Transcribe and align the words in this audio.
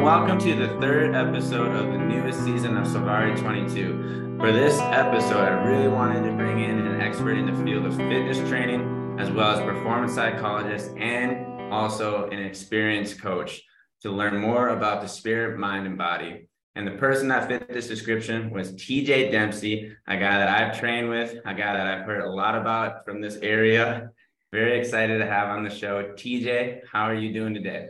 and 0.00 0.06
welcome 0.06 0.38
to 0.38 0.54
the 0.54 0.80
third 0.80 1.14
episode 1.14 1.76
of 1.76 1.92
the 1.92 1.98
newest 1.98 2.42
season 2.42 2.74
of 2.74 2.86
Salvari 2.86 3.38
22. 3.38 4.38
For 4.40 4.50
this 4.50 4.78
episode, 4.78 5.42
I 5.42 5.62
really 5.62 5.88
wanted 5.88 6.22
to 6.24 6.34
bring 6.36 6.58
in 6.58 6.78
an 6.78 7.02
expert 7.02 7.32
in 7.32 7.44
the 7.44 7.64
field 7.64 7.84
of 7.84 7.94
fitness 7.96 8.38
training, 8.48 9.18
as 9.18 9.30
well 9.30 9.50
as 9.50 9.60
performance 9.60 10.14
psychologist 10.14 10.96
and 10.96 11.70
also 11.70 12.30
an 12.30 12.38
experienced 12.38 13.20
coach 13.20 13.60
to 14.00 14.10
learn 14.10 14.38
more 14.38 14.68
about 14.68 15.02
the 15.02 15.06
spirit, 15.06 15.58
mind, 15.58 15.86
and 15.86 15.98
body. 15.98 16.48
And 16.76 16.86
the 16.86 16.92
person 16.92 17.28
that 17.28 17.46
fit 17.46 17.68
this 17.68 17.86
description 17.86 18.48
was 18.48 18.72
TJ 18.72 19.30
Dempsey, 19.30 19.94
a 20.08 20.16
guy 20.16 20.38
that 20.38 20.48
I've 20.48 20.80
trained 20.80 21.10
with, 21.10 21.34
a 21.44 21.52
guy 21.52 21.74
that 21.76 21.86
I've 21.86 22.06
heard 22.06 22.24
a 22.24 22.30
lot 22.30 22.56
about 22.56 23.04
from 23.04 23.20
this 23.20 23.36
area. 23.42 24.12
Very 24.50 24.78
excited 24.78 25.18
to 25.18 25.26
have 25.26 25.50
on 25.50 25.62
the 25.62 25.68
show. 25.68 26.14
TJ, 26.14 26.80
how 26.90 27.02
are 27.02 27.14
you 27.14 27.34
doing 27.34 27.52
today? 27.52 27.88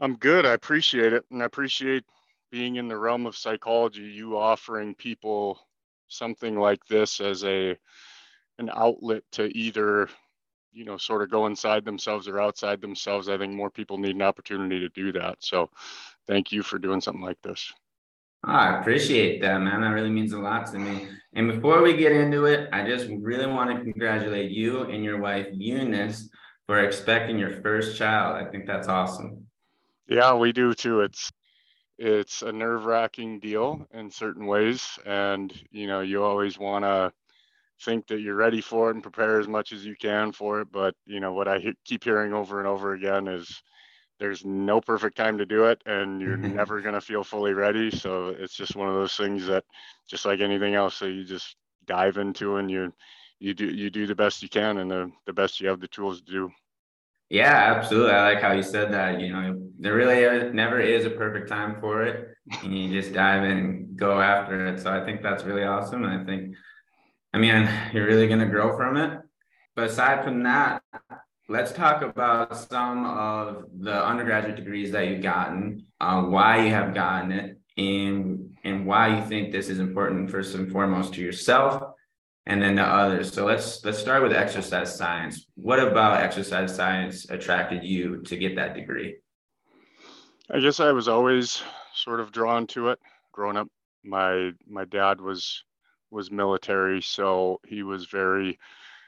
I'm 0.00 0.16
good. 0.16 0.44
I 0.46 0.52
appreciate 0.52 1.12
it. 1.12 1.24
And 1.30 1.42
I 1.42 1.46
appreciate 1.46 2.04
being 2.50 2.76
in 2.76 2.88
the 2.88 2.98
realm 2.98 3.26
of 3.26 3.36
psychology, 3.36 4.02
you 4.02 4.36
offering 4.36 4.94
people 4.94 5.58
something 6.08 6.58
like 6.58 6.84
this 6.86 7.20
as 7.20 7.44
a 7.44 7.76
an 8.58 8.70
outlet 8.74 9.22
to 9.32 9.44
either 9.56 10.08
you 10.72 10.84
know 10.84 10.96
sort 10.96 11.22
of 11.22 11.30
go 11.30 11.46
inside 11.46 11.84
themselves 11.84 12.28
or 12.28 12.40
outside 12.40 12.80
themselves 12.80 13.28
i 13.28 13.36
think 13.38 13.52
more 13.52 13.70
people 13.70 13.98
need 13.98 14.14
an 14.14 14.22
opportunity 14.22 14.78
to 14.78 14.88
do 14.90 15.12
that 15.12 15.36
so 15.40 15.70
thank 16.26 16.52
you 16.52 16.62
for 16.62 16.78
doing 16.78 17.00
something 17.00 17.22
like 17.22 17.40
this 17.42 17.72
oh, 18.46 18.52
i 18.52 18.80
appreciate 18.80 19.40
that 19.40 19.60
man 19.60 19.80
that 19.80 19.88
really 19.88 20.10
means 20.10 20.32
a 20.32 20.38
lot 20.38 20.66
to 20.66 20.78
me 20.78 21.08
and 21.34 21.50
before 21.50 21.82
we 21.82 21.96
get 21.96 22.12
into 22.12 22.44
it 22.44 22.68
i 22.72 22.86
just 22.86 23.08
really 23.20 23.46
want 23.46 23.70
to 23.70 23.82
congratulate 23.82 24.50
you 24.50 24.82
and 24.82 25.02
your 25.02 25.20
wife 25.20 25.46
eunice 25.52 26.28
for 26.66 26.80
expecting 26.80 27.38
your 27.38 27.60
first 27.62 27.96
child 27.96 28.36
i 28.36 28.48
think 28.50 28.66
that's 28.66 28.88
awesome 28.88 29.44
yeah, 30.08 30.34
we 30.34 30.52
do 30.52 30.74
too. 30.74 31.00
It's 31.00 31.30
it's 31.98 32.42
a 32.42 32.50
nerve-wracking 32.50 33.38
deal 33.38 33.86
in 33.92 34.10
certain 34.10 34.46
ways, 34.46 34.98
and 35.06 35.52
you 35.70 35.86
know 35.86 36.00
you 36.00 36.22
always 36.22 36.58
want 36.58 36.84
to 36.84 37.12
think 37.82 38.06
that 38.08 38.20
you're 38.20 38.34
ready 38.34 38.60
for 38.60 38.90
it 38.90 38.94
and 38.94 39.02
prepare 39.02 39.40
as 39.40 39.48
much 39.48 39.72
as 39.72 39.84
you 39.84 39.96
can 39.96 40.32
for 40.32 40.60
it. 40.60 40.68
But 40.72 40.94
you 41.06 41.20
know 41.20 41.32
what 41.32 41.48
I 41.48 41.58
he- 41.58 41.76
keep 41.84 42.04
hearing 42.04 42.32
over 42.32 42.58
and 42.58 42.68
over 42.68 42.94
again 42.94 43.28
is 43.28 43.62
there's 44.18 44.44
no 44.44 44.80
perfect 44.80 45.16
time 45.16 45.38
to 45.38 45.46
do 45.46 45.64
it, 45.64 45.82
and 45.86 46.20
you're 46.20 46.36
mm-hmm. 46.36 46.56
never 46.56 46.80
gonna 46.80 47.00
feel 47.00 47.24
fully 47.24 47.52
ready. 47.52 47.90
So 47.90 48.28
it's 48.28 48.54
just 48.56 48.76
one 48.76 48.88
of 48.88 48.94
those 48.94 49.16
things 49.16 49.46
that, 49.46 49.64
just 50.08 50.24
like 50.24 50.40
anything 50.40 50.74
else, 50.74 50.96
so 50.96 51.06
you 51.06 51.24
just 51.24 51.56
dive 51.86 52.16
into 52.16 52.56
and 52.56 52.70
you 52.70 52.92
you 53.40 53.54
do 53.54 53.66
you 53.66 53.90
do 53.90 54.06
the 54.06 54.14
best 54.14 54.42
you 54.42 54.48
can 54.48 54.78
and 54.78 54.90
the, 54.90 55.10
the 55.26 55.32
best 55.32 55.60
you 55.60 55.68
have 55.68 55.80
the 55.80 55.88
tools 55.88 56.22
to 56.22 56.32
do. 56.32 56.50
Yeah, 57.34 57.74
absolutely. 57.74 58.12
I 58.12 58.32
like 58.32 58.40
how 58.40 58.52
you 58.52 58.62
said 58.62 58.92
that. 58.92 59.20
You 59.20 59.32
know, 59.32 59.60
there 59.80 59.96
really 59.96 60.52
never 60.52 60.78
is 60.78 61.04
a 61.04 61.10
perfect 61.10 61.48
time 61.48 61.80
for 61.80 62.04
it. 62.04 62.28
And 62.62 62.78
you 62.78 62.92
just 62.92 63.12
dive 63.12 63.42
in 63.42 63.58
and 63.58 63.96
go 63.96 64.20
after 64.20 64.68
it. 64.68 64.78
So 64.78 64.92
I 64.92 65.04
think 65.04 65.20
that's 65.20 65.42
really 65.42 65.64
awesome. 65.64 66.04
And 66.04 66.20
I 66.20 66.24
think, 66.24 66.54
I 67.32 67.38
mean, 67.38 67.68
you're 67.92 68.06
really 68.06 68.28
going 68.28 68.38
to 68.38 68.46
grow 68.46 68.76
from 68.76 68.96
it. 68.96 69.18
But 69.74 69.90
aside 69.90 70.22
from 70.22 70.44
that, 70.44 70.80
let's 71.48 71.72
talk 71.72 72.02
about 72.02 72.56
some 72.56 73.04
of 73.04 73.64
the 73.80 74.04
undergraduate 74.04 74.54
degrees 74.54 74.92
that 74.92 75.08
you've 75.08 75.24
gotten, 75.24 75.86
uh, 76.00 76.22
why 76.22 76.64
you 76.64 76.70
have 76.70 76.94
gotten 76.94 77.32
it, 77.32 77.58
and 77.76 78.56
and 78.62 78.86
why 78.86 79.08
you 79.18 79.24
think 79.26 79.50
this 79.50 79.68
is 79.68 79.80
important 79.80 80.30
first 80.30 80.54
and 80.54 80.70
foremost 80.70 81.14
to 81.14 81.20
yourself 81.20 81.93
and 82.46 82.60
then 82.60 82.76
the 82.76 82.82
others. 82.82 83.32
So 83.32 83.46
let's 83.46 83.84
let's 83.84 83.98
start 83.98 84.22
with 84.22 84.32
exercise 84.32 84.96
science. 84.96 85.46
What 85.54 85.80
about 85.80 86.20
exercise 86.20 86.74
science 86.74 87.28
attracted 87.30 87.84
you 87.84 88.22
to 88.22 88.36
get 88.36 88.56
that 88.56 88.74
degree? 88.74 89.16
I 90.50 90.60
guess 90.60 90.80
I 90.80 90.92
was 90.92 91.08
always 91.08 91.62
sort 91.94 92.20
of 92.20 92.32
drawn 92.32 92.66
to 92.68 92.90
it. 92.90 92.98
Growing 93.32 93.56
up, 93.56 93.68
my 94.04 94.52
my 94.66 94.84
dad 94.84 95.20
was 95.20 95.64
was 96.10 96.30
military, 96.30 97.00
so 97.00 97.60
he 97.66 97.82
was 97.82 98.06
very 98.06 98.58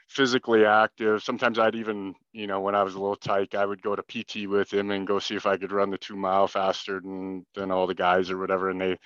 physically 0.07 0.65
active. 0.65 1.21
Sometimes 1.21 1.59
I'd 1.59 1.75
even, 1.75 2.15
you 2.31 2.47
know, 2.47 2.61
when 2.61 2.75
I 2.75 2.83
was 2.83 2.95
a 2.95 2.99
little 2.99 3.15
tyke, 3.15 3.55
I 3.55 3.65
would 3.65 3.81
go 3.81 3.95
to 3.95 4.03
PT 4.03 4.47
with 4.49 4.73
him 4.73 4.91
and 4.91 5.05
go 5.05 5.19
see 5.19 5.35
if 5.35 5.45
I 5.45 5.57
could 5.57 5.71
run 5.71 5.89
the 5.89 5.97
two 5.97 6.15
mile 6.15 6.47
faster 6.47 6.99
than 6.99 7.45
than 7.55 7.71
all 7.71 7.87
the 7.87 7.93
guys 7.93 8.31
or 8.31 8.37
whatever. 8.37 8.69
And 8.69 8.81
they 8.81 8.97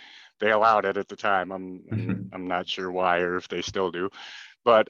they 0.42 0.52
allowed 0.52 0.86
it 0.86 0.98
at 0.98 1.08
the 1.08 1.16
time. 1.16 1.52
I'm 1.52 1.80
mm-hmm. 1.80 2.24
I'm 2.34 2.48
not 2.48 2.68
sure 2.68 2.92
why 2.92 3.20
or 3.20 3.38
if 3.38 3.48
they 3.48 3.62
still 3.62 3.92
do, 3.92 4.10
but 4.66 4.90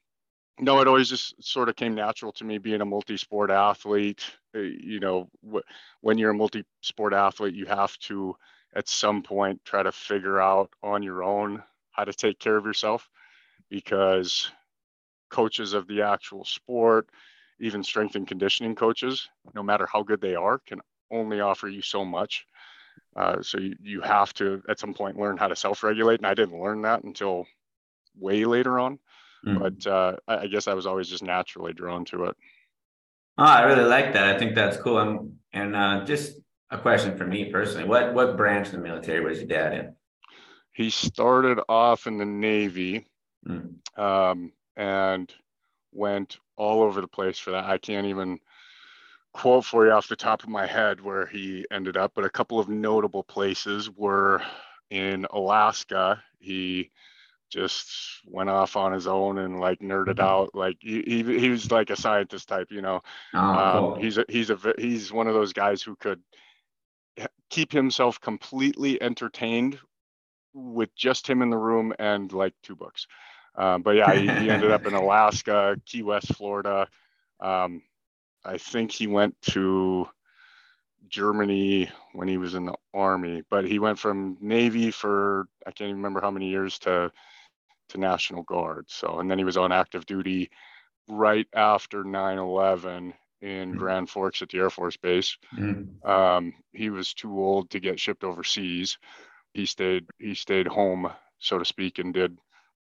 no, 0.59 0.79
it 0.79 0.88
always 0.88 1.09
just 1.09 1.44
sort 1.44 1.69
of 1.69 1.75
came 1.75 1.95
natural 1.95 2.31
to 2.34 2.44
me 2.44 2.57
being 2.57 2.81
a 2.81 2.85
multi-sport 2.85 3.51
athlete. 3.51 4.23
Uh, 4.56 4.59
you 4.59 5.00
know, 5.00 5.29
when 6.01 6.17
you're 6.17 6.31
a 6.31 6.35
multi-sport 6.35 7.13
athlete, 7.13 7.56
you 7.56 7.66
have 7.66 7.97
to 8.00 8.35
at 8.75 8.88
some 8.88 9.22
point 9.22 9.59
try 9.66 9.84
to 9.84 9.91
figure 9.91 10.39
out 10.39 10.69
on 10.81 11.03
your 11.03 11.23
own 11.23 11.62
how 11.91 12.03
to 12.03 12.13
take 12.13 12.39
care 12.39 12.57
of 12.57 12.66
yourself 12.66 13.09
because 13.69 14.50
coaches 15.29 15.73
of 15.73 15.88
the 15.88 16.01
actual 16.01 16.45
sport, 16.45 17.09
even 17.59 17.83
strength 17.83 18.16
and 18.16 18.28
conditioning 18.28 18.75
coaches, 18.75 19.29
no 19.53 19.63
matter 19.63 19.88
how 19.91 20.03
good 20.03 20.22
they 20.22 20.35
are, 20.35 20.59
can 20.59 20.79
only 21.09 21.39
offer 21.39 21.68
you 21.68 21.81
so 21.81 22.06
much. 22.06 22.45
Uh, 23.16 23.41
so 23.41 23.59
you, 23.59 23.75
you 23.81 24.02
have 24.02 24.34
to 24.34 24.62
at 24.69 24.79
some 24.79 24.94
point 24.94 25.19
learn 25.19 25.35
how 25.35 25.47
to 25.47 25.56
self-regulate 25.56 26.19
and 26.19 26.28
i 26.28 26.34
didn't 26.34 26.62
learn 26.62 26.81
that 26.81 27.03
until 27.03 27.46
way 28.18 28.46
later 28.46 28.79
on 28.79 28.97
mm. 29.46 29.59
but 29.59 29.85
uh, 29.91 30.16
I, 30.28 30.44
I, 30.44 30.47
guess 30.47 30.68
i 30.68 30.74
was 30.74 30.85
always 30.85 31.09
just 31.09 31.24
naturally 31.24 31.74
drawn 31.74 32.06
to 32.06 32.25
it. 32.25 32.35
Oh 33.38 33.44
i 33.44 33.63
really 33.63 33.84
like 33.84 34.13
that. 34.13 34.35
I 34.35 34.38
think 34.38 34.56
that's 34.56 34.78
cool. 34.78 34.97
Um, 34.97 35.34
and 35.53 35.75
uh, 35.75 36.06
just 36.06 36.38
a 36.69 36.78
question 36.78 37.18
for 37.18 37.25
me 37.25 37.46
personally. 37.46 37.88
What 37.88 38.13
what 38.13 38.38
branch 38.38 38.68
of 38.68 38.74
the 38.74 38.80
military 38.80 39.24
was 39.24 39.40
your 39.40 39.47
dad 39.47 39.74
in? 39.74 39.96
He 40.74 40.90
started 40.90 41.59
off 41.68 42.07
in 42.07 42.18
the 42.18 42.25
navy 42.25 43.06
mm. 43.47 43.74
um, 44.00 44.53
and 44.78 45.31
went 45.91 46.38
all 46.56 46.84
over 46.84 47.01
the 47.01 47.07
place 47.07 47.38
for 47.38 47.51
that. 47.51 47.66
I 47.66 47.78
can't 47.78 48.07
even 48.07 48.40
quote 49.34 49.66
for 49.66 49.86
you 49.86 49.92
off 49.92 50.08
the 50.08 50.16
top 50.16 50.44
of 50.44 50.50
my 50.50 50.66
head 50.66 51.02
where 51.02 51.25
he 51.25 51.66
ended 51.72 51.97
up, 51.97 52.12
but 52.16 52.25
a 52.25 52.30
couple 52.30 52.59
of 52.59 52.69
notable 52.69 53.24
places 53.24 53.90
were 53.90 54.42
in 54.90 55.25
Alaska. 55.31 56.22
He 56.40 56.92
just 57.50 57.90
went 58.25 58.50
off 58.50 58.75
on 58.75 58.94
his 58.94 59.08
own 59.08 59.38
and 59.38 59.59
like 59.59 59.80
nerded 59.80 60.16
mm-hmm. 60.16 60.22
out. 60.22 60.56
Like 60.56 60.78
he, 60.80 61.02
he, 61.02 61.40
he 61.40 61.50
was 61.50 61.72
like 61.72 61.90
a 61.90 61.96
scientist 61.96 62.47
type, 62.47 62.68
you 62.72 62.81
know. 62.81 63.02
Oh, 63.34 63.40
um, 63.40 63.74
cool. 63.74 63.96
He's 63.96 64.18
a, 64.18 64.25
he's 64.28 64.50
a 64.50 64.58
he's 64.78 65.12
one 65.12 65.28
of 65.28 65.34
those 65.34 65.53
guys 65.53 65.81
who 65.81 65.96
could 65.96 66.22
keep 67.50 67.72
himself 67.72 68.19
completely 68.19 69.02
entertained 69.02 69.78
with 70.53 70.94
just 70.96 71.30
him 71.30 71.42
in 71.42 71.50
the 71.50 71.58
room 71.58 71.94
and 72.00 72.31
like 72.31 72.53
two 72.63 72.75
books. 72.75 73.08
Um, 73.56 73.81
but 73.81 73.96
yeah, 73.96 74.13
he, 74.13 74.22
he 74.22 74.50
ended 74.50 74.72
up 74.72 74.86
in 74.86 74.94
Alaska, 74.94 75.75
Key 75.86 76.03
West, 76.03 76.34
Florida. 76.36 76.88
Um, 77.40 77.81
I 78.44 78.57
think 78.57 78.91
he 78.91 79.07
went 79.07 79.40
to 79.52 80.07
Germany 81.09 81.90
when 82.13 82.28
he 82.28 82.38
was 82.38 82.56
in 82.56 82.66
the 82.66 82.75
army, 82.94 83.44
but 83.50 83.68
he 83.68 83.79
went 83.79 84.00
from 84.00 84.38
Navy 84.40 84.91
for 84.91 85.47
I 85.66 85.72
can't 85.72 85.90
even 85.90 85.97
remember 85.97 86.22
how 86.22 86.31
many 86.31 86.50
years 86.50 86.80
to 86.80 87.12
to 87.90 87.97
National 87.97 88.44
Guard. 88.44 88.85
So 88.90 89.19
and 89.19 89.30
then 89.30 89.38
he 89.38 89.44
was 89.44 89.57
on 89.57 89.72
active 89.72 90.06
duty 90.06 90.50
right 91.07 91.47
after 91.53 92.03
9/11 92.03 93.13
in 93.41 93.69
mm-hmm. 93.69 93.78
Grand 93.78 94.09
Forks 94.09 94.41
at 94.41 94.50
the 94.50 94.59
Air 94.59 94.69
Force 94.69 94.97
Base. 94.97 95.38
Mm-hmm. 95.57 96.09
Um, 96.09 96.53
he 96.74 96.90
was 96.90 97.13
too 97.13 97.40
old 97.40 97.69
to 97.72 97.80
get 97.80 98.00
shipped 98.00 98.24
overseas. 98.24 98.97
He 99.53 99.66
stayed 99.66 100.06
he 100.19 100.36
stayed 100.36 100.68
home, 100.68 101.12
so 101.39 101.60
to 101.60 101.66
speak, 101.66 102.00
and 102.00 102.13
did 102.13 102.38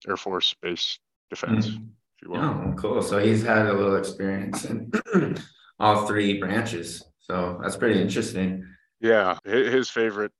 Air 0.07 0.17
Force 0.17 0.53
Base 0.61 0.99
defense. 1.29 1.67
Mm-hmm 1.67 1.75
if 1.75 1.75
you 1.75 1.85
will. 1.85 1.98
Oh, 2.27 2.73
cool. 2.77 3.01
So 3.01 3.19
he's 3.19 3.43
had 3.43 3.67
a 3.67 3.73
little 3.73 3.95
experience 3.95 4.65
in 4.65 4.91
all 5.79 6.05
three 6.05 6.39
branches. 6.39 7.03
So 7.19 7.59
that's 7.61 7.77
pretty 7.77 8.01
interesting. 8.01 8.65
Yeah. 8.99 9.37
His 9.45 9.89
favorite 9.89 10.31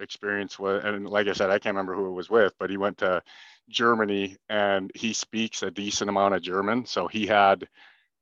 experience 0.00 0.58
was, 0.58 0.82
and 0.84 1.08
like 1.08 1.28
I 1.28 1.32
said, 1.32 1.50
I 1.50 1.58
can't 1.58 1.74
remember 1.74 1.94
who 1.94 2.08
it 2.08 2.12
was 2.12 2.30
with, 2.30 2.52
but 2.58 2.70
he 2.70 2.76
went 2.76 2.98
to 2.98 3.22
Germany 3.68 4.36
and 4.48 4.90
he 4.94 5.12
speaks 5.12 5.62
a 5.62 5.70
decent 5.70 6.10
amount 6.10 6.34
of 6.34 6.42
German. 6.42 6.84
So 6.86 7.06
he 7.06 7.26
had 7.26 7.68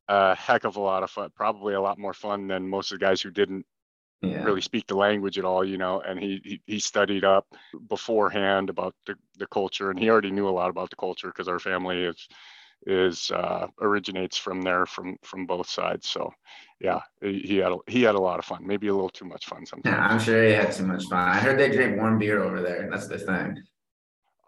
a 0.08 0.35
heck 0.35 0.64
of 0.64 0.76
a 0.76 0.81
lot 0.81 1.03
of 1.03 1.11
fun, 1.11 1.31
probably 1.35 1.75
a 1.75 1.81
lot 1.81 1.99
more 1.99 2.14
fun 2.14 2.49
than 2.49 2.69
most 2.69 2.93
of 2.93 2.99
the 2.99 3.05
guys 3.05 3.23
who 3.23 3.31
didn't 3.31 3.64
yeah. 4.23 4.44
really 4.44 4.61
speak 4.61 4.87
the 4.87 4.96
language 4.96 5.38
at 5.38 5.44
all, 5.44 5.64
you 5.64 5.79
know, 5.79 6.00
and 6.00 6.20
he, 6.20 6.41
he, 6.44 6.61
he 6.67 6.79
studied 6.79 7.25
up 7.25 7.46
beforehand 7.88 8.69
about 8.69 8.94
the, 9.06 9.14
the 9.38 9.46
culture 9.46 9.91
and 9.91 9.99
he 9.99 10.11
already 10.11 10.31
knew 10.31 10.49
a 10.49 10.50
lot 10.50 10.69
about 10.69 10.91
the 10.91 10.96
culture 10.96 11.29
because 11.29 11.49
our 11.49 11.58
family 11.58 12.05
is 12.05 12.29
is 12.87 13.31
uh, 13.31 13.67
originates 13.81 14.37
from 14.37 14.62
there 14.62 14.87
from 14.87 15.17
from 15.23 15.47
both 15.47 15.69
sides. 15.69 16.09
So 16.09 16.32
yeah, 16.81 17.00
he 17.21 17.56
had 17.59 17.73
a, 17.73 17.77
he 17.87 18.03
had 18.03 18.15
a 18.15 18.21
lot 18.21 18.38
of 18.38 18.44
fun. 18.44 18.67
Maybe 18.67 18.88
a 18.88 18.94
little 18.94 19.11
too 19.11 19.27
much 19.27 19.47
fun 19.47 19.67
sometimes. 19.67 19.94
Yeah, 19.94 20.06
I'm 20.06 20.19
sure 20.19 20.43
he 20.44 20.53
had 20.53 20.73
too 20.73 20.85
much 20.85 21.05
fun. 21.06 21.29
I 21.29 21.37
heard 21.38 21.59
they 21.59 21.71
drink 21.71 21.97
warm 21.97 22.19
beer 22.19 22.43
over 22.43 22.61
there. 22.62 22.88
That's 22.91 23.06
the 23.06 23.19
thing. 23.19 23.62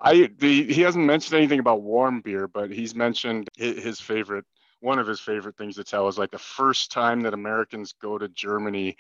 I 0.01 0.31
the, 0.39 0.65
he 0.73 0.81
hasn't 0.83 1.05
mentioned 1.05 1.37
anything 1.37 1.61
about 1.61 1.83
warm 1.83 2.21
beer, 2.21 2.49
but 2.49 2.71
he's 2.71 2.95
mentioned 2.95 3.49
his 3.57 4.01
favorite. 4.01 4.45
One 4.81 4.99
of 4.99 5.07
his 5.07 5.21
favorite 5.21 5.57
things 5.57 5.77
to 5.77 5.85
tell 5.85 6.09
is 6.09 6.19
like 6.19 6.33
the 6.33 6.39
first 6.39 6.91
time 6.91 7.21
that 7.21 7.35
Americans 7.35 7.93
go 7.93 8.19
to 8.19 8.29
Germany 8.29 8.97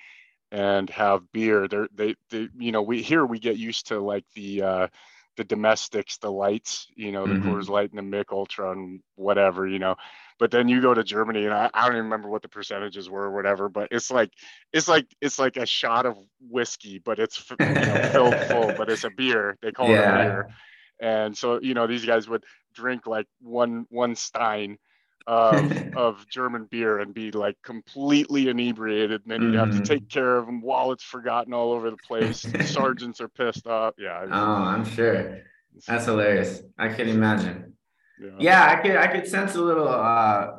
and 0.52 0.88
have 0.90 1.30
beer. 1.32 1.66
They're, 1.66 1.88
they, 1.94 2.14
they, 2.30 2.48
you 2.56 2.70
know, 2.70 2.82
we 2.82 3.02
here 3.02 3.26
we 3.26 3.40
get 3.40 3.56
used 3.56 3.88
to 3.88 3.98
like 3.98 4.24
the, 4.34 4.62
uh, 4.62 4.88
the 5.36 5.44
domestics, 5.44 6.18
the 6.18 6.30
lights, 6.30 6.88
you 6.94 7.12
know, 7.12 7.26
the 7.26 7.34
mm-hmm. 7.34 7.50
Coors 7.50 7.68
Light 7.68 7.90
and 7.90 7.98
the 7.98 8.02
Mich 8.02 8.28
Ultra 8.30 8.72
and 8.72 9.00
whatever, 9.16 9.66
you 9.66 9.78
know. 9.78 9.96
But 10.38 10.50
then 10.50 10.68
you 10.68 10.80
go 10.80 10.92
to 10.92 11.04
Germany, 11.04 11.44
and 11.44 11.54
I, 11.54 11.70
I 11.72 11.86
don't 11.86 11.94
even 11.94 12.04
remember 12.04 12.28
what 12.28 12.42
the 12.42 12.48
percentages 12.48 13.08
were 13.08 13.22
or 13.22 13.34
whatever. 13.34 13.68
But 13.68 13.88
it's 13.90 14.10
like 14.10 14.30
it's 14.72 14.88
like 14.88 15.06
it's 15.20 15.38
like 15.38 15.56
a 15.56 15.66
shot 15.66 16.04
of 16.04 16.18
whiskey, 16.40 16.98
but 16.98 17.18
it's 17.18 17.50
you 17.58 17.66
know, 17.66 18.08
filled 18.12 18.34
full, 18.46 18.74
but 18.76 18.90
it's 18.90 19.04
a 19.04 19.10
beer. 19.16 19.56
They 19.62 19.72
call 19.72 19.88
yeah. 19.88 20.00
it 20.00 20.04
a 20.04 20.24
beer. 20.24 20.54
And 21.00 21.36
so 21.36 21.60
you 21.60 21.74
know 21.74 21.86
these 21.86 22.04
guys 22.04 22.28
would 22.28 22.44
drink 22.74 23.06
like 23.06 23.26
one 23.40 23.86
one 23.88 24.14
stein 24.14 24.78
of, 25.26 25.72
of 25.96 26.28
German 26.28 26.66
beer 26.70 26.98
and 26.98 27.14
be 27.14 27.30
like 27.30 27.56
completely 27.62 28.48
inebriated. 28.48 29.22
And 29.22 29.30
then 29.30 29.52
you 29.52 29.58
have 29.58 29.70
to 29.70 29.76
mm-hmm. 29.76 29.84
take 29.84 30.08
care 30.08 30.36
of 30.36 30.46
them. 30.46 30.60
Wallets 30.60 31.02
forgotten 31.02 31.52
all 31.52 31.72
over 31.72 31.90
the 31.90 31.96
place. 31.96 32.46
Sergeants 32.64 33.20
are 33.20 33.28
pissed 33.28 33.66
off. 33.66 33.94
Yeah. 33.98 34.26
Oh, 34.30 34.32
I'm 34.32 34.84
sure. 34.84 35.40
That's 35.86 36.04
hilarious. 36.04 36.62
I 36.78 36.88
can 36.88 37.08
imagine. 37.08 37.74
Yeah. 38.20 38.30
yeah, 38.38 38.70
I 38.70 38.76
could 38.76 38.96
I 38.96 39.06
could 39.08 39.26
sense 39.26 39.56
a 39.56 39.60
little 39.60 39.88
uh 39.88 40.50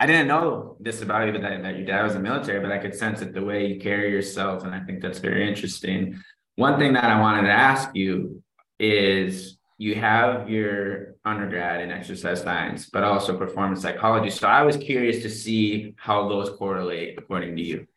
I 0.00 0.06
didn't 0.06 0.26
know 0.26 0.76
this 0.80 1.00
about 1.00 1.26
you, 1.26 1.32
that, 1.38 1.62
that 1.62 1.76
your 1.76 1.86
dad 1.86 2.02
was 2.02 2.16
in 2.16 2.24
the 2.24 2.28
military, 2.28 2.58
but 2.58 2.72
I 2.72 2.78
could 2.78 2.92
sense 2.92 3.22
it 3.22 3.32
the 3.32 3.44
way 3.44 3.66
you 3.66 3.78
carry 3.78 4.10
yourself. 4.10 4.64
And 4.64 4.74
I 4.74 4.80
think 4.80 5.00
that's 5.00 5.20
very 5.20 5.48
interesting. 5.48 6.20
One 6.56 6.76
thing 6.80 6.94
that 6.94 7.04
I 7.04 7.20
wanted 7.20 7.42
to 7.42 7.52
ask 7.52 7.94
you 7.94 8.42
is 8.80 9.58
you 9.82 9.96
have 9.96 10.48
your 10.48 11.16
undergrad 11.24 11.80
in 11.80 11.90
exercise 11.90 12.40
science, 12.40 12.88
but 12.88 13.02
also 13.02 13.36
performance 13.36 13.82
psychology. 13.82 14.30
So 14.30 14.46
I 14.46 14.62
was 14.62 14.76
curious 14.76 15.22
to 15.24 15.28
see 15.28 15.94
how 15.96 16.28
those 16.28 16.50
correlate 16.50 17.18
according 17.18 17.56
to 17.56 17.62
you. 17.62 17.88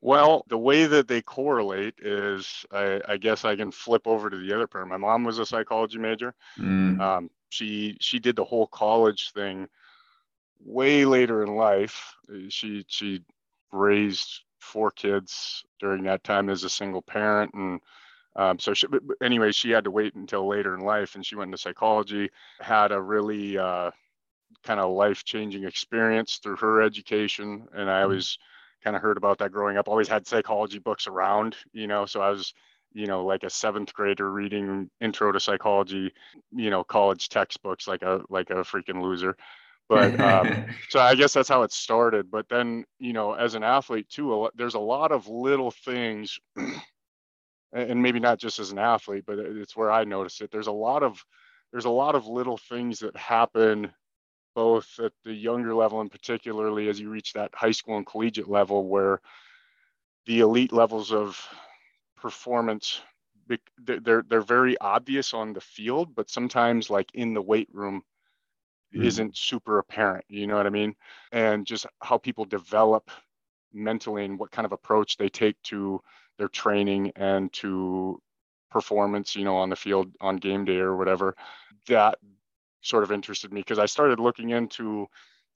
Well, 0.00 0.44
the 0.48 0.58
way 0.58 0.86
that 0.86 1.06
they 1.06 1.22
correlate 1.22 1.94
is, 2.02 2.66
I, 2.72 3.00
I 3.06 3.16
guess 3.16 3.44
I 3.44 3.54
can 3.54 3.70
flip 3.70 4.08
over 4.08 4.28
to 4.28 4.36
the 4.36 4.52
other 4.52 4.66
part. 4.66 4.88
My 4.88 4.96
mom 4.96 5.22
was 5.22 5.38
a 5.38 5.46
psychology 5.46 5.98
major. 5.98 6.34
Mm. 6.58 7.00
Um, 7.00 7.30
she 7.50 7.96
she 8.00 8.18
did 8.18 8.34
the 8.34 8.44
whole 8.44 8.66
college 8.66 9.30
thing 9.32 9.68
way 10.60 11.04
later 11.04 11.44
in 11.44 11.54
life. 11.54 12.16
She 12.48 12.84
she 12.88 13.22
raised 13.70 14.42
four 14.58 14.90
kids 14.90 15.64
during 15.78 16.02
that 16.04 16.24
time 16.24 16.50
as 16.50 16.64
a 16.64 16.70
single 16.70 17.02
parent 17.02 17.54
and 17.54 17.80
um, 18.38 18.58
so 18.60 18.72
she, 18.72 18.86
anyway, 19.20 19.50
she 19.50 19.70
had 19.70 19.84
to 19.84 19.90
wait 19.90 20.14
until 20.14 20.48
later 20.48 20.72
in 20.74 20.80
life, 20.80 21.16
and 21.16 21.26
she 21.26 21.34
went 21.34 21.48
into 21.48 21.58
psychology. 21.58 22.30
Had 22.60 22.92
a 22.92 23.02
really 23.02 23.58
uh, 23.58 23.90
kind 24.62 24.78
of 24.78 24.92
life 24.92 25.24
changing 25.24 25.64
experience 25.64 26.38
through 26.40 26.56
her 26.56 26.80
education, 26.80 27.66
and 27.74 27.90
I 27.90 27.94
mm-hmm. 27.94 28.04
always 28.04 28.38
kind 28.84 28.94
of 28.94 29.02
heard 29.02 29.16
about 29.16 29.38
that 29.38 29.50
growing 29.50 29.76
up. 29.76 29.88
Always 29.88 30.06
had 30.06 30.24
psychology 30.24 30.78
books 30.78 31.08
around, 31.08 31.56
you 31.72 31.88
know. 31.88 32.06
So 32.06 32.20
I 32.20 32.30
was, 32.30 32.54
you 32.92 33.06
know, 33.06 33.24
like 33.24 33.42
a 33.42 33.50
seventh 33.50 33.92
grader 33.92 34.30
reading 34.30 34.88
Intro 35.00 35.32
to 35.32 35.40
Psychology, 35.40 36.12
you 36.52 36.70
know, 36.70 36.84
college 36.84 37.28
textbooks 37.28 37.88
like 37.88 38.02
a 38.02 38.20
like 38.28 38.50
a 38.50 38.62
freaking 38.62 39.02
loser. 39.02 39.36
But 39.88 40.20
um, 40.20 40.66
so 40.90 41.00
I 41.00 41.16
guess 41.16 41.32
that's 41.32 41.48
how 41.48 41.62
it 41.64 41.72
started. 41.72 42.30
But 42.30 42.48
then, 42.48 42.84
you 43.00 43.12
know, 43.12 43.32
as 43.32 43.56
an 43.56 43.64
athlete 43.64 44.08
too, 44.08 44.48
there's 44.54 44.74
a 44.74 44.78
lot 44.78 45.10
of 45.10 45.26
little 45.26 45.72
things 45.72 46.38
and 47.72 48.02
maybe 48.02 48.20
not 48.20 48.38
just 48.38 48.58
as 48.58 48.70
an 48.70 48.78
athlete, 48.78 49.24
but 49.26 49.38
it's 49.38 49.76
where 49.76 49.90
I 49.90 50.04
notice 50.04 50.40
it. 50.40 50.50
There's 50.50 50.66
a 50.66 50.72
lot 50.72 51.02
of 51.02 51.22
there's 51.72 51.84
a 51.84 51.90
lot 51.90 52.14
of 52.14 52.26
little 52.26 52.56
things 52.56 53.00
that 53.00 53.16
happen 53.16 53.92
both 54.54 54.98
at 54.98 55.12
the 55.24 55.32
younger 55.32 55.74
level 55.74 56.00
and 56.00 56.10
particularly 56.10 56.88
as 56.88 56.98
you 56.98 57.10
reach 57.10 57.32
that 57.32 57.50
high 57.54 57.70
school 57.70 57.96
and 57.96 58.06
collegiate 58.06 58.48
level 58.48 58.88
where 58.88 59.20
the 60.26 60.40
elite 60.40 60.72
levels 60.72 61.12
of 61.12 61.40
performance 62.16 63.00
they're 63.78 64.22
they're 64.28 64.40
very 64.40 64.76
obvious 64.78 65.32
on 65.32 65.52
the 65.52 65.60
field 65.60 66.14
but 66.14 66.28
sometimes 66.28 66.90
like 66.90 67.08
in 67.14 67.34
the 67.34 67.40
weight 67.40 67.68
room 67.72 68.02
mm. 68.94 69.04
isn't 69.04 69.36
super 69.36 69.78
apparent 69.78 70.24
you 70.28 70.46
know 70.46 70.56
what 70.56 70.66
i 70.66 70.70
mean 70.70 70.94
and 71.30 71.64
just 71.64 71.86
how 72.02 72.18
people 72.18 72.44
develop 72.44 73.10
mentally 73.72 74.24
and 74.24 74.38
what 74.38 74.50
kind 74.50 74.66
of 74.66 74.72
approach 74.72 75.16
they 75.16 75.28
take 75.28 75.56
to 75.62 76.00
their 76.38 76.48
training 76.48 77.12
and 77.16 77.52
to 77.52 78.20
performance, 78.70 79.34
you 79.34 79.44
know, 79.44 79.56
on 79.56 79.70
the 79.70 79.76
field 79.76 80.12
on 80.20 80.36
game 80.36 80.64
day 80.64 80.78
or 80.78 80.96
whatever, 80.96 81.34
that 81.88 82.18
sort 82.82 83.02
of 83.02 83.12
interested 83.12 83.52
me 83.52 83.60
because 83.60 83.78
I 83.78 83.86
started 83.86 84.20
looking 84.20 84.50
into, 84.50 85.06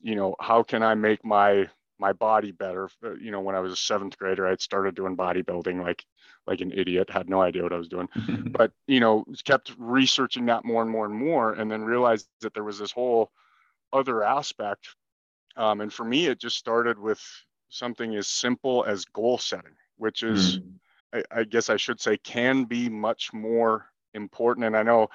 you 0.00 0.14
know, 0.14 0.34
how 0.40 0.62
can 0.62 0.82
I 0.82 0.94
make 0.94 1.24
my 1.24 1.68
my 1.98 2.12
body 2.12 2.50
better? 2.50 2.88
Uh, 3.04 3.14
you 3.14 3.30
know, 3.30 3.40
when 3.40 3.54
I 3.54 3.60
was 3.60 3.72
a 3.72 3.76
seventh 3.76 4.18
grader, 4.18 4.46
I 4.46 4.56
started 4.56 4.94
doing 4.94 5.16
bodybuilding 5.16 5.82
like 5.82 6.04
like 6.46 6.60
an 6.60 6.72
idiot, 6.72 7.08
had 7.10 7.30
no 7.30 7.40
idea 7.40 7.62
what 7.62 7.72
I 7.72 7.78
was 7.78 7.88
doing, 7.88 8.08
but 8.50 8.72
you 8.86 9.00
know, 9.00 9.24
kept 9.44 9.72
researching 9.78 10.46
that 10.46 10.64
more 10.64 10.82
and 10.82 10.90
more 10.90 11.06
and 11.06 11.14
more, 11.14 11.52
and 11.52 11.70
then 11.70 11.82
realized 11.84 12.28
that 12.40 12.54
there 12.54 12.64
was 12.64 12.78
this 12.78 12.92
whole 12.92 13.30
other 13.92 14.24
aspect. 14.24 14.88
Um, 15.56 15.82
and 15.82 15.92
for 15.92 16.04
me, 16.04 16.26
it 16.26 16.40
just 16.40 16.56
started 16.56 16.98
with 16.98 17.20
something 17.68 18.16
as 18.16 18.26
simple 18.26 18.84
as 18.86 19.04
goal 19.04 19.38
setting 19.38 19.74
which 20.02 20.24
is, 20.24 20.58
mm. 20.58 20.72
I, 21.14 21.40
I 21.40 21.44
guess 21.44 21.70
I 21.70 21.76
should 21.76 22.00
say, 22.00 22.16
can 22.16 22.64
be 22.64 22.88
much 22.88 23.32
more 23.32 23.86
important. 24.14 24.66
And 24.66 24.76
I 24.76 24.82
know 24.82 25.08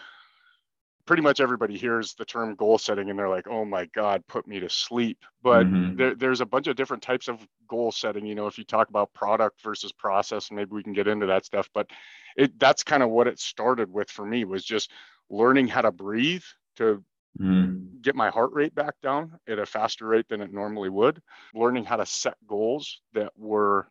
pretty 1.06 1.22
much 1.22 1.39
everybody 1.42 1.78
hears 1.78 2.13
the 2.13 2.25
term 2.25 2.56
goal 2.56 2.78
setting 2.78 3.10
and 3.10 3.19
they're 3.19 3.30
like, 3.30 3.48
oh 3.48 3.66
my 3.66 3.86
God, 3.95 4.24
put 4.28 4.48
me 4.48 4.62
to 4.62 4.69
sleep. 4.69 5.18
But 5.44 5.66
mm-hmm. 5.66 5.98
there, 5.98 6.16
there's 6.16 6.42
a 6.42 6.45
bunch 6.45 6.68
of 6.68 6.78
different 6.78 7.04
types 7.04 7.28
of 7.28 7.45
goal 7.68 7.92
setting. 7.92 8.25
You 8.25 8.36
know, 8.36 8.48
if 8.48 8.57
you 8.57 8.63
talk 8.63 8.88
about 8.89 9.13
product 9.13 9.62
versus 9.62 9.92
process, 9.92 10.51
maybe 10.51 10.72
we 10.72 10.84
can 10.84 10.94
get 10.94 11.07
into 11.07 11.25
that 11.25 11.45
stuff. 11.45 11.69
But 11.74 11.89
it 12.38 12.57
that's 12.60 12.84
kind 12.84 13.04
of 13.04 13.10
what 13.10 13.28
it 13.28 13.39
started 13.39 13.92
with 13.92 14.10
for 14.10 14.25
me 14.25 14.45
was 14.45 14.63
just 14.63 14.92
learning 15.30 15.68
how 15.68 15.81
to 15.81 15.92
breathe 15.92 16.44
to 16.78 17.04
mm. 17.39 18.01
get 18.01 18.16
my 18.16 18.30
heart 18.30 18.51
rate 18.54 18.75
back 18.75 18.95
down 19.01 19.39
at 19.48 19.60
a 19.60 19.66
faster 19.66 20.07
rate 20.07 20.28
than 20.30 20.42
it 20.42 20.54
normally 20.54 20.89
would, 20.89 21.22
learning 21.54 21.84
how 21.84 21.95
to 21.95 22.06
set 22.06 22.36
goals 22.48 23.01
that 23.13 23.31
were 23.38 23.88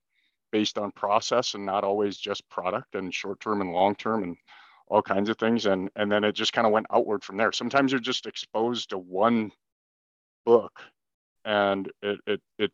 based 0.56 0.79
on 0.79 0.91
process 0.93 1.53
and 1.53 1.67
not 1.67 1.85
always 1.85 2.17
just 2.17 2.49
product 2.49 2.94
and 2.94 3.12
short 3.12 3.38
term 3.41 3.61
and 3.61 3.73
long 3.73 3.94
term 3.94 4.23
and 4.23 4.38
all 4.88 5.03
kinds 5.03 5.29
of 5.29 5.37
things. 5.37 5.67
And 5.67 5.90
and 5.97 6.11
then 6.11 6.25
it 6.25 6.33
just 6.33 6.54
kind 6.54 6.66
of 6.66 6.73
went 6.73 6.87
outward 6.90 7.23
from 7.23 7.37
there. 7.37 7.52
Sometimes 7.52 7.92
you're 7.92 8.00
just 8.00 8.25
exposed 8.25 8.88
to 8.90 8.97
one 8.97 9.52
book 10.47 10.81
and 11.45 11.92
it 12.00 12.19
it 12.26 12.40
it, 12.59 12.73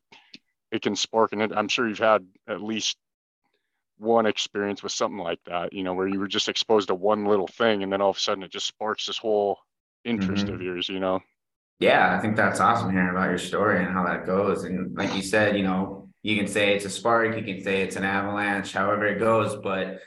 it 0.71 0.83
can 0.83 0.95
spark. 0.95 1.33
And 1.33 1.43
it, 1.43 1.51
i'm 1.57 1.67
sure 1.67 1.89
you've 1.89 1.99
had 1.99 2.25
at 2.47 2.63
least 2.63 2.97
one 3.99 4.27
experience 4.27 4.81
with 4.81 4.93
something 4.93 5.19
like 5.19 5.41
that 5.47 5.73
you 5.73 5.83
know 5.83 5.95
where 5.95 6.09
you 6.09 6.21
were 6.21 6.29
just 6.29 6.49
exposed 6.49 6.89
to 6.89 6.95
one 6.95 7.25
little 7.25 7.49
thing 7.49 7.83
and 7.83 7.93
then 7.93 8.01
all 8.01 8.11
of 8.11 8.17
a 8.17 8.21
sudden 8.21 8.45
it 8.45 8.51
just 8.51 8.67
sparks 8.67 9.07
this 9.07 9.19
whole 9.19 9.59
interest 10.05 10.47
mm-hmm. 10.47 10.55
of 10.55 10.63
yours 10.63 10.89
you 10.89 10.99
know? 10.99 11.21
Yeah 11.79 12.17
i 12.17 12.21
think 12.21 12.37
that's 12.37 12.59
awesome 12.59 12.91
hearing 12.91 13.11
about 13.11 13.29
your 13.29 13.39
story 13.39 13.85
and 13.85 13.93
how 13.93 14.05
that 14.05 14.27
goes. 14.27 14.65
And 14.65 14.97
like 14.97 15.15
you 15.15 15.23
said 15.23 15.57
you 15.57 15.63
know 15.63 16.02
you 16.23 16.37
can 16.37 16.47
say 16.47 16.75
it's 16.75 16.85
a 16.85 16.91
spark, 16.91 17.37
you 17.37 17.43
can 17.43 17.63
say 17.63 17.83
it's 17.83 17.97
an 17.97 18.05
avalanche, 18.05 18.73
however 18.73 19.07
it 19.07 19.19
goes, 19.19 19.57
but 19.57 20.01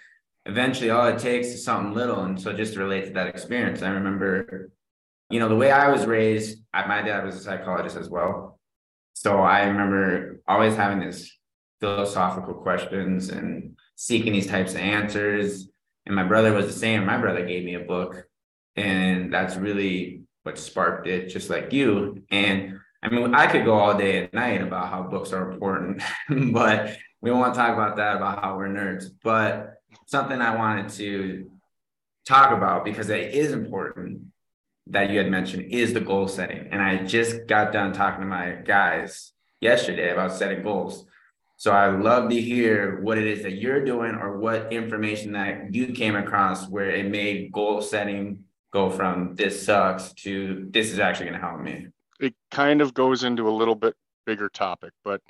eventually 0.45 0.89
all 0.89 1.07
it 1.07 1.19
takes 1.19 1.47
is 1.47 1.63
something 1.63 1.93
little. 1.93 2.21
And 2.21 2.39
so 2.39 2.53
just 2.53 2.73
to 2.73 2.79
relate 2.79 3.05
to 3.05 3.11
that 3.11 3.27
experience, 3.27 3.81
I 3.81 3.89
remember, 3.89 4.71
you 5.29 5.39
know, 5.39 5.49
the 5.49 5.55
way 5.55 5.71
I 5.71 5.89
was 5.89 6.05
raised, 6.05 6.59
my 6.73 7.01
dad 7.01 7.25
was 7.25 7.35
a 7.35 7.39
psychologist 7.39 7.97
as 7.97 8.09
well. 8.09 8.59
So 9.13 9.39
I 9.39 9.65
remember 9.65 10.41
always 10.47 10.75
having 10.75 10.99
these 10.99 11.31
philosophical 11.79 12.53
questions 12.53 13.29
and 13.29 13.77
seeking 13.95 14.33
these 14.33 14.47
types 14.47 14.73
of 14.73 14.79
answers. 14.79 15.67
And 16.05 16.15
my 16.15 16.23
brother 16.23 16.53
was 16.53 16.67
the 16.67 16.73
same. 16.73 17.05
My 17.05 17.17
brother 17.17 17.45
gave 17.45 17.65
me 17.65 17.73
a 17.73 17.79
book, 17.79 18.27
and 18.75 19.33
that's 19.33 19.55
really 19.55 20.21
what 20.43 20.59
sparked 20.59 21.07
it, 21.07 21.29
just 21.29 21.49
like 21.49 21.73
you. 21.73 22.23
And 22.29 22.79
I 23.05 23.09
mean, 23.09 23.35
I 23.35 23.45
could 23.45 23.65
go 23.65 23.75
all 23.75 23.95
day 23.95 24.23
and 24.23 24.33
night 24.33 24.63
about 24.63 24.89
how 24.89 25.03
books 25.03 25.31
are 25.31 25.51
important, 25.51 26.01
but 26.51 26.97
we 27.21 27.29
won't 27.29 27.41
want 27.41 27.53
to 27.53 27.59
talk 27.59 27.73
about 27.73 27.97
that 27.97 28.15
about 28.15 28.41
how 28.41 28.57
we're 28.57 28.67
nerds. 28.67 29.05
But 29.23 29.75
something 30.07 30.41
I 30.41 30.55
wanted 30.55 30.89
to 30.93 31.51
talk 32.25 32.51
about 32.51 32.83
because 32.83 33.09
it 33.09 33.35
is 33.35 33.51
important 33.51 34.23
that 34.87 35.11
you 35.11 35.19
had 35.19 35.29
mentioned 35.29 35.71
is 35.71 35.93
the 35.93 35.99
goal 35.99 36.27
setting. 36.27 36.67
And 36.71 36.81
I 36.81 37.03
just 37.03 37.45
got 37.45 37.71
done 37.71 37.93
talking 37.93 38.21
to 38.21 38.25
my 38.25 38.53
guys 38.53 39.33
yesterday 39.61 40.11
about 40.11 40.31
setting 40.31 40.63
goals. 40.63 41.05
So 41.57 41.71
I 41.71 41.89
love 41.89 42.31
to 42.31 42.41
hear 42.41 43.01
what 43.01 43.19
it 43.19 43.27
is 43.27 43.43
that 43.43 43.53
you're 43.53 43.85
doing 43.85 44.15
or 44.15 44.39
what 44.39 44.73
information 44.73 45.33
that 45.33 45.75
you 45.75 45.93
came 45.93 46.15
across 46.15 46.67
where 46.67 46.89
it 46.89 47.05
made 47.05 47.51
goal 47.51 47.81
setting 47.81 48.45
go 48.73 48.89
from 48.89 49.35
this 49.35 49.63
sucks 49.63 50.11
to 50.13 50.67
this 50.71 50.91
is 50.91 50.99
actually 50.99 51.27
going 51.27 51.39
to 51.39 51.47
help 51.47 51.61
me 51.61 51.87
it 52.19 52.35
kind 52.51 52.81
of 52.81 52.93
goes 52.93 53.23
into 53.23 53.49
a 53.49 53.51
little 53.57 53.75
bit 53.75 53.95
bigger 54.25 54.49
topic, 54.49 54.93
but 55.03 55.21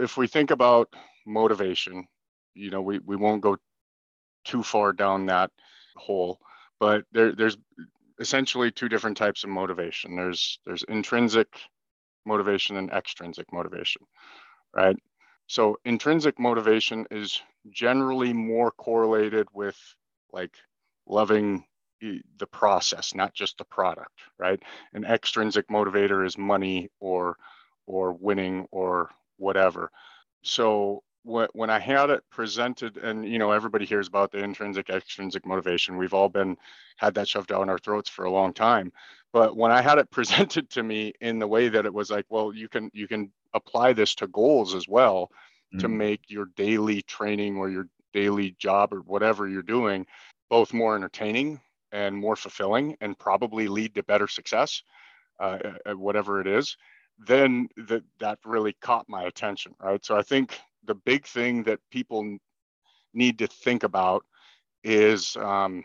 if 0.00 0.16
we 0.16 0.26
think 0.26 0.50
about 0.50 0.92
motivation, 1.26 2.06
you 2.54 2.70
know, 2.70 2.82
we, 2.82 2.98
we 3.00 3.16
won't 3.16 3.42
go 3.42 3.56
too 4.44 4.62
far 4.62 4.92
down 4.92 5.26
that 5.26 5.50
hole, 5.96 6.38
but 6.80 7.04
there, 7.12 7.34
there's 7.34 7.56
essentially 8.20 8.70
two 8.70 8.88
different 8.88 9.16
types 9.16 9.44
of 9.44 9.50
motivation. 9.50 10.16
There's 10.16 10.58
there's 10.66 10.84
intrinsic 10.84 11.48
motivation 12.26 12.76
and 12.76 12.90
extrinsic 12.90 13.52
motivation, 13.52 14.02
right? 14.74 14.96
so 15.48 15.78
intrinsic 15.84 16.38
motivation 16.38 17.06
is 17.10 17.40
generally 17.70 18.32
more 18.34 18.70
correlated 18.72 19.48
with 19.54 19.76
like 20.32 20.54
loving 21.06 21.64
the 22.00 22.46
process, 22.46 23.14
not 23.14 23.34
just 23.34 23.58
the 23.58 23.64
product, 23.64 24.20
right? 24.38 24.62
An 24.92 25.04
extrinsic 25.04 25.68
motivator 25.68 26.26
is 26.26 26.38
money 26.38 26.88
or 27.00 27.36
or 27.86 28.12
winning 28.12 28.66
or 28.70 29.10
whatever. 29.38 29.90
So 30.42 31.02
when 31.24 31.68
I 31.68 31.78
had 31.78 32.10
it 32.10 32.22
presented, 32.30 32.96
and 32.96 33.28
you 33.28 33.38
know 33.38 33.50
everybody 33.50 33.84
hears 33.84 34.08
about 34.08 34.32
the 34.32 34.38
intrinsic 34.38 34.88
extrinsic 34.88 35.44
motivation, 35.44 35.98
we've 35.98 36.14
all 36.14 36.28
been 36.28 36.56
had 36.96 37.14
that 37.14 37.28
shoved 37.28 37.48
down 37.48 37.68
our 37.68 37.78
throats 37.78 38.08
for 38.08 38.24
a 38.24 38.30
long 38.30 38.52
time. 38.52 38.92
But 39.32 39.56
when 39.56 39.70
I 39.70 39.82
had 39.82 39.98
it 39.98 40.10
presented 40.10 40.70
to 40.70 40.82
me 40.82 41.12
in 41.20 41.38
the 41.38 41.46
way 41.46 41.68
that 41.68 41.86
it 41.86 41.92
was 41.92 42.10
like, 42.10 42.26
well, 42.28 42.54
you 42.54 42.68
can 42.68 42.90
you 42.94 43.08
can 43.08 43.30
apply 43.54 43.92
this 43.92 44.14
to 44.16 44.26
goals 44.28 44.74
as 44.74 44.88
well 44.88 45.30
mm-hmm. 45.72 45.80
to 45.80 45.88
make 45.88 46.22
your 46.28 46.46
daily 46.56 47.02
training 47.02 47.56
or 47.56 47.70
your 47.70 47.88
daily 48.12 48.54
job 48.58 48.92
or 48.92 49.00
whatever 49.00 49.48
you're 49.48 49.62
doing 49.62 50.06
both 50.48 50.72
more 50.72 50.96
entertaining 50.96 51.60
and 51.92 52.16
more 52.16 52.36
fulfilling 52.36 52.96
and 53.00 53.18
probably 53.18 53.68
lead 53.68 53.94
to 53.94 54.02
better 54.02 54.28
success 54.28 54.82
uh, 55.40 55.58
at 55.86 55.96
whatever 55.96 56.40
it 56.40 56.46
is 56.46 56.76
then 57.26 57.68
that 57.76 58.02
that 58.20 58.38
really 58.44 58.74
caught 58.80 59.08
my 59.08 59.24
attention 59.24 59.74
right? 59.80 60.04
So 60.04 60.16
i 60.16 60.22
think 60.22 60.58
the 60.84 60.94
big 60.94 61.26
thing 61.26 61.64
that 61.64 61.80
people 61.90 62.38
need 63.14 63.38
to 63.38 63.46
think 63.46 63.82
about 63.82 64.24
is 64.84 65.36
um, 65.36 65.84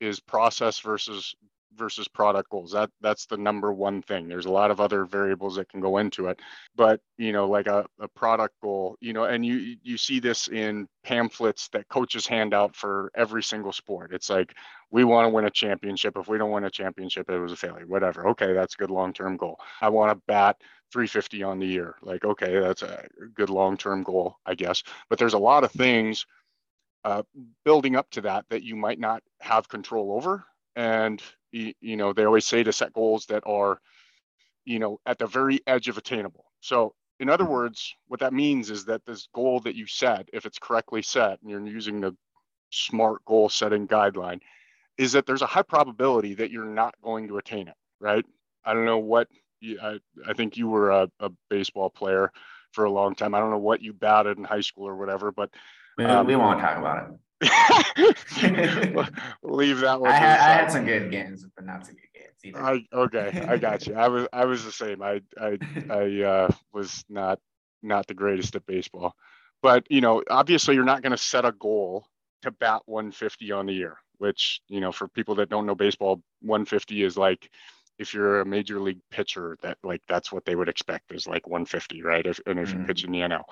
is 0.00 0.20
process 0.20 0.80
versus 0.80 1.34
versus 1.76 2.08
product 2.08 2.50
goals. 2.50 2.72
That 2.72 2.90
that's 3.00 3.26
the 3.26 3.36
number 3.36 3.72
one 3.72 4.02
thing. 4.02 4.28
There's 4.28 4.46
a 4.46 4.50
lot 4.50 4.70
of 4.70 4.80
other 4.80 5.04
variables 5.04 5.56
that 5.56 5.68
can 5.68 5.80
go 5.80 5.98
into 5.98 6.26
it. 6.26 6.40
But 6.76 7.00
you 7.18 7.32
know 7.32 7.48
like 7.48 7.66
a, 7.66 7.86
a 8.00 8.08
product 8.08 8.54
goal 8.62 8.96
you 9.00 9.12
know 9.12 9.24
and 9.24 9.44
you 9.44 9.76
you 9.82 9.96
see 9.96 10.20
this 10.20 10.48
in 10.48 10.88
pamphlets 11.02 11.68
that 11.68 11.88
coaches 11.88 12.26
hand 12.26 12.54
out 12.54 12.74
for 12.74 13.10
every 13.14 13.42
single 13.42 13.72
sport. 13.72 14.12
It's 14.12 14.30
like 14.30 14.54
we 14.90 15.04
want 15.04 15.26
to 15.26 15.30
win 15.30 15.46
a 15.46 15.50
championship. 15.50 16.16
If 16.16 16.28
we 16.28 16.38
don't 16.38 16.50
win 16.50 16.64
a 16.64 16.70
championship 16.70 17.30
it 17.30 17.38
was 17.38 17.52
a 17.52 17.56
failure. 17.56 17.86
Whatever. 17.86 18.28
Okay 18.28 18.52
that's 18.52 18.74
a 18.74 18.78
good 18.78 18.90
long-term 18.90 19.36
goal. 19.36 19.58
I 19.80 19.88
want 19.88 20.12
to 20.12 20.22
bat 20.26 20.56
350 20.92 21.42
on 21.42 21.58
the 21.58 21.66
year. 21.66 21.96
Like 22.02 22.24
okay 22.24 22.58
that's 22.58 22.82
a 22.82 23.06
good 23.34 23.50
long-term 23.50 24.02
goal 24.02 24.38
i 24.46 24.54
guess. 24.54 24.82
But 25.08 25.18
there's 25.18 25.34
a 25.34 25.38
lot 25.38 25.64
of 25.64 25.72
things 25.72 26.26
uh, 27.04 27.22
building 27.64 27.96
up 27.96 28.10
to 28.10 28.22
that 28.22 28.46
that 28.48 28.62
you 28.62 28.74
might 28.74 28.98
not 28.98 29.22
have 29.40 29.68
control 29.68 30.12
over. 30.12 30.44
And 30.76 31.22
you 31.54 31.96
know 31.96 32.12
they 32.12 32.24
always 32.24 32.46
say 32.46 32.62
to 32.62 32.72
set 32.72 32.92
goals 32.92 33.26
that 33.26 33.42
are 33.46 33.80
you 34.64 34.78
know 34.78 34.98
at 35.06 35.18
the 35.18 35.26
very 35.26 35.60
edge 35.66 35.88
of 35.88 35.98
attainable. 35.98 36.44
So 36.60 36.94
in 37.20 37.28
other 37.28 37.44
words 37.44 37.94
what 38.08 38.20
that 38.20 38.32
means 38.32 38.70
is 38.70 38.84
that 38.86 39.04
this 39.06 39.28
goal 39.34 39.60
that 39.60 39.76
you 39.76 39.86
set 39.86 40.28
if 40.32 40.46
it's 40.46 40.58
correctly 40.58 41.02
set 41.02 41.40
and 41.40 41.50
you're 41.50 41.66
using 41.66 42.00
the 42.00 42.16
smart 42.70 43.24
goal 43.24 43.48
setting 43.48 43.86
guideline 43.86 44.40
is 44.98 45.12
that 45.12 45.26
there's 45.26 45.42
a 45.42 45.46
high 45.46 45.62
probability 45.62 46.34
that 46.34 46.50
you're 46.50 46.64
not 46.64 46.94
going 47.02 47.28
to 47.28 47.38
attain 47.38 47.68
it 47.68 47.74
right? 48.00 48.24
I 48.64 48.74
don't 48.74 48.84
know 48.84 48.98
what 48.98 49.28
you, 49.60 49.78
I, 49.80 49.98
I 50.26 50.32
think 50.32 50.56
you 50.56 50.68
were 50.68 50.90
a, 50.90 51.08
a 51.20 51.30
baseball 51.48 51.88
player 51.88 52.32
for 52.72 52.84
a 52.84 52.90
long 52.90 53.14
time. 53.14 53.34
I 53.34 53.38
don't 53.38 53.50
know 53.50 53.58
what 53.58 53.80
you 53.80 53.92
batted 53.92 54.36
in 54.36 54.44
high 54.44 54.60
school 54.60 54.88
or 54.88 54.96
whatever 54.96 55.30
but 55.30 55.50
um, 56.00 56.26
we 56.26 56.34
won't 56.34 56.60
talk 56.60 56.78
about 56.78 57.04
it 57.04 57.18
Leave 59.42 59.80
that 59.80 60.00
one. 60.00 60.10
I 60.10 60.14
had, 60.14 60.40
I 60.40 60.52
had, 60.54 60.72
some 60.72 60.84
good 60.84 61.10
games, 61.10 61.46
but 61.56 61.64
not 61.64 61.86
so 61.86 61.92
good 61.92 62.00
games 62.14 62.34
either. 62.44 62.62
I, 62.62 62.84
okay, 62.92 63.46
I 63.48 63.56
got 63.56 63.86
you. 63.86 63.94
I 63.94 64.08
was 64.08 64.26
I 64.32 64.44
was 64.44 64.64
the 64.64 64.72
same. 64.72 65.02
I 65.02 65.20
I 65.40 65.58
I 65.90 66.22
uh, 66.22 66.50
was 66.72 67.04
not 67.08 67.38
not 67.82 68.06
the 68.06 68.14
greatest 68.14 68.56
at 68.56 68.66
baseball, 68.66 69.14
but 69.62 69.86
you 69.90 70.00
know, 70.00 70.22
obviously, 70.30 70.74
you're 70.74 70.84
not 70.84 71.02
going 71.02 71.12
to 71.12 71.18
set 71.18 71.44
a 71.44 71.52
goal 71.52 72.06
to 72.42 72.50
bat 72.50 72.82
150 72.86 73.52
on 73.52 73.66
the 73.66 73.74
year. 73.74 73.96
Which 74.18 74.60
you 74.68 74.80
know, 74.80 74.92
for 74.92 75.08
people 75.08 75.34
that 75.36 75.48
don't 75.48 75.66
know 75.66 75.74
baseball, 75.74 76.22
150 76.40 77.02
is 77.02 77.16
like 77.16 77.50
if 77.98 78.14
you're 78.14 78.40
a 78.40 78.46
major 78.46 78.80
league 78.80 79.00
pitcher, 79.10 79.56
that 79.62 79.78
like 79.82 80.02
that's 80.08 80.32
what 80.32 80.44
they 80.44 80.54
would 80.54 80.68
expect 80.68 81.12
is 81.12 81.26
like 81.26 81.46
150, 81.46 82.02
right? 82.02 82.26
If, 82.26 82.40
and 82.46 82.58
if 82.58 82.70
mm-hmm. 82.70 82.80
you 82.80 82.86
pitch 82.86 83.04
in 83.04 83.12
the 83.12 83.20
NL, 83.20 83.44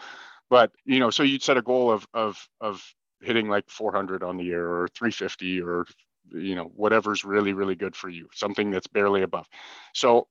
but 0.50 0.70
you 0.84 0.98
know, 0.98 1.10
so 1.10 1.22
you'd 1.22 1.42
set 1.42 1.56
a 1.56 1.62
goal 1.62 1.90
of 1.90 2.06
of 2.12 2.36
of 2.60 2.82
hitting 3.22 3.48
like 3.48 3.68
400 3.68 4.22
on 4.22 4.36
the 4.36 4.44
year 4.44 4.66
or 4.66 4.88
350 4.88 5.62
or 5.62 5.86
you 6.30 6.54
know 6.54 6.70
whatever's 6.76 7.24
really 7.24 7.52
really 7.52 7.74
good 7.74 7.96
for 7.96 8.08
you 8.08 8.28
something 8.32 8.70
that's 8.70 8.86
barely 8.86 9.22
above. 9.22 9.46
So 9.92 10.28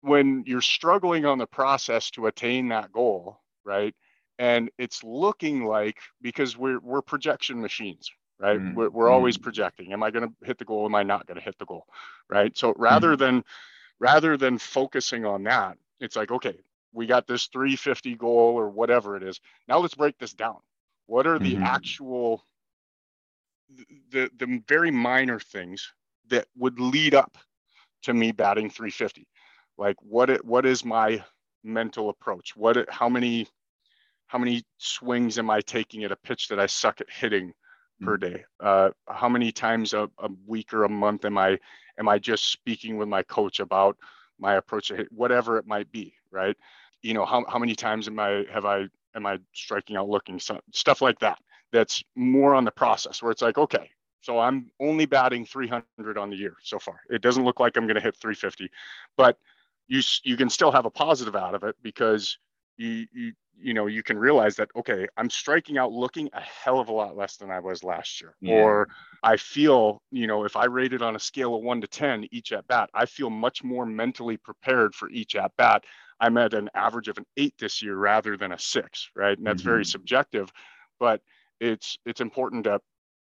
when 0.00 0.44
you're 0.46 0.60
struggling 0.60 1.24
on 1.24 1.38
the 1.38 1.46
process 1.46 2.10
to 2.12 2.26
attain 2.26 2.68
that 2.68 2.92
goal 2.92 3.40
right 3.64 3.94
and 4.38 4.70
it's 4.78 5.04
looking 5.04 5.64
like 5.64 5.98
because 6.20 6.56
we're 6.56 6.80
we're 6.80 7.02
projection 7.02 7.60
machines 7.60 8.10
right? 8.40 8.58
Mm 8.58 8.74
we're, 8.74 8.90
we're 8.90 9.10
always 9.10 9.38
mm. 9.38 9.42
projecting. 9.42 9.92
Am 9.92 10.02
i 10.02 10.10
going 10.10 10.28
to 10.28 10.46
hit 10.46 10.58
the 10.58 10.64
goal? 10.64 10.84
Am 10.84 10.94
i 10.94 11.02
not 11.02 11.26
going 11.26 11.38
to 11.38 11.44
hit 11.44 11.58
the 11.58 11.64
goal? 11.64 11.86
Right? 12.28 12.56
So 12.56 12.74
rather 12.76 13.14
mm 13.14 13.18
than 13.18 13.44
rather 14.00 14.36
than 14.36 14.58
focusing 14.58 15.24
on 15.24 15.44
that 15.44 15.78
it's 16.00 16.16
like 16.16 16.32
okay 16.32 16.58
we 16.92 17.06
got 17.06 17.26
this 17.26 17.46
350 17.46 18.16
goal 18.16 18.54
or 18.58 18.68
whatever 18.68 19.16
it 19.16 19.22
is. 19.22 19.40
Now 19.68 19.78
let's 19.78 19.94
break 19.94 20.18
this 20.18 20.32
down 20.32 20.58
what 21.06 21.26
are 21.26 21.38
the 21.38 21.54
mm-hmm. 21.54 21.62
actual, 21.62 22.44
the, 24.10 24.30
the 24.38 24.62
very 24.68 24.90
minor 24.90 25.38
things 25.38 25.92
that 26.28 26.46
would 26.56 26.78
lead 26.78 27.14
up 27.14 27.36
to 28.02 28.14
me 28.14 28.32
batting 28.32 28.70
350? 28.70 29.26
Like 29.78 29.96
what 30.00 30.30
it, 30.30 30.44
what 30.44 30.66
is 30.66 30.84
my 30.84 31.24
mental 31.64 32.10
approach? 32.10 32.54
What 32.56 32.76
it, 32.76 32.90
how 32.90 33.08
many 33.08 33.48
how 34.32 34.38
many 34.38 34.62
swings 34.78 35.38
am 35.38 35.50
I 35.50 35.60
taking 35.60 36.04
at 36.04 36.10
a 36.10 36.16
pitch 36.16 36.48
that 36.48 36.58
I 36.58 36.64
suck 36.64 37.02
at 37.02 37.10
hitting 37.10 37.48
mm-hmm. 37.48 38.06
per 38.06 38.16
day? 38.16 38.44
Uh, 38.60 38.90
how 39.06 39.28
many 39.28 39.52
times 39.52 39.92
a, 39.92 40.08
a, 40.18 40.30
week 40.46 40.72
or 40.72 40.84
a 40.84 40.88
month 40.88 41.26
am 41.26 41.36
I 41.36 41.58
am 41.98 42.08
I 42.08 42.18
just 42.18 42.50
speaking 42.50 42.96
with 42.96 43.08
my 43.08 43.22
coach 43.24 43.60
about 43.60 43.98
my 44.38 44.54
approach 44.54 44.88
to 44.88 44.96
hit, 44.96 45.12
whatever 45.12 45.58
it 45.58 45.66
might 45.66 45.92
be, 45.92 46.14
right? 46.30 46.56
You 47.02 47.12
know, 47.12 47.26
how, 47.26 47.44
how 47.46 47.58
many 47.58 47.74
times 47.74 48.08
am 48.08 48.18
I 48.18 48.44
have 48.50 48.64
I 48.64 48.86
am 49.14 49.26
I 49.26 49.38
striking 49.52 49.96
out 49.96 50.08
looking 50.08 50.38
so, 50.38 50.60
stuff 50.72 51.02
like 51.02 51.18
that. 51.20 51.38
That's 51.72 52.02
more 52.14 52.54
on 52.54 52.64
the 52.64 52.70
process 52.70 53.22
where 53.22 53.32
it's 53.32 53.42
like, 53.42 53.56
okay, 53.56 53.90
so 54.22 54.38
I'm 54.38 54.70
only 54.80 55.06
batting 55.06 55.44
300 55.44 56.18
on 56.18 56.30
the 56.30 56.36
year 56.36 56.54
so 56.62 56.78
far. 56.78 57.00
It 57.10 57.22
doesn't 57.22 57.44
look 57.44 57.60
like 57.60 57.76
I'm 57.76 57.86
going 57.86 57.96
to 57.96 58.00
hit 58.00 58.16
350, 58.16 58.70
but 59.16 59.36
you 59.88 60.00
you 60.22 60.36
can 60.36 60.48
still 60.48 60.70
have 60.70 60.86
a 60.86 60.90
positive 60.90 61.36
out 61.36 61.54
of 61.54 61.64
it 61.64 61.76
because 61.82 62.38
you 62.76 63.06
you 63.12 63.32
you 63.58 63.74
know 63.74 63.86
you 63.86 64.02
can 64.02 64.16
realize 64.16 64.56
that 64.56 64.68
okay, 64.76 65.06
I'm 65.16 65.28
striking 65.28 65.76
out 65.76 65.92
looking 65.92 66.30
a 66.32 66.40
hell 66.40 66.78
of 66.78 66.88
a 66.88 66.92
lot 66.92 67.16
less 67.16 67.36
than 67.36 67.50
I 67.50 67.58
was 67.58 67.82
last 67.82 68.20
year. 68.20 68.34
Yeah. 68.40 68.62
Or 68.62 68.88
I 69.22 69.36
feel, 69.36 70.02
you 70.10 70.26
know, 70.26 70.44
if 70.44 70.56
I 70.56 70.66
rated 70.66 71.02
on 71.02 71.16
a 71.16 71.20
scale 71.20 71.54
of 71.54 71.62
1 71.62 71.80
to 71.80 71.86
10 71.86 72.28
each 72.30 72.52
at 72.52 72.66
bat, 72.68 72.90
I 72.94 73.06
feel 73.06 73.28
much 73.28 73.62
more 73.64 73.86
mentally 73.86 74.36
prepared 74.36 74.94
for 74.94 75.10
each 75.10 75.36
at 75.36 75.52
bat 75.56 75.84
I'm 76.22 76.38
at 76.38 76.54
an 76.54 76.70
average 76.72 77.08
of 77.08 77.18
an 77.18 77.26
eight 77.36 77.54
this 77.58 77.82
year 77.82 77.96
rather 77.96 78.36
than 78.36 78.52
a 78.52 78.58
six, 78.58 79.10
right? 79.16 79.36
And 79.36 79.44
that's 79.44 79.60
mm-hmm. 79.60 79.70
very 79.70 79.84
subjective, 79.84 80.50
but 81.00 81.20
it's 81.60 81.98
it's 82.06 82.20
important 82.20 82.64
to 82.64 82.80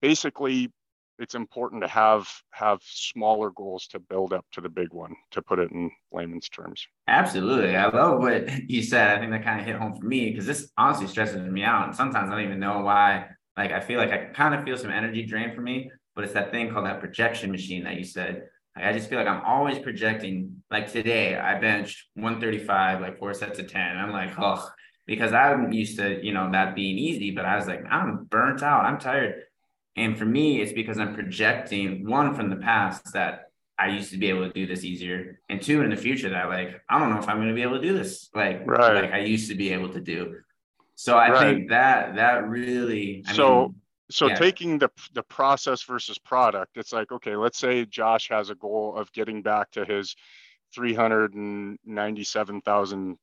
basically 0.02 0.73
it's 1.20 1.37
important 1.37 1.82
to 1.82 1.88
have 1.88 2.28
have 2.50 2.80
smaller 2.82 3.50
goals 3.50 3.87
to 3.88 4.00
build 4.00 4.32
up 4.32 4.44
to 4.52 4.61
the 4.61 4.68
big 4.68 4.92
one 4.92 5.14
to 5.30 5.40
put 5.40 5.61
it 5.61 5.70
in 5.70 5.90
layman's 6.12 6.49
terms. 6.49 6.85
Absolutely. 7.06 7.76
I 7.76 7.88
love 7.88 8.18
what 8.18 8.68
you 8.68 8.82
said. 8.82 9.16
I 9.16 9.20
think 9.20 9.30
that 9.30 9.44
kind 9.44 9.61
of 9.61 9.66
hit 9.66 9.76
home 9.76 9.94
for 9.94 10.06
me 10.06 10.30
because 10.30 10.47
this 10.47 10.73
honestly 10.76 11.06
stresses 11.06 11.49
me 11.49 11.62
out 11.62 11.87
and 11.87 11.94
sometimes 11.97 12.28
i 12.28 12.35
don't 12.35 12.44
even 12.44 12.59
know 12.61 12.80
why. 12.80 13.26
Like 13.56 13.73
i 13.73 13.80
feel 13.80 13.99
like 13.99 14.11
i 14.11 14.25
kind 14.26 14.54
of 14.54 14.64
feel 14.64 14.76
some 14.78 14.90
energy 14.90 15.25
drain 15.26 15.54
for 15.54 15.61
me 15.61 15.90
but 16.14 16.25
it's 16.25 16.32
that 16.32 16.50
thing 16.50 16.73
called 16.73 16.87
that 16.87 16.99
projection 16.99 17.50
machine 17.50 17.85
that 17.85 17.97
you 17.97 18.04
said 18.04 18.44
like, 18.77 18.85
I 18.85 18.93
just 18.93 19.09
feel 19.09 19.19
like 19.19 19.27
I'm 19.27 19.43
always 19.45 19.79
projecting. 19.79 20.62
Like 20.71 20.91
today, 20.91 21.37
I 21.37 21.59
benched 21.59 22.07
135, 22.15 23.00
like 23.00 23.19
four 23.19 23.35
sets 23.35 23.59
of 23.59 23.71
10. 23.71 23.97
I'm 23.97 24.12
like, 24.12 24.33
oh, 24.39 24.69
because 25.07 25.33
I'm 25.33 25.73
used 25.73 25.99
to, 25.99 26.25
you 26.25 26.33
know, 26.33 26.50
that 26.53 26.75
being 26.75 26.99
easy, 26.99 27.31
but 27.33 27.45
I 27.45 27.57
was 27.57 27.67
like, 27.67 27.85
I'm 27.91 28.25
burnt 28.25 28.62
out. 28.62 28.85
I'm 28.85 28.99
tired. 28.99 29.43
And 29.97 30.17
for 30.17 30.25
me, 30.25 30.61
it's 30.61 30.73
because 30.73 30.99
I'm 30.99 31.15
projecting 31.15 32.09
one 32.09 32.35
from 32.35 32.49
the 32.49 32.57
past 32.57 33.12
that 33.12 33.50
I 33.81 33.89
used 33.89 34.11
to 34.12 34.19
be 34.19 34.29
able 34.29 34.47
to 34.47 34.53
do 34.53 34.67
this 34.67 34.85
easier, 34.85 35.41
and 35.49 35.61
two 35.61 35.81
in 35.81 35.89
the 35.89 35.97
future 35.97 36.29
that 36.29 36.50
like 36.50 36.83
I 36.89 36.99
don't 36.99 37.11
know 37.11 37.19
if 37.19 37.29
I'm 37.29 37.39
going 37.39 37.49
to 37.49 37.55
be 37.55 37.62
able 37.62 37.81
to 37.81 37.83
do 37.83 37.97
this 37.97 38.29
like 38.35 38.67
right. 38.67 39.03
like 39.03 39.12
I 39.12 39.21
used 39.21 39.49
to 39.49 39.55
be 39.57 39.73
able 39.73 39.89
to 39.91 40.00
do. 40.00 40.37
So 40.97 41.17
I 41.17 41.31
right. 41.31 41.41
think 41.41 41.71
that 41.71 42.17
that 42.17 42.47
really. 42.47 43.25
I 43.27 43.33
so 43.33 43.61
mean, 43.61 43.75
so 44.11 44.29
yeah. 44.29 44.35
taking 44.35 44.79
the 44.79 44.90
the 45.14 45.23
process 45.23 45.83
versus 45.83 46.19
product 46.19 46.76
it's 46.76 46.93
like 46.93 47.11
okay 47.12 47.37
let's 47.37 47.59
say 47.59 47.87
josh 47.87 48.29
has 48.29 48.50
a 48.50 48.55
goal 48.55 48.95
of 48.97 49.11
getting 49.12 49.40
back 49.43 49.71
to 49.71 49.85
his 49.85 50.17
397000 50.75 53.17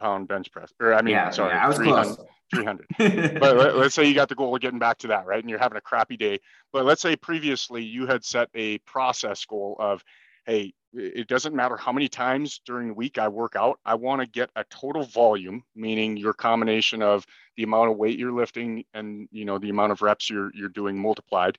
pound 0.00 0.28
bench 0.28 0.50
press 0.50 0.72
or 0.80 0.94
i 0.94 1.02
mean 1.02 1.12
yeah, 1.12 1.28
sorry 1.30 1.54
yeah, 1.54 1.64
I 1.64 1.68
was 1.68 1.76
300, 1.76 2.16
300. 2.54 2.86
but 3.40 3.56
let, 3.56 3.76
us 3.76 3.94
say 3.94 4.04
you 4.04 4.14
got 4.14 4.28
the 4.28 4.34
goal 4.34 4.54
of 4.54 4.60
getting 4.60 4.78
back 4.78 4.98
to 4.98 5.06
that 5.08 5.26
right 5.26 5.40
and 5.40 5.50
you're 5.50 5.58
having 5.58 5.78
a 5.78 5.82
crappy 5.82 6.16
day 6.16 6.38
but 6.72 6.84
let's 6.84 7.02
say 7.02 7.16
previously 7.16 7.82
you 7.84 8.06
had 8.06 8.24
set 8.24 8.48
a 8.54 8.78
process 8.78 9.44
goal 9.44 9.76
of 9.78 10.02
hey 10.46 10.72
it 10.94 11.26
doesn't 11.28 11.54
matter 11.54 11.76
how 11.76 11.92
many 11.92 12.08
times 12.08 12.60
during 12.66 12.88
the 12.88 12.94
week 12.94 13.18
I 13.18 13.28
work 13.28 13.56
out. 13.56 13.78
I 13.84 13.94
want 13.94 14.20
to 14.20 14.26
get 14.26 14.50
a 14.56 14.64
total 14.64 15.04
volume, 15.04 15.62
meaning 15.74 16.16
your 16.16 16.34
combination 16.34 17.02
of 17.02 17.26
the 17.56 17.62
amount 17.62 17.90
of 17.90 17.96
weight 17.96 18.18
you're 18.18 18.32
lifting 18.32 18.84
and 18.94 19.28
you 19.30 19.44
know 19.44 19.58
the 19.58 19.70
amount 19.70 19.92
of 19.92 20.02
reps 20.02 20.28
you're 20.28 20.50
you're 20.54 20.68
doing 20.68 20.98
multiplied. 20.98 21.58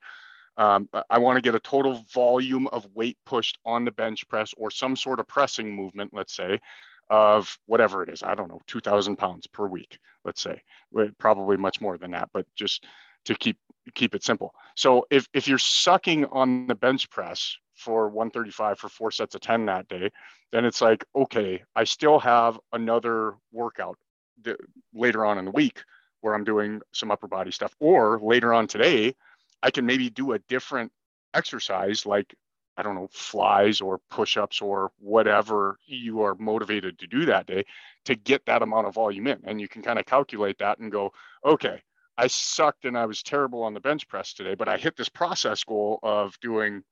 Um, 0.56 0.88
I 1.10 1.18
want 1.18 1.36
to 1.36 1.42
get 1.42 1.56
a 1.56 1.60
total 1.60 2.04
volume 2.12 2.68
of 2.68 2.86
weight 2.94 3.18
pushed 3.26 3.58
on 3.64 3.84
the 3.84 3.90
bench 3.90 4.28
press 4.28 4.54
or 4.56 4.70
some 4.70 4.94
sort 4.94 5.18
of 5.18 5.26
pressing 5.26 5.74
movement, 5.74 6.12
let's 6.14 6.34
say, 6.34 6.60
of 7.10 7.58
whatever 7.66 8.04
it 8.04 8.08
is. 8.08 8.22
I 8.22 8.36
don't 8.36 8.48
know, 8.48 8.60
2,000 8.68 9.16
pounds 9.16 9.48
per 9.48 9.66
week, 9.66 9.98
let's 10.24 10.40
say. 10.40 10.62
Probably 11.18 11.56
much 11.56 11.80
more 11.80 11.98
than 11.98 12.12
that, 12.12 12.28
but 12.32 12.46
just 12.54 12.86
to 13.24 13.34
keep 13.34 13.58
keep 13.94 14.14
it 14.14 14.22
simple. 14.22 14.54
So 14.76 15.06
if 15.10 15.26
if 15.34 15.48
you're 15.48 15.58
sucking 15.58 16.26
on 16.26 16.66
the 16.68 16.74
bench 16.74 17.10
press 17.10 17.56
for 17.74 18.08
135 18.08 18.78
for 18.78 18.88
four 18.88 19.10
sets 19.10 19.34
of 19.34 19.40
10 19.40 19.66
that 19.66 19.88
day, 19.88 20.10
then 20.52 20.64
it's 20.64 20.80
like, 20.80 21.04
okay, 21.14 21.62
I 21.74 21.84
still 21.84 22.18
have 22.20 22.58
another 22.72 23.34
workout 23.52 23.98
th- 24.44 24.56
later 24.94 25.24
on 25.24 25.38
in 25.38 25.46
the 25.46 25.50
week 25.50 25.82
where 26.20 26.34
I'm 26.34 26.44
doing 26.44 26.80
some 26.92 27.10
upper 27.10 27.28
body 27.28 27.50
stuff. 27.50 27.74
Or 27.80 28.20
later 28.22 28.54
on 28.54 28.66
today, 28.66 29.14
I 29.62 29.70
can 29.70 29.86
maybe 29.86 30.10
do 30.10 30.32
a 30.32 30.38
different 30.38 30.92
exercise 31.34 32.06
like, 32.06 32.34
I 32.76 32.82
don't 32.82 32.94
know, 32.94 33.08
flies 33.12 33.80
or 33.80 34.00
push 34.10 34.36
ups 34.36 34.60
or 34.60 34.90
whatever 34.98 35.78
you 35.86 36.22
are 36.22 36.34
motivated 36.36 36.98
to 37.00 37.06
do 37.06 37.26
that 37.26 37.46
day 37.46 37.64
to 38.06 38.14
get 38.14 38.46
that 38.46 38.62
amount 38.62 38.86
of 38.86 38.94
volume 38.94 39.26
in. 39.26 39.40
And 39.44 39.60
you 39.60 39.68
can 39.68 39.82
kind 39.82 39.98
of 39.98 40.06
calculate 40.06 40.58
that 40.58 40.78
and 40.78 40.90
go, 40.90 41.12
okay, 41.44 41.82
I 42.16 42.28
sucked 42.28 42.84
and 42.84 42.96
I 42.96 43.06
was 43.06 43.22
terrible 43.22 43.62
on 43.62 43.74
the 43.74 43.80
bench 43.80 44.06
press 44.08 44.34
today, 44.34 44.54
but 44.54 44.68
I 44.68 44.76
hit 44.76 44.96
this 44.96 45.08
process 45.08 45.64
goal 45.64 45.98
of 46.02 46.38
doing 46.40 46.82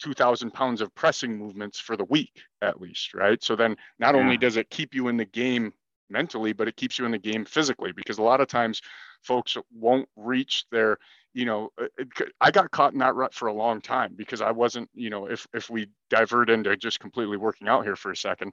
2000 0.00 0.50
pounds 0.52 0.80
of 0.80 0.94
pressing 0.94 1.36
movements 1.36 1.78
for 1.78 1.96
the 1.96 2.04
week 2.04 2.42
at 2.62 2.80
least 2.80 3.14
right? 3.14 3.42
So 3.42 3.56
then 3.56 3.76
not 3.98 4.14
yeah. 4.14 4.20
only 4.20 4.36
does 4.36 4.56
it 4.56 4.70
keep 4.70 4.94
you 4.94 5.08
in 5.08 5.16
the 5.16 5.24
game 5.24 5.72
mentally 6.10 6.52
but 6.52 6.68
it 6.68 6.76
keeps 6.76 6.98
you 6.98 7.04
in 7.04 7.12
the 7.12 7.18
game 7.18 7.44
physically 7.44 7.92
because 7.92 8.18
a 8.18 8.22
lot 8.22 8.40
of 8.40 8.48
times 8.48 8.80
folks 9.22 9.56
won't 9.72 10.08
reach 10.16 10.64
their 10.70 10.98
you 11.32 11.44
know 11.44 11.70
uh, 11.80 12.04
i 12.40 12.50
got 12.50 12.70
caught 12.70 12.92
in 12.92 12.98
that 12.98 13.14
rut 13.14 13.34
for 13.34 13.48
a 13.48 13.52
long 13.52 13.80
time 13.80 14.12
because 14.16 14.40
i 14.40 14.50
wasn't 14.50 14.88
you 14.94 15.10
know 15.10 15.26
if 15.26 15.46
if 15.54 15.70
we 15.70 15.88
divert 16.10 16.50
into 16.50 16.76
just 16.76 17.00
completely 17.00 17.36
working 17.36 17.68
out 17.68 17.84
here 17.84 17.96
for 17.96 18.10
a 18.10 18.16
second 18.16 18.52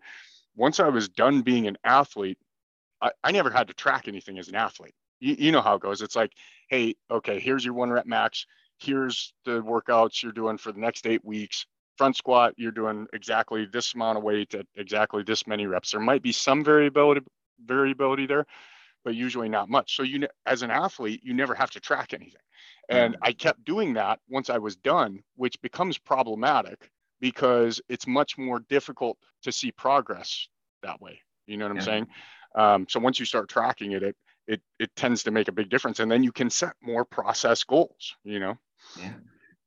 once 0.55 0.79
i 0.79 0.87
was 0.87 1.09
done 1.09 1.41
being 1.41 1.67
an 1.67 1.77
athlete 1.83 2.37
i, 3.01 3.11
I 3.23 3.31
never 3.31 3.49
had 3.49 3.67
to 3.67 3.73
track 3.73 4.07
anything 4.07 4.37
as 4.39 4.47
an 4.47 4.55
athlete. 4.55 4.95
You, 5.19 5.35
you 5.37 5.51
know 5.51 5.61
how 5.61 5.75
it 5.75 5.81
goes. 5.81 6.01
It's 6.01 6.15
like 6.15 6.31
hey 6.69 6.95
okay 7.09 7.39
here's 7.39 7.63
your 7.63 7.73
one 7.73 7.91
rep 7.91 8.05
max 8.05 8.45
here's 8.81 9.33
the 9.45 9.61
workouts 9.61 10.23
you're 10.23 10.31
doing 10.31 10.57
for 10.57 10.71
the 10.71 10.79
next 10.79 11.07
eight 11.07 11.23
weeks. 11.23 11.65
Front 11.97 12.15
squat, 12.17 12.53
you're 12.57 12.71
doing 12.71 13.07
exactly 13.13 13.65
this 13.65 13.93
amount 13.93 14.17
of 14.17 14.23
weight 14.23 14.53
at 14.55 14.65
exactly 14.75 15.23
this 15.23 15.45
many 15.45 15.67
reps. 15.67 15.91
There 15.91 15.99
might 15.99 16.23
be 16.23 16.31
some 16.31 16.63
variability 16.63 17.21
variability 17.63 18.25
there, 18.25 18.45
but 19.03 19.13
usually 19.13 19.49
not 19.49 19.69
much. 19.69 19.95
So 19.95 20.03
you, 20.03 20.27
as 20.45 20.63
an 20.63 20.71
athlete, 20.71 21.21
you 21.23 21.33
never 21.33 21.53
have 21.53 21.69
to 21.71 21.79
track 21.79 22.13
anything. 22.13 22.41
And 22.89 23.17
I 23.21 23.31
kept 23.31 23.63
doing 23.63 23.93
that 23.93 24.19
once 24.27 24.49
I 24.49 24.57
was 24.57 24.75
done, 24.75 25.19
which 25.35 25.61
becomes 25.61 25.97
problematic 25.97 26.89
because 27.21 27.81
it's 27.87 28.07
much 28.07 28.37
more 28.37 28.59
difficult 28.67 29.17
to 29.43 29.51
see 29.51 29.71
progress 29.71 30.47
that 30.83 30.99
way. 30.99 31.21
You 31.45 31.57
know 31.57 31.65
what 31.65 31.71
I'm 31.71 31.77
yeah. 31.77 31.83
saying? 31.83 32.07
Um, 32.55 32.85
so 32.89 32.99
once 32.99 33.19
you 33.19 33.25
start 33.25 33.47
tracking 33.47 33.93
it, 33.93 34.03
it 34.03 34.15
it 34.47 34.61
it 34.79 34.95
tends 34.95 35.23
to 35.23 35.31
make 35.31 35.47
a 35.47 35.53
big 35.53 35.69
difference, 35.69 35.99
and 35.99 36.11
then 36.11 36.23
you 36.23 36.31
can 36.31 36.49
set 36.49 36.73
more 36.81 37.05
process 37.05 37.63
goals. 37.63 38.15
You 38.23 38.39
know. 38.39 38.57
Yeah. 38.99 39.13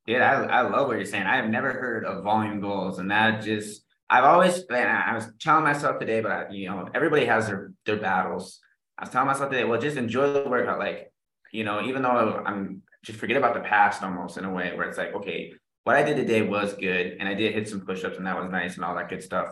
Yeah, 0.06 0.46
I, 0.48 0.58
I 0.58 0.60
love 0.62 0.88
what 0.88 0.96
you're 0.96 1.06
saying. 1.06 1.24
I 1.26 1.36
have 1.36 1.48
never 1.48 1.72
heard 1.72 2.04
of 2.04 2.24
volume 2.24 2.60
goals, 2.60 2.98
and 2.98 3.10
that 3.10 3.42
just 3.42 3.84
I've 4.10 4.24
always 4.24 4.62
been. 4.64 4.86
I 4.86 5.14
was 5.14 5.32
telling 5.40 5.64
myself 5.64 5.98
today, 5.98 6.20
but 6.20 6.30
I, 6.30 6.50
you 6.50 6.68
know, 6.68 6.88
everybody 6.94 7.24
has 7.24 7.46
their 7.46 7.72
their 7.86 7.96
battles. 7.96 8.60
I 8.98 9.04
was 9.04 9.10
telling 9.10 9.28
myself 9.28 9.50
today, 9.50 9.64
well, 9.64 9.80
just 9.80 9.96
enjoy 9.96 10.32
the 10.32 10.48
workout. 10.48 10.78
Like, 10.78 11.10
you 11.52 11.64
know, 11.64 11.82
even 11.82 12.02
though 12.02 12.42
I'm 12.44 12.82
just 13.02 13.18
forget 13.18 13.36
about 13.36 13.54
the 13.54 13.60
past 13.60 14.02
almost 14.02 14.36
in 14.36 14.44
a 14.44 14.52
way 14.52 14.72
where 14.76 14.88
it's 14.88 14.98
like, 14.98 15.14
okay, 15.14 15.54
what 15.84 15.96
I 15.96 16.02
did 16.02 16.16
today 16.16 16.42
was 16.42 16.74
good, 16.74 17.16
and 17.18 17.28
I 17.28 17.34
did 17.34 17.54
hit 17.54 17.68
some 17.68 17.80
push-ups, 17.80 18.18
and 18.18 18.26
that 18.26 18.38
was 18.38 18.50
nice, 18.50 18.76
and 18.76 18.84
all 18.84 18.94
that 18.96 19.08
good 19.08 19.22
stuff. 19.22 19.48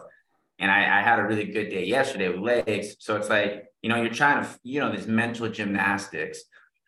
And 0.59 0.70
I, 0.70 1.01
I 1.01 1.03
had 1.03 1.18
a 1.18 1.25
really 1.25 1.46
good 1.46 1.70
day 1.70 1.85
yesterday 1.87 2.29
with 2.29 2.40
legs. 2.40 2.96
So 3.01 3.16
it's 3.16 3.31
like, 3.31 3.64
you 3.81 3.88
know, 3.88 3.96
you're 3.96 4.12
trying 4.12 4.44
to, 4.44 4.51
you 4.62 4.81
know, 4.81 4.94
this 4.94 5.07
mental 5.07 5.48
gymnastics 5.48 6.44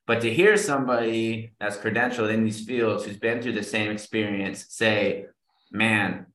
but 0.07 0.21
to 0.21 0.33
hear 0.33 0.57
somebody 0.57 1.53
that's 1.59 1.77
credentialed 1.77 2.33
in 2.33 2.45
these 2.45 2.65
fields 2.65 3.05
who's 3.05 3.17
been 3.17 3.41
through 3.41 3.53
the 3.53 3.63
same 3.63 3.91
experience 3.91 4.67
say, 4.69 5.27
man, 5.71 6.27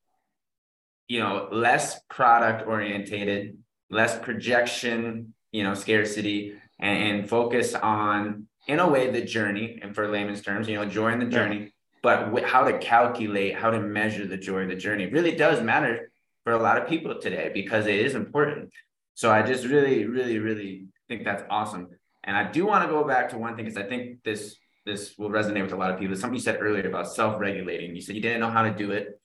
you 1.08 1.20
know, 1.20 1.48
less 1.52 2.00
product 2.10 2.68
orientated, 2.68 3.58
less 3.90 4.18
projection, 4.20 5.34
you 5.52 5.64
know, 5.64 5.74
scarcity, 5.74 6.54
and, 6.80 7.20
and, 7.20 7.30
focus 7.30 7.74
on, 7.74 8.48
in 8.68 8.80
a 8.80 8.88
way, 8.88 9.10
the 9.12 9.22
journey, 9.22 9.80
and 9.82 9.94
for 9.94 10.08
layman's 10.08 10.42
terms, 10.42 10.68
you 10.68 10.76
know, 10.76 10.86
joy 10.86 11.12
in 11.12 11.20
the 11.20 11.26
journey, 11.26 11.74
but 12.02 12.44
how 12.44 12.64
to 12.64 12.78
calculate, 12.78 13.56
how 13.56 13.70
to 13.70 13.80
measure 13.80 14.26
the 14.26 14.38
joy 14.38 14.62
of 14.62 14.70
the 14.70 14.76
journey 14.76 15.08
really 15.08 15.36
does 15.36 15.62
matter 15.62 16.12
for 16.44 16.54
a 16.54 16.58
lot 16.62 16.78
of 16.82 16.88
people 16.88 17.20
today 17.20 17.52
because 17.54 17.86
it 17.86 17.96
is 17.96 18.16
important. 18.16 18.72
So 19.16 19.32
I 19.32 19.42
just 19.42 19.66
really, 19.66 20.06
really, 20.06 20.40
really 20.40 20.86
think 21.08 21.26
that's 21.26 21.44
awesome. 21.50 21.90
And 22.30 22.38
I 22.38 22.44
do 22.44 22.64
want 22.64 22.84
to 22.84 22.90
go 22.90 23.04
back 23.04 23.30
to 23.30 23.40
one 23.40 23.56
thing 23.56 23.66
because 23.66 23.84
I 23.84 23.88
think 23.90 24.22
this 24.24 24.56
this 24.86 25.18
will 25.18 25.32
resonate 25.32 25.64
with 25.64 25.74
a 25.74 25.76
lot 25.76 25.90
of 25.90 26.00
people. 26.00 26.16
Something 26.16 26.36
you 26.36 26.42
said 26.44 26.60
earlier 26.62 26.88
about 26.88 27.12
self-regulating. 27.12 27.96
You 27.96 28.02
said 28.04 28.16
you 28.16 28.22
didn't 28.22 28.40
know 28.40 28.52
how 28.52 28.62
to 28.62 28.72
do 28.72 28.92
it, 28.92 29.20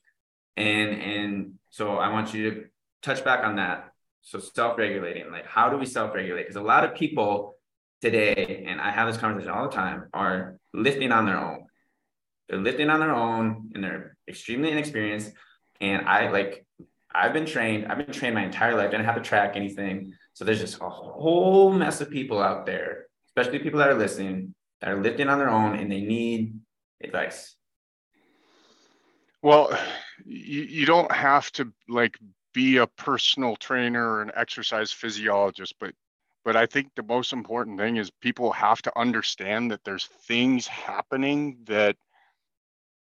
and 0.57 0.89
and 0.99 1.53
so 1.69 1.97
I 1.97 2.11
want 2.11 2.33
you 2.33 2.49
to 2.49 2.65
touch 3.03 3.23
back 3.23 3.43
on 3.43 3.57
that. 3.57 3.91
So 4.23 4.39
self-regulating, 4.39 5.31
like 5.31 5.45
how 5.45 5.69
do 5.69 5.77
we 5.77 5.85
self-regulate? 5.85 6.41
Because 6.41 6.55
a 6.55 6.61
lot 6.61 6.83
of 6.83 6.95
people 6.95 7.57
today, 8.01 8.65
and 8.67 8.81
I 8.81 8.89
have 8.89 9.07
this 9.07 9.17
conversation 9.17 9.53
all 9.53 9.69
the 9.69 9.75
time, 9.75 10.09
are 10.11 10.57
lifting 10.73 11.11
on 11.11 11.27
their 11.27 11.37
own. 11.37 11.67
They're 12.49 12.57
lifting 12.57 12.89
on 12.89 12.99
their 13.01 13.13
own, 13.13 13.69
and 13.75 13.83
they're 13.83 14.17
extremely 14.27 14.71
inexperienced. 14.71 15.31
And 15.79 16.07
I 16.07 16.31
like 16.31 16.65
I've 17.13 17.33
been 17.33 17.45
trained. 17.45 17.85
I've 17.85 17.99
been 17.99 18.11
trained 18.11 18.33
my 18.33 18.45
entire 18.45 18.75
life. 18.75 18.87
I 18.87 18.91
didn't 18.91 19.05
have 19.05 19.21
to 19.21 19.21
track 19.21 19.55
anything. 19.55 20.15
So 20.35 20.43
there's 20.43 20.59
just 20.59 20.81
a 20.81 20.89
whole 20.89 21.71
mess 21.71 22.01
of 22.01 22.11
people 22.11 22.41
out 22.41 22.65
there, 22.65 23.05
especially 23.29 23.59
people 23.59 23.79
that 23.79 23.87
are 23.87 23.97
listening, 23.97 24.53
that 24.81 24.89
are 24.89 25.01
lifting 25.01 25.29
on 25.29 25.39
their 25.39 25.49
own 25.49 25.77
and 25.77 25.89
they 25.89 26.01
need 26.01 26.59
advice. 27.01 27.55
Well, 29.41 29.71
you, 30.25 30.63
you 30.63 30.85
don't 30.85 31.09
have 31.09 31.49
to 31.53 31.71
like 31.87 32.19
be 32.53 32.77
a 32.77 32.87
personal 32.87 33.55
trainer 33.55 34.05
or 34.05 34.21
an 34.21 34.31
exercise 34.35 34.91
physiologist, 34.91 35.73
but 35.79 35.93
but 36.43 36.57
I 36.57 36.65
think 36.65 36.89
the 36.95 37.03
most 37.03 37.31
important 37.31 37.79
thing 37.79 37.95
is 37.95 38.11
people 38.11 38.51
have 38.51 38.81
to 38.83 38.99
understand 38.99 39.71
that 39.71 39.85
there's 39.85 40.05
things 40.27 40.67
happening 40.67 41.59
that 41.63 41.95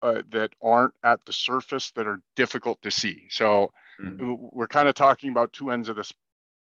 uh, 0.01 0.23
that 0.31 0.49
aren't 0.63 0.95
at 1.03 1.23
the 1.25 1.33
surface 1.33 1.91
that 1.91 2.07
are 2.07 2.21
difficult 2.35 2.81
to 2.81 2.89
see. 2.89 3.27
So 3.29 3.71
mm-hmm. 4.01 4.47
we're 4.51 4.67
kind 4.67 4.87
of 4.87 4.95
talking 4.95 5.29
about 5.29 5.53
two 5.53 5.69
ends 5.69 5.89
of 5.89 5.95
this 5.95 6.11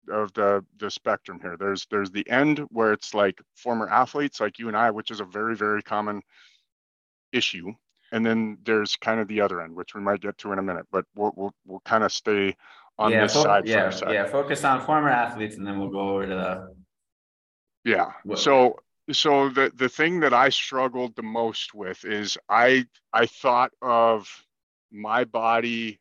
of 0.10 0.34
the 0.34 0.64
the 0.78 0.90
spectrum 0.90 1.40
here. 1.42 1.58
There's 1.58 1.86
there's 1.90 2.12
the 2.12 2.28
end 2.30 2.60
where 2.70 2.94
it's 2.94 3.14
like 3.14 3.42
former 3.56 3.88
athletes 3.90 4.40
like 4.40 4.60
you 4.60 4.68
and 4.68 4.78
I, 4.78 4.92
which 4.92 5.12
is 5.12 5.20
a 5.20 5.26
very 5.26 5.56
very 5.56 5.82
common 5.82 6.22
issue, 7.32 7.74
and 8.12 8.26
then 8.26 8.58
there's 8.64 8.96
kind 8.96 9.20
of 9.20 9.28
the 9.28 9.42
other 9.42 9.62
end, 9.62 9.76
which 9.76 9.96
we 9.96 10.02
might 10.02 10.22
get 10.22 10.38
to 10.40 10.52
in 10.52 10.60
a 10.60 10.64
minute. 10.64 10.86
But 10.92 11.06
we'll 11.16 11.34
we'll, 11.36 11.54
we'll 11.66 11.82
kind 11.82 12.04
of 12.04 12.12
stay 12.12 12.56
on 12.98 13.12
yeah, 13.12 13.24
this 13.24 13.34
fo- 13.34 13.44
side. 13.44 13.68
Yeah, 13.68 13.92
yeah. 14.10 14.26
Focus 14.26 14.64
on 14.64 14.86
former 14.86 15.10
athletes, 15.10 15.58
and 15.58 15.66
then 15.66 15.80
we'll 15.80 15.90
go 15.90 16.16
over 16.16 16.28
to 16.28 16.36
the. 16.36 16.76
Yeah. 17.84 18.12
So 18.36 18.78
so 19.12 19.50
the 19.50 19.72
the 19.76 19.90
thing 19.90 20.20
that 20.22 20.34
I 20.34 20.50
struggled 20.50 21.16
the 21.16 21.24
most 21.24 21.74
with 21.74 22.06
is 22.06 22.38
I 22.50 22.86
I 23.14 23.26
thought 23.26 23.72
of 23.82 24.28
my 24.92 25.24
body 25.24 26.00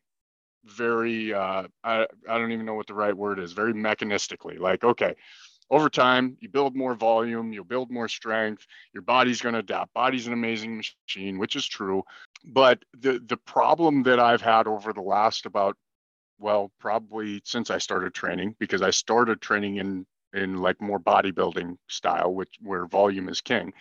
very 0.65 1.33
uh, 1.33 1.63
I, 1.83 2.07
I 2.29 2.37
don't 2.37 2.51
even 2.51 2.65
know 2.65 2.75
what 2.75 2.87
the 2.87 2.93
right 2.93 3.15
word 3.15 3.39
is 3.39 3.53
very 3.53 3.73
mechanistically 3.73 4.59
like 4.59 4.83
okay 4.83 5.15
over 5.69 5.89
time 5.89 6.37
you 6.39 6.49
build 6.49 6.75
more 6.75 6.93
volume 6.93 7.53
you'll 7.53 7.63
build 7.63 7.89
more 7.89 8.07
strength 8.07 8.65
your 8.93 9.01
body's 9.01 9.41
going 9.41 9.53
to 9.53 9.59
adapt 9.59 9.93
body's 9.93 10.27
an 10.27 10.33
amazing 10.33 10.77
machine 10.77 11.39
which 11.39 11.55
is 11.55 11.65
true. 11.65 12.03
But 12.43 12.83
the 12.99 13.19
the 13.25 13.37
problem 13.37 14.03
that 14.03 14.19
i've 14.19 14.41
had 14.41 14.67
over 14.67 14.93
the 14.93 15.01
last 15.01 15.45
about 15.45 15.77
well 16.39 16.71
probably 16.79 17.41
since 17.45 17.69
i 17.69 17.77
started 17.77 18.13
training 18.13 18.55
because 18.59 18.81
i 18.81 18.89
started 18.89 19.41
training 19.41 19.77
in 19.77 20.05
in 20.33 20.57
like 20.57 20.81
more 20.81 20.99
bodybuilding 20.99 21.77
style 21.87 22.33
which 22.33 22.49
where 22.61 22.85
volume 22.87 23.29
is 23.29 23.41
king 23.41 23.73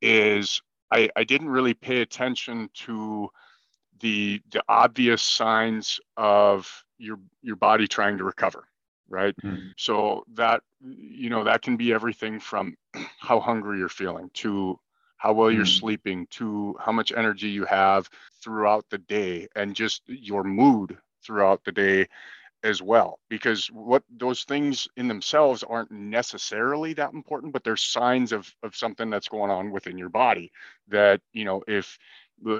is 0.00 0.62
i 0.92 1.08
i 1.16 1.24
didn't 1.24 1.48
really 1.48 1.74
pay 1.74 2.00
attention 2.00 2.68
to 2.74 3.28
the 4.00 4.40
the 4.50 4.62
obvious 4.68 5.22
signs 5.22 6.00
of 6.16 6.84
your 6.98 7.18
your 7.42 7.56
body 7.56 7.86
trying 7.86 8.18
to 8.18 8.24
recover 8.24 8.66
right 9.08 9.36
mm-hmm. 9.42 9.68
so 9.76 10.24
that 10.34 10.62
you 10.80 11.30
know 11.30 11.44
that 11.44 11.62
can 11.62 11.76
be 11.76 11.92
everything 11.92 12.40
from 12.40 12.76
how 13.20 13.40
hungry 13.40 13.78
you're 13.78 13.88
feeling 13.88 14.30
to 14.34 14.78
how 15.16 15.32
well 15.32 15.50
you're 15.50 15.64
mm-hmm. 15.64 15.80
sleeping 15.80 16.26
to 16.30 16.76
how 16.80 16.92
much 16.92 17.12
energy 17.12 17.48
you 17.48 17.64
have 17.64 18.08
throughout 18.42 18.84
the 18.90 18.98
day 18.98 19.46
and 19.56 19.74
just 19.74 20.02
your 20.06 20.44
mood 20.44 20.96
throughout 21.24 21.62
the 21.64 21.72
day 21.72 22.06
as 22.62 22.82
well 22.82 23.20
because 23.28 23.68
what 23.68 24.02
those 24.10 24.44
things 24.44 24.88
in 24.96 25.06
themselves 25.08 25.62
aren't 25.62 25.90
necessarily 25.90 26.94
that 26.94 27.12
important 27.12 27.52
but 27.52 27.62
they're 27.62 27.76
signs 27.76 28.32
of 28.32 28.52
of 28.62 28.74
something 28.74 29.08
that's 29.10 29.28
going 29.28 29.50
on 29.50 29.70
within 29.70 29.96
your 29.96 30.08
body 30.08 30.50
that 30.88 31.20
you 31.32 31.44
know 31.44 31.62
if 31.68 31.98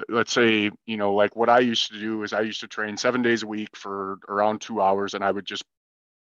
let's 0.09 0.33
say 0.33 0.71
you 0.85 0.97
know 0.97 1.13
like 1.13 1.35
what 1.35 1.49
i 1.49 1.59
used 1.59 1.91
to 1.91 1.99
do 1.99 2.23
is 2.23 2.33
i 2.33 2.41
used 2.41 2.61
to 2.61 2.67
train 2.67 2.97
seven 2.97 3.21
days 3.21 3.43
a 3.43 3.47
week 3.47 3.75
for 3.75 4.17
around 4.27 4.59
two 4.59 4.81
hours 4.81 5.13
and 5.13 5.23
i 5.23 5.31
would 5.31 5.45
just 5.45 5.63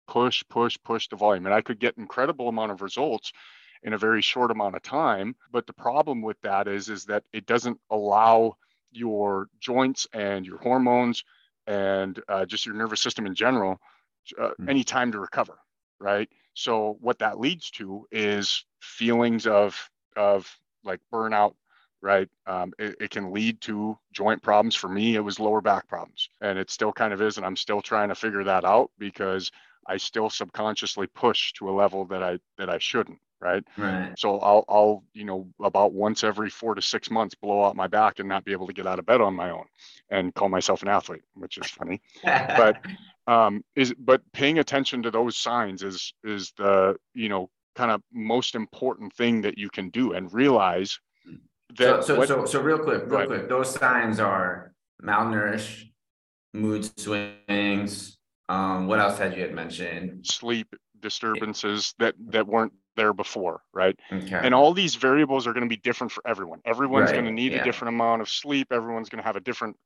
push 0.09 0.43
push 0.49 0.77
push 0.85 1.09
the 1.09 1.17
volume 1.17 1.47
and 1.47 1.55
i 1.55 1.61
could 1.61 1.79
get 1.79 1.97
incredible 1.99 2.49
amount 2.49 2.73
of 2.73 2.83
results 2.83 3.33
in 3.83 3.93
a 3.93 3.99
very 3.99 4.23
short 4.23 4.51
amount 4.51 4.75
of 4.75 4.83
time 4.83 5.35
but 5.53 5.67
the 5.67 5.73
problem 5.73 6.23
with 6.23 6.41
that 6.43 6.67
is 6.67 6.89
is 6.89 7.05
that 7.05 7.25
it 7.33 7.47
doesn't 7.47 7.79
allow 7.91 8.55
your 8.91 9.49
joints 9.61 10.07
and 10.13 10.47
your 10.47 10.59
hormones 10.59 11.25
and 11.67 12.21
uh, 12.29 12.45
just 12.45 12.67
your 12.67 12.75
nervous 12.75 13.01
system 13.01 13.27
in 13.27 13.35
general 13.35 13.79
uh, 14.41 14.49
mm-hmm. 14.49 14.69
any 14.69 14.83
time 14.83 15.13
to 15.13 15.19
recover 15.19 15.59
right 16.01 16.29
so 16.55 16.97
what 17.01 17.19
that 17.19 17.39
leads 17.39 17.71
to 17.71 18.07
is 18.11 18.65
feelings 18.81 19.47
of 19.47 19.91
of 20.17 20.51
like 20.85 21.01
burnout 21.13 21.55
right 22.03 22.29
um, 22.47 22.73
it, 22.79 22.97
it, 23.01 23.11
can 23.11 23.33
lead 23.33 23.61
to 23.61 23.97
joint 24.13 24.43
problems 24.43 24.75
for 24.75 24.89
me 24.89 25.15
it 25.15 25.21
was 25.21 25.41
lower 25.41 25.61
back 25.61 25.89
problems 25.89 26.29
and 26.41 26.59
it 26.59 26.71
still 26.71 26.93
kind 26.93 27.13
of 27.13 27.23
is 27.23 27.37
and 27.37 27.47
i'm 27.47 27.57
still 27.57 27.81
trying 27.81 28.09
to 28.09 28.15
figure 28.15 28.45
that 28.45 28.65
out 28.65 28.91
because 28.99 29.51
i 29.87 29.97
still 29.97 30.29
subconsciously 30.29 31.07
push 31.09 31.53
to 31.53 31.71
a 31.71 31.73
level 31.73 32.05
that 32.05 32.23
i 32.23 32.39
that 32.59 32.69
i 32.69 32.79
shouldn't 32.79 33.19
right? 33.43 33.65
Right. 33.77 34.13
So 34.17 34.39
I'll 34.39 34.65
I'll 34.69 35.05
you 35.13 35.25
know 35.25 35.49
about 35.61 35.93
once 35.93 36.25
every 36.25 36.49
four 36.49 36.75
to 36.75 36.81
six 36.81 37.11
months 37.11 37.35
blow 37.35 37.65
out 37.65 37.77
my 37.77 37.89
back 37.89 38.21
and 38.21 38.29
not 38.29 38.45
be 38.45 38.53
able 38.53 38.69
to 38.69 38.73
get 38.73 38.87
out 38.87 38.99
of 38.99 39.05
bed 39.05 39.21
on 39.21 39.35
my 39.35 39.51
own, 39.51 39.65
and 40.09 40.35
call 40.35 40.49
myself 40.49 40.83
an 40.83 40.89
athlete, 40.89 41.23
which 41.35 41.59
is 41.59 41.67
funny. 41.67 42.01
but 42.25 42.81
um, 43.27 43.63
is 43.75 43.93
but 43.99 44.23
paying 44.33 44.59
attention 44.59 45.03
to 45.03 45.11
those 45.11 45.37
signs 45.37 45.83
is 45.83 46.15
is 46.25 46.53
the 46.57 46.97
you 47.15 47.29
know 47.29 47.51
kind 47.75 47.91
of 47.91 48.03
most 48.13 48.55
important 48.55 49.13
thing 49.15 49.43
that 49.43 49.59
you 49.59 49.69
can 49.69 49.91
do 49.91 50.13
and 50.13 50.33
realize. 50.33 50.99
So 51.77 52.01
so 52.01 52.17
what, 52.17 52.29
so, 52.29 52.45
so 52.45 52.61
real 52.61 52.79
quick, 52.79 53.05
real 53.07 53.27
quick, 53.27 53.49
those 53.49 53.75
signs 53.75 54.21
are 54.21 54.73
malnourished, 55.03 55.91
mood 56.53 56.89
swings. 56.99 58.17
Um, 58.49 58.87
what 58.87 58.99
else 58.99 59.19
had 59.19 59.35
you 59.35 59.43
had 59.43 59.55
mentioned? 59.55 60.27
Sleep 60.27 60.75
disturbances 61.01 61.95
that 61.99 62.15
that 62.29 62.47
weren't 62.47 62.73
there 62.97 63.13
before, 63.13 63.63
right? 63.73 63.99
Okay. 64.13 64.41
And 64.43 64.55
all 64.55 64.75
these 64.75 64.95
variables 64.95 65.47
are 65.47 65.53
going 65.53 65.65
to 65.65 65.69
be 65.69 65.81
different 65.81 66.13
for 66.13 66.23
everyone. 66.27 66.61
Everyone's 66.65 67.07
right. 67.07 67.15
going 67.15 67.25
to 67.25 67.33
need 67.33 67.53
yeah. 67.53 67.63
a 67.63 67.65
different 67.65 67.95
amount 67.95 68.23
of 68.23 68.29
sleep. 68.29 68.69
Everyone's 68.71 69.09
going 69.09 69.23
to 69.23 69.27
have 69.27 69.37
a 69.37 69.41
different 69.41 69.77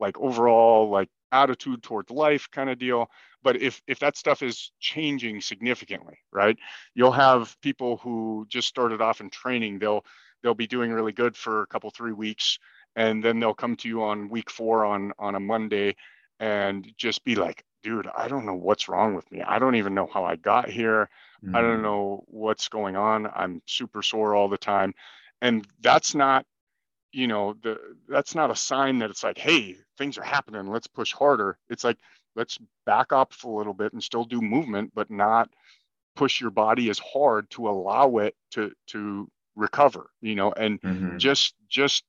like 0.00 0.18
overall 0.18 0.90
like 0.90 1.08
attitude 1.30 1.82
towards 1.82 2.10
life 2.10 2.48
kind 2.50 2.70
of 2.70 2.78
deal. 2.78 3.08
But 3.42 3.60
if 3.60 3.82
if 3.86 3.98
that 4.00 4.16
stuff 4.16 4.42
is 4.42 4.72
changing 4.80 5.40
significantly, 5.40 6.18
right? 6.32 6.56
You'll 6.94 7.12
have 7.12 7.56
people 7.60 7.98
who 7.98 8.46
just 8.48 8.68
started 8.68 9.00
off 9.00 9.20
in 9.20 9.30
training, 9.30 9.78
they'll 9.78 10.04
they'll 10.44 10.54
be 10.54 10.68
doing 10.68 10.92
really 10.92 11.10
good 11.10 11.36
for 11.36 11.62
a 11.62 11.66
couple 11.66 11.90
three 11.90 12.12
weeks 12.12 12.60
and 12.94 13.24
then 13.24 13.40
they'll 13.40 13.54
come 13.54 13.74
to 13.76 13.88
you 13.88 14.04
on 14.04 14.28
week 14.28 14.50
4 14.50 14.84
on 14.84 15.12
on 15.18 15.34
a 15.34 15.40
Monday 15.40 15.96
and 16.38 16.86
just 16.96 17.24
be 17.24 17.34
like, 17.34 17.64
dude, 17.82 18.08
I 18.16 18.28
don't 18.28 18.46
know 18.46 18.54
what's 18.54 18.88
wrong 18.88 19.14
with 19.14 19.30
me. 19.32 19.42
I 19.42 19.58
don't 19.58 19.76
even 19.76 19.94
know 19.94 20.08
how 20.12 20.24
I 20.24 20.36
got 20.36 20.68
here. 20.68 21.08
Mm-hmm. 21.44 21.56
I 21.56 21.60
don't 21.60 21.74
mm-hmm. 21.74 21.82
know 21.82 22.24
what's 22.26 22.68
going 22.68 22.96
on. 22.96 23.28
I'm 23.34 23.62
super 23.66 24.02
sore 24.02 24.34
all 24.34 24.48
the 24.48 24.58
time. 24.58 24.94
And 25.40 25.66
that's 25.80 26.14
not, 26.14 26.46
you 27.12 27.26
know, 27.26 27.54
the 27.62 27.78
that's 28.08 28.34
not 28.34 28.50
a 28.50 28.56
sign 28.56 28.98
that 28.98 29.10
it's 29.10 29.22
like, 29.22 29.38
hey, 29.38 29.76
things 29.98 30.18
are 30.18 30.24
happening. 30.24 30.68
Let's 30.68 30.86
push 30.86 31.12
harder. 31.12 31.58
It's 31.68 31.84
like, 31.84 31.98
let's 32.36 32.58
back 32.86 33.12
up 33.12 33.32
a 33.44 33.48
little 33.48 33.74
bit 33.74 33.92
and 33.92 34.02
still 34.02 34.24
do 34.24 34.40
movement, 34.40 34.92
but 34.94 35.10
not 35.10 35.48
push 36.16 36.40
your 36.40 36.50
body 36.50 36.90
as 36.90 36.98
hard 36.98 37.50
to 37.50 37.68
allow 37.68 38.18
it 38.18 38.34
to 38.52 38.72
to 38.88 39.28
recover, 39.56 40.10
you 40.20 40.34
know, 40.34 40.52
and 40.52 40.80
mm-hmm. 40.80 41.18
just 41.18 41.54
just 41.68 42.04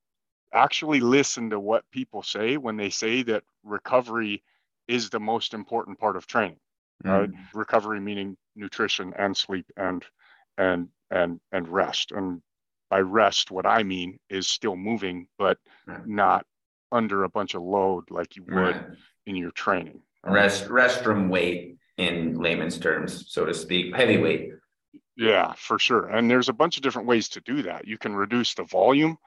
actually 0.52 1.00
listen 1.00 1.50
to 1.50 1.60
what 1.60 1.84
people 1.90 2.22
say 2.22 2.56
when 2.56 2.76
they 2.76 2.90
say 2.90 3.22
that 3.22 3.44
recovery 3.64 4.42
is 4.88 5.10
the 5.10 5.20
most 5.20 5.54
important 5.54 5.98
part 5.98 6.16
of 6.16 6.26
training. 6.26 6.58
Mm. 7.04 7.28
Uh, 7.28 7.36
recovery 7.54 8.00
meaning 8.00 8.36
nutrition 8.54 9.12
and 9.18 9.36
sleep 9.36 9.66
and 9.76 10.04
and 10.56 10.88
and 11.10 11.40
and 11.52 11.68
rest. 11.68 12.12
And 12.12 12.40
by 12.88 13.00
rest, 13.00 13.50
what 13.50 13.66
I 13.66 13.82
mean 13.82 14.18
is 14.30 14.46
still 14.46 14.76
moving, 14.76 15.28
but 15.38 15.58
right. 15.86 16.06
not 16.06 16.46
under 16.92 17.24
a 17.24 17.28
bunch 17.28 17.54
of 17.54 17.62
load 17.62 18.10
like 18.10 18.36
you 18.36 18.44
would 18.44 18.54
right. 18.54 18.84
in 19.26 19.36
your 19.36 19.50
training. 19.50 20.00
Rest 20.24 20.68
rest 20.68 21.04
from 21.04 21.28
weight 21.28 21.76
in 21.98 22.34
layman's 22.40 22.78
terms, 22.78 23.26
so 23.28 23.44
to 23.44 23.54
speak, 23.54 23.94
heavyweight. 23.94 24.52
Yeah, 25.16 25.54
for 25.56 25.78
sure. 25.78 26.08
And 26.08 26.30
there's 26.30 26.48
a 26.48 26.52
bunch 26.52 26.76
of 26.76 26.82
different 26.82 27.08
ways 27.08 27.30
to 27.30 27.40
do 27.40 27.62
that. 27.62 27.86
You 27.86 27.96
can 27.96 28.14
reduce 28.14 28.54
the 28.54 28.64
volume 28.64 29.18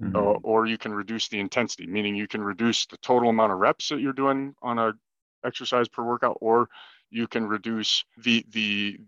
mm-hmm. 0.00 0.16
uh, 0.16 0.38
or 0.42 0.66
you 0.66 0.78
can 0.78 0.92
reduce 0.92 1.28
the 1.28 1.38
intensity, 1.38 1.86
meaning 1.86 2.16
you 2.16 2.28
can 2.28 2.42
reduce 2.42 2.86
the 2.86 2.96
total 2.98 3.28
amount 3.28 3.52
of 3.52 3.58
reps 3.58 3.88
that 3.88 4.00
you're 4.00 4.12
doing 4.12 4.54
on 4.62 4.78
a 4.78 4.92
exercise 5.44 5.88
per 5.88 6.02
workout, 6.02 6.38
or 6.40 6.68
you 7.10 7.26
can 7.26 7.46
reduce 7.46 8.04
the 8.18 8.44
the 8.50 8.98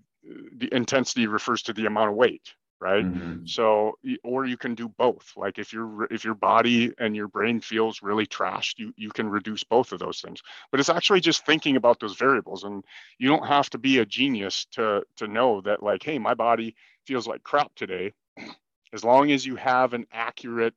the 0.57 0.69
intensity 0.73 1.27
refers 1.27 1.63
to 1.63 1.73
the 1.73 1.87
amount 1.87 2.11
of 2.11 2.17
weight 2.17 2.55
right? 2.81 3.05
Mm-hmm. 3.05 3.47
so 3.47 3.99
or 4.25 4.47
you 4.47 4.57
can 4.57 4.75
do 4.75 4.89
both 4.89 5.33
like 5.37 5.59
if 5.59 5.73
your 5.73 6.07
if 6.11 6.25
your 6.25 6.35
body 6.35 6.93
and 6.99 7.17
your 7.17 7.29
brain 7.29 7.61
feels 7.61 8.03
really 8.03 8.27
trashed 8.27 8.79
you 8.79 8.93
you 8.97 9.11
can 9.11 9.29
reduce 9.29 9.65
both 9.65 9.93
of 9.93 9.99
those 9.99 10.21
things. 10.21 10.43
But 10.71 10.81
it's 10.81 10.89
actually 10.91 11.21
just 11.21 11.47
thinking 11.47 11.77
about 11.77 12.01
those 12.01 12.17
variables 12.17 12.65
and 12.65 12.85
you 13.19 13.29
don't 13.29 13.47
have 13.47 13.71
to 13.71 13.79
be 13.79 13.99
a 13.99 14.07
genius 14.07 14.67
to 14.73 15.05
to 15.17 15.27
know 15.27 15.61
that 15.63 15.83
like 15.83 16.03
hey 16.03 16.19
my 16.19 16.35
body 16.35 16.75
feels 17.07 17.27
like 17.27 17.43
crap 17.43 17.75
today. 17.75 18.13
As 18.93 19.05
long 19.05 19.31
as 19.31 19.45
you 19.45 19.57
have 19.57 19.95
an 19.95 20.07
accurate 20.13 20.75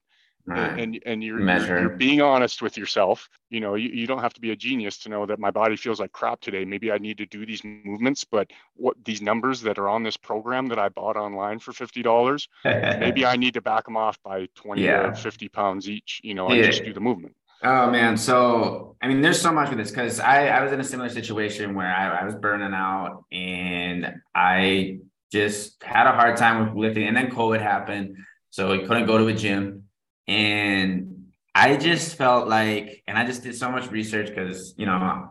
right. 0.49 0.79
and 0.79 0.99
and 1.05 1.23
you're, 1.23 1.39
you're, 1.39 1.79
you're 1.79 1.89
being 1.89 2.21
honest 2.21 2.62
with 2.62 2.77
yourself 2.77 3.29
you 3.49 3.59
know 3.59 3.75
you, 3.75 3.89
you 3.89 4.07
don't 4.07 4.19
have 4.19 4.33
to 4.33 4.41
be 4.41 4.51
a 4.51 4.55
genius 4.55 4.97
to 4.97 5.09
know 5.09 5.25
that 5.25 5.39
my 5.39 5.51
body 5.51 5.75
feels 5.75 5.99
like 5.99 6.12
crap 6.12 6.39
today 6.41 6.65
maybe 6.65 6.91
i 6.91 6.97
need 6.97 7.17
to 7.17 7.25
do 7.25 7.45
these 7.45 7.63
movements 7.63 8.23
but 8.23 8.49
what 8.75 8.95
these 9.05 9.21
numbers 9.21 9.62
that 9.62 9.77
are 9.77 9.89
on 9.89 10.03
this 10.03 10.17
program 10.17 10.67
that 10.67 10.79
i 10.79 10.89
bought 10.89 11.15
online 11.15 11.59
for 11.59 11.71
$50 11.71 12.47
maybe 12.99 13.25
i 13.25 13.35
need 13.35 13.53
to 13.53 13.62
back 13.62 13.85
them 13.85 13.97
off 13.97 14.21
by 14.23 14.47
20 14.55 14.81
yeah. 14.81 15.07
or 15.07 15.15
50 15.15 15.49
pounds 15.49 15.89
each 15.89 16.21
you 16.23 16.33
know 16.33 16.47
and 16.47 16.57
yeah. 16.57 16.65
just 16.65 16.83
do 16.83 16.93
the 16.93 16.99
movement 16.99 17.35
Oh 17.62 17.91
man, 17.91 18.15
so 18.15 18.95
I 19.01 19.07
mean, 19.09 19.21
there's 19.21 19.41
so 19.41 19.51
much 19.51 19.69
with 19.69 19.79
this 19.79 19.89
because 19.89 20.21
I, 20.21 20.47
I 20.47 20.63
was 20.63 20.71
in 20.71 20.79
a 20.79 20.83
similar 20.83 21.09
situation 21.09 21.75
where 21.75 21.93
I, 21.93 22.21
I 22.21 22.23
was 22.23 22.35
burning 22.35 22.73
out 22.73 23.25
and 23.33 24.13
I 24.33 24.99
just 25.31 25.83
had 25.83 26.07
a 26.07 26.13
hard 26.13 26.38
time 26.38 26.65
with 26.65 26.75
lifting, 26.75 27.07
and 27.07 27.17
then 27.17 27.29
COVID 27.29 27.62
happened, 27.62 28.17
so 28.49 28.71
I 28.71 28.77
couldn't 28.79 29.07
go 29.07 29.17
to 29.17 29.27
a 29.27 29.33
gym. 29.33 29.78
And 30.29 31.25
I 31.55 31.75
just 31.75 32.15
felt 32.15 32.47
like, 32.47 33.01
and 33.07 33.17
I 33.17 33.25
just 33.25 33.41
did 33.41 33.55
so 33.55 33.71
much 33.71 33.89
research 33.89 34.27
because, 34.27 34.75
you 34.77 34.85
know, 34.85 35.27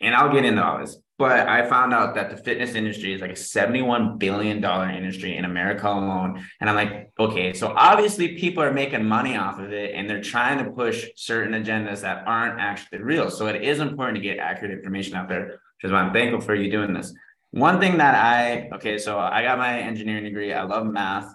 and 0.00 0.14
I'll 0.16 0.32
get 0.32 0.44
into 0.44 0.64
all 0.64 0.80
this, 0.80 0.98
but 1.16 1.46
I 1.46 1.68
found 1.68 1.94
out 1.94 2.16
that 2.16 2.28
the 2.30 2.36
fitness 2.36 2.74
industry 2.74 3.12
is 3.12 3.20
like 3.20 3.30
a 3.30 3.34
$71 3.34 4.18
billion 4.18 4.56
industry 4.64 5.36
in 5.36 5.44
America 5.44 5.86
alone. 5.86 6.44
And 6.60 6.68
I'm 6.68 6.74
like, 6.74 7.12
okay, 7.20 7.52
so 7.52 7.72
obviously 7.76 8.36
people 8.36 8.64
are 8.64 8.72
making 8.72 9.04
money 9.04 9.36
off 9.36 9.60
of 9.60 9.72
it 9.72 9.94
and 9.94 10.10
they're 10.10 10.20
trying 10.20 10.58
to 10.64 10.72
push 10.72 11.06
certain 11.14 11.54
agendas 11.62 12.00
that 12.00 12.24
aren't 12.26 12.58
actually 12.58 12.98
real. 12.98 13.30
So 13.30 13.46
it 13.46 13.62
is 13.62 13.78
important 13.78 14.16
to 14.16 14.22
get 14.22 14.38
accurate 14.38 14.72
information 14.72 15.14
out 15.14 15.28
there, 15.28 15.46
which 15.46 15.84
is 15.84 15.92
why 15.92 15.98
I'm 15.98 16.12
thankful 16.12 16.40
for 16.40 16.56
you 16.56 16.68
doing 16.68 16.92
this. 16.92 17.14
One 17.52 17.78
thing 17.78 17.98
that 17.98 18.16
I, 18.16 18.70
okay, 18.74 18.98
so 18.98 19.20
I 19.20 19.44
got 19.44 19.56
my 19.56 19.78
engineering 19.78 20.24
degree. 20.24 20.52
I 20.52 20.64
love 20.64 20.84
math. 20.84 21.32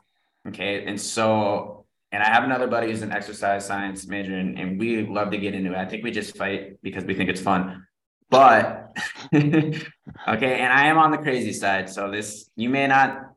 Okay. 0.49 0.83
And 0.85 0.99
so 0.99 1.76
and 2.11 2.23
I 2.23 2.29
have 2.29 2.43
another 2.43 2.67
buddy 2.67 2.87
who's 2.87 3.01
an 3.01 3.11
exercise 3.11 3.65
science 3.65 4.07
major, 4.07 4.35
and, 4.35 4.57
and 4.57 4.79
we 4.79 5.05
love 5.05 5.31
to 5.31 5.37
get 5.37 5.53
into 5.53 5.73
it. 5.73 5.77
I 5.77 5.85
think 5.85 6.03
we 6.03 6.11
just 6.11 6.37
fight 6.37 6.81
because 6.81 7.03
we 7.03 7.13
think 7.13 7.29
it's 7.29 7.41
fun. 7.41 7.85
But 8.29 8.97
okay, 9.33 10.59
and 10.59 10.73
I 10.73 10.87
am 10.87 10.97
on 10.97 11.11
the 11.11 11.17
crazy 11.17 11.53
side. 11.53 11.89
So 11.89 12.11
this 12.11 12.49
you 12.55 12.69
may 12.69 12.87
not 12.87 13.31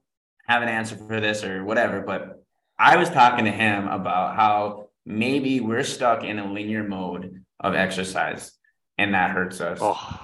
have 0.47 0.63
an 0.63 0.69
answer 0.69 0.97
for 0.97 1.21
this 1.21 1.45
or 1.45 1.65
whatever, 1.65 2.01
but 2.01 2.43
I 2.79 2.97
was 2.97 3.11
talking 3.11 3.45
to 3.45 3.51
him 3.51 3.87
about 3.89 4.37
how 4.37 4.89
maybe 5.05 5.61
we're 5.61 5.85
stuck 5.85 6.25
in 6.25 6.39
a 6.39 6.53
linear 6.53 6.83
mode 6.83 7.45
of 7.61 7.75
exercise 7.75 8.53
and 9.01 9.15
that 9.15 9.31
hurts 9.31 9.61
us. 9.61 9.79
Oh. 9.81 10.21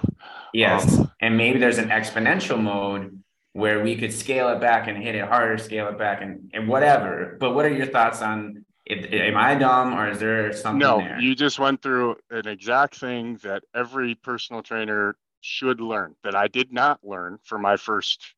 Yes. 0.52 0.86
Oh. 0.98 1.10
And 1.20 1.36
maybe 1.36 1.58
there's 1.58 1.78
an 1.78 1.88
exponential 1.88 2.60
mode 2.60 3.22
where 3.56 3.82
we 3.82 3.96
could 3.96 4.12
scale 4.12 4.50
it 4.50 4.60
back 4.60 4.86
and 4.86 5.02
hit 5.02 5.14
it 5.14 5.24
harder, 5.26 5.56
scale 5.56 5.88
it 5.88 5.96
back 5.96 6.20
and, 6.20 6.50
and 6.52 6.68
whatever. 6.68 7.38
But 7.40 7.54
what 7.54 7.64
are 7.64 7.72
your 7.72 7.86
thoughts 7.86 8.20
on 8.20 8.66
it, 8.84 9.12
am 9.14 9.36
I 9.36 9.54
dumb 9.54 9.94
or 9.94 10.10
is 10.10 10.18
there 10.18 10.52
something 10.52 10.78
no, 10.78 10.98
there? 10.98 11.18
you 11.18 11.34
just 11.34 11.58
went 11.58 11.80
through 11.80 12.16
an 12.30 12.46
exact 12.46 12.96
thing 12.96 13.38
that 13.42 13.62
every 13.74 14.14
personal 14.14 14.62
trainer 14.62 15.16
should 15.40 15.80
learn 15.80 16.14
that 16.22 16.34
I 16.34 16.48
did 16.48 16.70
not 16.70 17.00
learn 17.02 17.38
for 17.44 17.58
my 17.58 17.78
first 17.78 18.34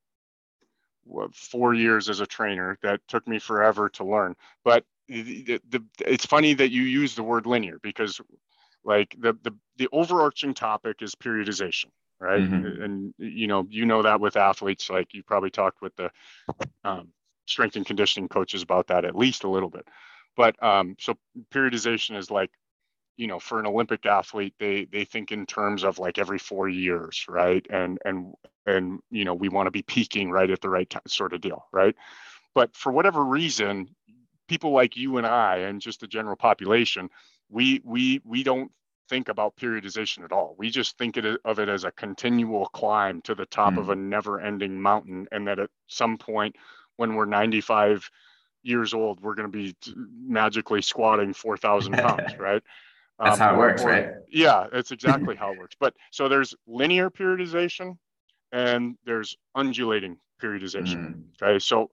what, 1.02 1.34
four 1.34 1.74
years 1.74 2.08
as 2.08 2.20
a 2.20 2.26
trainer 2.26 2.78
that 2.82 3.00
took 3.08 3.26
me 3.26 3.40
forever 3.40 3.88
to 3.90 4.04
learn. 4.04 4.36
But 4.64 4.84
the, 5.08 5.60
the, 5.68 5.82
it's 6.06 6.26
funny 6.26 6.54
that 6.54 6.70
you 6.70 6.82
use 6.82 7.16
the 7.16 7.24
word 7.24 7.44
linear 7.44 7.80
because 7.82 8.20
like 8.84 9.16
the 9.18 9.36
the 9.42 9.52
the 9.78 9.88
overarching 9.90 10.54
topic 10.54 11.02
is 11.02 11.14
periodization 11.14 11.86
right? 12.20 12.40
Mm-hmm. 12.40 12.82
and 12.82 13.14
you 13.18 13.46
know 13.46 13.66
you 13.68 13.86
know 13.86 14.02
that 14.02 14.20
with 14.20 14.36
athletes 14.36 14.90
like 14.90 15.14
you 15.14 15.22
probably 15.22 15.50
talked 15.50 15.82
with 15.82 15.94
the 15.96 16.10
um, 16.84 17.08
strength 17.46 17.76
and 17.76 17.86
conditioning 17.86 18.28
coaches 18.28 18.62
about 18.62 18.88
that 18.88 19.04
at 19.04 19.16
least 19.16 19.44
a 19.44 19.48
little 19.50 19.70
bit. 19.70 19.86
But 20.36 20.62
um, 20.62 20.96
so 20.98 21.14
periodization 21.52 22.16
is 22.16 22.30
like 22.30 22.50
you 23.16 23.26
know 23.26 23.38
for 23.40 23.58
an 23.58 23.66
olympic 23.66 24.06
athlete 24.06 24.54
they 24.60 24.84
they 24.84 25.04
think 25.04 25.32
in 25.32 25.44
terms 25.44 25.82
of 25.82 25.98
like 25.98 26.18
every 26.18 26.38
four 26.38 26.68
years 26.68 27.24
right? 27.28 27.66
And 27.70 27.98
and 28.04 28.34
and 28.66 29.00
you 29.10 29.24
know 29.24 29.34
we 29.34 29.48
want 29.48 29.66
to 29.66 29.72
be 29.72 29.82
peaking 29.82 30.30
right 30.30 30.50
at 30.50 30.60
the 30.60 30.70
right 30.70 30.88
time 30.88 31.02
sort 31.06 31.32
of 31.32 31.40
deal 31.40 31.66
right? 31.72 31.96
But 32.54 32.74
for 32.76 32.92
whatever 32.92 33.24
reason 33.24 33.88
people 34.48 34.72
like 34.72 34.96
you 34.96 35.18
and 35.18 35.26
i 35.26 35.58
and 35.58 35.80
just 35.80 36.00
the 36.00 36.06
general 36.06 36.34
population 36.34 37.08
we 37.50 37.80
we 37.84 38.20
we 38.24 38.42
don't 38.42 38.72
think 39.08 39.28
about 39.28 39.56
periodization 39.56 40.24
at 40.24 40.32
all 40.32 40.54
we 40.58 40.70
just 40.70 40.96
think 40.98 41.16
of 41.16 41.58
it 41.58 41.68
as 41.68 41.84
a 41.84 41.92
continual 41.92 42.66
climb 42.66 43.20
to 43.22 43.34
the 43.34 43.46
top 43.46 43.74
mm. 43.74 43.78
of 43.78 43.90
a 43.90 43.96
never 43.96 44.40
ending 44.40 44.80
mountain 44.80 45.26
and 45.32 45.48
that 45.48 45.58
at 45.58 45.70
some 45.86 46.18
point 46.18 46.54
when 46.96 47.14
we're 47.14 47.24
95 47.24 48.10
years 48.62 48.92
old 48.92 49.20
we're 49.20 49.34
going 49.34 49.50
to 49.50 49.56
be 49.56 49.74
magically 49.96 50.82
squatting 50.82 51.32
4000 51.32 51.92
pounds 51.92 52.36
right 52.38 52.62
that's 53.18 53.40
um, 53.40 53.48
how 53.48 53.54
it 53.54 53.58
works, 53.58 53.82
or, 53.82 53.88
right? 53.88 54.10
Yeah, 54.28 54.66
that's 54.72 54.92
exactly 54.92 55.34
how 55.38 55.52
it 55.52 55.58
works. 55.58 55.76
But 55.78 55.94
so 56.10 56.28
there's 56.28 56.54
linear 56.66 57.10
periodization 57.10 57.98
and 58.52 58.96
there's 59.04 59.36
undulating 59.54 60.18
periodization. 60.40 61.14
Mm. 61.14 61.22
Okay. 61.42 61.58
So 61.58 61.90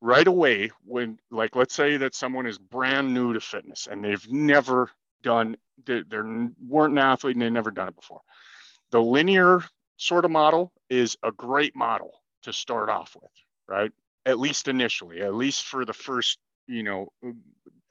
right 0.00 0.26
away, 0.26 0.70
when 0.84 1.18
like 1.30 1.54
let's 1.54 1.74
say 1.74 1.96
that 1.98 2.14
someone 2.14 2.46
is 2.46 2.58
brand 2.58 3.14
new 3.14 3.32
to 3.34 3.40
fitness 3.40 3.88
and 3.90 4.04
they've 4.04 4.26
never 4.30 4.90
done 5.22 5.56
they, 5.84 6.02
they 6.08 6.18
weren't 6.66 6.92
an 6.92 6.98
athlete 6.98 7.36
and 7.36 7.42
they've 7.42 7.52
never 7.52 7.70
done 7.70 7.88
it 7.88 7.96
before. 7.96 8.20
The 8.90 9.00
linear 9.00 9.62
sort 9.96 10.24
of 10.24 10.30
model 10.30 10.72
is 10.88 11.16
a 11.22 11.32
great 11.32 11.76
model 11.76 12.12
to 12.42 12.52
start 12.52 12.88
off 12.88 13.16
with, 13.20 13.30
right? 13.66 13.92
At 14.26 14.38
least 14.38 14.68
initially, 14.68 15.20
at 15.22 15.34
least 15.34 15.64
for 15.64 15.84
the 15.84 15.92
first, 15.92 16.38
you 16.66 16.82
know, 16.82 17.08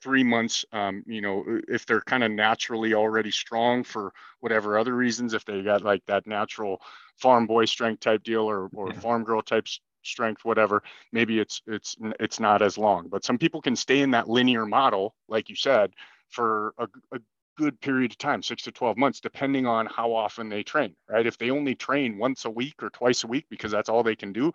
three 0.01 0.23
months 0.23 0.63
um, 0.73 1.03
you 1.07 1.21
know 1.21 1.43
if 1.67 1.85
they're 1.85 2.01
kind 2.01 2.23
of 2.23 2.31
naturally 2.31 2.93
already 2.93 3.31
strong 3.31 3.83
for 3.83 4.13
whatever 4.41 4.77
other 4.77 4.95
reasons 4.95 5.33
if 5.33 5.43
they 5.45 5.61
got 5.63 5.81
like 5.81 6.05
that 6.05 6.27
natural 6.27 6.79
farm 7.15 7.47
boy 7.47 7.65
strength 7.65 7.99
type 7.99 8.23
deal 8.23 8.43
or, 8.43 8.69
or 8.75 8.89
yeah. 8.89 8.99
farm 8.99 9.23
girl 9.23 9.41
type 9.41 9.67
strength 10.03 10.45
whatever 10.45 10.83
maybe 11.11 11.39
it's 11.39 11.61
it's 11.65 11.97
it's 12.19 12.39
not 12.39 12.61
as 12.61 12.77
long 12.77 13.07
but 13.09 13.25
some 13.25 13.37
people 13.37 13.61
can 13.61 13.75
stay 13.75 14.01
in 14.01 14.11
that 14.11 14.29
linear 14.29 14.65
model 14.65 15.15
like 15.27 15.49
you 15.49 15.55
said 15.55 15.91
for 16.29 16.73
a, 16.77 16.87
a 17.13 17.19
good 17.57 17.79
period 17.81 18.11
of 18.11 18.17
time 18.17 18.43
six 18.43 18.63
to 18.63 18.71
12 18.71 18.97
months 18.97 19.19
depending 19.19 19.65
on 19.65 19.87
how 19.87 20.13
often 20.13 20.47
they 20.47 20.61
train 20.61 20.95
right 21.09 21.25
if 21.25 21.37
they 21.39 21.49
only 21.49 21.73
train 21.73 22.17
once 22.17 22.45
a 22.45 22.49
week 22.49 22.75
or 22.83 22.89
twice 22.91 23.23
a 23.23 23.27
week 23.27 23.45
because 23.49 23.71
that's 23.71 23.89
all 23.89 24.03
they 24.03 24.15
can 24.15 24.31
do 24.31 24.53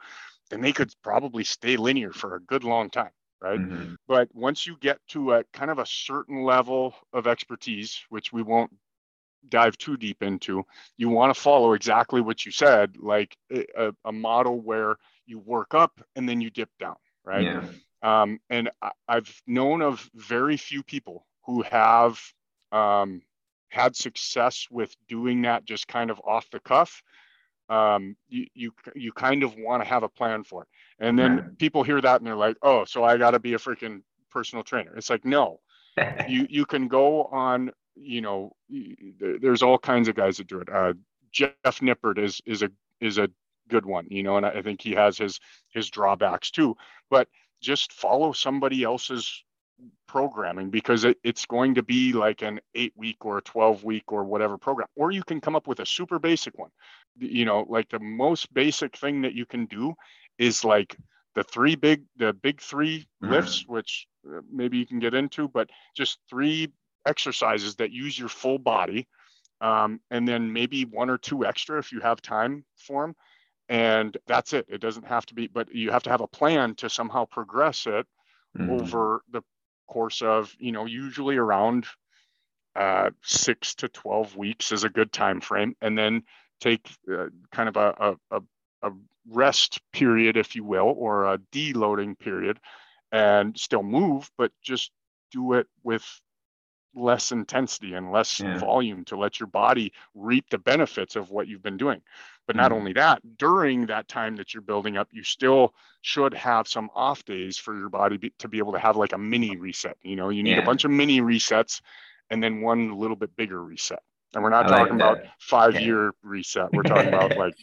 then 0.50 0.60
they 0.60 0.72
could 0.72 0.92
probably 1.02 1.42
stay 1.42 1.76
linear 1.76 2.12
for 2.12 2.36
a 2.36 2.40
good 2.40 2.62
long 2.62 2.88
time 2.90 3.10
right? 3.42 3.58
Mm-hmm. 3.58 3.94
But 4.06 4.28
once 4.32 4.66
you 4.66 4.76
get 4.80 4.98
to 5.08 5.32
a 5.32 5.44
kind 5.52 5.70
of 5.70 5.78
a 5.78 5.86
certain 5.86 6.44
level 6.44 6.94
of 7.12 7.26
expertise, 7.26 8.00
which 8.08 8.32
we 8.32 8.42
won't 8.42 8.70
dive 9.48 9.76
too 9.76 9.96
deep 9.96 10.22
into, 10.22 10.62
you 10.96 11.08
want 11.08 11.34
to 11.34 11.40
follow 11.40 11.72
exactly 11.72 12.20
what 12.20 12.46
you 12.46 12.52
said, 12.52 12.96
like 12.98 13.36
a, 13.52 13.92
a 14.04 14.12
model 14.12 14.60
where 14.60 14.96
you 15.26 15.40
work 15.40 15.74
up 15.74 16.00
and 16.14 16.28
then 16.28 16.40
you 16.40 16.50
dip 16.50 16.70
down, 16.78 16.96
right? 17.24 17.42
Yeah. 17.42 17.64
Um, 18.02 18.40
and 18.48 18.70
I, 18.80 18.90
have 19.08 19.30
known 19.46 19.82
of 19.82 20.08
very 20.14 20.56
few 20.56 20.82
people 20.82 21.26
who 21.44 21.62
have 21.62 22.20
um, 22.70 23.22
had 23.68 23.96
success 23.96 24.66
with 24.70 24.94
doing 25.08 25.42
that 25.42 25.64
just 25.64 25.88
kind 25.88 26.10
of 26.10 26.20
off 26.24 26.50
the 26.50 26.60
cuff. 26.60 27.02
Um, 27.68 28.16
you, 28.28 28.46
you 28.54 28.72
you 28.94 29.12
kind 29.12 29.42
of 29.42 29.54
want 29.56 29.82
to 29.82 29.88
have 29.88 30.02
a 30.02 30.08
plan 30.08 30.44
for 30.44 30.62
it. 30.62 30.68
And 30.98 31.18
then 31.18 31.56
people 31.58 31.82
hear 31.82 32.00
that 32.00 32.20
and 32.20 32.26
they're 32.26 32.36
like, 32.36 32.56
oh, 32.62 32.84
so 32.84 33.02
I 33.02 33.16
got 33.16 33.30
to 33.30 33.38
be 33.38 33.54
a 33.54 33.58
freaking 33.58 34.02
personal 34.30 34.62
trainer. 34.62 34.94
It's 34.96 35.10
like, 35.10 35.24
no, 35.24 35.60
you, 36.28 36.46
you 36.50 36.66
can 36.66 36.88
go 36.88 37.24
on, 37.24 37.70
you 37.94 38.20
know, 38.20 38.52
there's 39.18 39.62
all 39.62 39.78
kinds 39.78 40.08
of 40.08 40.14
guys 40.14 40.36
that 40.36 40.48
do 40.48 40.60
it. 40.60 40.68
Uh, 40.68 40.94
Jeff 41.30 41.80
Nippard 41.80 42.18
is, 42.18 42.42
is 42.44 42.62
a, 42.62 42.70
is 43.00 43.18
a 43.18 43.30
good 43.68 43.86
one, 43.86 44.06
you 44.10 44.22
know, 44.22 44.36
and 44.36 44.44
I 44.44 44.60
think 44.60 44.82
he 44.82 44.92
has 44.92 45.16
his, 45.16 45.40
his 45.72 45.88
drawbacks 45.88 46.50
too, 46.50 46.76
but 47.08 47.28
just 47.60 47.92
follow 47.92 48.32
somebody 48.32 48.82
else's 48.82 49.44
programming 50.06 50.70
because 50.70 51.04
it, 51.04 51.16
it's 51.24 51.46
going 51.46 51.74
to 51.74 51.82
be 51.82 52.12
like 52.12 52.42
an 52.42 52.60
eight 52.74 52.92
week 52.96 53.24
or 53.24 53.38
a 53.38 53.42
12 53.42 53.82
week 53.82 54.04
or 54.08 54.24
whatever 54.24 54.58
program 54.58 54.88
or 54.94 55.10
you 55.10 55.22
can 55.22 55.40
come 55.40 55.56
up 55.56 55.66
with 55.66 55.80
a 55.80 55.86
super 55.86 56.18
basic 56.18 56.58
one 56.58 56.70
you 57.18 57.44
know 57.44 57.64
like 57.68 57.88
the 57.88 57.98
most 57.98 58.52
basic 58.52 58.96
thing 58.96 59.22
that 59.22 59.34
you 59.34 59.46
can 59.46 59.66
do 59.66 59.94
is 60.38 60.64
like 60.64 60.96
the 61.34 61.42
three 61.44 61.76
big 61.76 62.02
the 62.16 62.32
big 62.32 62.60
3 62.60 62.98
mm-hmm. 62.98 63.32
lifts 63.32 63.64
which 63.66 64.06
uh, 64.28 64.40
maybe 64.52 64.76
you 64.76 64.86
can 64.86 64.98
get 64.98 65.14
into 65.14 65.48
but 65.48 65.70
just 65.96 66.18
three 66.28 66.70
exercises 67.06 67.76
that 67.76 67.90
use 67.90 68.18
your 68.18 68.28
full 68.28 68.58
body 68.58 69.08
um, 69.60 70.00
and 70.10 70.26
then 70.26 70.52
maybe 70.52 70.84
one 70.84 71.08
or 71.08 71.18
two 71.18 71.46
extra 71.46 71.78
if 71.78 71.90
you 71.90 72.00
have 72.00 72.20
time 72.20 72.64
for 72.76 73.02
them 73.02 73.14
and 73.68 74.18
that's 74.26 74.52
it 74.52 74.66
it 74.68 74.80
doesn't 74.80 75.06
have 75.06 75.24
to 75.24 75.34
be 75.34 75.46
but 75.46 75.74
you 75.74 75.90
have 75.90 76.02
to 76.02 76.10
have 76.10 76.20
a 76.20 76.26
plan 76.26 76.74
to 76.74 76.90
somehow 76.90 77.24
progress 77.24 77.86
it 77.86 78.06
mm-hmm. 78.58 78.70
over 78.70 79.22
the 79.30 79.42
course 79.92 80.22
of 80.22 80.56
you 80.58 80.72
know 80.72 80.86
usually 80.86 81.36
around 81.36 81.86
uh, 82.74 83.10
six 83.22 83.74
to 83.74 83.88
12 83.88 84.36
weeks 84.36 84.72
is 84.72 84.84
a 84.84 84.88
good 84.88 85.12
time 85.12 85.42
frame 85.42 85.76
and 85.82 85.98
then 85.98 86.22
take 86.60 86.88
uh, 87.12 87.26
kind 87.50 87.68
of 87.68 87.76
a, 87.76 88.16
a, 88.30 88.40
a, 88.82 88.90
rest 89.28 89.80
period, 89.92 90.36
if 90.36 90.56
you 90.56 90.64
will, 90.64 90.94
or 90.96 91.26
a 91.26 91.38
deloading 91.52 92.18
period, 92.18 92.58
and 93.12 93.56
still 93.56 93.82
move, 93.82 94.28
but 94.38 94.50
just 94.62 94.90
do 95.30 95.52
it 95.52 95.66
with 95.84 96.04
less 96.94 97.32
intensity 97.32 97.94
and 97.94 98.12
less 98.12 98.40
yeah. 98.40 98.58
volume 98.58 99.04
to 99.06 99.16
let 99.16 99.40
your 99.40 99.46
body 99.46 99.92
reap 100.14 100.48
the 100.50 100.58
benefits 100.58 101.16
of 101.16 101.30
what 101.30 101.48
you've 101.48 101.62
been 101.62 101.76
doing. 101.76 102.00
But 102.46 102.56
not 102.56 102.72
mm 102.72 102.76
only 102.76 102.92
that, 102.94 103.22
during 103.38 103.86
that 103.86 104.08
time 104.08 104.34
that 104.36 104.52
you're 104.52 104.62
building 104.62 104.96
up, 104.96 105.08
you 105.12 105.22
still 105.22 105.74
should 106.00 106.34
have 106.34 106.66
some 106.66 106.90
off 106.94 107.24
days 107.24 107.56
for 107.56 107.78
your 107.78 107.88
body 107.88 108.16
be, 108.16 108.32
to 108.38 108.48
be 108.48 108.58
able 108.58 108.72
to 108.72 108.80
have 108.80 108.96
like 108.96 109.12
a 109.12 109.18
mini 109.18 109.56
reset. 109.56 109.96
You 110.02 110.16
know, 110.16 110.30
you 110.30 110.42
need 110.42 110.56
yeah. 110.56 110.62
a 110.62 110.66
bunch 110.66 110.84
of 110.84 110.90
mini 110.90 111.20
resets 111.20 111.80
and 112.30 112.42
then 112.42 112.60
one 112.60 112.98
little 112.98 113.14
bit 113.14 113.36
bigger 113.36 113.62
reset. 113.62 114.00
And 114.34 114.42
we're 114.42 114.50
not 114.50 114.66
I 114.66 114.78
talking 114.78 114.98
like 114.98 115.16
about 115.16 115.24
five 115.38 115.74
yeah. 115.74 115.80
year 115.80 116.12
reset. 116.22 116.72
We're 116.72 116.82
talking 116.82 117.08
about 117.14 117.36
like 117.36 117.54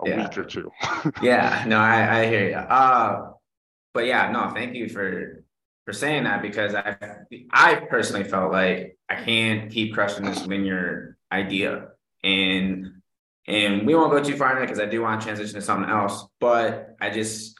a 0.00 0.16
week 0.16 0.38
or 0.38 0.44
two. 0.44 0.70
yeah, 1.22 1.64
no, 1.66 1.78
I, 1.78 2.20
I 2.20 2.26
hear 2.26 2.48
you. 2.48 2.56
Uh, 2.56 3.32
but 3.92 4.06
yeah, 4.06 4.30
no, 4.30 4.50
thank 4.54 4.74
you 4.74 4.88
for 4.88 5.44
for 5.84 5.92
saying 5.92 6.24
that 6.24 6.42
because 6.42 6.74
I 6.74 6.96
I 7.52 7.74
personally 7.74 8.24
felt 8.24 8.52
like 8.52 8.96
I 9.08 9.16
can't 9.16 9.70
keep 9.70 9.94
crushing 9.94 10.24
this 10.24 10.46
linear 10.46 11.16
idea 11.32 11.88
and 12.22 13.02
and 13.46 13.86
we 13.86 13.94
won't 13.94 14.12
go 14.12 14.22
too 14.22 14.36
far 14.36 14.56
in 14.56 14.62
it 14.62 14.66
because 14.66 14.78
I 14.78 14.86
do 14.86 15.02
want 15.02 15.20
to 15.20 15.26
transition 15.26 15.54
to 15.54 15.62
something 15.62 15.90
else. 15.90 16.26
But 16.40 16.96
I 17.00 17.10
just 17.10 17.58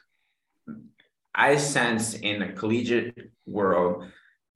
I 1.35 1.57
sense 1.57 2.13
in 2.13 2.39
the 2.39 2.47
collegiate 2.47 3.31
world, 3.45 4.05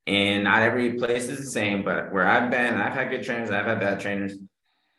and 0.06 0.44
not 0.44 0.62
every 0.62 0.94
place 0.94 1.28
is 1.28 1.40
the 1.40 1.46
same, 1.46 1.84
but 1.84 2.14
where 2.14 2.28
I've 2.28 2.52
been, 2.52 2.76
I've 2.76 2.94
had 2.94 3.10
good 3.10 3.24
trainers, 3.24 3.50
I've 3.52 3.66
had 3.66 3.80
bad 3.80 4.00
trainers, 4.00 4.36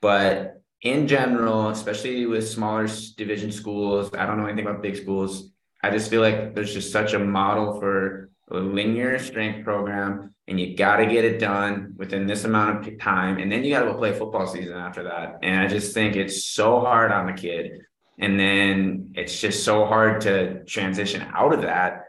but 0.02 0.60
in 0.82 1.08
general, 1.08 1.70
especially 1.70 2.26
with 2.26 2.48
smaller 2.48 2.88
division 3.16 3.50
schools, 3.50 4.10
I 4.14 4.26
don't 4.26 4.38
know 4.38 4.46
anything 4.46 4.66
about 4.66 4.82
big 4.82 4.96
schools. 4.96 5.50
I 5.82 5.90
just 5.90 6.10
feel 6.10 6.20
like 6.20 6.54
there's 6.54 6.74
just 6.74 6.92
such 6.92 7.14
a 7.14 7.18
model 7.18 7.80
for 7.80 8.30
linear 8.50 9.18
strength 9.18 9.64
program, 9.64 10.34
and 10.46 10.58
you 10.58 10.76
got 10.76 10.96
to 10.96 11.06
get 11.06 11.24
it 11.24 11.38
done 11.38 11.94
within 11.96 12.26
this 12.26 12.44
amount 12.44 12.86
of 12.86 12.98
time, 12.98 13.38
and 13.38 13.50
then 13.52 13.64
you 13.64 13.70
got 13.70 13.80
to 13.80 13.92
go 13.92 13.98
play 13.98 14.12
football 14.12 14.46
season 14.46 14.76
after 14.76 15.02
that. 15.04 15.38
And 15.42 15.60
I 15.60 15.66
just 15.66 15.92
think 15.92 16.16
it's 16.16 16.44
so 16.44 16.80
hard 16.80 17.12
on 17.12 17.26
the 17.26 17.32
kid, 17.32 17.80
and 18.18 18.38
then 18.38 19.12
it's 19.14 19.38
just 19.38 19.64
so 19.64 19.84
hard 19.84 20.22
to 20.22 20.64
transition 20.64 21.26
out 21.34 21.52
of 21.52 21.62
that 21.62 22.04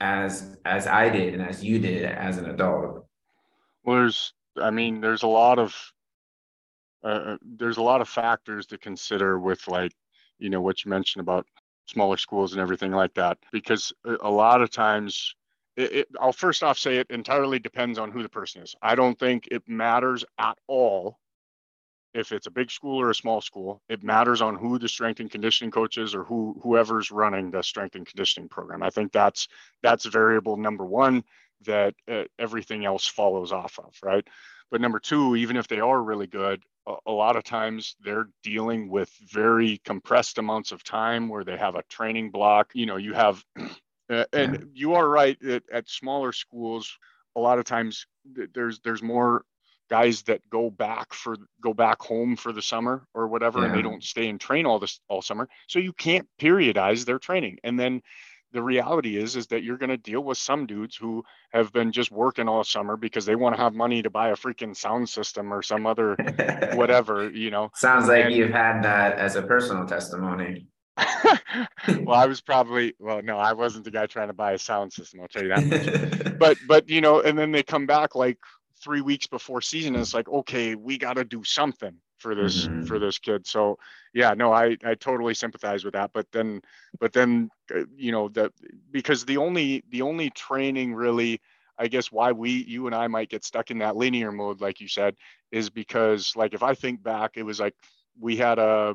as 0.00 0.56
as 0.64 0.86
I 0.86 1.10
did 1.10 1.34
and 1.34 1.42
as 1.42 1.62
you 1.62 1.78
did 1.78 2.04
as 2.04 2.38
an 2.38 2.46
adult. 2.46 3.04
Well, 3.84 3.96
there's, 3.96 4.32
I 4.60 4.70
mean, 4.70 5.00
there's 5.00 5.22
a 5.22 5.28
lot 5.28 5.58
of 5.58 5.74
uh, 7.02 7.06
uh, 7.06 7.36
there's 7.42 7.78
a 7.78 7.82
lot 7.82 8.00
of 8.00 8.08
factors 8.08 8.66
to 8.66 8.78
consider 8.78 9.38
with 9.38 9.66
like 9.68 9.92
you 10.38 10.50
know 10.50 10.60
what 10.60 10.84
you 10.84 10.90
mentioned 10.90 11.20
about 11.20 11.46
smaller 11.86 12.16
schools 12.16 12.52
and 12.52 12.60
everything 12.60 12.92
like 12.92 13.14
that 13.14 13.38
because 13.52 13.92
a 14.22 14.30
lot 14.30 14.62
of 14.62 14.70
times 14.70 15.34
it, 15.76 15.92
it, 15.92 16.08
I'll 16.20 16.32
first 16.32 16.62
off 16.62 16.78
say 16.78 16.96
it 16.96 17.10
entirely 17.10 17.58
depends 17.58 17.98
on 17.98 18.10
who 18.10 18.22
the 18.22 18.28
person 18.28 18.62
is. 18.62 18.74
I 18.82 18.94
don't 18.94 19.18
think 19.18 19.48
it 19.50 19.62
matters 19.66 20.24
at 20.38 20.58
all 20.66 21.18
if 22.12 22.32
it's 22.32 22.46
a 22.46 22.50
big 22.50 22.70
school 22.70 23.00
or 23.00 23.10
a 23.10 23.14
small 23.14 23.40
school. 23.40 23.82
It 23.88 24.02
matters 24.02 24.42
on 24.42 24.56
who 24.56 24.78
the 24.78 24.88
strength 24.88 25.20
and 25.20 25.30
conditioning 25.30 25.70
coach 25.70 25.96
is 25.96 26.14
or 26.14 26.24
who 26.24 26.60
whoever's 26.62 27.10
running 27.10 27.50
the 27.50 27.62
strength 27.62 27.94
and 27.94 28.06
conditioning 28.06 28.48
program. 28.48 28.82
I 28.82 28.90
think 28.90 29.12
that's 29.12 29.48
that's 29.82 30.06
variable 30.06 30.56
number 30.56 30.84
one 30.84 31.24
that 31.66 31.94
uh, 32.10 32.24
everything 32.38 32.84
else 32.84 33.06
follows 33.06 33.52
off 33.52 33.78
of, 33.78 33.94
right? 34.02 34.26
But 34.70 34.80
number 34.80 34.98
two, 34.98 35.36
even 35.36 35.56
if 35.56 35.68
they 35.68 35.80
are 35.80 36.02
really 36.02 36.26
good, 36.26 36.62
a, 36.86 36.94
a 37.06 37.12
lot 37.12 37.36
of 37.36 37.44
times 37.44 37.96
they're 38.00 38.28
dealing 38.42 38.88
with 38.88 39.10
very 39.30 39.80
compressed 39.84 40.38
amounts 40.38 40.72
of 40.72 40.84
time 40.84 41.28
where 41.28 41.44
they 41.44 41.56
have 41.56 41.74
a 41.74 41.82
training 41.84 42.30
block. 42.30 42.70
You 42.74 42.86
know, 42.86 42.96
you 42.96 43.12
have, 43.14 43.44
uh, 44.10 44.24
and 44.32 44.54
yeah. 44.54 44.60
you 44.74 44.94
are 44.94 45.08
right 45.08 45.40
at, 45.44 45.62
at 45.72 45.88
smaller 45.88 46.32
schools. 46.32 46.98
A 47.36 47.40
lot 47.40 47.58
of 47.58 47.64
times 47.64 48.06
there's 48.52 48.80
there's 48.80 49.02
more 49.02 49.44
guys 49.88 50.22
that 50.22 50.40
go 50.50 50.70
back 50.70 51.12
for 51.12 51.36
go 51.60 51.74
back 51.74 52.00
home 52.00 52.36
for 52.36 52.52
the 52.52 52.62
summer 52.62 53.04
or 53.12 53.26
whatever 53.26 53.60
yeah. 53.60 53.66
and 53.66 53.74
they 53.74 53.82
don't 53.82 54.04
stay 54.04 54.28
and 54.28 54.40
train 54.40 54.64
all 54.64 54.78
this 54.78 55.00
all 55.08 55.20
summer 55.20 55.48
so 55.68 55.78
you 55.78 55.92
can't 55.92 56.28
periodize 56.40 57.04
their 57.04 57.18
training 57.18 57.58
and 57.64 57.78
then 57.78 58.00
the 58.52 58.62
reality 58.62 59.16
is 59.16 59.36
is 59.36 59.48
that 59.48 59.62
you're 59.62 59.76
going 59.76 59.90
to 59.90 59.96
deal 59.96 60.22
with 60.22 60.38
some 60.38 60.66
dudes 60.66 60.96
who 60.96 61.24
have 61.52 61.72
been 61.72 61.92
just 61.92 62.10
working 62.10 62.48
all 62.48 62.64
summer 62.64 62.96
because 62.96 63.24
they 63.24 63.34
want 63.34 63.54
to 63.54 63.60
have 63.60 63.74
money 63.74 64.02
to 64.02 64.10
buy 64.10 64.28
a 64.30 64.36
freaking 64.36 64.76
sound 64.76 65.08
system 65.08 65.52
or 65.52 65.62
some 65.62 65.86
other 65.86 66.16
whatever 66.74 67.28
you 67.30 67.50
know 67.50 67.68
sounds 67.74 68.08
like 68.08 68.26
and, 68.26 68.34
you've 68.34 68.50
had 68.50 68.82
that 68.82 69.18
as 69.18 69.36
a 69.36 69.42
personal 69.42 69.86
testimony 69.86 70.66
well 72.04 72.16
i 72.16 72.26
was 72.26 72.40
probably 72.40 72.94
well 72.98 73.22
no 73.22 73.38
i 73.38 73.52
wasn't 73.52 73.84
the 73.84 73.90
guy 73.90 74.06
trying 74.06 74.28
to 74.28 74.34
buy 74.34 74.52
a 74.52 74.58
sound 74.58 74.92
system 74.92 75.20
i'll 75.20 75.28
tell 75.28 75.42
you 75.42 75.48
that 75.48 75.64
much 75.66 76.38
but 76.38 76.56
but 76.66 76.88
you 76.88 77.00
know 77.00 77.20
and 77.20 77.38
then 77.38 77.52
they 77.52 77.62
come 77.62 77.86
back 77.86 78.14
like 78.14 78.38
three 78.82 79.00
weeks 79.00 79.26
before 79.26 79.60
season 79.60 79.94
and 79.94 80.02
it's 80.02 80.14
like 80.14 80.28
okay 80.28 80.74
we 80.74 80.98
got 80.98 81.14
to 81.14 81.24
do 81.24 81.42
something 81.44 81.94
for 82.18 82.34
this 82.34 82.66
mm-hmm. 82.66 82.84
for 82.84 82.98
this 82.98 83.18
kid 83.18 83.46
so 83.46 83.78
yeah 84.14 84.34
no 84.34 84.52
i 84.52 84.76
i 84.84 84.94
totally 84.94 85.34
sympathize 85.34 85.84
with 85.84 85.94
that 85.94 86.10
but 86.12 86.26
then 86.32 86.60
but 86.98 87.12
then 87.12 87.48
uh, 87.74 87.82
you 87.96 88.12
know 88.12 88.28
that 88.28 88.52
because 88.90 89.24
the 89.24 89.36
only 89.36 89.82
the 89.90 90.02
only 90.02 90.30
training 90.30 90.94
really 90.94 91.40
i 91.78 91.88
guess 91.88 92.12
why 92.12 92.32
we 92.32 92.50
you 92.50 92.86
and 92.86 92.94
i 92.94 93.06
might 93.06 93.30
get 93.30 93.44
stuck 93.44 93.70
in 93.70 93.78
that 93.78 93.96
linear 93.96 94.32
mode 94.32 94.60
like 94.60 94.80
you 94.80 94.88
said 94.88 95.14
is 95.50 95.70
because 95.70 96.34
like 96.36 96.52
if 96.52 96.62
i 96.62 96.74
think 96.74 97.02
back 97.02 97.32
it 97.36 97.42
was 97.42 97.58
like 97.58 97.74
we 98.18 98.36
had 98.36 98.58
a 98.58 98.94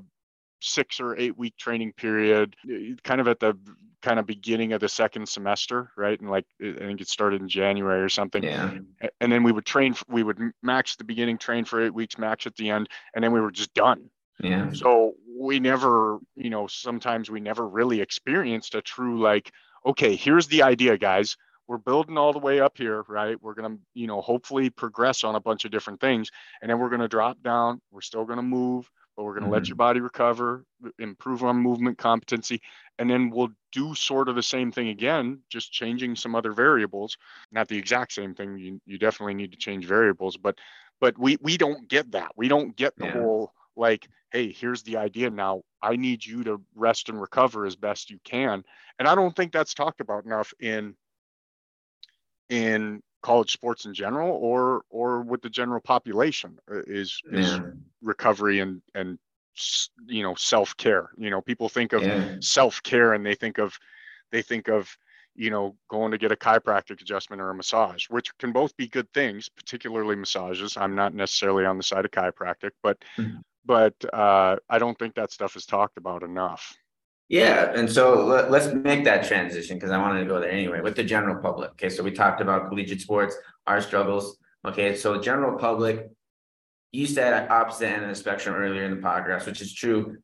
six 0.66 1.00
or 1.00 1.18
eight 1.18 1.38
week 1.38 1.56
training 1.58 1.94
period 1.94 2.56
kind 3.04 3.22
of 3.22 3.28
at 3.28 3.40
the 3.40 3.58
kind 4.02 4.20
of 4.20 4.28
beginning 4.28 4.74
of 4.74 4.80
the 4.80 4.88
second 4.88 5.28
semester 5.28 5.90
right? 5.98 6.20
And 6.20 6.30
like 6.30 6.46
i 6.62 6.74
think 6.78 7.02
it 7.02 7.10
started 7.10 7.42
in 7.42 7.50
january 7.50 8.02
or 8.02 8.10
something. 8.10 8.44
Yeah. 8.44 8.78
And 9.20 9.32
then 9.32 9.44
we 9.44 9.52
would 9.52 9.66
train 9.66 9.96
we 10.08 10.22
would 10.22 10.40
max 10.62 10.96
the 10.96 11.04
beginning 11.04 11.38
train 11.38 11.66
for 11.66 11.84
eight 11.84 11.94
weeks 11.94 12.18
max 12.18 12.46
at 12.46 12.56
the 12.56 12.70
end 12.70 12.88
and 13.14 13.24
then 13.24 13.32
we 13.32 13.42
were 13.42 13.52
just 13.52 13.74
done. 13.74 14.10
Yeah. 14.40 14.72
So 14.74 15.14
we 15.40 15.60
never 15.60 16.20
you 16.36 16.50
know 16.50 16.68
sometimes 16.68 17.30
we 17.30 17.40
never 17.40 17.68
really 17.68 18.02
experienced 18.02 18.76
a 18.76 18.82
true 18.82 19.20
like 19.20 19.52
okay 19.86 20.16
here's 20.16 20.48
the 20.48 20.64
idea 20.64 20.98
guys. 20.98 21.36
We're 21.68 21.80
building 21.80 22.16
all 22.16 22.32
the 22.32 22.38
way 22.38 22.60
up 22.60 22.78
here 22.78 23.04
right? 23.08 23.42
We're 23.42 23.56
going 23.56 23.76
to 23.76 23.82
you 23.96 24.06
know 24.06 24.22
hopefully 24.22 24.70
progress 24.70 25.24
on 25.24 25.34
a 25.34 25.40
bunch 25.40 25.66
of 25.66 25.72
different 25.72 26.00
things 26.00 26.30
and 26.62 26.70
then 26.70 26.78
we're 26.78 26.90
going 26.90 27.02
to 27.02 27.08
drop 27.08 27.42
down. 27.42 27.82
We're 27.92 28.02
still 28.02 28.26
going 28.26 28.38
to 28.38 28.44
move 28.44 28.88
but 29.16 29.24
we're 29.24 29.34
going 29.34 29.44
to 29.44 29.46
mm-hmm. 29.46 29.54
let 29.54 29.68
your 29.68 29.76
body 29.76 30.00
recover, 30.00 30.66
improve 31.00 31.44
on 31.44 31.58
movement 31.58 31.98
competency, 31.98 32.62
and 33.00 33.10
then 33.10 33.30
we'll 33.30 33.52
do 33.72 33.96
sort 33.96 34.30
of 34.30 34.36
the 34.36 34.44
same 34.44 34.72
thing 34.72 34.90
again, 34.90 35.40
just 35.50 35.72
changing 35.72 36.16
some 36.16 36.36
other 36.36 36.52
variables. 36.52 37.18
Not 37.52 37.68
the 37.68 37.78
exact 37.78 38.14
same 38.14 38.34
thing. 38.34 38.58
You, 38.58 38.82
you 38.86 38.98
definitely 38.98 39.36
need 39.36 39.52
to 39.52 39.58
change 39.58 39.86
variables, 39.86 40.38
but 40.38 40.58
but 41.02 41.18
we 41.18 41.38
we 41.42 41.58
don't 41.58 41.88
get 41.90 42.12
that. 42.12 42.32
We 42.36 42.48
don't 42.48 42.76
get 42.76 42.96
the 42.98 43.06
yeah. 43.06 43.14
whole 43.14 43.54
like, 43.76 44.08
hey, 44.32 44.52
here's 44.52 44.84
the 44.84 44.98
idea 44.98 45.30
now. 45.30 45.64
I 45.82 45.96
need 45.96 46.26
you 46.26 46.44
to 46.46 46.62
rest 46.74 47.10
and 47.10 47.20
recover 47.20 47.66
as 47.66 47.76
best 47.76 48.10
you 48.10 48.20
can. 48.24 48.64
And 48.98 49.08
I 49.08 49.16
don't 49.16 49.36
think 49.36 49.52
that's 49.52 49.74
talked 49.74 50.02
about 50.02 50.26
enough 50.26 50.54
in 50.60 50.96
in 52.50 53.02
college 53.26 53.52
sports 53.52 53.86
in 53.86 53.94
general 53.94 54.38
or 54.40 54.84
or 54.92 55.24
with 55.24 55.42
the 55.42 55.50
general 55.50 55.82
population 55.82 56.60
uh, 56.72 56.82
is 56.86 57.20
is 57.32 57.54
yeah. 57.54 57.62
recovery 58.04 58.60
and 58.60 58.84
and 58.94 59.18
you 60.06 60.22
know 60.22 60.36
self-care 60.36 61.10
you 61.18 61.32
know 61.32 61.42
people 61.42 61.68
think 61.68 61.92
of 61.92 62.04
yeah. 62.04 62.36
self-care 62.40 63.14
and 63.14 63.26
they 63.26 63.34
think 63.34 63.58
of 63.58 63.74
they 64.32 64.44
think 64.44 64.68
of 64.68 64.96
you 65.34 65.50
know 65.50 65.76
going 65.90 66.12
to 66.12 66.20
get 66.20 66.32
a 66.32 66.36
chiropractic 66.36 67.02
adjustment 67.02 67.42
or 67.42 67.50
a 67.50 67.56
massage 67.56 68.06
which 68.10 68.30
can 68.38 68.52
both 68.52 68.78
be 68.78 68.88
good 68.88 69.12
things 69.12 69.50
particularly 69.50 70.16
massages 70.16 70.78
i'm 70.78 70.94
not 70.94 71.16
necessarily 71.16 71.66
on 71.66 71.78
the 71.78 71.84
side 71.84 72.06
of 72.06 72.12
chiropractic 72.12 72.72
but 72.84 72.98
mm-hmm. 73.18 73.38
but 73.66 73.96
uh, 74.14 74.56
i 74.70 74.78
don't 74.78 75.00
think 75.00 75.16
that 75.16 75.32
stuff 75.32 75.56
is 75.56 75.66
talked 75.66 75.98
about 75.98 76.22
enough 76.22 76.76
yeah, 77.28 77.72
and 77.74 77.92
so 77.92 78.24
let, 78.24 78.54
us 78.54 78.72
make 78.74 79.04
that 79.06 79.28
transition 79.28 79.78
because 79.78 79.90
I 79.90 79.98
wanted 79.98 80.20
to 80.20 80.26
go 80.28 80.40
there 80.40 80.52
anyway 80.52 80.82
with 80.82 80.96
the 80.96 81.04
general 81.04 81.42
public. 81.42 81.72
Okay, 81.72 81.90
so 81.90 82.04
we 82.04 82.12
talked 82.12 82.40
about 82.40 82.70
collegiate 82.70 83.02
sports, 83.02 83.36
our 83.66 83.82
struggles. 83.82 84.38
Okay, 84.64 84.96
so 84.96 85.20
general 85.20 85.58
public, 85.58 86.10
you 86.92 87.08
said 87.08 87.50
opposite 87.50 87.90
end 87.90 88.04
of 88.04 88.10
the 88.10 88.16
spectrum 88.16 88.56
earlier 88.56 88.84
in 88.84 88.92
the 88.92 89.02
podcast, 89.02 89.48
which 89.48 89.60
is 89.60 89.74
true, 89.74 90.18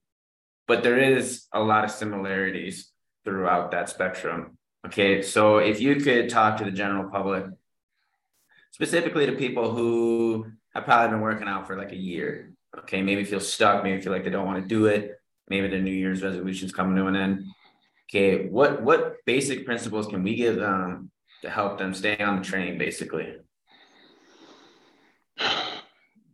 but 0.68 0.84
there 0.84 1.00
is 1.00 1.48
a 1.54 1.60
lot 1.60 1.84
of 1.84 1.92
similarities 1.92 2.92
throughout 3.26 3.72
that 3.72 3.90
spectrum. 3.90 4.58
Okay, 4.86 5.24
so 5.24 5.58
if 5.58 5.82
you 5.82 5.96
could 5.96 6.30
talk 6.30 6.58
to 6.58 6.66
the 6.66 6.72
general 6.72 7.10
public, 7.10 7.46
specifically 8.72 9.26
to 9.26 9.34
people 9.34 9.74
who 9.74 10.46
have 10.76 10.86
probably 10.86 11.10
been 11.10 11.22
working 11.22 11.48
out 11.48 11.66
for 11.66 11.78
like 11.78 11.94
a 11.94 11.98
year, 11.98 12.54
okay, 12.78 13.02
maybe 13.02 13.24
feel 13.24 13.40
stuck, 13.40 13.84
maybe 13.84 14.02
feel 14.02 14.14
like 14.14 14.24
they 14.24 14.30
don't 14.30 14.46
want 14.46 14.62
to 14.62 14.68
do 14.68 14.86
it 14.86 15.21
maybe 15.50 15.68
the 15.68 15.80
New 15.80 15.94
Year's 15.94 16.24
resolutions 16.24 16.72
coming 16.72 16.96
to 16.96 17.08
an 17.08 17.16
end. 17.16 17.46
Okay, 18.10 18.48
what 18.48 18.82
what 18.82 19.18
basic 19.26 19.66
principles 19.66 20.08
can 20.08 20.24
we 20.24 20.36
give 20.36 20.58
them 20.58 21.12
to 21.42 21.50
help 21.50 21.78
them 21.78 21.94
stay 21.94 22.18
on 22.18 22.40
the 22.40 22.44
train, 22.44 22.78
basically? 22.78 23.38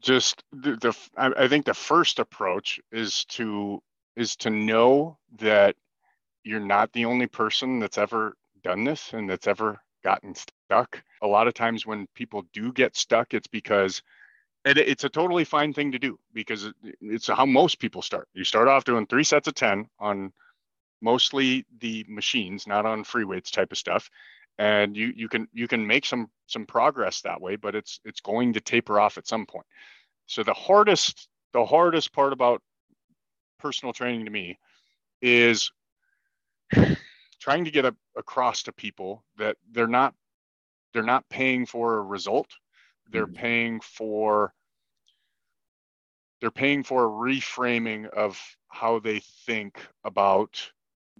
Just 0.02 0.44
the, 0.52 0.76
the 0.78 0.96
I 1.18 1.48
think 1.48 1.66
the 1.66 1.74
first 1.74 2.20
approach 2.20 2.80
is 2.92 3.26
to 3.26 3.82
is 4.16 4.36
to 4.38 4.50
know 4.50 5.18
that 5.40 5.76
you're 6.44 6.60
not 6.60 6.92
the 6.94 7.06
only 7.06 7.28
person 7.28 7.80
that's 7.80 7.98
ever 7.98 8.36
done 8.64 8.84
this 8.84 9.14
and 9.14 9.30
that's 9.30 9.48
ever 9.48 9.80
gotten 10.04 10.34
stuck. 10.34 11.02
A 11.22 11.28
lot 11.28 11.48
of 11.48 11.54
times 11.54 11.86
when 11.86 12.08
people 12.16 12.44
do 12.54 12.72
get 12.72 12.96
stuck, 12.96 13.34
it's 13.34 13.48
because 13.48 14.02
and 14.68 14.78
it's 14.78 15.06
a 15.06 15.10
totally 15.10 15.46
fine 15.46 15.72
thing 15.72 15.94
to 15.94 16.00
do 16.00 16.20
because 16.34 16.70
it's 17.00 17.28
how 17.28 17.46
most 17.46 17.80
people 17.80 18.02
start. 18.02 18.28
You 18.34 18.44
start 18.44 18.68
off 18.68 18.84
doing 18.84 19.08
three 19.08 19.24
sets 19.24 19.48
of 19.48 19.56
10 19.56 19.88
on 19.98 20.34
mostly 21.02 21.66
the 21.80 22.06
machines, 22.10 22.68
not 22.68 22.86
on 22.86 23.06
free 23.06 23.24
weights 23.24 23.50
type 23.50 23.72
of 23.72 23.78
stuff. 23.78 24.10
And 24.58 24.98
you 24.98 25.14
you 25.16 25.30
can 25.30 25.48
you 25.54 25.70
can 25.70 25.88
make 25.88 26.06
some 26.06 26.30
some 26.48 26.66
progress 26.66 27.22
that 27.22 27.40
way, 27.40 27.56
but 27.56 27.76
it's 27.76 28.02
it's 28.04 28.20
going 28.20 28.54
to 28.54 28.60
taper 28.60 29.00
off 29.00 29.18
at 29.18 29.26
some 29.28 29.46
point. 29.46 29.68
So 30.26 30.44
the 30.44 30.54
hardest 30.54 31.30
the 31.54 31.66
hardest 31.66 32.12
part 32.12 32.34
about 32.34 32.62
personal 33.60 33.94
training 33.94 34.26
to 34.26 34.32
me 34.32 34.60
is 35.22 35.72
trying 37.40 37.64
to 37.64 37.72
get 37.72 37.86
a, 37.86 37.96
across 38.18 38.64
to 38.64 38.74
people 38.74 39.24
that 39.38 39.56
they're 39.72 39.88
not 39.88 40.14
they're 40.94 41.04
not 41.04 41.30
paying 41.30 41.66
for 41.66 42.00
a 42.00 42.02
result 42.02 42.50
they're 43.12 43.26
mm-hmm. 43.26 43.36
paying 43.36 43.80
for 43.82 44.54
they're 46.40 46.52
paying 46.52 46.84
for 46.84 47.06
a 47.06 47.10
reframing 47.10 48.08
of 48.10 48.40
how 48.68 49.00
they 49.00 49.20
think 49.46 49.80
about 50.04 50.72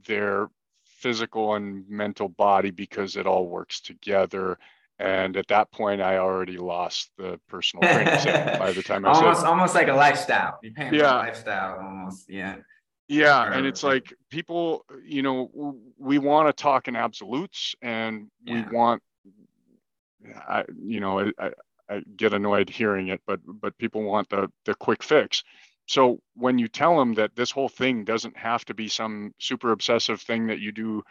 their 0.06 0.50
physical 0.86 1.56
and 1.56 1.88
mental 1.90 2.30
body 2.30 2.72
because 2.72 3.16
it 3.16 3.28
all 3.28 3.48
works 3.48 3.82
together 3.82 4.58
and 5.00 5.38
at 5.38 5.48
that 5.48 5.72
point 5.72 6.02
i 6.02 6.18
already 6.18 6.58
lost 6.58 7.12
the 7.18 7.40
personal 7.48 7.82
training 7.84 8.06
by 8.60 8.72
the 8.72 8.82
time 8.82 9.06
i 9.06 9.12
almost 9.12 9.42
said, 9.42 9.48
almost 9.48 9.76
like 9.76 9.88
a 9.88 9.94
lifestyle 9.94 10.58
you're 10.64 10.74
paying 10.74 10.94
yeah. 10.94 11.16
lifestyle 11.16 11.80
almost 11.80 12.30
yeah 12.30 12.56
yeah 13.08 13.48
or, 13.48 13.52
and 13.52 13.66
it's 13.68 13.84
like 13.84 14.14
people 14.30 14.86
you 15.06 15.22
know 15.22 15.78
we 15.98 16.18
want 16.18 16.48
to 16.48 16.64
talk 16.64 16.88
in 16.88 16.96
absolutes 16.96 17.76
and 17.82 18.28
yeah. 18.44 18.66
we 18.70 18.76
want 18.76 19.02
I, 20.48 20.66
you 20.84 21.00
know 21.00 21.32
I, 21.38 21.52
I 21.90 22.02
get 22.16 22.34
annoyed 22.34 22.70
hearing 22.70 23.10
it, 23.10 23.22
but 23.28 23.40
but 23.46 23.78
people 23.78 24.04
want 24.04 24.30
the 24.30 24.50
the 24.66 24.76
quick 24.76 25.04
fix. 25.04 25.44
So 25.88 26.20
when 26.36 26.60
you 26.60 26.68
tell 26.68 26.98
them 26.98 27.14
that 27.16 27.36
this 27.36 27.52
whole 27.52 27.70
thing 27.70 28.04
doesn't 28.04 28.38
have 28.38 28.66
to 28.66 28.74
be 28.74 28.90
some 28.90 29.34
super 29.40 29.72
obsessive 29.72 30.22
thing 30.22 30.48
that 30.48 30.60
you 30.60 30.72
do 30.72 31.04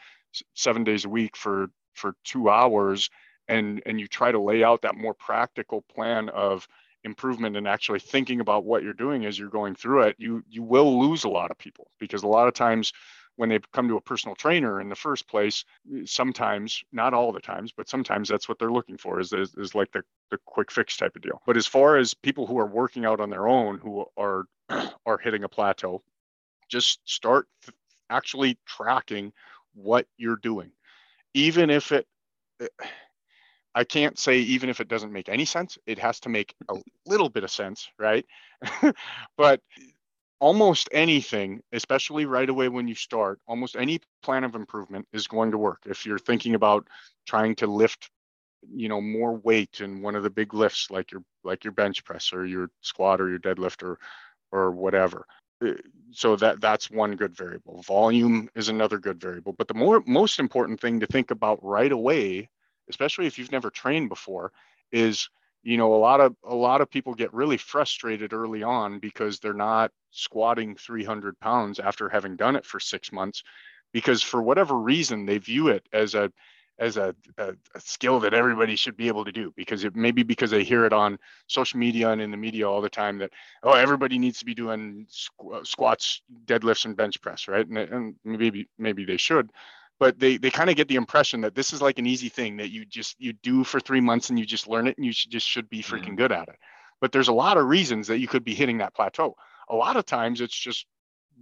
seven 0.54 0.84
days 0.84 1.04
a 1.04 1.08
week 1.08 1.36
for 1.36 1.68
for 1.94 2.14
two 2.24 2.50
hours, 2.50 3.10
and 3.48 3.82
and 3.86 4.00
you 4.00 4.06
try 4.08 4.32
to 4.32 4.40
lay 4.40 4.62
out 4.64 4.82
that 4.82 4.96
more 4.96 5.14
practical 5.14 5.82
plan 5.94 6.28
of 6.28 6.66
improvement 7.04 7.56
and 7.56 7.68
actually 7.68 8.00
thinking 8.00 8.40
about 8.40 8.64
what 8.64 8.82
you're 8.82 8.92
doing 8.92 9.24
as 9.26 9.38
you're 9.38 9.48
going 9.48 9.74
through 9.74 10.02
it, 10.02 10.16
you 10.18 10.42
you 10.48 10.62
will 10.62 11.00
lose 11.00 11.24
a 11.24 11.28
lot 11.28 11.50
of 11.50 11.58
people 11.58 11.88
because 11.98 12.22
a 12.22 12.28
lot 12.28 12.48
of 12.48 12.54
times 12.54 12.92
when 13.36 13.48
they 13.48 13.58
come 13.72 13.88
to 13.88 13.96
a 13.96 14.00
personal 14.00 14.34
trainer 14.34 14.80
in 14.80 14.88
the 14.88 14.94
first 14.94 15.28
place 15.28 15.64
sometimes 16.04 16.82
not 16.92 17.14
all 17.14 17.32
the 17.32 17.40
times 17.40 17.72
but 17.76 17.88
sometimes 17.88 18.28
that's 18.28 18.48
what 18.48 18.58
they're 18.58 18.72
looking 18.72 18.96
for 18.96 19.20
is, 19.20 19.32
is, 19.32 19.54
is 19.56 19.74
like 19.74 19.90
the, 19.92 20.02
the 20.30 20.38
quick 20.44 20.70
fix 20.70 20.96
type 20.96 21.14
of 21.16 21.22
deal 21.22 21.40
but 21.46 21.56
as 21.56 21.66
far 21.66 21.96
as 21.96 22.14
people 22.14 22.46
who 22.46 22.58
are 22.58 22.66
working 22.66 23.04
out 23.04 23.20
on 23.20 23.30
their 23.30 23.48
own 23.48 23.78
who 23.78 24.04
are 24.16 24.44
are 25.06 25.18
hitting 25.18 25.44
a 25.44 25.48
plateau 25.48 26.02
just 26.68 27.00
start 27.04 27.46
actually 28.10 28.58
tracking 28.66 29.32
what 29.74 30.06
you're 30.16 30.36
doing 30.36 30.70
even 31.34 31.70
if 31.70 31.92
it 31.92 32.06
I 33.76 33.84
can't 33.84 34.18
say 34.18 34.38
even 34.38 34.70
if 34.70 34.80
it 34.80 34.88
doesn't 34.88 35.12
make 35.12 35.28
any 35.28 35.44
sense, 35.44 35.76
it 35.86 35.98
has 35.98 36.18
to 36.20 36.30
make 36.30 36.54
a 36.70 36.76
little 37.04 37.28
bit 37.28 37.44
of 37.44 37.50
sense, 37.50 37.90
right? 37.98 38.24
but 39.36 39.60
almost 40.38 40.88
anything, 40.92 41.62
especially 41.72 42.26
right 42.26 42.48
away 42.48 42.68
when 42.68 42.88
you 42.88 42.94
start, 42.94 43.40
almost 43.46 43.76
any 43.76 44.00
plan 44.22 44.44
of 44.44 44.54
improvement 44.54 45.06
is 45.12 45.26
going 45.26 45.50
to 45.52 45.58
work. 45.58 45.82
If 45.86 46.06
you're 46.06 46.18
thinking 46.18 46.54
about 46.54 46.86
trying 47.26 47.54
to 47.56 47.66
lift, 47.66 48.10
you 48.68 48.88
know, 48.88 49.00
more 49.00 49.36
weight 49.36 49.80
in 49.80 50.02
one 50.02 50.14
of 50.14 50.22
the 50.22 50.30
big 50.30 50.54
lifts 50.54 50.90
like 50.90 51.12
your 51.12 51.22
like 51.44 51.64
your 51.64 51.72
bench 51.72 52.04
press 52.04 52.32
or 52.32 52.44
your 52.46 52.70
squat 52.80 53.20
or 53.20 53.28
your 53.28 53.38
deadlift 53.38 53.82
or 53.82 53.98
or 54.52 54.70
whatever. 54.70 55.26
Uh, 55.64 55.72
so 56.10 56.36
that 56.36 56.60
that's 56.60 56.90
one 56.90 57.16
good 57.16 57.36
variable. 57.36 57.82
Volume 57.82 58.48
is 58.54 58.68
another 58.68 58.98
good 58.98 59.20
variable, 59.20 59.52
but 59.52 59.68
the 59.68 59.74
more 59.74 60.02
most 60.06 60.38
important 60.38 60.80
thing 60.80 61.00
to 61.00 61.06
think 61.06 61.30
about 61.30 61.64
right 61.64 61.92
away 61.92 62.48
especially 62.88 63.26
if 63.26 63.38
you've 63.38 63.52
never 63.52 63.70
trained 63.70 64.08
before, 64.08 64.52
is 64.92 65.28
you 65.66 65.76
know 65.76 65.92
a 65.92 65.96
lot 65.96 66.20
of 66.20 66.36
a 66.44 66.54
lot 66.54 66.80
of 66.80 66.88
people 66.88 67.12
get 67.12 67.34
really 67.34 67.56
frustrated 67.56 68.32
early 68.32 68.62
on 68.62 69.00
because 69.00 69.40
they're 69.40 69.52
not 69.52 69.90
squatting 70.12 70.76
300 70.76 71.38
pounds 71.40 71.80
after 71.80 72.08
having 72.08 72.36
done 72.36 72.54
it 72.54 72.64
for 72.64 72.78
six 72.78 73.10
months 73.10 73.42
because 73.92 74.22
for 74.22 74.40
whatever 74.40 74.76
reason 74.78 75.26
they 75.26 75.38
view 75.38 75.68
it 75.68 75.84
as 75.92 76.14
a 76.14 76.32
as 76.78 76.98
a, 76.98 77.14
a, 77.38 77.54
a, 77.74 77.80
skill 77.80 78.20
that 78.20 78.34
everybody 78.34 78.76
should 78.76 78.98
be 78.98 79.08
able 79.08 79.24
to 79.24 79.32
do 79.32 79.52
because 79.56 79.82
it 79.82 79.96
maybe 79.96 80.22
because 80.22 80.50
they 80.50 80.62
hear 80.62 80.84
it 80.84 80.92
on 80.92 81.18
social 81.46 81.80
media 81.80 82.10
and 82.10 82.20
in 82.20 82.30
the 82.30 82.36
media 82.36 82.68
all 82.68 82.82
the 82.82 82.88
time 82.88 83.18
that 83.18 83.30
oh 83.64 83.72
everybody 83.72 84.18
needs 84.18 84.38
to 84.38 84.44
be 84.44 84.54
doing 84.54 85.06
squ- 85.10 85.66
squats 85.66 86.22
deadlifts 86.44 86.84
and 86.84 86.96
bench 86.96 87.20
press 87.20 87.48
right? 87.48 87.66
And, 87.66 87.78
and 87.78 88.14
maybe 88.24 88.68
maybe 88.78 89.04
they 89.04 89.16
should 89.16 89.50
but 89.98 90.18
they 90.18 90.36
they 90.36 90.50
kind 90.50 90.70
of 90.70 90.76
get 90.76 90.88
the 90.88 90.96
impression 90.96 91.40
that 91.40 91.54
this 91.54 91.72
is 91.72 91.82
like 91.82 91.98
an 91.98 92.06
easy 92.06 92.28
thing 92.28 92.56
that 92.56 92.70
you 92.70 92.84
just 92.84 93.16
you 93.18 93.32
do 93.32 93.64
for 93.64 93.80
three 93.80 94.00
months 94.00 94.30
and 94.30 94.38
you 94.38 94.44
just 94.44 94.68
learn 94.68 94.86
it 94.86 94.96
and 94.96 95.06
you 95.06 95.12
should, 95.12 95.30
just 95.30 95.48
should 95.48 95.68
be 95.68 95.82
freaking 95.82 96.06
mm-hmm. 96.06 96.16
good 96.16 96.32
at 96.32 96.48
it 96.48 96.56
but 97.00 97.12
there's 97.12 97.28
a 97.28 97.32
lot 97.32 97.56
of 97.56 97.66
reasons 97.66 98.06
that 98.06 98.18
you 98.18 98.28
could 98.28 98.44
be 98.44 98.54
hitting 98.54 98.78
that 98.78 98.94
plateau 98.94 99.34
a 99.68 99.74
lot 99.74 99.96
of 99.96 100.04
times 100.04 100.40
it's 100.40 100.58
just 100.58 100.86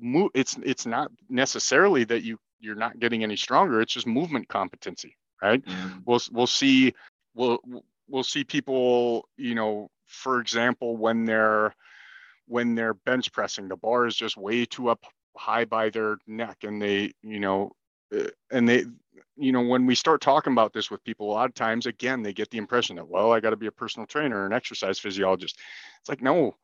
move 0.01 0.31
it's 0.35 0.59
it's 0.65 0.87
not 0.87 1.11
necessarily 1.29 2.05
that 2.05 2.23
you 2.23 2.39
you're 2.61 2.75
not 2.75 2.99
getting 2.99 3.23
any 3.23 3.37
stronger 3.37 3.81
it's 3.81 3.93
just 3.93 4.07
movement 4.07 4.49
competency 4.49 5.17
right 5.43 5.65
mm-hmm. 5.65 5.99
we'll 6.05 6.21
we'll 6.33 6.47
see 6.47 6.93
we'll 7.35 7.59
we'll 8.09 8.25
see 8.25 8.45
people 8.45 9.29
you 9.37 9.55
know 9.55 9.89
for 10.07 10.41
example 10.41 10.97
when 10.97 11.25
they're 11.25 11.75
when 12.47 12.75
they're 12.75 12.95
bench 12.95 13.33
pressing 13.33 13.69
the 13.69 13.77
bar 13.77 14.07
is 14.07 14.17
just 14.17 14.37
way 14.37 14.65
too 14.65 14.89
up 14.89 15.05
high 15.37 15.65
by 15.65 15.91
their 15.91 16.17
neck 16.27 16.59
and 16.63 16.81
they 16.81 17.13
you 17.23 17.41
know 17.41 17.73
and 18.51 18.69
they 18.69 18.85
you 19.37 19.53
know 19.53 19.63
when 19.63 19.87
we 19.87 19.95
start 19.95 20.21
talking 20.21 20.53
about 20.53 20.73
this 20.73 20.91
with 20.91 21.03
people 21.05 21.31
a 21.31 21.33
lot 21.33 21.49
of 21.49 21.55
times 21.55 21.87
again 21.87 22.23
they 22.23 22.33
get 22.33 22.51
the 22.51 22.59
impression 22.59 22.97
that 22.97 23.09
well 23.09 23.33
i 23.33 23.41
got 23.41 23.51
to 23.51 23.57
be 23.57 23.67
a 23.67 23.73
personal 23.73 24.07
trainer 24.07 24.41
or 24.43 24.47
an 24.47 24.53
exercise 24.53 24.99
physiologist 24.99 25.59
it's 26.01 26.09
like 26.09 26.23
no 26.23 26.55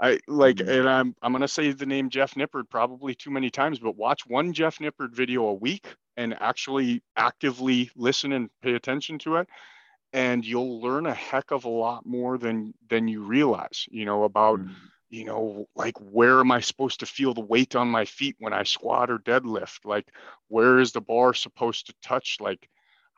i 0.00 0.18
like 0.28 0.56
mm-hmm. 0.56 0.70
and 0.70 0.88
i'm 0.88 1.14
i'm 1.22 1.32
going 1.32 1.42
to 1.42 1.48
say 1.48 1.72
the 1.72 1.86
name 1.86 2.08
jeff 2.08 2.34
nippard 2.34 2.68
probably 2.70 3.14
too 3.14 3.30
many 3.30 3.50
times 3.50 3.78
but 3.78 3.96
watch 3.96 4.26
one 4.26 4.52
jeff 4.52 4.78
nippard 4.78 5.12
video 5.12 5.46
a 5.46 5.54
week 5.54 5.94
and 6.16 6.34
actually 6.40 7.02
actively 7.16 7.90
listen 7.96 8.32
and 8.32 8.50
pay 8.62 8.74
attention 8.74 9.18
to 9.18 9.36
it 9.36 9.48
and 10.12 10.44
you'll 10.44 10.80
learn 10.80 11.06
a 11.06 11.14
heck 11.14 11.50
of 11.50 11.64
a 11.64 11.70
lot 11.70 12.04
more 12.06 12.38
than 12.38 12.72
than 12.88 13.08
you 13.08 13.22
realize 13.22 13.86
you 13.90 14.04
know 14.04 14.24
about 14.24 14.60
mm-hmm 14.60 14.72
you 15.12 15.26
know, 15.26 15.68
like 15.76 15.98
where 15.98 16.40
am 16.40 16.50
I 16.50 16.60
supposed 16.60 17.00
to 17.00 17.06
feel 17.06 17.34
the 17.34 17.42
weight 17.42 17.76
on 17.76 17.86
my 17.88 18.06
feet 18.06 18.34
when 18.38 18.54
I 18.54 18.62
squat 18.62 19.10
or 19.10 19.18
deadlift? 19.18 19.84
Like 19.84 20.08
where 20.48 20.80
is 20.80 20.92
the 20.92 21.02
bar 21.02 21.34
supposed 21.34 21.86
to 21.86 21.94
touch? 22.02 22.38
Like, 22.40 22.66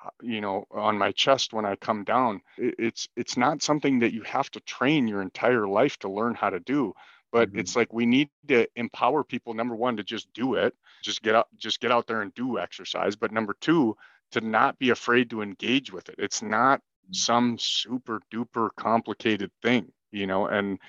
uh, 0.04 0.10
you 0.20 0.40
know, 0.40 0.64
on 0.72 0.98
my 0.98 1.12
chest 1.12 1.52
when 1.52 1.64
I 1.64 1.76
come 1.76 2.02
down. 2.02 2.40
It's 2.58 3.08
it's 3.16 3.36
not 3.36 3.62
something 3.62 4.00
that 4.00 4.12
you 4.12 4.22
have 4.22 4.50
to 4.50 4.60
train 4.60 5.06
your 5.06 5.22
entire 5.22 5.68
life 5.68 5.96
to 6.00 6.10
learn 6.10 6.34
how 6.34 6.50
to 6.50 6.58
do. 6.58 6.94
But 7.30 7.50
mm-hmm. 7.50 7.60
it's 7.60 7.76
like 7.76 7.92
we 7.92 8.06
need 8.06 8.28
to 8.48 8.66
empower 8.74 9.22
people. 9.22 9.54
Number 9.54 9.76
one, 9.76 9.96
to 9.96 10.02
just 10.02 10.32
do 10.32 10.54
it, 10.54 10.74
just 11.04 11.22
get 11.22 11.36
out, 11.36 11.46
just 11.58 11.78
get 11.78 11.92
out 11.92 12.08
there 12.08 12.22
and 12.22 12.34
do 12.34 12.58
exercise. 12.58 13.14
But 13.14 13.30
number 13.30 13.54
two, 13.60 13.96
to 14.32 14.40
not 14.40 14.80
be 14.80 14.90
afraid 14.90 15.30
to 15.30 15.42
engage 15.42 15.92
with 15.92 16.08
it. 16.08 16.16
It's 16.18 16.42
not 16.42 16.80
mm. 16.80 17.14
some 17.14 17.56
super 17.56 18.20
duper 18.32 18.70
complicated 18.76 19.52
thing, 19.62 19.92
you 20.10 20.26
know, 20.26 20.46
and 20.46 20.80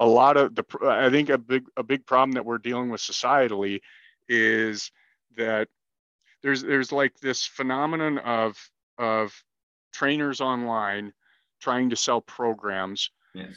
a 0.00 0.06
lot 0.06 0.36
of 0.36 0.54
the 0.54 0.64
i 0.84 1.10
think 1.10 1.28
a 1.28 1.38
big 1.38 1.64
a 1.76 1.82
big 1.82 2.04
problem 2.06 2.32
that 2.32 2.44
we're 2.44 2.58
dealing 2.58 2.90
with 2.90 3.00
societally 3.00 3.80
is 4.28 4.90
that 5.36 5.68
there's 6.42 6.62
there's 6.62 6.92
like 6.92 7.18
this 7.20 7.44
phenomenon 7.44 8.18
of 8.18 8.56
of 8.98 9.32
trainers 9.92 10.40
online 10.40 11.12
trying 11.60 11.90
to 11.90 11.96
sell 11.96 12.20
programs 12.20 13.10
yes. 13.34 13.54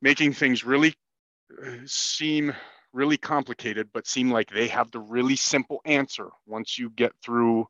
making 0.00 0.32
things 0.32 0.64
really 0.64 0.94
uh, 1.64 1.70
seem 1.84 2.52
really 2.92 3.16
complicated 3.16 3.88
but 3.92 4.06
seem 4.06 4.30
like 4.30 4.50
they 4.50 4.68
have 4.68 4.90
the 4.90 5.00
really 5.00 5.36
simple 5.36 5.80
answer 5.84 6.28
once 6.46 6.78
you 6.78 6.90
get 6.90 7.12
through 7.22 7.66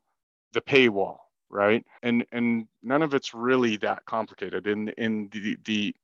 the 0.53 0.61
paywall 0.61 1.17
right 1.51 1.85
and 2.01 2.25
and 2.31 2.67
none 2.81 3.01
of 3.01 3.13
it's 3.13 3.33
really 3.33 3.77
that 3.77 4.05
complicated 4.05 4.67
in 4.67 4.89
in 4.89 5.29
the 5.31 5.57
the 5.65 5.95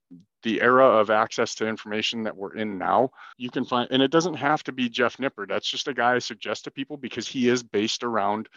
the 0.44 0.62
era 0.62 0.86
of 0.86 1.10
access 1.10 1.56
to 1.56 1.68
information 1.68 2.24
that 2.24 2.38
we're 2.38 2.56
in 2.56 2.78
now, 2.78 3.10
you 3.38 3.50
can 3.50 3.66
find, 3.66 3.90
and 3.92 4.02
it 4.02 4.12
doesn't 4.12 4.36
have 4.36 4.64
to 4.64 4.72
be 4.72 4.88
Jeff 4.88 5.18
Nippard. 5.18 5.50
That's 5.50 5.70
just 5.70 5.88
a 5.88 5.94
guy 5.94 6.16
I 6.16 6.20
suggest 6.20 6.64
to 6.64 6.72
people 6.72 6.96
because 6.96 7.28
he 7.28 7.50
is 7.50 7.64
based 7.64 8.04
around 8.04 8.48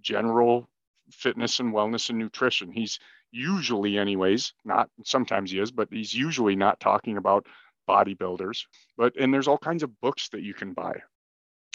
general 0.00 0.68
fitness 1.10 1.58
and 1.58 1.72
wellness 1.72 2.10
and 2.10 2.18
nutrition. 2.18 2.70
He's 2.70 2.98
usually, 3.32 3.98
anyways, 3.98 4.52
not 4.64 4.90
sometimes 5.04 5.50
he 5.50 5.58
is, 5.58 5.70
but 5.70 5.88
he's 5.90 6.14
usually 6.14 6.56
not 6.56 6.78
talking 6.78 7.16
about 7.16 7.46
bodybuilders. 7.88 8.66
But, 8.96 9.16
and 9.18 9.32
there's 9.32 9.48
all 9.48 9.58
kinds 9.58 9.82
of 9.82 10.00
books 10.00 10.28
that 10.30 10.42
you 10.42 10.54
can 10.54 10.72
buy 10.72 11.00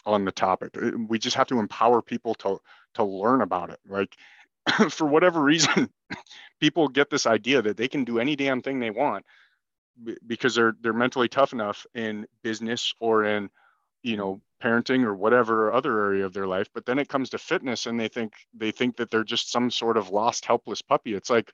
on 0.06 0.26
the 0.26 0.32
topic. 0.32 0.78
We 1.08 1.20
just 1.20 1.36
have 1.36 1.48
to 1.48 1.60
empower 1.60 2.02
people 2.02 2.36
to, 2.36 2.60
to 2.94 3.04
learn 3.04 3.42
about 3.42 3.72
it. 3.72 3.80
Like, 3.88 4.16
for 4.90 5.08
whatever 5.08 5.42
reason, 5.42 5.90
people 6.60 6.88
get 6.88 7.10
this 7.10 7.26
idea 7.26 7.62
that 7.62 7.78
they 7.78 7.88
can 7.88 8.04
do 8.04 8.20
any 8.20 8.36
damn 8.36 8.62
thing 8.62 8.80
they 8.80 8.90
want 8.90 9.26
because 10.28 10.56
they're 10.56 10.76
they're 10.82 10.94
mentally 10.94 11.30
tough 11.30 11.54
enough 11.54 11.86
in 11.96 12.26
business 12.44 12.94
or 13.00 13.24
in 13.24 13.50
you 14.04 14.18
know 14.18 14.42
parenting 14.64 15.04
or 15.04 15.14
whatever 15.14 15.72
other 15.72 16.00
area 16.06 16.26
of 16.26 16.34
their 16.34 16.48
life. 16.48 16.68
But 16.74 16.86
then 16.86 17.00
it 17.00 17.10
comes 17.10 17.30
to 17.32 17.38
fitness 17.38 17.86
and 17.86 18.00
they 18.00 18.08
think 18.08 18.34
they 18.54 18.72
think 18.72 18.98
that 18.98 19.12
they're 19.12 19.24
just 19.24 19.52
some 19.52 19.70
sort 19.72 19.98
of 19.98 20.10
lost 20.10 20.46
helpless 20.46 20.82
puppy. 20.82 21.14
It's 21.14 21.30
like 21.30 21.52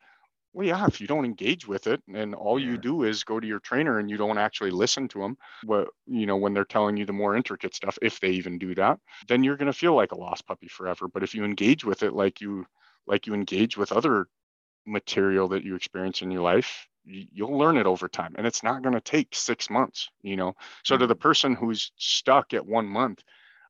well 0.54 0.68
yeah 0.68 0.86
if 0.86 1.00
you 1.00 1.08
don't 1.08 1.24
engage 1.24 1.66
with 1.66 1.88
it 1.88 2.02
and 2.14 2.36
all 2.36 2.60
you 2.60 2.78
do 2.78 3.04
is 3.04 3.24
go 3.24 3.40
to 3.40 3.48
your 3.48 3.60
trainer 3.60 4.00
and 4.00 4.10
you 4.10 4.18
don't 4.18 4.38
actually 4.38 4.70
listen 4.70 5.08
to 5.08 5.20
them 5.20 5.38
what 5.64 5.88
you 6.08 6.26
know 6.26 6.36
when 6.36 6.54
they're 6.54 6.66
telling 6.66 6.98
you 6.98 7.06
the 7.06 7.14
more 7.14 7.38
intricate 7.38 7.74
stuff 7.74 7.98
if 8.02 8.20
they 8.20 8.32
even 8.32 8.58
do 8.58 8.76
that 8.76 9.00
then 9.30 9.46
you're 9.46 9.56
going 9.56 9.72
to 9.72 9.78
feel 9.78 9.96
like 9.96 10.12
a 10.12 10.18
lost 10.18 10.46
puppy 10.46 10.68
forever. 10.68 11.08
But 11.08 11.24
if 11.24 11.34
you 11.34 11.46
engage 11.46 11.86
with 11.86 12.04
it 12.04 12.14
like 12.14 12.42
you 12.42 12.66
like 13.08 13.28
you 13.28 13.34
engage 13.34 13.78
with 13.78 13.92
other 13.92 14.28
material 14.86 15.48
that 15.50 15.64
you 15.64 15.76
experience 15.76 16.22
in 16.22 16.32
your 16.32 16.42
life 16.42 16.88
you'll 17.04 17.58
learn 17.58 17.78
it 17.78 17.86
over 17.86 18.08
time 18.08 18.34
and 18.38 18.46
it's 18.46 18.64
not 18.64 18.84
going 18.84 18.94
to 18.94 19.02
take 19.02 19.34
six 19.34 19.70
months 19.70 20.10
you 20.22 20.36
know 20.36 20.56
so 20.84 20.98
to 20.98 21.08
the 21.08 21.16
mm-hmm. 21.16 21.22
person 21.22 21.56
who's 21.56 21.92
stuck 21.98 22.54
at 22.54 22.66
one 22.66 22.86
month 22.86 23.24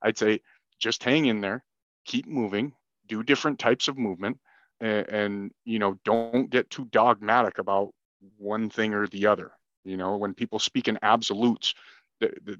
i'd 0.04 0.18
say 0.18 0.40
just 0.80 1.04
hang 1.04 1.26
in 1.26 1.42
there 1.42 1.64
keep 2.06 2.28
moving 2.28 2.74
do 3.08 3.24
different 3.24 3.60
types 3.60 3.88
of 3.88 3.98
movement 3.98 4.38
and, 4.80 5.08
and 5.10 5.52
you 5.64 5.80
know 5.80 5.98
don't 6.04 6.50
get 6.50 6.70
too 6.70 6.86
dogmatic 6.92 7.58
about 7.58 7.92
one 8.38 8.70
thing 8.70 8.94
or 8.94 9.08
the 9.08 9.28
other 9.28 9.52
you 9.84 9.98
know 9.98 10.18
when 10.18 10.34
people 10.34 10.60
speak 10.60 10.88
in 10.88 11.00
absolutes 11.02 11.74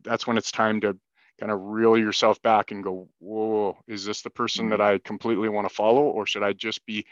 that's 0.04 0.26
when 0.26 0.38
it's 0.38 0.52
time 0.52 0.82
to 0.82 0.98
kind 1.42 1.52
of 1.52 1.60
reel 1.60 1.98
yourself 1.98 2.42
back 2.44 2.72
and 2.72 2.84
go 2.84 3.10
whoa 3.20 3.76
is 3.88 4.06
this 4.06 4.22
the 4.22 4.30
person 4.30 4.70
that 4.70 4.80
mm-hmm. 4.80 4.96
i 4.96 5.00
completely 5.00 5.50
want 5.50 5.68
to 5.68 5.74
follow 5.74 6.04
or 6.04 6.26
should 6.26 6.44
i 6.44 6.54
just 6.54 6.86
be 6.86 7.06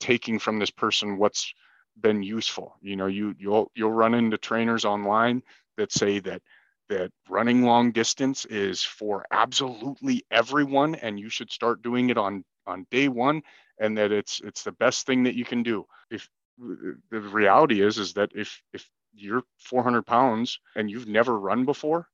taking 0.00 0.38
from 0.38 0.58
this 0.58 0.70
person 0.70 1.18
what's 1.18 1.52
been 2.00 2.22
useful. 2.22 2.76
You 2.80 2.96
know, 2.96 3.06
you 3.06 3.34
you'll 3.38 3.70
you'll 3.74 3.92
run 3.92 4.14
into 4.14 4.38
trainers 4.38 4.84
online 4.84 5.42
that 5.76 5.92
say 5.92 6.20
that 6.20 6.42
that 6.88 7.10
running 7.28 7.62
long 7.62 7.92
distance 7.92 8.44
is 8.46 8.82
for 8.82 9.26
absolutely 9.30 10.24
everyone 10.30 10.94
and 10.94 11.20
you 11.20 11.28
should 11.28 11.50
start 11.50 11.82
doing 11.82 12.10
it 12.10 12.16
on 12.16 12.44
on 12.66 12.86
day 12.90 13.08
one 13.08 13.42
and 13.78 13.96
that 13.98 14.12
it's 14.12 14.40
it's 14.42 14.62
the 14.62 14.72
best 14.72 15.06
thing 15.06 15.24
that 15.24 15.34
you 15.34 15.44
can 15.44 15.62
do 15.62 15.84
if 16.10 16.28
the 16.58 17.20
reality 17.20 17.82
is 17.82 17.98
is 17.98 18.14
that 18.14 18.30
if 18.34 18.62
if 18.72 18.88
you're 19.14 19.42
400 19.58 20.02
pounds 20.06 20.60
and 20.76 20.90
you've 20.90 21.08
never 21.08 21.38
run 21.38 21.64
before 21.64 22.08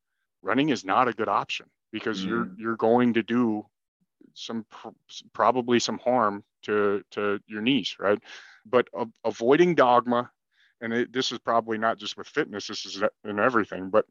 running 0.44 0.68
is 0.68 0.84
not 0.84 1.08
a 1.08 1.12
good 1.12 1.28
option 1.28 1.66
because 1.92 2.24
mm 2.24 2.28
you're 2.28 2.48
you're 2.56 2.76
going 2.76 3.14
to 3.14 3.22
do 3.22 3.64
some 4.34 4.64
probably 5.32 5.78
some 5.78 5.98
harm 5.98 6.42
to 6.62 7.02
to 7.10 7.40
your 7.46 7.62
knees 7.62 7.96
right? 7.98 8.20
But 8.66 8.88
uh, 8.98 9.06
avoiding 9.24 9.74
dogma 9.74 10.30
and 10.80 10.92
it, 10.92 11.12
this 11.12 11.32
is 11.32 11.38
probably 11.38 11.78
not 11.78 11.98
just 11.98 12.16
with 12.16 12.26
fitness 12.26 12.66
this 12.66 12.84
is 12.86 13.02
in 13.24 13.38
everything 13.38 13.90
but 13.90 14.06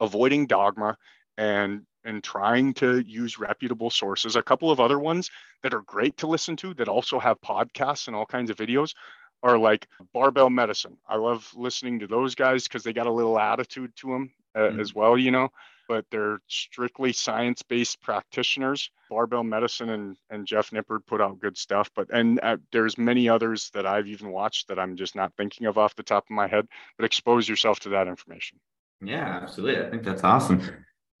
avoiding 0.00 0.46
dogma 0.46 0.96
and 1.36 1.82
and 2.04 2.22
trying 2.22 2.72
to 2.74 3.00
use 3.00 3.38
reputable 3.38 3.90
sources. 3.90 4.36
A 4.36 4.42
couple 4.42 4.70
of 4.70 4.80
other 4.80 4.98
ones 4.98 5.30
that 5.62 5.74
are 5.74 5.82
great 5.82 6.16
to 6.18 6.26
listen 6.26 6.56
to 6.56 6.72
that 6.74 6.88
also 6.88 7.18
have 7.18 7.40
podcasts 7.40 8.06
and 8.06 8.16
all 8.16 8.26
kinds 8.26 8.50
of 8.50 8.56
videos 8.56 8.94
are 9.42 9.58
like 9.58 9.86
barbell 10.14 10.50
medicine. 10.50 10.96
I 11.08 11.16
love 11.16 11.50
listening 11.54 11.98
to 12.00 12.06
those 12.06 12.34
guys 12.34 12.64
because 12.64 12.82
they 12.82 12.92
got 12.92 13.06
a 13.06 13.12
little 13.12 13.38
attitude 13.38 13.92
to 13.96 14.08
them 14.08 14.30
uh, 14.54 14.60
mm-hmm. 14.60 14.80
as 14.80 14.94
well, 14.94 15.16
you 15.16 15.30
know. 15.30 15.48
But 15.88 16.04
they're 16.10 16.40
strictly 16.48 17.14
science-based 17.14 18.02
practitioners. 18.02 18.90
Barbell 19.08 19.42
Medicine 19.42 19.88
and 19.88 20.16
and 20.28 20.46
Jeff 20.46 20.70
Nippard 20.70 21.06
put 21.06 21.20
out 21.20 21.40
good 21.40 21.56
stuff. 21.56 21.90
But 21.94 22.08
and 22.12 22.38
uh, 22.42 22.58
there's 22.72 22.98
many 22.98 23.28
others 23.28 23.70
that 23.72 23.86
I've 23.86 24.06
even 24.06 24.30
watched 24.30 24.68
that 24.68 24.78
I'm 24.78 24.96
just 24.96 25.16
not 25.16 25.32
thinking 25.36 25.66
of 25.66 25.78
off 25.78 25.96
the 25.96 26.02
top 26.02 26.24
of 26.24 26.30
my 26.30 26.46
head. 26.46 26.66
But 26.98 27.06
expose 27.06 27.48
yourself 27.48 27.80
to 27.80 27.90
that 27.90 28.06
information. 28.06 28.58
Yeah, 29.00 29.40
absolutely. 29.42 29.82
I 29.82 29.88
think 29.90 30.02
that's 30.02 30.24
awesome. 30.24 30.62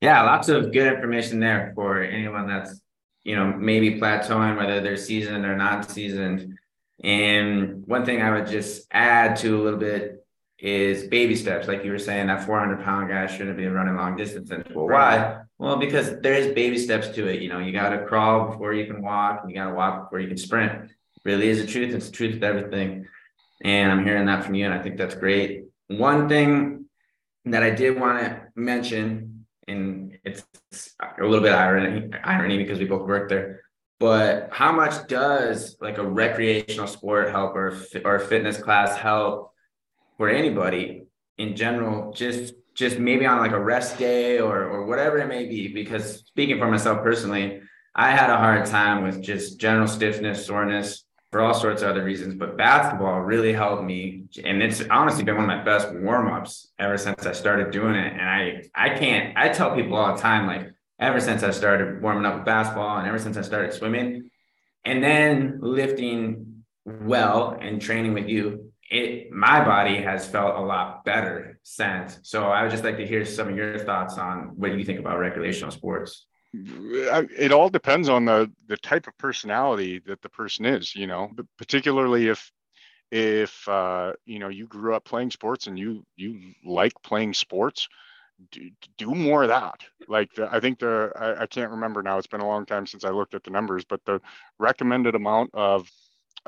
Yeah, 0.00 0.22
lots 0.22 0.48
of 0.48 0.72
good 0.72 0.92
information 0.92 1.40
there 1.40 1.72
for 1.74 2.02
anyone 2.02 2.46
that's 2.46 2.78
you 3.24 3.36
know 3.36 3.46
maybe 3.46 3.98
plateauing, 3.98 4.58
whether 4.58 4.80
they're 4.80 4.98
seasoned 4.98 5.46
or 5.46 5.56
not 5.56 5.90
seasoned 5.90 6.58
and 7.02 7.86
one 7.86 8.04
thing 8.04 8.22
I 8.22 8.32
would 8.32 8.46
just 8.46 8.86
add 8.90 9.36
to 9.36 9.60
a 9.60 9.62
little 9.62 9.78
bit 9.78 10.24
is 10.58 11.06
baby 11.06 11.36
steps. 11.36 11.68
Like 11.68 11.84
you 11.84 11.92
were 11.92 11.98
saying, 11.98 12.26
that 12.26 12.44
400 12.44 12.82
pound 12.84 13.08
guy 13.08 13.26
shouldn't 13.26 13.56
be 13.56 13.66
running 13.66 13.96
long 13.96 14.16
distance 14.16 14.50
interval. 14.50 14.88
Why? 14.88 15.42
Well, 15.58 15.76
because 15.76 16.20
there 16.20 16.34
is 16.34 16.54
baby 16.54 16.78
steps 16.78 17.08
to 17.10 17.28
it. 17.28 17.40
You 17.40 17.48
know, 17.48 17.58
you 17.58 17.72
got 17.72 17.90
to 17.90 18.04
crawl 18.06 18.50
before 18.50 18.74
you 18.74 18.86
can 18.86 19.02
walk, 19.02 19.40
and 19.42 19.50
you 19.50 19.56
got 19.56 19.68
to 19.68 19.74
walk 19.74 20.04
before 20.04 20.20
you 20.20 20.28
can 20.28 20.36
sprint. 20.36 20.90
Really 21.24 21.48
is 21.48 21.60
the 21.60 21.66
truth. 21.66 21.94
It's 21.94 22.06
the 22.06 22.12
truth 22.12 22.36
of 22.36 22.42
everything. 22.42 23.06
And 23.62 23.90
I'm 23.90 24.04
hearing 24.04 24.26
that 24.26 24.44
from 24.44 24.54
you, 24.54 24.64
and 24.64 24.74
I 24.74 24.82
think 24.82 24.96
that's 24.96 25.14
great. 25.14 25.64
One 25.88 26.28
thing 26.28 26.86
that 27.46 27.62
I 27.62 27.70
did 27.70 27.98
want 27.98 28.20
to 28.20 28.42
mention, 28.54 29.46
and 29.66 30.18
it's 30.24 30.44
a 31.00 31.24
little 31.24 31.40
bit 31.40 31.52
irony, 31.52 32.10
irony 32.24 32.58
because 32.58 32.78
we 32.78 32.84
both 32.84 33.06
work 33.06 33.28
there, 33.28 33.62
but 33.98 34.48
how 34.52 34.70
much 34.70 35.08
does 35.08 35.76
like 35.80 35.98
a 35.98 36.06
recreational 36.06 36.86
sport 36.86 37.30
help 37.30 37.56
or 37.56 37.76
or 38.04 38.16
a 38.16 38.20
fitness 38.20 38.58
class 38.58 38.96
help 38.96 39.52
for 40.18 40.28
anybody 40.28 41.04
in 41.38 41.56
general 41.56 42.12
just 42.12 42.52
just 42.74 42.98
maybe 42.98 43.24
on 43.24 43.38
like 43.38 43.52
a 43.52 43.60
rest 43.60 43.98
day 43.98 44.38
or 44.38 44.64
or 44.64 44.84
whatever 44.84 45.18
it 45.18 45.26
may 45.26 45.46
be 45.46 45.72
because 45.72 46.26
speaking 46.26 46.58
for 46.58 46.70
myself 46.70 47.02
personally 47.02 47.60
i 47.94 48.10
had 48.10 48.28
a 48.28 48.36
hard 48.36 48.66
time 48.66 49.02
with 49.02 49.22
just 49.22 49.58
general 49.58 49.88
stiffness 49.88 50.44
soreness 50.44 51.04
for 51.30 51.40
all 51.40 51.54
sorts 51.54 51.80
of 51.80 51.88
other 51.88 52.04
reasons 52.04 52.34
but 52.34 52.58
basketball 52.58 53.20
really 53.20 53.52
helped 53.52 53.84
me 53.84 54.24
and 54.44 54.62
it's 54.62 54.82
honestly 54.90 55.24
been 55.24 55.36
one 55.36 55.48
of 55.48 55.56
my 55.56 55.64
best 55.64 55.90
warm-ups 55.94 56.72
ever 56.78 56.98
since 56.98 57.24
i 57.24 57.32
started 57.32 57.70
doing 57.70 57.94
it 57.94 58.12
and 58.12 58.28
i 58.28 58.62
i 58.74 58.90
can't 58.90 59.36
i 59.38 59.48
tell 59.48 59.74
people 59.74 59.96
all 59.96 60.14
the 60.14 60.20
time 60.20 60.46
like 60.46 60.68
ever 61.00 61.20
since 61.20 61.42
I 61.42 61.50
started 61.50 62.02
warming 62.02 62.26
up 62.26 62.36
with 62.36 62.44
basketball 62.44 62.98
and 62.98 63.06
ever 63.06 63.18
since 63.18 63.36
I 63.36 63.42
started 63.42 63.72
swimming 63.72 64.30
and 64.84 65.02
then 65.02 65.58
lifting 65.62 66.64
well 66.84 67.56
and 67.60 67.80
training 67.80 68.14
with 68.14 68.28
you, 68.28 68.67
it 68.90 69.30
my 69.30 69.64
body 69.64 70.00
has 70.02 70.26
felt 70.26 70.56
a 70.56 70.60
lot 70.60 71.04
better 71.04 71.58
since. 71.62 72.18
So 72.22 72.44
I 72.44 72.62
would 72.62 72.70
just 72.70 72.84
like 72.84 72.96
to 72.96 73.06
hear 73.06 73.24
some 73.24 73.48
of 73.48 73.56
your 73.56 73.78
thoughts 73.78 74.18
on 74.18 74.52
what 74.56 74.76
you 74.78 74.84
think 74.84 74.98
about 74.98 75.18
recreational 75.18 75.70
sports. 75.70 76.26
It 76.54 77.52
all 77.52 77.68
depends 77.68 78.08
on 78.08 78.24
the 78.24 78.50
the 78.66 78.78
type 78.78 79.06
of 79.06 79.18
personality 79.18 80.00
that 80.06 80.22
the 80.22 80.30
person 80.30 80.64
is, 80.64 80.94
you 80.94 81.06
know, 81.06 81.30
but 81.34 81.46
particularly 81.58 82.28
if 82.28 82.50
if 83.10 83.68
uh, 83.68 84.12
you 84.24 84.38
know 84.38 84.48
you 84.48 84.66
grew 84.66 84.94
up 84.94 85.04
playing 85.04 85.30
sports 85.30 85.66
and 85.66 85.78
you 85.78 86.04
you 86.16 86.40
like 86.64 86.92
playing 87.02 87.34
sports, 87.34 87.88
do, 88.50 88.70
do 88.96 89.14
more 89.14 89.42
of 89.42 89.48
that. 89.48 89.80
Like 90.08 90.32
the, 90.34 90.48
I 90.52 90.60
think 90.60 90.78
the 90.78 91.12
I, 91.16 91.42
I, 91.42 91.46
can't 91.46 91.70
remember 91.70 92.02
now. 92.02 92.18
It's 92.18 92.26
been 92.26 92.40
a 92.40 92.46
long 92.46 92.66
time 92.66 92.86
since 92.86 93.04
I 93.04 93.10
looked 93.10 93.34
at 93.34 93.44
the 93.44 93.50
numbers, 93.50 93.84
but 93.84 94.04
the 94.04 94.20
recommended 94.58 95.14
amount 95.14 95.50
of 95.54 95.90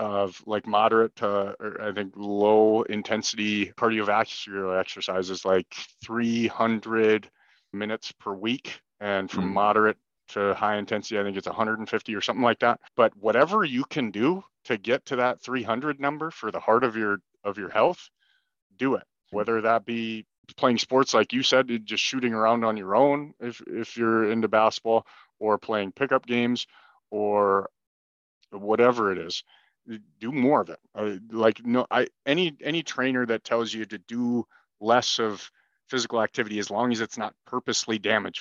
of 0.01 0.43
like 0.47 0.67
moderate 0.67 1.15
to 1.17 1.55
I 1.81 1.93
think 1.93 2.15
low 2.17 2.83
intensity 2.83 3.67
cardiovascular 3.67 4.81
exercises 4.81 5.45
like 5.45 5.67
300 6.05 7.29
minutes 7.75 8.11
per 8.13 8.33
week, 8.33 8.81
and 8.99 9.31
from 9.31 9.51
mm. 9.51 9.53
moderate 9.53 9.99
to 10.29 10.55
high 10.55 10.77
intensity, 10.77 11.21
I 11.21 11.23
think 11.23 11.37
it's 11.37 11.47
150 11.47 12.15
or 12.15 12.21
something 12.23 12.43
like 12.43 12.61
that. 12.61 12.81
But 12.97 13.15
whatever 13.17 13.63
you 13.63 13.85
can 13.85 14.11
do 14.11 14.43
to 14.65 14.79
get 14.79 15.05
to 15.07 15.17
that 15.17 15.43
300 15.43 16.01
number 16.01 16.31
for 16.31 16.51
the 16.51 16.61
heart 16.61 16.83
of 16.83 16.97
your 16.97 17.19
of 17.45 17.59
your 17.59 17.71
health, 17.71 18.09
do 18.79 18.95
it. 18.95 19.05
Whether 19.33 19.61
that 19.61 19.85
be 19.85 20.25
playing 20.57 20.79
sports 20.79 21.13
like 21.13 21.35
you 21.35 21.43
said, 21.43 21.69
just 21.85 22.03
shooting 22.03 22.33
around 22.33 22.65
on 22.65 22.79
your 22.79 22.97
own 22.97 23.35
if 23.39 23.61
if 23.67 23.99
you're 23.99 24.33
into 24.33 24.49
basketball, 24.49 25.05
or 25.39 25.59
playing 25.59 25.93
pickup 25.93 26.25
games, 26.25 26.67
or 27.11 27.69
whatever 28.51 29.13
it 29.13 29.19
is. 29.19 29.45
Do 30.21 30.33
more 30.33 30.61
of 30.61 30.71
it. 30.71 30.79
Uh, 30.95 31.17
like 31.31 31.65
no, 31.65 31.87
I 31.91 32.09
any 32.27 32.57
any 32.63 32.83
trainer 32.83 33.27
that 33.27 33.45
tells 33.45 33.73
you 33.73 33.85
to 33.87 33.99
do 33.99 34.47
less 34.81 35.19
of 35.19 35.51
physical 35.89 36.23
activity 36.23 36.59
as 36.59 36.71
long 36.71 36.93
as 36.93 37.01
it's 37.01 37.19
not 37.19 37.35
purposely 37.47 37.99
damage 37.99 38.41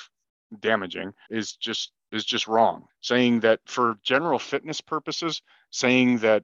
damaging 0.59 1.13
is 1.29 1.53
just 1.53 1.91
is 2.11 2.25
just 2.25 2.47
wrong. 2.47 2.85
Saying 3.01 3.41
that 3.41 3.59
for 3.65 3.97
general 4.03 4.39
fitness 4.39 4.81
purposes, 4.81 5.41
saying 5.71 6.19
that 6.19 6.43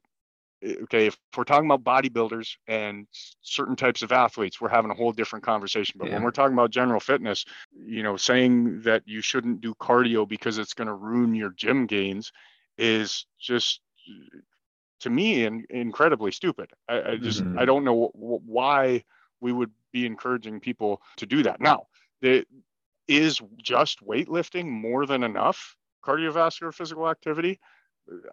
okay, 0.64 1.08
if 1.08 1.18
we're 1.36 1.44
talking 1.44 1.70
about 1.70 1.84
bodybuilders 1.84 2.56
and 2.68 3.08
certain 3.42 3.76
types 3.76 4.02
of 4.02 4.12
athletes, 4.12 4.60
we're 4.60 4.70
having 4.70 4.92
a 4.92 4.96
whole 4.96 5.12
different 5.12 5.46
conversation. 5.46 5.98
But 5.98 6.08
yeah. 6.08 6.16
when 6.16 6.24
we're 6.24 6.32
talking 6.32 6.54
about 6.54 6.72
general 6.72 7.00
fitness, 7.00 7.46
you 7.72 8.04
know, 8.04 8.18
saying 8.18 8.82
that 8.82 9.04
you 9.06 9.22
shouldn't 9.22 9.62
do 9.62 9.74
cardio 9.76 10.28
because 10.28 10.58
it's 10.58 10.74
going 10.74 10.88
to 10.88 10.94
ruin 10.94 11.36
your 11.36 11.52
gym 11.52 11.86
gains 11.86 12.32
is 12.78 13.26
just 13.40 13.82
to 15.02 15.10
me 15.10 15.46
in, 15.46 15.66
incredibly 15.70 16.32
stupid. 16.32 16.72
I, 16.88 17.02
I 17.02 17.18
just 17.18 17.44
mm-hmm. 17.44 17.60
I 17.60 17.66
don't 17.66 17.84
know 17.84 18.12
why 18.14 19.04
we 19.42 19.52
would 19.52 19.72
be 19.92 20.06
encouraging 20.06 20.60
people 20.60 21.02
to 21.18 21.26
do 21.26 21.44
that. 21.44 21.62
Now, 21.62 21.88
the, 22.22 22.46
is 23.08 23.40
just 23.62 24.06
weightlifting 24.06 24.68
more 24.68 25.06
than 25.06 25.24
enough 25.24 25.76
cardiovascular 26.04 26.74
physical 26.74 27.10
activity? 27.10 27.60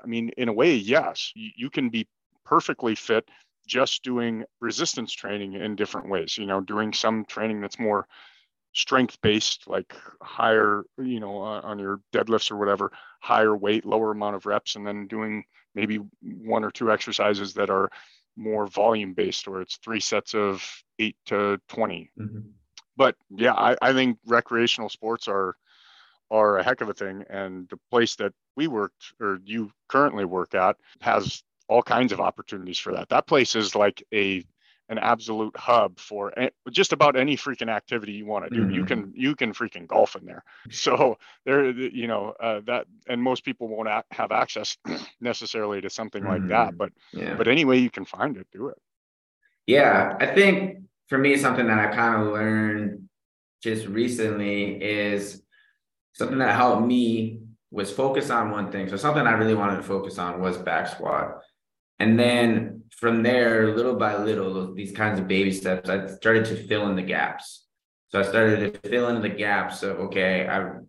I 0.03 0.07
mean, 0.07 0.31
in 0.37 0.49
a 0.49 0.53
way, 0.53 0.75
yes, 0.75 1.33
you, 1.35 1.51
you 1.57 1.71
can 1.71 1.89
be 1.89 2.07
perfectly 2.45 2.95
fit 2.95 3.29
just 3.67 4.03
doing 4.03 4.45
resistance 4.61 5.13
training 5.13 5.55
in 5.55 5.77
different 5.77 6.09
ways, 6.09 6.37
you 6.37 6.47
know, 6.47 6.61
doing 6.61 6.93
some 6.93 7.25
training 7.25 7.61
that's 7.61 7.79
more 7.79 8.07
strength 8.73 9.19
based, 9.23 9.69
like 9.69 9.95
higher, 10.23 10.85
you 10.99 11.21
know, 11.21 11.37
on 11.37 11.79
your 11.79 12.01
deadlifts 12.13 12.51
or 12.51 12.57
whatever, 12.57 12.93
higher 13.21 13.57
weight, 13.57 13.85
lower 13.85 14.13
amount 14.13 14.37
of 14.37 14.47
reps, 14.47 14.77
and 14.77 14.87
then 14.87 15.07
doing 15.07 15.45
maybe 15.75 16.01
one 16.23 16.65
or 16.65 16.71
two 16.71 16.91
exercises 16.91 17.55
that 17.55 17.71
are 17.71 17.91
more 18.37 18.67
volume 18.67 19.13
based, 19.13 19.47
or 19.47 19.61
it's 19.61 19.77
three 19.77 20.01
sets 20.01 20.35
of 20.35 20.67
eight 20.99 21.17
to 21.27 21.61
20. 21.69 22.11
Mm-hmm. 22.19 22.39
But 22.97 23.17
yeah, 23.31 23.55
I, 23.55 23.77
I 23.81 23.93
think 23.93 24.19
recreational 24.27 24.89
sports 24.89 25.29
are 25.29 25.57
are 26.31 26.57
a 26.57 26.63
heck 26.63 26.81
of 26.81 26.89
a 26.89 26.95
thing. 26.95 27.25
And 27.29 27.69
the 27.69 27.79
place 27.91 28.17
that 28.17 28.33
we 28.57 28.67
worked 28.67 29.13
or 29.21 29.39
you 29.45 29.71
currently 29.89 30.25
work 30.25 30.55
at 30.55 30.77
has 31.03 31.43
all 31.69 31.83
kinds 31.83 32.13
of 32.13 32.21
opportunities 32.21 32.79
for 32.79 32.93
that. 32.95 33.11
That 33.11 33.27
place 33.27 33.55
is 33.55 33.75
like 33.75 34.03
a 34.13 34.45
an 34.93 34.99
absolute 34.99 35.57
hub 35.57 35.99
for 35.99 36.33
just 36.71 36.93
about 36.93 37.17
any 37.17 37.37
freaking 37.37 37.71
activity 37.71 38.13
you 38.13 38.27
want 38.27 38.45
to 38.45 38.51
do. 38.51 38.63
Mm-hmm. 38.63 38.75
You 38.75 38.85
can 38.85 39.13
you 39.17 39.35
can 39.35 39.53
freaking 39.53 39.87
golf 39.87 40.15
in 40.15 40.25
there. 40.25 40.45
So 40.71 41.17
there, 41.45 41.71
you 41.71 42.07
know 42.07 42.35
uh, 42.39 42.61
that, 42.67 42.87
and 43.09 43.21
most 43.21 43.45
people 43.45 43.69
won't 43.69 43.89
a- 43.89 44.05
have 44.11 44.31
access 44.31 44.77
necessarily 45.21 45.81
to 45.81 45.91
something 45.91 46.23
mm-hmm. 46.23 46.33
like 46.33 46.49
that. 46.49 46.69
Mm-hmm. 46.69 46.77
But 46.77 46.93
yeah. 47.13 47.35
but 47.35 47.49
anyway, 47.49 47.79
you 47.79 47.91
can 47.91 48.05
find 48.05 48.37
it, 48.37 48.47
do 48.53 48.69
it. 48.69 48.79
Yeah, 49.67 50.17
I 50.21 50.27
think 50.27 50.83
for 51.09 51.19
me, 51.19 51.37
something 51.37 51.67
that 51.67 51.79
I 51.79 51.95
kind 51.95 52.23
of 52.23 52.33
learned 52.33 53.09
just 53.63 53.87
recently 53.87 54.83
is 54.83 55.43
something 56.13 56.39
that 56.39 56.55
helped 56.55 56.87
me 56.87 57.41
was 57.71 57.91
focus 57.91 58.29
on 58.29 58.51
one 58.51 58.71
thing. 58.71 58.89
So 58.89 58.97
something 58.97 59.27
I 59.27 59.33
really 59.33 59.55
wanted 59.55 59.77
to 59.77 59.83
focus 59.83 60.19
on 60.19 60.41
was 60.41 60.59
back 60.59 60.89
squat. 60.89 61.41
And 61.99 62.19
then 62.19 62.82
from 63.03 63.25
there, 63.25 63.75
little 63.75 63.97
by 63.97 64.17
little, 64.17 64.73
these 64.75 64.93
kinds 64.93 65.19
of 65.19 65.27
baby 65.27 65.51
steps, 65.51 65.91
I 65.91 66.07
started 66.07 66.45
to 66.45 66.69
fill 66.69 66.89
in 66.89 66.95
the 66.95 67.03
gaps. 67.03 67.67
So 68.11 68.21
I 68.21 68.23
started 68.23 68.81
to 68.81 68.89
fill 68.89 69.09
in 69.09 69.21
the 69.21 69.29
gaps 69.29 69.83
of, 69.83 69.99
okay, 69.99 70.47
I'm 70.47 70.87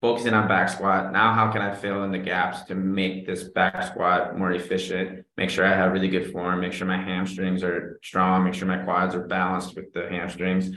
focusing 0.00 0.34
on 0.34 0.46
back 0.46 0.68
squat. 0.68 1.12
Now, 1.12 1.34
how 1.34 1.50
can 1.50 1.60
I 1.60 1.74
fill 1.74 2.04
in 2.04 2.12
the 2.12 2.18
gaps 2.20 2.62
to 2.66 2.76
make 2.76 3.26
this 3.26 3.42
back 3.42 3.82
squat 3.82 4.38
more 4.38 4.52
efficient? 4.52 5.24
Make 5.36 5.50
sure 5.50 5.66
I 5.66 5.74
have 5.74 5.90
really 5.92 6.06
good 6.06 6.30
form, 6.30 6.60
make 6.60 6.72
sure 6.72 6.86
my 6.86 7.02
hamstrings 7.02 7.64
are 7.64 7.98
strong, 8.04 8.44
make 8.44 8.54
sure 8.54 8.68
my 8.68 8.84
quads 8.84 9.16
are 9.16 9.26
balanced 9.26 9.74
with 9.74 9.92
the 9.92 10.08
hamstrings. 10.08 10.70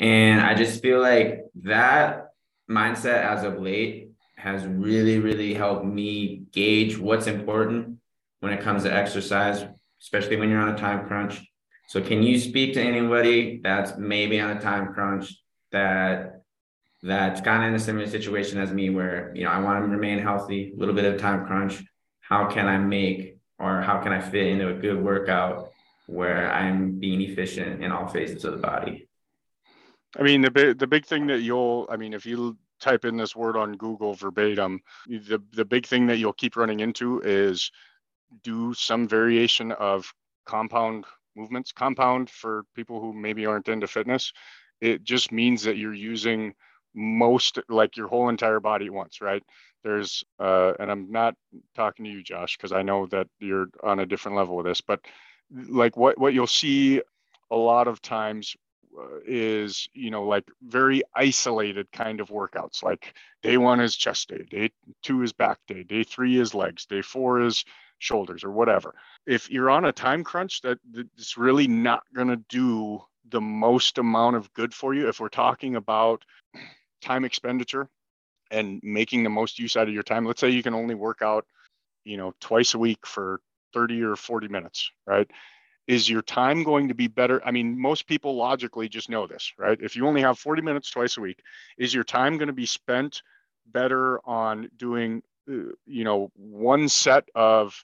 And 0.00 0.40
I 0.40 0.54
just 0.54 0.80
feel 0.80 1.02
like 1.02 1.44
that 1.64 2.28
mindset 2.70 3.22
as 3.24 3.44
of 3.44 3.60
late 3.60 4.08
has 4.36 4.64
really, 4.64 5.18
really 5.18 5.52
helped 5.52 5.84
me 5.84 6.44
gauge 6.50 6.96
what's 6.96 7.26
important 7.26 7.98
when 8.40 8.54
it 8.54 8.62
comes 8.62 8.84
to 8.84 8.90
exercise, 8.90 9.66
especially 10.00 10.36
when 10.36 10.50
you're 10.50 10.60
on 10.60 10.74
a 10.74 10.78
time 10.78 11.06
crunch. 11.06 11.40
So, 11.88 12.00
can 12.00 12.22
you 12.22 12.38
speak 12.38 12.74
to 12.74 12.82
anybody 12.82 13.60
that's 13.62 13.96
maybe 13.98 14.40
on 14.40 14.56
a 14.56 14.60
time 14.60 14.94
crunch 14.94 15.34
that 15.72 16.42
that's 17.02 17.42
kind 17.42 17.62
of 17.62 17.68
in 17.68 17.74
a 17.74 17.78
similar 17.78 18.06
situation 18.06 18.58
as 18.58 18.72
me, 18.72 18.90
where 18.90 19.32
you 19.34 19.44
know 19.44 19.50
I 19.50 19.60
want 19.60 19.84
to 19.84 19.88
remain 19.88 20.18
healthy, 20.18 20.72
a 20.74 20.78
little 20.78 20.94
bit 20.94 21.04
of 21.04 21.20
time 21.20 21.46
crunch. 21.46 21.82
How 22.20 22.46
can 22.46 22.66
I 22.66 22.78
make 22.78 23.38
or 23.58 23.82
how 23.82 24.00
can 24.02 24.12
I 24.12 24.20
fit 24.20 24.46
into 24.46 24.70
a 24.70 24.74
good 24.74 25.02
workout 25.02 25.70
where 26.06 26.50
I'm 26.50 26.98
being 26.98 27.20
efficient 27.20 27.82
in 27.82 27.92
all 27.92 28.08
phases 28.08 28.44
of 28.44 28.52
the 28.52 28.58
body? 28.58 29.08
I 30.18 30.22
mean, 30.22 30.40
the 30.42 30.50
big 30.50 30.78
the 30.78 30.86
big 30.86 31.04
thing 31.04 31.26
that 31.26 31.40
you'll, 31.40 31.86
I 31.90 31.96
mean, 31.96 32.14
if 32.14 32.24
you 32.24 32.56
type 32.80 33.04
in 33.04 33.16
this 33.16 33.36
word 33.36 33.56
on 33.56 33.76
Google 33.76 34.14
verbatim, 34.14 34.80
the 35.06 35.42
the 35.52 35.64
big 35.64 35.86
thing 35.86 36.06
that 36.06 36.18
you'll 36.18 36.32
keep 36.32 36.56
running 36.56 36.80
into 36.80 37.20
is 37.20 37.70
do 38.42 38.74
some 38.74 39.08
variation 39.08 39.72
of 39.72 40.12
compound 40.46 41.04
movements. 41.36 41.72
Compound 41.72 42.30
for 42.30 42.64
people 42.74 43.00
who 43.00 43.12
maybe 43.12 43.46
aren't 43.46 43.68
into 43.68 43.86
fitness, 43.86 44.32
it 44.80 45.04
just 45.04 45.32
means 45.32 45.62
that 45.64 45.76
you're 45.76 45.94
using 45.94 46.54
most 46.94 47.58
like 47.68 47.96
your 47.96 48.08
whole 48.08 48.28
entire 48.28 48.60
body 48.60 48.86
at 48.86 48.92
once, 48.92 49.20
right? 49.20 49.42
There's 49.82 50.24
uh, 50.38 50.72
and 50.78 50.90
I'm 50.90 51.10
not 51.10 51.34
talking 51.74 52.04
to 52.04 52.10
you, 52.10 52.22
Josh, 52.22 52.56
because 52.56 52.72
I 52.72 52.82
know 52.82 53.06
that 53.06 53.28
you're 53.40 53.66
on 53.82 53.98
a 53.98 54.06
different 54.06 54.36
level 54.36 54.56
with 54.56 54.66
this, 54.66 54.80
but 54.80 55.00
like 55.68 55.96
what 55.96 56.18
what 56.18 56.34
you'll 56.34 56.46
see 56.46 57.02
a 57.50 57.56
lot 57.56 57.88
of 57.88 58.00
times 58.00 58.56
uh, 58.98 59.18
is 59.26 59.88
you 59.92 60.10
know 60.10 60.24
like 60.24 60.44
very 60.62 61.02
isolated 61.14 61.90
kind 61.92 62.20
of 62.20 62.28
workouts 62.28 62.82
like 62.82 63.14
day 63.42 63.56
one 63.56 63.80
is 63.80 63.96
chest 63.96 64.28
day 64.28 64.44
day 64.48 64.70
two 65.02 65.22
is 65.22 65.32
back 65.32 65.58
day 65.66 65.82
day 65.82 66.04
three 66.04 66.38
is 66.38 66.54
legs 66.54 66.86
day 66.86 67.02
four 67.02 67.40
is 67.40 67.64
shoulders 67.98 68.44
or 68.44 68.50
whatever 68.50 68.94
if 69.26 69.50
you're 69.50 69.70
on 69.70 69.84
a 69.84 69.92
time 69.92 70.24
crunch 70.24 70.60
that 70.62 70.78
it's 70.94 71.38
really 71.38 71.66
not 71.66 72.02
going 72.14 72.28
to 72.28 72.36
do 72.48 73.00
the 73.30 73.40
most 73.40 73.98
amount 73.98 74.36
of 74.36 74.52
good 74.52 74.74
for 74.74 74.94
you 74.94 75.08
if 75.08 75.20
we're 75.20 75.28
talking 75.28 75.76
about 75.76 76.24
time 77.00 77.24
expenditure 77.24 77.88
and 78.50 78.80
making 78.82 79.22
the 79.22 79.30
most 79.30 79.58
use 79.58 79.76
out 79.76 79.88
of 79.88 79.94
your 79.94 80.02
time 80.02 80.24
let's 80.24 80.40
say 80.40 80.50
you 80.50 80.62
can 80.62 80.74
only 80.74 80.94
work 80.94 81.22
out 81.22 81.46
you 82.04 82.16
know 82.16 82.34
twice 82.40 82.74
a 82.74 82.78
week 82.78 83.06
for 83.06 83.40
30 83.72 84.02
or 84.02 84.16
40 84.16 84.48
minutes 84.48 84.90
right 85.06 85.30
is 85.86 86.08
your 86.08 86.22
time 86.22 86.62
going 86.62 86.88
to 86.88 86.94
be 86.94 87.08
better? 87.08 87.44
I 87.44 87.50
mean, 87.50 87.78
most 87.78 88.06
people 88.06 88.36
logically 88.36 88.88
just 88.88 89.10
know 89.10 89.26
this, 89.26 89.52
right? 89.58 89.78
If 89.80 89.96
you 89.96 90.06
only 90.06 90.22
have 90.22 90.38
40 90.38 90.62
minutes 90.62 90.90
twice 90.90 91.16
a 91.16 91.20
week, 91.20 91.40
is 91.76 91.92
your 91.92 92.04
time 92.04 92.38
going 92.38 92.48
to 92.48 92.54
be 92.54 92.66
spent 92.66 93.22
better 93.66 94.20
on 94.26 94.70
doing, 94.76 95.22
you 95.46 96.04
know, 96.04 96.30
one 96.36 96.88
set 96.88 97.24
of 97.34 97.74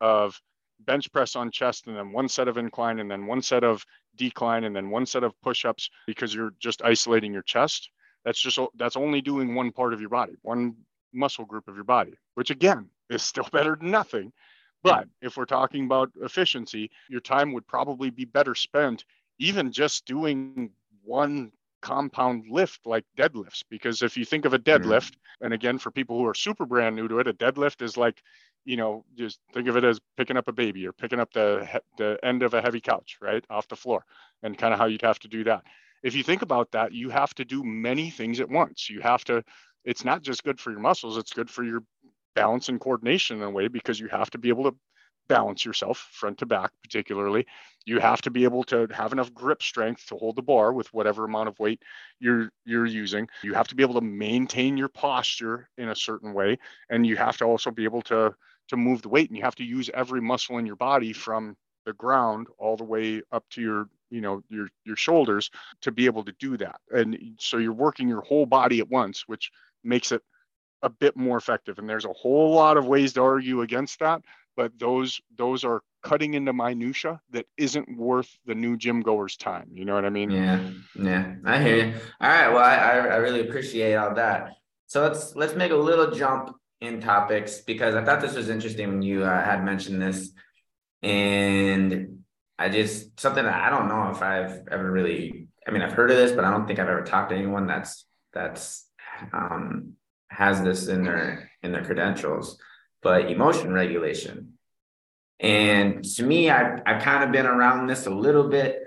of 0.00 0.40
bench 0.80 1.10
press 1.12 1.34
on 1.34 1.50
chest 1.50 1.86
and 1.88 1.96
then 1.96 2.12
one 2.12 2.28
set 2.28 2.48
of 2.48 2.56
incline 2.56 3.00
and 3.00 3.10
then 3.10 3.26
one 3.26 3.42
set 3.42 3.64
of 3.64 3.84
decline 4.16 4.64
and 4.64 4.74
then 4.76 4.90
one 4.90 5.06
set 5.06 5.24
of 5.24 5.32
push-ups 5.42 5.90
because 6.06 6.32
you're 6.34 6.52
just 6.60 6.82
isolating 6.82 7.32
your 7.32 7.42
chest? 7.42 7.90
That's 8.24 8.40
just 8.40 8.58
that's 8.76 8.96
only 8.96 9.20
doing 9.20 9.54
one 9.54 9.72
part 9.72 9.92
of 9.92 10.00
your 10.00 10.10
body, 10.10 10.34
one 10.42 10.76
muscle 11.12 11.44
group 11.44 11.68
of 11.68 11.74
your 11.74 11.84
body, 11.84 12.14
which 12.34 12.50
again 12.50 12.90
is 13.10 13.22
still 13.22 13.48
better 13.52 13.76
than 13.76 13.90
nothing 13.90 14.32
but 14.82 15.08
if 15.20 15.36
we're 15.36 15.44
talking 15.44 15.84
about 15.84 16.10
efficiency, 16.20 16.90
your 17.08 17.20
time 17.20 17.52
would 17.52 17.66
probably 17.66 18.10
be 18.10 18.24
better 18.24 18.54
spent 18.54 19.04
even 19.38 19.72
just 19.72 20.04
doing 20.06 20.70
one 21.02 21.52
compound 21.80 22.44
lift 22.50 22.80
like 22.84 23.04
deadlifts. 23.16 23.62
Because 23.68 24.02
if 24.02 24.16
you 24.16 24.24
think 24.24 24.44
of 24.44 24.54
a 24.54 24.58
deadlift, 24.58 25.12
mm-hmm. 25.12 25.44
and 25.44 25.54
again, 25.54 25.78
for 25.78 25.90
people 25.90 26.18
who 26.18 26.26
are 26.26 26.34
super 26.34 26.66
brand 26.66 26.96
new 26.96 27.08
to 27.08 27.18
it, 27.18 27.28
a 27.28 27.32
deadlift 27.32 27.82
is 27.82 27.96
like, 27.96 28.22
you 28.64 28.76
know, 28.76 29.04
just 29.16 29.38
think 29.54 29.68
of 29.68 29.76
it 29.76 29.84
as 29.84 30.00
picking 30.16 30.36
up 30.36 30.48
a 30.48 30.52
baby 30.52 30.86
or 30.86 30.92
picking 30.92 31.20
up 31.20 31.32
the, 31.32 31.80
the 31.96 32.18
end 32.22 32.42
of 32.42 32.54
a 32.54 32.60
heavy 32.60 32.80
couch, 32.80 33.18
right, 33.20 33.44
off 33.48 33.68
the 33.68 33.76
floor, 33.76 34.04
and 34.42 34.58
kind 34.58 34.74
of 34.74 34.80
how 34.80 34.86
you'd 34.86 35.02
have 35.02 35.18
to 35.20 35.28
do 35.28 35.44
that. 35.44 35.62
If 36.02 36.14
you 36.14 36.22
think 36.22 36.42
about 36.42 36.70
that, 36.72 36.92
you 36.92 37.10
have 37.10 37.34
to 37.34 37.44
do 37.44 37.64
many 37.64 38.10
things 38.10 38.40
at 38.40 38.48
once. 38.48 38.90
You 38.90 39.00
have 39.00 39.24
to, 39.24 39.42
it's 39.84 40.04
not 40.04 40.22
just 40.22 40.44
good 40.44 40.60
for 40.60 40.70
your 40.70 40.80
muscles, 40.80 41.16
it's 41.16 41.32
good 41.32 41.50
for 41.50 41.64
your 41.64 41.82
balance 42.34 42.68
and 42.68 42.80
coordination 42.80 43.38
in 43.38 43.42
a 43.42 43.50
way 43.50 43.68
because 43.68 43.98
you 43.98 44.08
have 44.08 44.30
to 44.30 44.38
be 44.38 44.48
able 44.48 44.64
to 44.64 44.76
balance 45.28 45.64
yourself 45.64 46.08
front 46.12 46.38
to 46.38 46.46
back 46.46 46.72
particularly. 46.82 47.46
You 47.86 48.00
have 48.00 48.20
to 48.22 48.30
be 48.30 48.44
able 48.44 48.64
to 48.64 48.86
have 48.90 49.12
enough 49.12 49.32
grip 49.32 49.62
strength 49.62 50.06
to 50.06 50.16
hold 50.16 50.36
the 50.36 50.42
bar 50.42 50.72
with 50.72 50.92
whatever 50.92 51.24
amount 51.24 51.48
of 51.48 51.58
weight 51.58 51.82
you're 52.18 52.50
you're 52.64 52.86
using. 52.86 53.28
You 53.42 53.54
have 53.54 53.68
to 53.68 53.74
be 53.74 53.82
able 53.82 53.94
to 53.94 54.00
maintain 54.00 54.76
your 54.76 54.88
posture 54.88 55.68
in 55.78 55.88
a 55.88 55.96
certain 55.96 56.34
way 56.34 56.58
and 56.90 57.06
you 57.06 57.16
have 57.16 57.36
to 57.38 57.44
also 57.44 57.70
be 57.70 57.84
able 57.84 58.02
to 58.02 58.34
to 58.68 58.76
move 58.76 59.02
the 59.02 59.08
weight 59.08 59.28
and 59.28 59.36
you 59.36 59.44
have 59.44 59.54
to 59.56 59.64
use 59.64 59.90
every 59.94 60.20
muscle 60.20 60.58
in 60.58 60.66
your 60.66 60.76
body 60.76 61.12
from 61.12 61.56
the 61.86 61.92
ground 61.94 62.48
all 62.58 62.76
the 62.76 62.84
way 62.84 63.22
up 63.32 63.44
to 63.50 63.62
your 63.62 63.88
you 64.10 64.20
know 64.20 64.42
your 64.48 64.68
your 64.84 64.96
shoulders 64.96 65.50
to 65.82 65.92
be 65.92 66.06
able 66.06 66.24
to 66.24 66.32
do 66.38 66.56
that. 66.56 66.80
And 66.90 67.36
so 67.38 67.58
you're 67.58 67.72
working 67.72 68.08
your 68.08 68.22
whole 68.22 68.46
body 68.46 68.80
at 68.80 68.90
once 68.90 69.24
which 69.26 69.50
makes 69.84 70.12
it 70.12 70.22
a 70.82 70.88
bit 70.88 71.16
more 71.16 71.36
effective. 71.36 71.78
And 71.78 71.88
there's 71.88 72.04
a 72.04 72.12
whole 72.12 72.54
lot 72.54 72.76
of 72.76 72.86
ways 72.86 73.14
to 73.14 73.22
argue 73.22 73.62
against 73.62 73.98
that, 74.00 74.22
but 74.58 74.76
those 74.76 75.20
those 75.36 75.62
are 75.62 75.82
cutting 76.02 76.34
into 76.34 76.52
minutia 76.52 77.20
that 77.30 77.46
isn't 77.56 77.96
worth 77.96 78.36
the 78.44 78.56
new 78.56 78.76
gym 78.76 79.02
goer's 79.02 79.36
time. 79.36 79.68
You 79.72 79.84
know 79.84 79.94
what 79.94 80.04
I 80.04 80.10
mean? 80.10 80.32
Yeah, 80.32 80.70
yeah, 81.00 81.34
I 81.44 81.62
hear 81.62 81.76
you. 81.76 81.94
All 82.20 82.28
right, 82.28 82.48
well, 82.48 82.64
I 82.64 83.14
I 83.14 83.16
really 83.18 83.42
appreciate 83.46 83.94
all 83.94 84.14
that. 84.16 84.54
So 84.88 85.02
let's 85.02 85.36
let's 85.36 85.54
make 85.54 85.70
a 85.70 85.76
little 85.76 86.10
jump 86.10 86.56
in 86.80 87.00
topics 87.00 87.60
because 87.60 87.94
I 87.94 88.04
thought 88.04 88.20
this 88.20 88.34
was 88.34 88.48
interesting 88.48 88.88
when 88.88 89.02
you 89.02 89.22
uh, 89.22 89.44
had 89.44 89.64
mentioned 89.64 90.02
this, 90.02 90.32
and 91.04 92.18
I 92.58 92.68
just 92.68 93.20
something 93.20 93.44
that 93.44 93.62
I 93.62 93.70
don't 93.70 93.86
know 93.86 94.10
if 94.10 94.20
I've 94.22 94.66
ever 94.72 94.90
really. 94.90 95.46
I 95.68 95.70
mean, 95.70 95.82
I've 95.82 95.92
heard 95.92 96.10
of 96.10 96.16
this, 96.16 96.32
but 96.32 96.44
I 96.44 96.50
don't 96.50 96.66
think 96.66 96.80
I've 96.80 96.88
ever 96.88 97.04
talked 97.04 97.30
to 97.30 97.36
anyone 97.36 97.68
that's 97.68 98.06
that's 98.32 98.90
um, 99.32 99.92
has 100.30 100.62
this 100.62 100.88
in 100.88 101.04
their 101.04 101.48
in 101.62 101.70
their 101.70 101.84
credentials, 101.84 102.58
but 103.02 103.30
emotion 103.30 103.72
regulation. 103.72 104.54
And 105.40 106.04
to 106.16 106.22
me, 106.22 106.50
I've, 106.50 106.82
I've 106.84 107.02
kind 107.02 107.24
of 107.24 107.32
been 107.32 107.46
around 107.46 107.86
this 107.86 108.06
a 108.06 108.10
little 108.10 108.48
bit. 108.48 108.82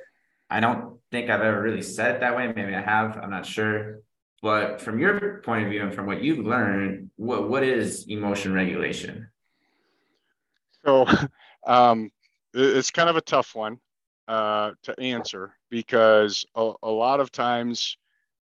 I 0.50 0.60
don't 0.60 0.98
think 1.12 1.30
I've 1.30 1.42
ever 1.42 1.62
really 1.62 1.82
said 1.82 2.16
it 2.16 2.20
that 2.22 2.36
way. 2.36 2.52
Maybe 2.54 2.76
I 2.76 2.82
have, 2.82 3.18
I'm 3.18 3.30
not 3.30 3.46
sure. 3.46 4.00
But 4.42 4.82
from 4.82 5.00
your 5.00 5.42
point 5.46 5.66
of 5.66 5.72
view 5.72 5.84
and 5.84 5.94
from 5.94 6.08
what 6.08 6.22
you've 6.22 6.46
learned, 6.46 7.12
what, 7.16 7.48
what 7.50 7.64
is 7.64 8.06
emotion 8.08 8.54
regulation? 8.54 9.30
So 10.84 11.06
um, 11.68 12.10
it's 12.54 12.92
kind 12.92 13.10
of 13.10 13.16
a 13.16 13.22
tough 13.22 13.56
one 13.56 13.78
uh, 14.28 14.72
to 14.84 15.00
answer 15.00 15.54
because 15.70 16.46
a, 16.56 16.74
a 16.84 16.90
lot 16.90 17.20
of 17.20 17.32
times 17.32 17.98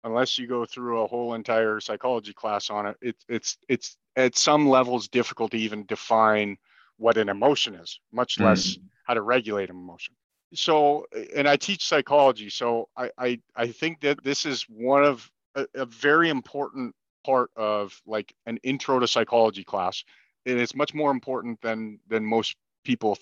unless 0.04 0.38
you 0.38 0.48
go 0.48 0.66
through 0.66 1.02
a 1.02 1.08
whole 1.08 1.34
entire 1.34 1.80
psychology 1.80 2.34
class 2.34 2.70
on 2.70 2.88
it, 2.88 2.98
it 3.02 3.16
it's 3.28 3.58
it's 3.68 3.98
at 4.16 4.38
some 4.38 4.68
levels 4.68 5.08
difficult 5.08 5.52
to 5.52 5.58
even 5.58 5.86
define 5.86 6.58
what 6.98 7.18
an 7.18 7.30
emotion 7.30 7.76
is, 7.76 8.00
much 8.12 8.38
mm. 8.38 8.46
less 8.46 8.78
how 9.06 9.14
to 9.14 9.22
regulate 9.22 9.70
an 9.70 9.76
emotion. 9.76 10.14
So, 10.54 11.06
and 11.36 11.48
I 11.48 11.56
teach 11.56 11.86
psychology, 11.86 12.50
so 12.50 12.90
I 12.96 13.10
I, 13.18 13.40
I 13.56 13.68
think 13.68 14.02
that 14.02 14.24
this 14.24 14.46
is 14.46 14.64
one 14.70 15.04
of 15.04 15.30
a, 15.56 15.66
a 15.74 15.86
very 15.86 16.30
important 16.30 16.96
part 17.26 17.50
of 17.56 18.00
like 18.06 18.34
an 18.46 18.58
intro 18.64 19.00
to 19.00 19.08
psychology 19.08 19.64
class, 19.64 20.04
and 20.46 20.60
it's 20.60 20.76
much 20.76 20.94
more 20.94 21.12
important 21.12 21.60
than 21.62 22.00
than 22.08 22.24
most 22.26 22.56
people 22.84 23.18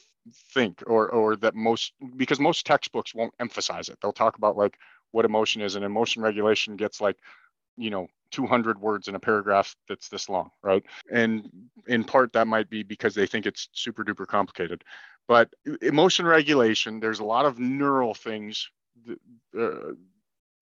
think 0.54 0.84
or 0.86 1.10
or 1.10 1.36
that 1.36 1.56
most 1.56 1.94
because 2.16 2.40
most 2.40 2.66
textbooks 2.66 3.16
won't 3.16 3.34
emphasize 3.40 3.90
it 3.90 3.98
they'll 4.02 4.12
talk 4.12 4.38
about 4.38 4.56
like 4.56 4.78
what 5.12 5.26
emotion 5.26 5.62
is 5.62 5.76
and 5.76 5.86
emotion 5.86 6.22
regulation 6.22 6.76
gets 6.76 7.02
like 7.02 7.18
you 7.78 7.90
know 7.90 8.08
200 8.32 8.80
words 8.80 9.08
in 9.08 9.16
a 9.16 9.20
paragraph 9.20 9.76
that's 9.90 10.10
this 10.10 10.30
long 10.30 10.50
right? 10.64 10.84
And 11.12 11.50
in 11.88 12.04
part 12.04 12.34
that 12.34 12.48
might 12.48 12.70
be 12.70 12.84
because 12.84 13.16
they 13.16 13.28
think 13.28 13.46
it's 13.46 13.70
super 13.74 14.04
duper 14.04 14.28
complicated. 14.28 14.84
But 15.28 15.50
emotion 15.82 16.26
regulation 16.26 17.00
there's 17.00 17.20
a 17.20 17.26
lot 17.26 17.46
of 17.46 17.60
neural 17.60 18.14
things 18.14 18.70
uh, 19.58 19.94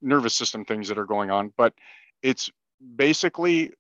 nervous 0.02 0.36
system 0.36 0.66
things 0.66 0.88
that 0.88 0.98
are 0.98 1.06
going 1.06 1.30
on 1.32 1.52
but 1.58 1.74
it's 2.22 2.50
basically 2.96 3.72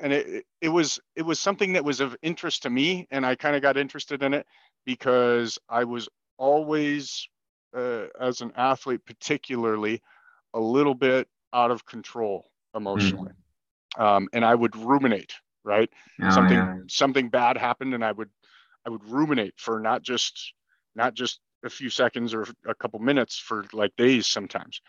and 0.00 0.12
it, 0.12 0.46
it 0.60 0.68
was 0.68 1.00
it 1.16 1.22
was 1.22 1.40
something 1.40 1.72
that 1.72 1.84
was 1.84 2.00
of 2.00 2.16
interest 2.22 2.62
to 2.62 2.70
me 2.70 3.06
and 3.10 3.26
i 3.26 3.34
kind 3.34 3.56
of 3.56 3.62
got 3.62 3.76
interested 3.76 4.22
in 4.22 4.34
it 4.34 4.46
because 4.86 5.58
i 5.68 5.82
was 5.84 6.08
always 6.38 7.28
uh, 7.76 8.04
as 8.20 8.40
an 8.40 8.52
athlete 8.56 9.00
particularly 9.04 10.00
a 10.54 10.60
little 10.60 10.94
bit 10.94 11.28
out 11.52 11.70
of 11.70 11.84
control 11.84 12.50
emotionally. 12.74 13.32
Mm. 13.98 14.02
Um, 14.02 14.28
and 14.32 14.44
I 14.44 14.54
would 14.54 14.74
ruminate, 14.76 15.34
right? 15.64 15.90
Oh, 16.22 16.30
something 16.30 16.58
yeah. 16.58 16.74
something 16.88 17.28
bad 17.28 17.56
happened 17.58 17.94
and 17.94 18.04
I 18.04 18.12
would 18.12 18.30
I 18.86 18.90
would 18.90 19.04
ruminate 19.08 19.54
for 19.56 19.78
not 19.80 20.02
just 20.02 20.54
not 20.94 21.14
just 21.14 21.40
a 21.64 21.70
few 21.70 21.90
seconds 21.90 22.34
or 22.34 22.46
a 22.66 22.74
couple 22.74 22.98
minutes 23.00 23.38
for 23.38 23.64
like 23.72 23.94
days 23.96 24.26
sometimes. 24.26 24.80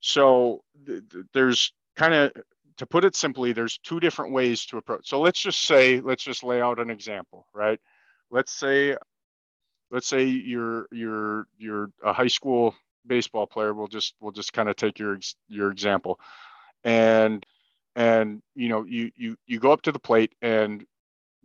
So 0.00 0.62
th- 0.86 1.02
th- 1.10 1.24
there's 1.32 1.72
kind 1.96 2.14
of 2.14 2.32
to 2.78 2.86
put 2.86 3.04
it 3.04 3.16
simply, 3.16 3.52
there's 3.52 3.78
two 3.78 4.00
different 4.00 4.32
ways 4.32 4.64
to 4.66 4.78
approach. 4.78 5.08
So 5.08 5.20
let's 5.20 5.40
just 5.40 5.62
say, 5.62 6.00
let's 6.00 6.22
just 6.22 6.44
lay 6.44 6.62
out 6.62 6.78
an 6.78 6.90
example, 6.90 7.46
right? 7.52 7.80
Let's 8.30 8.52
say, 8.52 8.96
let's 9.90 10.06
say 10.06 10.24
you're 10.24 10.86
you're 10.92 11.46
you're 11.58 11.90
a 12.04 12.12
high 12.12 12.28
school 12.28 12.74
baseball 13.08 13.46
player 13.46 13.74
we'll 13.74 13.88
just 13.88 14.14
we'll 14.20 14.32
just 14.32 14.52
kind 14.52 14.68
of 14.68 14.76
take 14.76 14.98
your 14.98 15.18
your 15.48 15.70
example 15.70 16.20
and 16.84 17.44
and 17.96 18.42
you 18.54 18.68
know 18.68 18.84
you 18.84 19.10
you 19.16 19.36
you 19.46 19.58
go 19.58 19.72
up 19.72 19.82
to 19.82 19.92
the 19.92 19.98
plate 19.98 20.34
and 20.42 20.84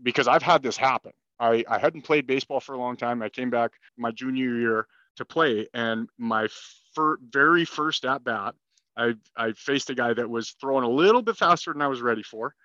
because 0.02 0.28
I've 0.28 0.44
had 0.44 0.62
this 0.62 0.78
happen 0.78 1.14
I, 1.40 1.64
I 1.68 1.78
hadn't 1.78 2.04
played 2.04 2.28
baseball 2.28 2.60
for 2.60 2.74
a 2.74 2.78
long 2.78 2.96
time. 2.96 3.22
I 3.22 3.30
came 3.30 3.50
back 3.50 3.72
my 3.98 4.12
junior 4.12 4.56
year 4.56 4.88
to 5.18 5.26
play, 5.26 5.68
and 5.74 6.10
my 6.18 6.48
fir- 6.96 7.18
very 7.30 7.66
first 7.66 8.06
at 8.06 8.24
bat, 8.24 8.56
I, 8.96 9.16
I 9.36 9.52
faced 9.54 9.90
a 9.90 9.96
guy 9.96 10.14
that 10.14 10.30
was 10.30 10.52
throwing 10.62 10.84
a 10.84 10.90
little 10.90 11.22
bit 11.22 11.36
faster 11.36 11.74
than 11.74 11.82
I 11.82 11.88
was 11.88 12.02
ready 12.02 12.24
for. 12.24 12.56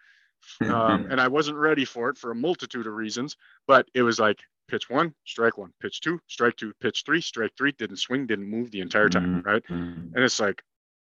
Um, 0.61 1.09
and 1.11 1.21
I 1.21 1.27
wasn't 1.27 1.59
ready 1.59 1.85
for 1.85 2.11
it 2.11 2.17
for 2.17 2.31
a 2.31 2.35
multitude 2.37 2.87
of 2.87 2.93
reasons, 2.93 3.37
but 3.67 3.89
it 3.95 4.03
was 4.03 4.21
like 4.21 4.39
pitch 4.69 4.89
one, 4.89 5.15
strike 5.25 5.59
one, 5.59 5.73
pitch 5.81 6.01
two, 6.01 6.21
strike 6.29 6.57
two, 6.57 6.73
pitch 6.81 7.03
three, 7.05 7.21
strike 7.21 7.53
three, 7.57 7.73
didn't 7.73 7.97
swing, 7.97 8.27
didn't 8.27 8.49
move 8.49 8.71
the 8.71 8.81
entire 8.81 9.09
time, 9.09 9.37
mm-hmm. 9.37 9.49
right? 9.49 9.63
Mm-hmm. 9.65 10.15
And 10.15 10.25
it's 10.25 10.39
like, 10.39 10.63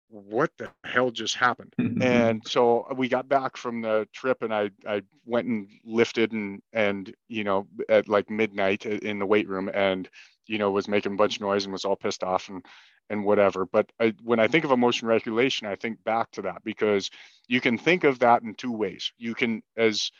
what 0.09 0.51
the 0.57 0.69
hell 0.85 1.11
just 1.11 1.35
happened? 1.35 1.73
and 2.01 2.41
so 2.47 2.87
we 2.95 3.09
got 3.09 3.27
back 3.27 3.57
from 3.57 3.81
the 3.81 4.07
trip 4.13 4.41
and 4.41 4.53
I, 4.53 4.69
I 4.87 5.01
went 5.25 5.47
and 5.47 5.67
lifted 5.83 6.31
and, 6.31 6.61
and, 6.71 7.13
you 7.27 7.43
know, 7.43 7.67
at 7.89 8.07
like 8.07 8.29
midnight 8.29 8.85
in 8.85 9.19
the 9.19 9.25
weight 9.25 9.49
room 9.49 9.69
and, 9.73 10.07
you 10.47 10.57
know, 10.57 10.71
was 10.71 10.87
making 10.87 11.13
a 11.13 11.17
bunch 11.17 11.37
of 11.37 11.41
noise 11.41 11.65
and 11.65 11.73
was 11.73 11.85
all 11.85 11.95
pissed 11.95 12.23
off 12.23 12.49
and, 12.49 12.63
and 13.09 13.25
whatever. 13.25 13.65
But 13.65 13.91
I, 13.99 14.13
when 14.23 14.39
I 14.39 14.47
think 14.47 14.63
of 14.63 14.71
emotion 14.71 15.07
regulation, 15.07 15.67
I 15.67 15.75
think 15.75 16.03
back 16.03 16.31
to 16.31 16.43
that 16.43 16.63
because 16.63 17.09
you 17.47 17.59
can 17.59 17.77
think 17.77 18.03
of 18.03 18.19
that 18.19 18.43
in 18.43 18.53
two 18.53 18.71
ways. 18.71 19.11
You 19.17 19.33
can, 19.33 19.63
as 19.75 20.11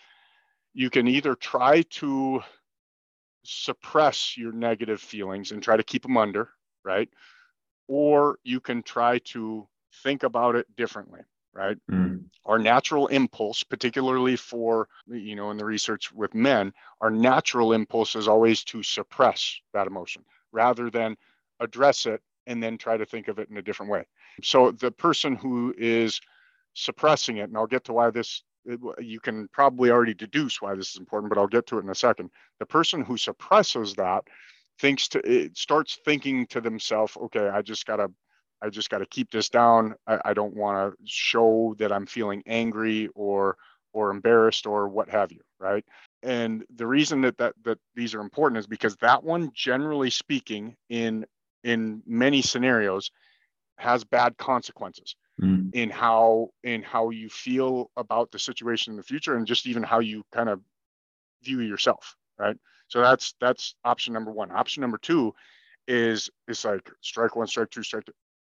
you 0.73 0.89
can 0.89 1.07
either 1.07 1.35
try 1.35 1.83
to 1.83 2.41
suppress 3.45 4.37
your 4.37 4.51
negative 4.51 5.01
feelings 5.01 5.51
and 5.51 5.61
try 5.61 5.77
to 5.77 5.83
keep 5.83 6.03
them 6.03 6.17
under, 6.17 6.49
right? 6.83 7.09
Or 7.87 8.39
you 8.43 8.59
can 8.59 8.83
try 8.83 9.19
to 9.19 9.67
think 10.03 10.23
about 10.23 10.55
it 10.55 10.67
differently, 10.75 11.21
right? 11.53 11.77
Mm. 11.89 12.25
Our 12.45 12.59
natural 12.59 13.07
impulse, 13.07 13.63
particularly 13.63 14.35
for, 14.35 14.87
you 15.07 15.35
know, 15.35 15.51
in 15.51 15.57
the 15.57 15.65
research 15.65 16.11
with 16.11 16.33
men, 16.35 16.73
our 17.01 17.09
natural 17.09 17.73
impulse 17.73 18.15
is 18.15 18.27
always 18.27 18.63
to 18.65 18.83
suppress 18.83 19.59
that 19.73 19.87
emotion 19.87 20.23
rather 20.51 20.89
than 20.89 21.17
address 21.59 22.05
it 22.05 22.21
and 22.47 22.61
then 22.61 22.77
try 22.77 22.97
to 22.97 23.05
think 23.05 23.27
of 23.27 23.39
it 23.39 23.49
in 23.49 23.57
a 23.57 23.61
different 23.61 23.91
way. 23.91 24.05
So 24.43 24.71
the 24.71 24.91
person 24.91 25.35
who 25.35 25.73
is 25.77 26.21
suppressing 26.73 27.37
it, 27.37 27.49
and 27.49 27.57
I'll 27.57 27.67
get 27.67 27.85
to 27.85 27.93
why 27.93 28.11
this 28.11 28.43
you 28.99 29.20
can 29.20 29.47
probably 29.49 29.91
already 29.91 30.13
deduce 30.13 30.61
why 30.61 30.76
this 30.76 30.91
is 30.91 30.97
important, 30.97 31.30
but 31.30 31.39
I'll 31.39 31.47
get 31.47 31.68
to 31.68 31.78
it 31.78 31.84
in 31.84 31.89
a 31.89 31.95
second. 31.95 32.32
The 32.59 32.66
person 32.66 33.03
who 33.03 33.18
suppresses 33.18 33.93
that 33.95 34.24
thinks 34.80 35.07
to 35.09 35.20
it 35.20 35.57
starts 35.57 35.99
thinking 36.05 36.47
to 36.47 36.61
themselves, 36.61 37.16
okay, 37.18 37.47
I 37.47 37.61
just 37.61 37.86
gotta 37.86 38.11
I 38.61 38.70
just 38.70 38.89
gotta 38.89 39.05
keep 39.05 39.32
this 39.32 39.49
down. 39.49 39.95
I, 40.07 40.20
I 40.26 40.34
don't 40.34 40.55
want 40.55 40.93
to 40.93 40.97
show 41.05 41.76
that 41.78 41.91
I'm 41.91 42.05
feeling 42.05 42.43
angry 42.45 43.09
or 43.16 43.57
or 43.93 44.09
embarrassed 44.09 44.66
or 44.66 44.89
what 44.89 45.09
have 45.09 45.32
you, 45.32 45.41
right? 45.59 45.86
And 46.24 46.66
the 46.76 46.88
reason 46.88 47.22
that 47.22 47.38
that 47.38 47.53
that 47.63 47.80
these 47.95 48.16
are 48.16 48.22
important 48.22 48.59
is 48.59 48.68
because 48.68 48.95
that 48.97 49.24
one, 49.24 49.51
generally 49.53 50.09
speaking, 50.09 50.76
in 50.89 51.26
in 51.63 52.01
many 52.05 52.41
scenarios, 52.41 53.11
has 53.78 54.03
bad 54.03 54.38
consequences 54.38 55.16
mm. 55.41 55.73
in 55.73 55.89
how 55.89 56.49
in 56.63 56.81
how 56.81 57.09
you 57.09 57.29
feel 57.29 57.91
about 57.97 58.31
the 58.31 58.39
situation 58.39 58.93
in 58.93 58.97
the 58.97 59.03
future 59.03 59.36
and 59.36 59.47
just 59.47 59.67
even 59.67 59.83
how 59.83 59.99
you 59.99 60.23
kind 60.31 60.49
of 60.49 60.61
view 61.43 61.61
yourself 61.61 62.15
right? 62.38 62.57
So 62.88 63.01
that's 63.01 63.36
that's 63.39 63.75
option 63.83 64.13
number 64.13 64.31
one. 64.31 64.51
Option 64.51 64.81
number 64.81 64.97
two 64.97 65.33
is 65.88 66.29
is 66.47 66.65
like 66.65 66.89
strike 67.01 67.36
one 67.36 67.47
strike 67.47 67.69
two 67.69 67.83
strike 67.83 68.07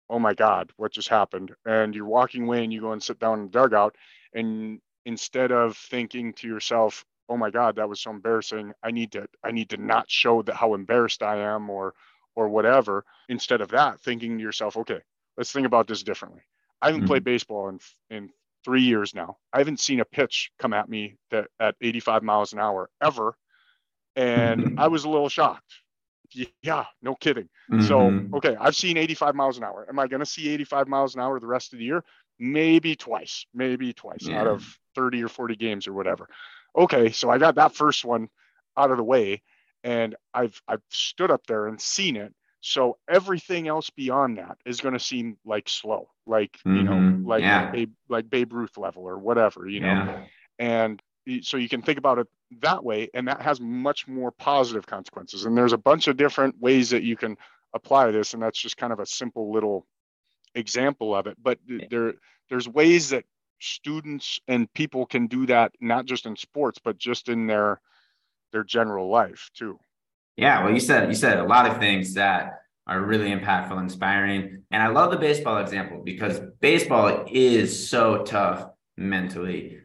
oh 0.08 0.18
my 0.18 0.34
god 0.34 0.70
what 0.76 0.92
just 0.92 1.08
happened? 1.08 1.52
And 1.64 1.94
you're 1.94 2.06
walking 2.06 2.44
away 2.44 2.64
and 2.64 2.72
you 2.72 2.80
go 2.80 2.92
and 2.92 3.02
sit 3.02 3.18
down 3.18 3.40
in 3.40 3.44
the 3.46 3.50
dugout 3.50 3.94
and 4.34 4.80
instead 5.04 5.52
of 5.52 5.76
thinking 5.76 6.32
to 6.34 6.48
yourself 6.48 7.04
oh 7.28 7.36
my 7.36 7.50
god 7.50 7.76
that 7.76 7.88
was 7.88 8.00
so 8.00 8.10
embarrassing. 8.10 8.72
I 8.82 8.90
need 8.90 9.12
to 9.12 9.26
i 9.44 9.50
need 9.50 9.70
to 9.70 9.76
not 9.76 10.10
show 10.10 10.42
that 10.42 10.56
how 10.56 10.74
embarrassed 10.74 11.22
i 11.22 11.38
am 11.38 11.70
or 11.70 11.94
or 12.34 12.48
whatever. 12.48 13.04
Instead 13.28 13.62
of 13.62 13.68
that 13.70 14.00
thinking 14.00 14.36
to 14.38 14.42
yourself 14.42 14.76
okay 14.76 15.00
let's 15.36 15.52
think 15.52 15.66
about 15.66 15.86
this 15.86 16.02
differently 16.02 16.42
I 16.80 16.86
haven't 16.86 17.02
mm-hmm. 17.02 17.08
played 17.08 17.24
baseball 17.24 17.68
in 17.68 17.78
in 18.10 18.30
three 18.64 18.82
years 18.82 19.14
now. 19.14 19.36
I 19.52 19.58
haven't 19.58 19.80
seen 19.80 20.00
a 20.00 20.04
pitch 20.04 20.50
come 20.58 20.72
at 20.72 20.88
me 20.88 21.16
that 21.30 21.46
at 21.60 21.76
85 21.80 22.22
miles 22.22 22.52
an 22.52 22.58
hour 22.58 22.90
ever, 23.02 23.36
and 24.16 24.60
mm-hmm. 24.60 24.78
I 24.78 24.88
was 24.88 25.04
a 25.04 25.08
little 25.08 25.28
shocked. 25.28 25.72
Yeah, 26.62 26.84
no 27.00 27.14
kidding. 27.14 27.48
Mm-hmm. 27.70 27.86
So 27.86 28.36
okay, 28.38 28.56
I've 28.60 28.76
seen 28.76 28.96
85 28.96 29.34
miles 29.34 29.58
an 29.58 29.64
hour. 29.64 29.86
Am 29.88 29.98
I 29.98 30.08
going 30.08 30.20
to 30.20 30.26
see 30.26 30.48
85 30.50 30.88
miles 30.88 31.14
an 31.14 31.20
hour 31.20 31.38
the 31.38 31.46
rest 31.46 31.72
of 31.72 31.78
the 31.78 31.84
year? 31.84 32.04
Maybe 32.38 32.96
twice, 32.96 33.46
maybe 33.54 33.92
twice 33.92 34.26
yeah. 34.26 34.40
out 34.40 34.46
of 34.46 34.78
30 34.94 35.22
or 35.22 35.28
40 35.28 35.56
games 35.56 35.86
or 35.86 35.92
whatever. 35.92 36.28
Okay, 36.76 37.12
so 37.12 37.30
I 37.30 37.38
got 37.38 37.54
that 37.54 37.74
first 37.74 38.04
one 38.04 38.28
out 38.76 38.90
of 38.90 38.98
the 38.98 39.04
way, 39.04 39.42
and 39.84 40.16
I've 40.34 40.60
I've 40.68 40.82
stood 40.90 41.30
up 41.30 41.46
there 41.46 41.68
and 41.68 41.80
seen 41.80 42.16
it 42.16 42.34
so 42.60 42.96
everything 43.08 43.68
else 43.68 43.90
beyond 43.90 44.38
that 44.38 44.58
is 44.64 44.80
going 44.80 44.94
to 44.94 45.00
seem 45.00 45.36
like 45.44 45.68
slow, 45.68 46.08
like 46.26 46.52
mm-hmm. 46.58 46.76
you 46.76 46.82
know, 46.82 46.92
mm-hmm. 46.92 47.26
like 47.26 47.42
yeah. 47.42 47.70
Babe, 47.70 47.92
like 48.08 48.30
Babe 48.30 48.52
Ruth 48.52 48.76
level 48.76 49.04
or 49.04 49.18
whatever, 49.18 49.68
you 49.68 49.80
know. 49.80 49.88
Yeah. 49.88 50.24
And 50.58 51.02
so 51.42 51.56
you 51.56 51.68
can 51.68 51.82
think 51.82 51.98
about 51.98 52.18
it 52.18 52.28
that 52.60 52.84
way, 52.84 53.08
and 53.14 53.28
that 53.28 53.42
has 53.42 53.60
much 53.60 54.06
more 54.06 54.30
positive 54.30 54.86
consequences. 54.86 55.44
And 55.44 55.56
there's 55.56 55.72
a 55.72 55.78
bunch 55.78 56.08
of 56.08 56.16
different 56.16 56.60
ways 56.60 56.90
that 56.90 57.02
you 57.02 57.16
can 57.16 57.36
apply 57.74 58.10
this, 58.10 58.34
and 58.34 58.42
that's 58.42 58.60
just 58.60 58.76
kind 58.76 58.92
of 58.92 59.00
a 59.00 59.06
simple 59.06 59.52
little 59.52 59.86
example 60.54 61.14
of 61.14 61.26
it. 61.26 61.36
But 61.42 61.58
there 61.90 62.14
there's 62.48 62.68
ways 62.68 63.10
that 63.10 63.24
students 63.60 64.40
and 64.48 64.72
people 64.74 65.06
can 65.06 65.26
do 65.26 65.46
that 65.46 65.72
not 65.80 66.06
just 66.06 66.26
in 66.26 66.36
sports, 66.36 66.78
but 66.82 66.98
just 66.98 67.28
in 67.28 67.46
their 67.46 67.80
their 68.52 68.64
general 68.64 69.08
life 69.08 69.50
too. 69.54 69.78
Yeah, 70.36 70.64
well, 70.64 70.72
you 70.72 70.80
said 70.80 71.08
you 71.08 71.14
said 71.14 71.38
a 71.38 71.44
lot 71.44 71.66
of 71.66 71.78
things 71.78 72.14
that 72.14 72.60
are 72.86 73.00
really 73.00 73.30
impactful, 73.30 73.80
inspiring, 73.80 74.62
and 74.70 74.82
I 74.82 74.88
love 74.88 75.10
the 75.10 75.16
baseball 75.16 75.58
example 75.58 76.02
because 76.04 76.40
baseball 76.60 77.24
is 77.30 77.88
so 77.88 78.22
tough 78.22 78.66
mentally. 78.96 79.78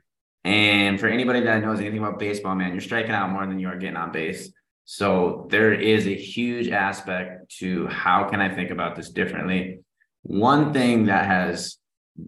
And 0.43 0.99
for 0.99 1.08
anybody 1.08 1.41
that 1.41 1.62
knows 1.62 1.80
anything 1.80 1.99
about 1.99 2.20
baseball, 2.20 2.56
man, 2.56 2.72
you're 2.72 2.82
striking 2.82 3.12
out 3.12 3.30
more 3.32 3.45
than 3.45 3.60
you 3.60 3.68
are 3.70 3.78
getting 3.78 3.95
on 3.95 4.12
base. 4.12 4.52
So 4.86 5.47
there 5.49 5.74
is 5.74 6.08
a 6.08 6.16
huge 6.16 6.70
aspect 6.70 7.56
to 7.60 7.88
how 7.88 8.28
can 8.28 8.41
I 8.41 8.54
think 8.54 8.72
about 8.72 8.95
this 8.95 9.10
differently. 9.10 9.80
One 10.24 10.74
thing 10.74 11.06
that 11.06 11.26
has 11.26 11.78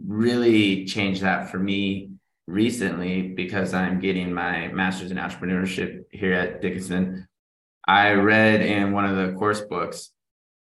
really 0.07 0.85
changed 0.85 1.23
that 1.23 1.49
for 1.49 1.59
me 1.59 2.11
recently 2.47 3.21
because 3.21 3.73
I'm 3.73 3.99
getting 3.99 4.31
my 4.33 4.67
master's 4.69 5.11
in 5.11 5.17
entrepreneurship 5.17 6.03
here 6.11 6.33
at 6.33 6.61
Dickinson 6.61 7.27
I 7.85 8.11
read 8.13 8.61
in 8.61 8.91
one 8.91 9.05
of 9.05 9.15
the 9.15 9.37
course 9.37 9.61
books 9.61 10.11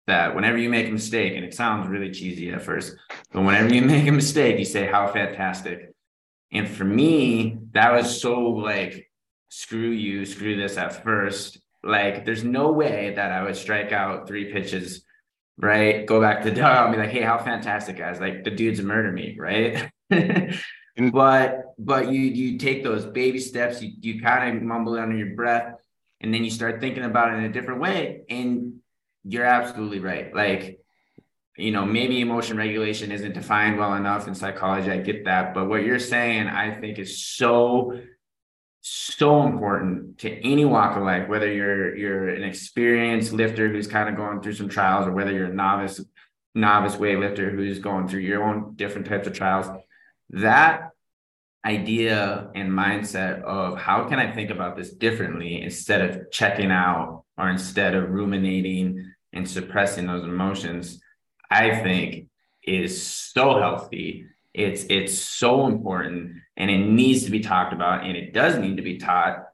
that 0.08 0.36
whenever 0.36 0.58
you 0.58 0.70
make 0.70 0.88
a 0.88 0.92
mistake, 0.92 1.34
and 1.36 1.46
it 1.46 1.54
sounds 1.54 1.88
really 1.88 2.12
cheesy 2.12 2.52
at 2.52 2.62
first, 2.62 2.96
but 3.32 3.42
whenever 3.42 3.74
you 3.74 3.82
make 3.96 4.08
a 4.08 4.12
mistake, 4.12 4.60
you 4.60 4.66
say, 4.66 4.86
How 4.86 5.08
fantastic. 5.12 5.94
And 6.52 6.68
for 6.68 6.84
me, 6.84 7.60
that 7.74 7.92
was 7.92 8.20
so 8.20 8.40
like, 8.42 9.10
screw 9.50 9.92
you, 9.92 10.26
screw 10.26 10.58
this 10.58 10.78
at 10.78 11.04
first. 11.04 11.60
Like, 11.84 12.26
there's 12.26 12.44
no 12.44 12.72
way 12.72 13.14
that 13.16 13.32
I 13.32 13.44
would 13.44 13.56
strike 13.56 13.92
out 13.92 14.28
three 14.28 14.52
pitches, 14.52 15.04
right? 15.58 16.06
Go 16.06 16.20
back 16.20 16.42
to 16.44 16.52
Doug 16.54 16.88
and 16.88 16.96
be 16.96 17.02
like, 17.02 17.12
Hey, 17.12 17.22
how 17.22 17.38
fantastic, 17.38 17.98
guys. 17.98 18.20
Like, 18.20 18.44
the 18.44 18.52
dude's 18.52 18.82
murder 18.82 19.12
me, 19.12 19.38
right? 19.40 19.92
but 21.14 21.76
but 21.78 22.12
you 22.12 22.20
you 22.20 22.58
take 22.58 22.84
those 22.84 23.06
baby 23.06 23.40
steps 23.40 23.82
you 23.82 23.92
you 24.02 24.22
kind 24.22 24.58
of 24.58 24.64
mumble 24.64 24.98
under 24.98 25.16
your 25.16 25.34
breath 25.36 25.76
and 26.22 26.34
then 26.34 26.44
you 26.44 26.50
start 26.50 26.82
thinking 26.82 27.04
about 27.04 27.34
it 27.34 27.38
in 27.38 27.46
a 27.46 27.52
different 27.52 27.82
way 27.82 28.24
and 28.30 28.80
you're 29.24 29.46
absolutely 29.46 30.00
right. 30.00 30.34
Like 30.34 30.80
you 31.60 31.72
know 31.72 31.86
maybe 31.86 32.22
emotion 32.22 32.58
regulation 32.58 33.12
isn't 33.12 33.34
defined 33.34 33.78
well 33.78 33.94
enough 33.96 34.28
in 34.28 34.34
psychology 34.34 34.90
i 34.90 34.98
get 34.98 35.26
that 35.26 35.54
but 35.54 35.68
what 35.68 35.84
you're 35.84 36.00
saying 36.00 36.48
i 36.48 36.72
think 36.74 36.98
is 36.98 37.26
so 37.26 38.00
so 38.82 39.44
important 39.44 40.18
to 40.18 40.32
any 40.48 40.64
walk 40.64 40.96
of 40.96 41.04
life 41.04 41.28
whether 41.28 41.52
you're 41.52 41.96
you're 41.96 42.30
an 42.30 42.44
experienced 42.44 43.34
lifter 43.34 43.68
who's 43.68 43.88
kind 43.88 44.08
of 44.08 44.16
going 44.16 44.42
through 44.42 44.54
some 44.54 44.70
trials 44.70 45.06
or 45.06 45.12
whether 45.12 45.34
you're 45.34 45.52
a 45.52 45.54
novice 45.54 46.02
novice 46.56 46.96
weightlifter 46.96 47.52
who's 47.52 47.80
going 47.80 48.08
through 48.08 48.22
your 48.22 48.44
own 48.44 48.74
different 48.76 49.06
types 49.06 49.28
of 49.28 49.34
trials 49.34 49.68
that 50.30 50.89
idea 51.66 52.50
and 52.56 52.72
mindset 52.72 53.42
of 53.44 53.78
how 53.78 54.08
can 54.08 54.20
I 54.20 54.32
think 54.32 54.50
about 54.50 54.78
this 54.78 54.92
differently 54.92 55.62
instead 55.62 56.02
of 56.02 56.32
checking 56.32 56.72
out 56.72 57.24
or 57.38 57.50
instead 57.50 57.96
of 57.96 58.10
ruminating 58.10 59.12
and 59.34 59.48
suppressing 59.48 60.08
those 60.08 60.24
emotions, 60.24 61.02
I 61.50 61.82
think 61.82 62.28
is 62.64 63.06
so 63.06 63.60
healthy. 63.60 64.26
It's 64.54 64.86
it's 64.90 65.18
so 65.18 65.68
important 65.68 66.34
and 66.58 66.72
it 66.72 66.80
needs 66.80 67.26
to 67.26 67.32
be 67.32 67.40
talked 67.40 67.74
about 67.74 68.04
and 68.04 68.18
it 68.18 68.34
does 68.34 68.58
need 68.58 68.78
to 68.78 68.84
be 68.84 68.98
taught 68.98 69.46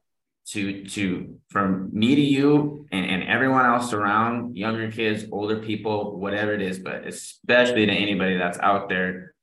to 0.47 0.85
to 0.85 1.39
from 1.49 1.89
me 1.91 2.15
to 2.15 2.21
you 2.21 2.87
and, 2.91 3.05
and 3.05 3.23
everyone 3.23 3.65
else 3.65 3.93
around 3.93 4.55
younger 4.55 4.91
kids, 4.91 5.25
older 5.31 5.57
people, 5.57 6.19
whatever 6.19 6.53
it 6.53 6.61
is, 6.61 6.79
but 6.79 7.05
especially 7.07 7.85
to 7.85 7.91
anybody 7.91 8.37
that's 8.37 8.59
out 8.59 8.89
there 8.89 9.34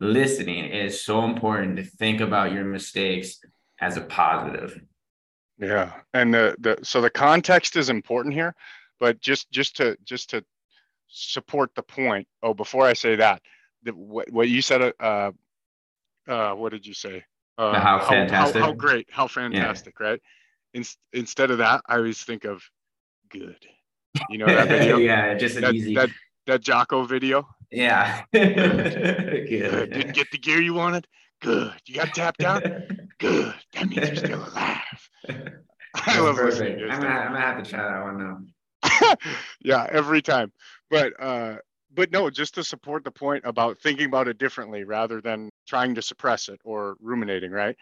listening, 0.00 0.66
it 0.66 0.84
is 0.86 1.02
so 1.02 1.24
important 1.24 1.76
to 1.76 1.84
think 1.84 2.20
about 2.20 2.52
your 2.52 2.64
mistakes 2.64 3.40
as 3.80 3.96
a 3.96 4.02
positive. 4.02 4.80
Yeah, 5.58 5.92
and 6.12 6.34
the 6.34 6.56
the 6.58 6.78
so 6.82 7.00
the 7.00 7.10
context 7.10 7.76
is 7.76 7.88
important 7.88 8.34
here, 8.34 8.54
but 8.98 9.20
just 9.20 9.50
just 9.50 9.76
to 9.76 9.96
just 10.04 10.30
to 10.30 10.44
support 11.08 11.70
the 11.76 11.82
point. 11.82 12.26
Oh, 12.42 12.54
before 12.54 12.86
I 12.86 12.92
say 12.94 13.16
that, 13.16 13.40
the, 13.82 13.92
what 13.92 14.30
what 14.30 14.48
you 14.48 14.62
said. 14.62 14.92
Uh, 14.98 15.30
uh, 16.26 16.52
what 16.54 16.72
did 16.72 16.86
you 16.86 16.94
say? 16.94 17.24
Uh, 17.58 17.78
how 17.78 18.00
fantastic! 18.00 18.60
How, 18.60 18.68
how, 18.68 18.72
great! 18.72 19.06
How 19.10 19.26
fantastic! 19.26 19.94
Yeah. 20.00 20.06
Right. 20.06 20.22
In, 20.72 20.84
instead 21.12 21.50
of 21.50 21.58
that, 21.58 21.82
I 21.86 21.96
always 21.96 22.22
think 22.22 22.44
of 22.44 22.62
good. 23.28 23.58
You 24.28 24.38
know 24.38 24.46
that 24.54 24.68
video? 24.68 24.96
yeah, 24.96 25.34
just 25.34 25.60
that, 25.60 25.74
easy. 25.74 25.94
That 25.94 26.10
that 26.46 26.62
Jocko 26.62 27.04
video. 27.04 27.46
Yeah. 27.70 28.22
good. 28.32 29.92
Didn't 29.92 30.14
get 30.14 30.30
the 30.30 30.38
gear 30.38 30.60
you 30.60 30.74
wanted. 30.74 31.06
Good. 31.40 31.72
You 31.86 31.96
got 31.96 32.14
tapped 32.14 32.42
out. 32.42 32.62
Good. 33.18 33.54
That 33.72 33.88
means 33.88 34.08
you're 34.08 34.16
still 34.16 34.44
alive. 34.46 35.10
I 35.94 36.20
love 36.20 36.36
perfect. 36.36 36.80
I'm 36.80 37.00
gonna, 37.00 37.08
I'm 37.08 37.32
gonna 37.32 37.40
have 37.40 37.62
to 37.62 37.70
try 37.70 37.82
that 37.82 38.02
one 38.02 38.18
now. 38.18 39.14
yeah, 39.60 39.86
every 39.90 40.22
time. 40.22 40.52
But 40.90 41.12
uh, 41.20 41.56
but 41.94 42.10
no, 42.10 42.30
just 42.30 42.54
to 42.54 42.64
support 42.64 43.04
the 43.04 43.10
point 43.10 43.44
about 43.46 43.78
thinking 43.78 44.06
about 44.06 44.28
it 44.28 44.38
differently 44.38 44.84
rather 44.84 45.20
than 45.20 45.50
trying 45.66 45.94
to 45.94 46.02
suppress 46.02 46.48
it 46.48 46.60
or 46.64 46.96
ruminating, 47.00 47.50
right? 47.50 47.76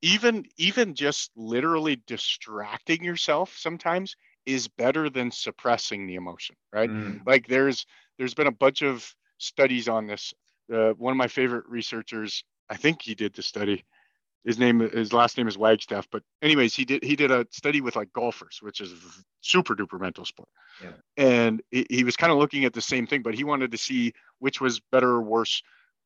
Even 0.00 0.44
even 0.56 0.94
just 0.94 1.30
literally 1.36 2.00
distracting 2.06 3.04
yourself 3.04 3.54
sometimes 3.56 4.16
is 4.46 4.68
better 4.68 5.10
than 5.10 5.30
suppressing 5.30 6.06
the 6.06 6.14
emotion, 6.14 6.56
right? 6.72 6.88
Mm. 6.88 7.26
Like 7.26 7.46
there's 7.48 7.84
there's 8.18 8.34
been 8.34 8.46
a 8.46 8.52
bunch 8.52 8.82
of 8.82 9.14
studies 9.38 9.88
on 9.88 10.06
this. 10.06 10.34
Uh, 10.72 10.90
one 10.90 11.12
of 11.12 11.16
my 11.16 11.28
favorite 11.28 11.64
researchers, 11.68 12.44
I 12.68 12.76
think 12.76 13.02
he 13.02 13.14
did 13.14 13.34
the 13.34 13.42
study. 13.42 13.84
His 14.44 14.58
name, 14.58 14.80
his 14.80 15.12
last 15.12 15.36
name 15.36 15.48
is 15.48 15.58
Wagstaff. 15.58 16.08
But 16.10 16.22
anyways, 16.42 16.74
he 16.74 16.84
did 16.84 17.02
he 17.02 17.16
did 17.16 17.30
a 17.30 17.46
study 17.50 17.80
with 17.80 17.96
like 17.96 18.12
golfers, 18.12 18.60
which 18.62 18.80
is 18.80 18.94
super 19.40 19.74
duper 19.74 20.00
mental 20.00 20.24
sport. 20.24 20.48
Yeah. 20.82 20.92
And 21.16 21.62
he, 21.70 21.86
he 21.90 22.04
was 22.04 22.16
kind 22.16 22.32
of 22.32 22.38
looking 22.38 22.64
at 22.64 22.72
the 22.72 22.80
same 22.80 23.06
thing, 23.06 23.22
but 23.22 23.34
he 23.34 23.44
wanted 23.44 23.72
to 23.72 23.78
see 23.78 24.12
which 24.38 24.60
was 24.60 24.80
better 24.92 25.08
or 25.08 25.22
worse 25.22 25.62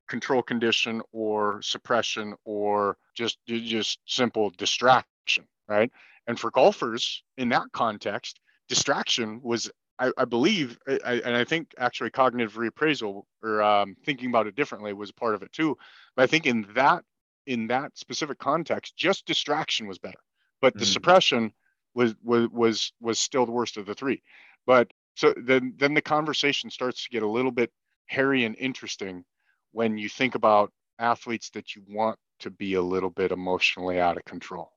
control 0.08 0.42
condition 0.42 1.02
or 1.12 1.62
suppression 1.62 2.34
or 2.44 2.96
just 3.14 3.38
just 3.46 3.98
simple 4.06 4.50
distraction 4.58 5.44
right 5.68 5.90
and 6.26 6.38
for 6.38 6.50
golfers 6.50 7.22
in 7.38 7.48
that 7.48 7.64
context 7.72 8.40
distraction 8.68 9.40
was 9.42 9.70
I, 10.02 10.10
I 10.18 10.24
believe, 10.24 10.78
I, 10.88 11.22
and 11.24 11.36
I 11.36 11.44
think 11.44 11.74
actually 11.78 12.10
cognitive 12.10 12.54
reappraisal 12.54 13.22
or 13.40 13.62
um, 13.62 13.94
thinking 14.04 14.30
about 14.30 14.48
it 14.48 14.56
differently 14.56 14.92
was 14.92 15.12
part 15.12 15.36
of 15.36 15.42
it 15.42 15.52
too. 15.52 15.78
But 16.16 16.24
I 16.24 16.26
think 16.26 16.46
in 16.46 16.66
that 16.74 17.04
in 17.46 17.68
that 17.68 17.96
specific 17.96 18.38
context, 18.38 18.96
just 18.96 19.26
distraction 19.26 19.86
was 19.86 19.98
better, 19.98 20.18
but 20.60 20.74
the 20.74 20.84
mm. 20.84 20.92
suppression 20.92 21.52
was 21.94 22.16
was 22.22 22.48
was 22.50 22.92
was 23.00 23.20
still 23.20 23.46
the 23.46 23.52
worst 23.52 23.76
of 23.76 23.86
the 23.86 23.94
three. 23.94 24.22
But 24.66 24.90
so 25.14 25.34
then 25.36 25.74
then 25.76 25.94
the 25.94 26.02
conversation 26.02 26.68
starts 26.68 27.04
to 27.04 27.10
get 27.10 27.22
a 27.22 27.28
little 27.28 27.52
bit 27.52 27.70
hairy 28.06 28.44
and 28.44 28.56
interesting 28.58 29.24
when 29.70 29.98
you 29.98 30.08
think 30.08 30.34
about 30.34 30.72
athletes 30.98 31.50
that 31.50 31.76
you 31.76 31.82
want 31.88 32.18
to 32.40 32.50
be 32.50 32.74
a 32.74 32.82
little 32.82 33.10
bit 33.10 33.30
emotionally 33.30 34.00
out 34.00 34.16
of 34.16 34.24
control. 34.24 34.72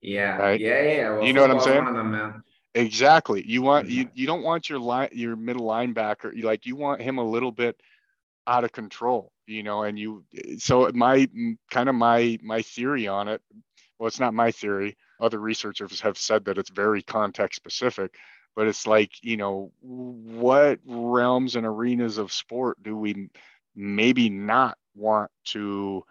Yeah. 0.00 0.36
Right? 0.36 0.60
Yeah. 0.60 0.82
Yeah. 0.82 1.10
Well, 1.10 1.24
you 1.24 1.32
know 1.32 1.42
what 1.42 1.50
I'm 1.50 1.60
saying? 1.60 1.84
Them, 1.84 2.44
Exactly. 2.78 3.44
You 3.44 3.60
want 3.60 3.88
you 3.88 4.08
you 4.14 4.28
don't 4.28 4.44
want 4.44 4.70
your 4.70 4.78
line 4.78 5.08
your 5.10 5.34
middle 5.34 5.66
linebacker. 5.66 6.32
You 6.32 6.44
like 6.44 6.64
you 6.64 6.76
want 6.76 7.02
him 7.02 7.18
a 7.18 7.28
little 7.28 7.50
bit 7.50 7.80
out 8.46 8.62
of 8.62 8.70
control, 8.70 9.32
you 9.48 9.64
know. 9.64 9.82
And 9.82 9.98
you 9.98 10.24
so 10.58 10.88
my 10.94 11.28
kind 11.72 11.88
of 11.88 11.96
my 11.96 12.38
my 12.40 12.62
theory 12.62 13.08
on 13.08 13.26
it. 13.26 13.42
Well, 13.98 14.06
it's 14.06 14.20
not 14.20 14.32
my 14.32 14.52
theory. 14.52 14.96
Other 15.20 15.40
researchers 15.40 16.00
have 16.02 16.16
said 16.16 16.44
that 16.44 16.56
it's 16.56 16.70
very 16.70 17.02
context 17.02 17.56
specific, 17.56 18.14
but 18.54 18.68
it's 18.68 18.86
like 18.86 19.10
you 19.22 19.36
know 19.36 19.72
what 19.80 20.78
realms 20.86 21.56
and 21.56 21.66
arenas 21.66 22.16
of 22.16 22.32
sport 22.32 22.80
do 22.84 22.96
we 22.96 23.28
maybe 23.74 24.30
not 24.30 24.78
want 24.94 25.32
to 25.46 26.04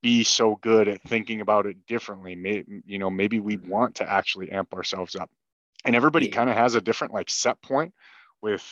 be 0.00 0.24
so 0.24 0.56
good 0.62 0.88
at 0.88 1.02
thinking 1.02 1.42
about 1.42 1.66
it 1.66 1.86
differently 1.86 2.34
maybe 2.34 2.82
you 2.86 2.98
know 2.98 3.08
maybe 3.08 3.38
we 3.38 3.56
mm-hmm. 3.56 3.70
want 3.70 3.94
to 3.94 4.10
actually 4.10 4.50
amp 4.50 4.74
ourselves 4.74 5.14
up 5.14 5.30
and 5.84 5.94
everybody 5.94 6.28
kind 6.28 6.50
of 6.50 6.56
has 6.56 6.74
a 6.74 6.80
different 6.80 7.14
like 7.14 7.30
set 7.30 7.60
point 7.62 7.92
with 8.42 8.64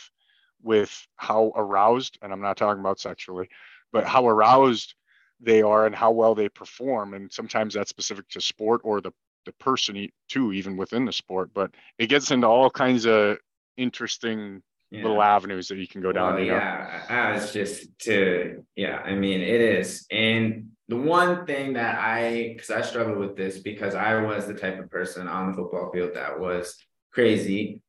with 0.63 1.07
how 1.17 1.51
aroused 1.55 2.17
and 2.21 2.33
i'm 2.33 2.41
not 2.41 2.57
talking 2.57 2.79
about 2.79 2.99
sexually 2.99 3.47
but 3.91 4.05
how 4.05 4.27
aroused 4.27 4.95
they 5.39 5.61
are 5.61 5.85
and 5.85 5.95
how 5.95 6.11
well 6.11 6.35
they 6.35 6.49
perform. 6.49 7.13
And 7.13 7.31
sometimes 7.31 7.73
that's 7.73 7.89
specific 7.89 8.27
to 8.29 8.41
sport 8.41 8.81
or 8.83 9.01
the 9.01 9.11
the 9.45 9.53
person 9.53 10.07
too 10.27 10.53
even 10.53 10.75
within 10.75 11.05
the 11.05 11.11
sport. 11.11 11.51
But 11.53 11.71
it 11.99 12.07
gets 12.07 12.31
into 12.31 12.47
all 12.47 12.69
kinds 12.69 13.05
of 13.05 13.37
interesting 13.77 14.63
yeah. 14.89 15.03
little 15.03 15.21
avenues 15.21 15.67
that 15.67 15.77
you 15.77 15.87
can 15.87 16.01
go 16.01 16.11
down 16.11 16.35
well, 16.35 16.43
yeah 16.43 17.03
I 17.09 17.33
was 17.33 17.51
just 17.51 17.87
to 17.99 18.63
yeah 18.75 19.01
i 19.03 19.13
mean 19.13 19.41
it 19.41 19.61
is. 19.61 20.05
And 20.09 20.69
the 20.87 20.95
one 20.95 21.45
thing 21.45 21.73
that 21.73 21.97
i 21.99 22.53
because 22.53 22.69
i 22.69 22.81
struggled 22.81 23.17
with 23.17 23.35
this 23.35 23.59
because 23.59 23.95
i 23.95 24.21
was 24.21 24.47
the 24.47 24.53
type 24.53 24.79
of 24.79 24.89
person 24.89 25.27
on 25.27 25.49
the 25.49 25.57
football 25.57 25.91
field 25.91 26.11
that 26.13 26.39
was 26.39 26.77
crazy. 27.15 27.81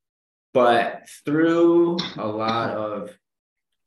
But 0.55 1.03
through 1.27 1.99
a 2.16 2.27
lot 2.27 2.70
of, 2.70 3.11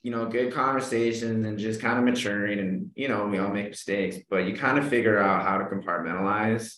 you 0.04 0.12
know, 0.12 0.28
good 0.28 0.54
conversations 0.54 1.46
and 1.46 1.58
just 1.58 1.82
kind 1.82 1.98
of 1.98 2.06
maturing, 2.06 2.60
and, 2.60 2.92
you 2.94 3.08
know, 3.08 3.26
we 3.26 3.40
all 3.40 3.50
make 3.50 3.70
mistakes, 3.70 4.18
but 4.30 4.46
you 4.46 4.56
kind 4.56 4.78
of 4.78 4.88
figure 4.88 5.18
out 5.18 5.42
how 5.44 5.58
to 5.58 5.66
compartmentalize. 5.66 6.76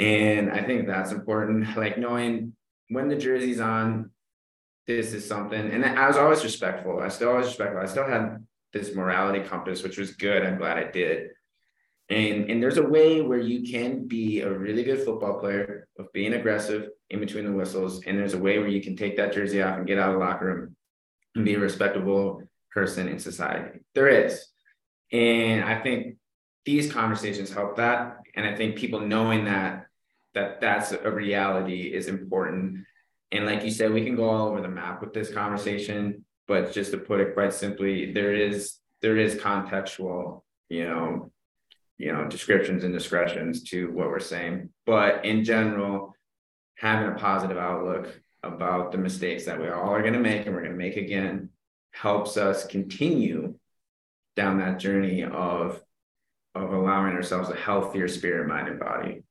And 0.00 0.50
I 0.50 0.62
think 0.62 0.88
that's 0.88 1.12
important. 1.12 1.76
Like 1.76 1.98
knowing 1.98 2.54
when 2.88 3.08
the 3.08 3.16
jersey's 3.16 3.60
on, 3.60 4.10
this 4.88 5.12
is 5.12 5.28
something. 5.28 5.70
And 5.70 5.84
I 5.84 6.08
was 6.08 6.16
always 6.16 6.42
respectful. 6.42 6.98
I 7.00 7.08
still 7.08 7.30
always 7.30 7.46
respectful. 7.46 7.80
I 7.80 7.86
still 7.86 8.08
had 8.08 8.44
this 8.72 8.94
morality 8.94 9.46
compass, 9.46 9.84
which 9.84 9.98
was 9.98 10.14
good. 10.14 10.42
I'm 10.42 10.58
glad 10.58 10.78
I 10.78 10.90
did. 10.90 11.30
And, 12.10 12.50
and 12.50 12.60
there's 12.60 12.78
a 12.78 12.82
way 12.82 13.22
where 13.22 13.38
you 13.38 13.70
can 13.70 14.08
be 14.08 14.40
a 14.40 14.50
really 14.50 14.82
good 14.82 15.04
football 15.04 15.38
player 15.38 15.86
of 15.96 16.12
being 16.12 16.34
aggressive 16.34 16.88
in 17.08 17.20
between 17.20 17.44
the 17.44 17.52
whistles. 17.52 18.02
And 18.04 18.18
there's 18.18 18.34
a 18.34 18.38
way 18.38 18.58
where 18.58 18.68
you 18.68 18.82
can 18.82 18.96
take 18.96 19.16
that 19.16 19.32
jersey 19.32 19.62
off 19.62 19.78
and 19.78 19.86
get 19.86 19.98
out 19.98 20.08
of 20.08 20.18
the 20.18 20.24
locker 20.24 20.46
room 20.46 20.76
and 21.36 21.44
be 21.44 21.54
a 21.54 21.60
respectable 21.60 22.42
person 22.72 23.06
in 23.08 23.20
society. 23.20 23.78
There 23.94 24.08
is. 24.08 24.44
And 25.12 25.64
I 25.64 25.80
think 25.80 26.16
these 26.64 26.92
conversations 26.92 27.52
help 27.52 27.76
that. 27.76 28.16
And 28.34 28.44
I 28.44 28.56
think 28.56 28.76
people 28.76 29.00
knowing 29.00 29.44
that 29.44 29.86
that 30.34 30.60
that's 30.60 30.92
a 30.92 31.10
reality 31.10 31.92
is 31.92 32.06
important. 32.06 32.84
And 33.32 33.46
like 33.46 33.64
you 33.64 33.70
said, 33.70 33.92
we 33.92 34.04
can 34.04 34.16
go 34.16 34.28
all 34.28 34.48
over 34.48 34.60
the 34.60 34.68
map 34.68 35.00
with 35.00 35.12
this 35.12 35.32
conversation, 35.32 36.24
but 36.46 36.72
just 36.72 36.92
to 36.92 36.98
put 36.98 37.20
it 37.20 37.34
quite 37.34 37.52
simply, 37.52 38.12
there 38.12 38.34
is 38.34 38.76
there 39.00 39.16
is 39.16 39.36
contextual, 39.36 40.42
you 40.68 40.88
know, 40.88 41.32
you 42.00 42.10
know 42.10 42.24
descriptions 42.26 42.82
and 42.82 42.94
discretions 42.94 43.62
to 43.64 43.92
what 43.92 44.08
we're 44.08 44.20
saying. 44.20 44.70
But 44.86 45.26
in 45.26 45.44
general 45.44 46.16
having 46.76 47.12
a 47.12 47.18
positive 47.18 47.58
outlook 47.58 48.18
about 48.42 48.90
the 48.90 48.96
mistakes 48.96 49.44
that 49.44 49.60
we 49.60 49.68
all 49.68 49.90
are 49.90 50.00
going 50.00 50.14
to 50.14 50.18
make 50.18 50.46
and 50.46 50.54
we're 50.54 50.62
going 50.62 50.72
to 50.72 50.78
make 50.78 50.96
again 50.96 51.50
helps 51.90 52.38
us 52.38 52.66
continue 52.66 53.54
down 54.34 54.58
that 54.58 54.78
journey 54.78 55.24
of 55.24 55.82
of 56.54 56.72
allowing 56.72 57.14
ourselves 57.14 57.50
a 57.50 57.54
healthier 57.54 58.08
spirit 58.08 58.48
mind 58.48 58.68
and 58.68 58.80
body. 58.80 59.22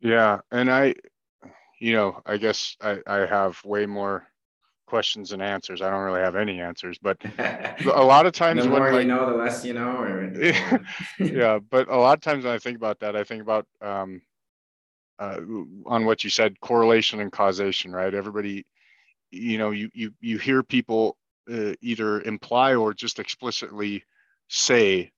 Yeah 0.00 0.40
and 0.50 0.70
i 0.70 0.94
you 1.80 1.94
know 1.94 2.20
i 2.26 2.36
guess 2.36 2.76
i 2.82 2.98
i 3.06 3.24
have 3.24 3.58
way 3.64 3.86
more 3.86 4.28
questions 4.92 5.32
and 5.32 5.40
answers. 5.40 5.80
I 5.80 5.88
don't 5.88 6.02
really 6.02 6.20
have 6.20 6.36
any 6.36 6.60
answers, 6.60 6.98
but 7.00 7.16
a 7.38 8.04
lot 8.04 8.26
of 8.26 8.34
times 8.34 8.62
the 8.62 8.68
more 8.68 8.82
when, 8.82 8.92
like, 8.92 9.02
you 9.04 9.08
know, 9.08 9.24
the 9.30 9.42
less 9.42 9.64
you 9.64 9.72
know. 9.72 9.96
Or... 9.96 10.30
yeah, 11.18 11.60
but 11.70 11.88
a 11.88 11.96
lot 11.96 12.18
of 12.18 12.20
times 12.20 12.44
when 12.44 12.52
I 12.52 12.58
think 12.58 12.76
about 12.76 13.00
that, 13.00 13.16
I 13.16 13.24
think 13.24 13.40
about 13.40 13.66
um, 13.80 14.20
uh, 15.18 15.40
on 15.86 16.04
what 16.04 16.24
you 16.24 16.28
said, 16.28 16.60
correlation 16.60 17.20
and 17.20 17.32
causation. 17.32 17.90
Right? 17.90 18.12
Everybody, 18.12 18.66
you 19.30 19.56
know, 19.56 19.70
you 19.70 19.88
you 19.94 20.12
you 20.20 20.36
hear 20.36 20.62
people 20.62 21.16
uh, 21.50 21.72
either 21.80 22.20
imply 22.20 22.74
or 22.74 22.92
just 22.92 23.18
explicitly 23.18 24.04
say 24.48 25.10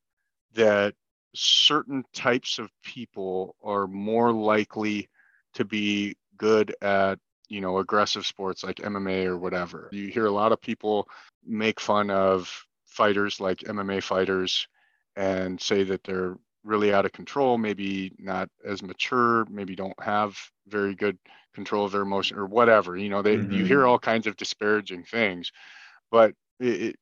that 0.54 0.94
certain 1.34 2.04
types 2.14 2.60
of 2.60 2.70
people 2.84 3.56
are 3.60 3.88
more 3.88 4.30
likely 4.30 5.08
to 5.54 5.64
be 5.64 6.14
good 6.38 6.72
at 6.80 7.18
you 7.48 7.60
know 7.60 7.78
aggressive 7.78 8.26
sports 8.26 8.64
like 8.64 8.76
MMA 8.76 9.26
or 9.26 9.38
whatever. 9.38 9.88
You 9.92 10.08
hear 10.08 10.26
a 10.26 10.30
lot 10.30 10.52
of 10.52 10.60
people 10.60 11.08
make 11.44 11.80
fun 11.80 12.10
of 12.10 12.50
fighters 12.86 13.40
like 13.40 13.58
MMA 13.58 14.02
fighters 14.02 14.66
and 15.16 15.60
say 15.60 15.84
that 15.84 16.04
they're 16.04 16.36
really 16.64 16.92
out 16.92 17.04
of 17.04 17.12
control, 17.12 17.58
maybe 17.58 18.12
not 18.18 18.48
as 18.64 18.82
mature, 18.82 19.44
maybe 19.50 19.76
don't 19.76 20.00
have 20.02 20.36
very 20.66 20.94
good 20.94 21.18
control 21.54 21.84
of 21.84 21.92
their 21.92 22.02
emotion 22.02 22.38
or 22.38 22.46
whatever. 22.46 22.96
You 22.96 23.10
know, 23.10 23.22
they 23.22 23.36
mm-hmm. 23.36 23.52
you 23.52 23.64
hear 23.64 23.80
mm-hmm. 23.80 23.88
all 23.88 23.98
kinds 23.98 24.26
of 24.26 24.36
disparaging 24.36 25.04
things, 25.04 25.52
but 26.10 26.32
it, 26.58 26.96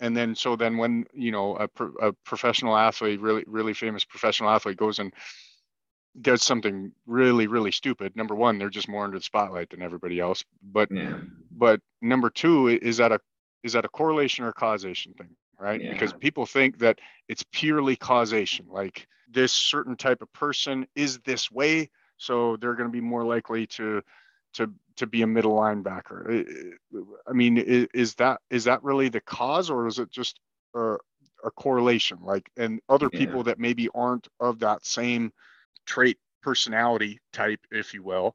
and 0.00 0.16
then 0.16 0.34
so 0.34 0.56
then 0.56 0.76
when 0.76 1.06
you 1.14 1.30
know 1.30 1.56
a, 1.56 2.08
a 2.08 2.12
professional 2.24 2.76
athlete, 2.76 3.20
really 3.20 3.44
really 3.46 3.72
famous 3.72 4.04
professional 4.04 4.50
athlete 4.50 4.76
goes 4.76 4.98
and 4.98 5.14
does 6.20 6.42
something 6.42 6.92
really 7.06 7.46
really 7.46 7.72
stupid 7.72 8.14
number 8.16 8.34
one 8.34 8.58
they're 8.58 8.70
just 8.70 8.88
more 8.88 9.04
under 9.04 9.18
the 9.18 9.24
spotlight 9.24 9.70
than 9.70 9.82
everybody 9.82 10.18
else 10.18 10.44
but 10.62 10.90
yeah. 10.90 11.18
but 11.50 11.80
number 12.00 12.30
two 12.30 12.68
is 12.68 12.96
that 12.96 13.12
a 13.12 13.20
is 13.62 13.72
that 13.72 13.84
a 13.84 13.88
correlation 13.88 14.44
or 14.44 14.52
causation 14.52 15.12
thing 15.14 15.30
right 15.58 15.82
yeah. 15.82 15.92
because 15.92 16.12
people 16.14 16.46
think 16.46 16.78
that 16.78 16.98
it's 17.28 17.44
purely 17.52 17.96
causation 17.96 18.66
like 18.70 19.06
this 19.30 19.52
certain 19.52 19.96
type 19.96 20.22
of 20.22 20.32
person 20.32 20.86
is 20.94 21.18
this 21.20 21.50
way 21.50 21.90
so 22.16 22.56
they're 22.56 22.74
going 22.74 22.88
to 22.88 22.92
be 22.92 23.00
more 23.00 23.24
likely 23.24 23.66
to 23.66 24.02
to 24.54 24.72
to 24.96 25.06
be 25.06 25.22
a 25.22 25.26
middle 25.26 25.54
linebacker 25.54 26.44
i 27.28 27.32
mean 27.32 27.58
is 27.58 28.14
that 28.14 28.40
is 28.50 28.64
that 28.64 28.82
really 28.82 29.08
the 29.08 29.20
cause 29.20 29.68
or 29.68 29.86
is 29.86 29.98
it 29.98 30.10
just 30.10 30.40
a, 30.74 30.96
a 31.44 31.50
correlation 31.50 32.18
like 32.22 32.50
and 32.56 32.80
other 32.88 33.10
yeah. 33.12 33.18
people 33.18 33.42
that 33.42 33.58
maybe 33.58 33.88
aren't 33.94 34.28
of 34.40 34.58
that 34.60 34.84
same 34.86 35.30
trait 35.86 36.18
personality 36.42 37.18
type 37.32 37.60
if 37.70 37.94
you 37.94 38.02
will 38.02 38.34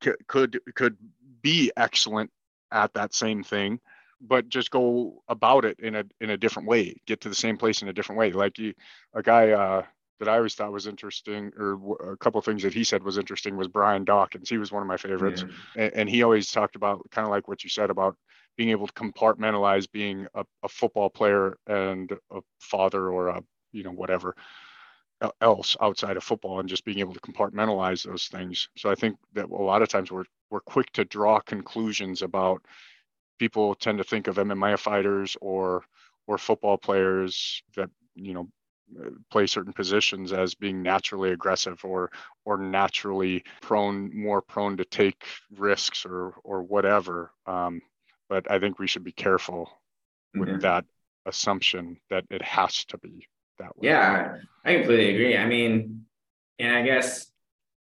could 0.00 0.16
could, 0.26 0.60
could 0.74 0.96
be 1.42 1.70
excellent 1.76 2.30
at 2.72 2.92
that 2.94 3.14
same 3.14 3.42
thing 3.42 3.80
but 4.20 4.48
just 4.48 4.70
go 4.70 5.22
about 5.28 5.64
it 5.64 5.78
in 5.80 5.94
a 5.94 6.04
in 6.20 6.30
a 6.30 6.36
different 6.36 6.68
way 6.68 6.94
get 7.06 7.20
to 7.20 7.28
the 7.28 7.34
same 7.34 7.56
place 7.56 7.82
in 7.82 7.88
a 7.88 7.92
different 7.92 8.18
way 8.18 8.32
like 8.32 8.58
you 8.58 8.72
a 9.14 9.22
guy 9.22 9.50
uh 9.50 9.82
that 10.20 10.28
I 10.28 10.36
always 10.36 10.54
thought 10.54 10.70
was 10.70 10.86
interesting, 10.86 11.50
or 11.58 12.12
a 12.12 12.16
couple 12.18 12.38
of 12.38 12.44
things 12.44 12.62
that 12.62 12.74
he 12.74 12.84
said 12.84 13.02
was 13.02 13.16
interesting, 13.16 13.56
was 13.56 13.68
Brian 13.68 14.04
Dawkins. 14.04 14.50
He 14.50 14.58
was 14.58 14.70
one 14.70 14.82
of 14.82 14.86
my 14.86 14.98
favorites, 14.98 15.44
yeah. 15.74 15.84
and, 15.84 15.94
and, 15.94 16.10
he 16.10 16.22
always 16.22 16.50
talked 16.50 16.76
about 16.76 17.00
kind 17.10 17.24
of 17.24 17.30
like 17.30 17.48
what 17.48 17.64
you 17.64 17.70
said 17.70 17.88
about 17.88 18.16
being 18.56 18.68
able 18.68 18.86
to 18.86 18.92
compartmentalize 18.92 19.90
being 19.90 20.26
a, 20.34 20.44
a 20.62 20.68
football 20.68 21.08
player 21.08 21.56
and 21.66 22.12
a 22.30 22.40
father 22.60 23.08
or 23.08 23.28
a 23.28 23.42
you 23.72 23.82
know 23.82 23.92
whatever 23.92 24.36
else 25.40 25.76
outside 25.80 26.16
of 26.16 26.24
football, 26.24 26.60
and 26.60 26.68
just 26.68 26.84
being 26.84 26.98
able 26.98 27.14
to 27.14 27.20
compartmentalize 27.20 28.04
those 28.04 28.28
things. 28.28 28.68
So 28.76 28.90
I 28.90 28.94
think 28.94 29.16
that 29.34 29.50
a 29.50 29.54
lot 29.54 29.82
of 29.82 29.88
times 29.88 30.10
we're 30.10 30.24
we're 30.50 30.60
quick 30.60 30.90
to 30.92 31.04
draw 31.04 31.40
conclusions 31.40 32.22
about 32.22 32.64
people 33.38 33.74
tend 33.74 33.98
to 33.98 34.04
think 34.04 34.28
of 34.28 34.36
MMA 34.36 34.78
fighters 34.78 35.36
or 35.40 35.84
or 36.26 36.38
football 36.38 36.78
players 36.78 37.62
that 37.76 37.90
you 38.14 38.34
know 38.34 38.48
play 39.30 39.46
certain 39.46 39.72
positions 39.72 40.32
as 40.32 40.54
being 40.54 40.82
naturally 40.82 41.30
aggressive 41.30 41.84
or 41.84 42.10
or 42.44 42.56
naturally 42.58 43.44
prone 43.60 44.10
more 44.14 44.42
prone 44.42 44.76
to 44.76 44.84
take 44.84 45.24
risks 45.56 46.04
or 46.04 46.34
or 46.44 46.62
whatever 46.62 47.30
um, 47.46 47.80
but 48.28 48.50
i 48.50 48.58
think 48.58 48.78
we 48.78 48.86
should 48.86 49.04
be 49.04 49.12
careful 49.12 49.70
with 50.34 50.48
mm-hmm. 50.48 50.58
that 50.58 50.84
assumption 51.26 51.96
that 52.08 52.24
it 52.30 52.42
has 52.42 52.84
to 52.84 52.98
be 52.98 53.26
that 53.60 53.76
way 53.76 53.88
yeah 53.88 54.36
i 54.64 54.74
completely 54.74 55.14
agree 55.14 55.36
i 55.36 55.46
mean 55.46 56.04
and 56.58 56.74
i 56.74 56.82
guess 56.82 57.30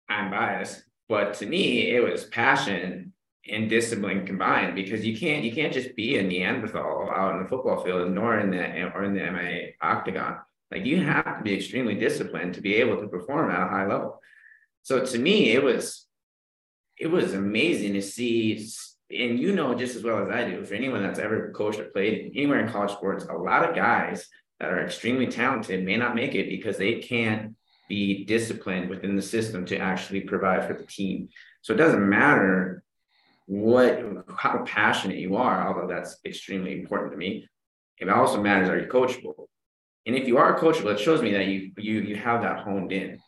i'm 0.10 0.32
biased 0.32 0.84
but 1.10 1.34
to 1.34 1.46
me 1.46 1.90
it 1.90 2.02
was 2.02 2.26
passion 2.26 3.14
and 3.48 3.70
discipline 3.70 4.26
combined 4.26 4.76
because 4.76 5.06
you 5.06 5.18
can't 5.18 5.44
you 5.44 5.54
can't 5.54 5.74
just 5.74 5.96
be 5.96 6.18
a 6.18 6.24
Neanderthal 6.24 7.12
out 7.16 7.36
in 7.36 7.44
the 7.44 7.50
football 7.50 7.84
field 7.84 8.12
nor 8.12 8.40
in 8.40 8.50
the 8.50 8.84
or 8.94 9.04
in 9.04 9.14
the 9.14 9.20
MMA 9.20 9.74
octagon. 9.82 10.38
Like 10.72 10.86
you 10.86 11.02
have 11.02 11.38
to 11.38 11.44
be 11.44 11.54
extremely 11.54 11.96
disciplined 11.96 12.56
to 12.56 12.62
be 12.62 12.76
able 12.76 13.00
to 13.00 13.08
perform 13.08 13.52
at 13.52 13.62
a 13.62 13.70
high 13.70 13.86
level. 13.86 14.20
So 14.82 15.06
to 15.06 15.20
me, 15.20 15.52
it 15.52 15.64
was 15.64 16.08
it 16.98 17.08
was 17.08 17.34
amazing 17.34 17.94
to 17.94 18.02
see, 18.02 18.68
and 19.12 19.40
you 19.40 19.54
know 19.54 19.76
just 19.76 19.96
as 19.96 20.04
well 20.04 20.24
as 20.24 20.30
I 20.30 20.50
do, 20.50 20.64
for 20.66 20.74
anyone 20.74 21.04
that's 21.04 21.20
ever 21.20 21.52
coached 21.52 21.80
or 21.80 21.86
played 21.86 22.32
anywhere 22.36 22.60
in 22.60 22.72
college 22.72 22.92
sports, 22.92 23.26
a 23.26 23.34
lot 23.34 23.68
of 23.70 23.76
guys 23.76 24.28
that 24.60 24.70
are 24.70 24.84
extremely 24.84 25.28
talented 25.28 25.86
may 25.86 25.98
not 25.98 26.16
make 26.16 26.36
it 26.36 26.50
because 26.50 26.78
they 26.78 27.00
can't 27.00 27.56
be 27.88 28.26
disciplined 28.26 28.90
within 28.90 29.16
the 29.16 29.22
system 29.22 29.66
to 29.66 29.78
actually 29.78 30.22
provide 30.22 30.66
for 30.66 30.74
the 30.74 30.86
team. 30.86 31.30
So 31.62 31.74
it 31.74 31.78
doesn't 31.78 32.10
matter 32.10 32.84
what 33.48 34.26
how 34.38 34.64
passionate 34.66 35.18
you 35.18 35.36
are, 35.36 35.68
although 35.68 35.88
that's 35.88 36.18
extremely 36.26 36.80
important 36.80 37.12
to 37.12 37.18
me. 37.18 37.48
It 37.98 38.10
also 38.10 38.42
matters 38.42 38.70
are 38.70 38.80
you 38.80 38.88
coachable? 38.88 39.46
And 40.06 40.16
if 40.16 40.28
you 40.28 40.38
are 40.38 40.58
coachable, 40.58 40.94
it 40.94 41.00
shows 41.00 41.22
me 41.22 41.34
that 41.34 41.48
you 41.48 41.72
you 41.78 42.02
you 42.02 42.16
have 42.16 42.42
that 42.42 42.60
honed 42.60 42.92
in. 42.92 43.20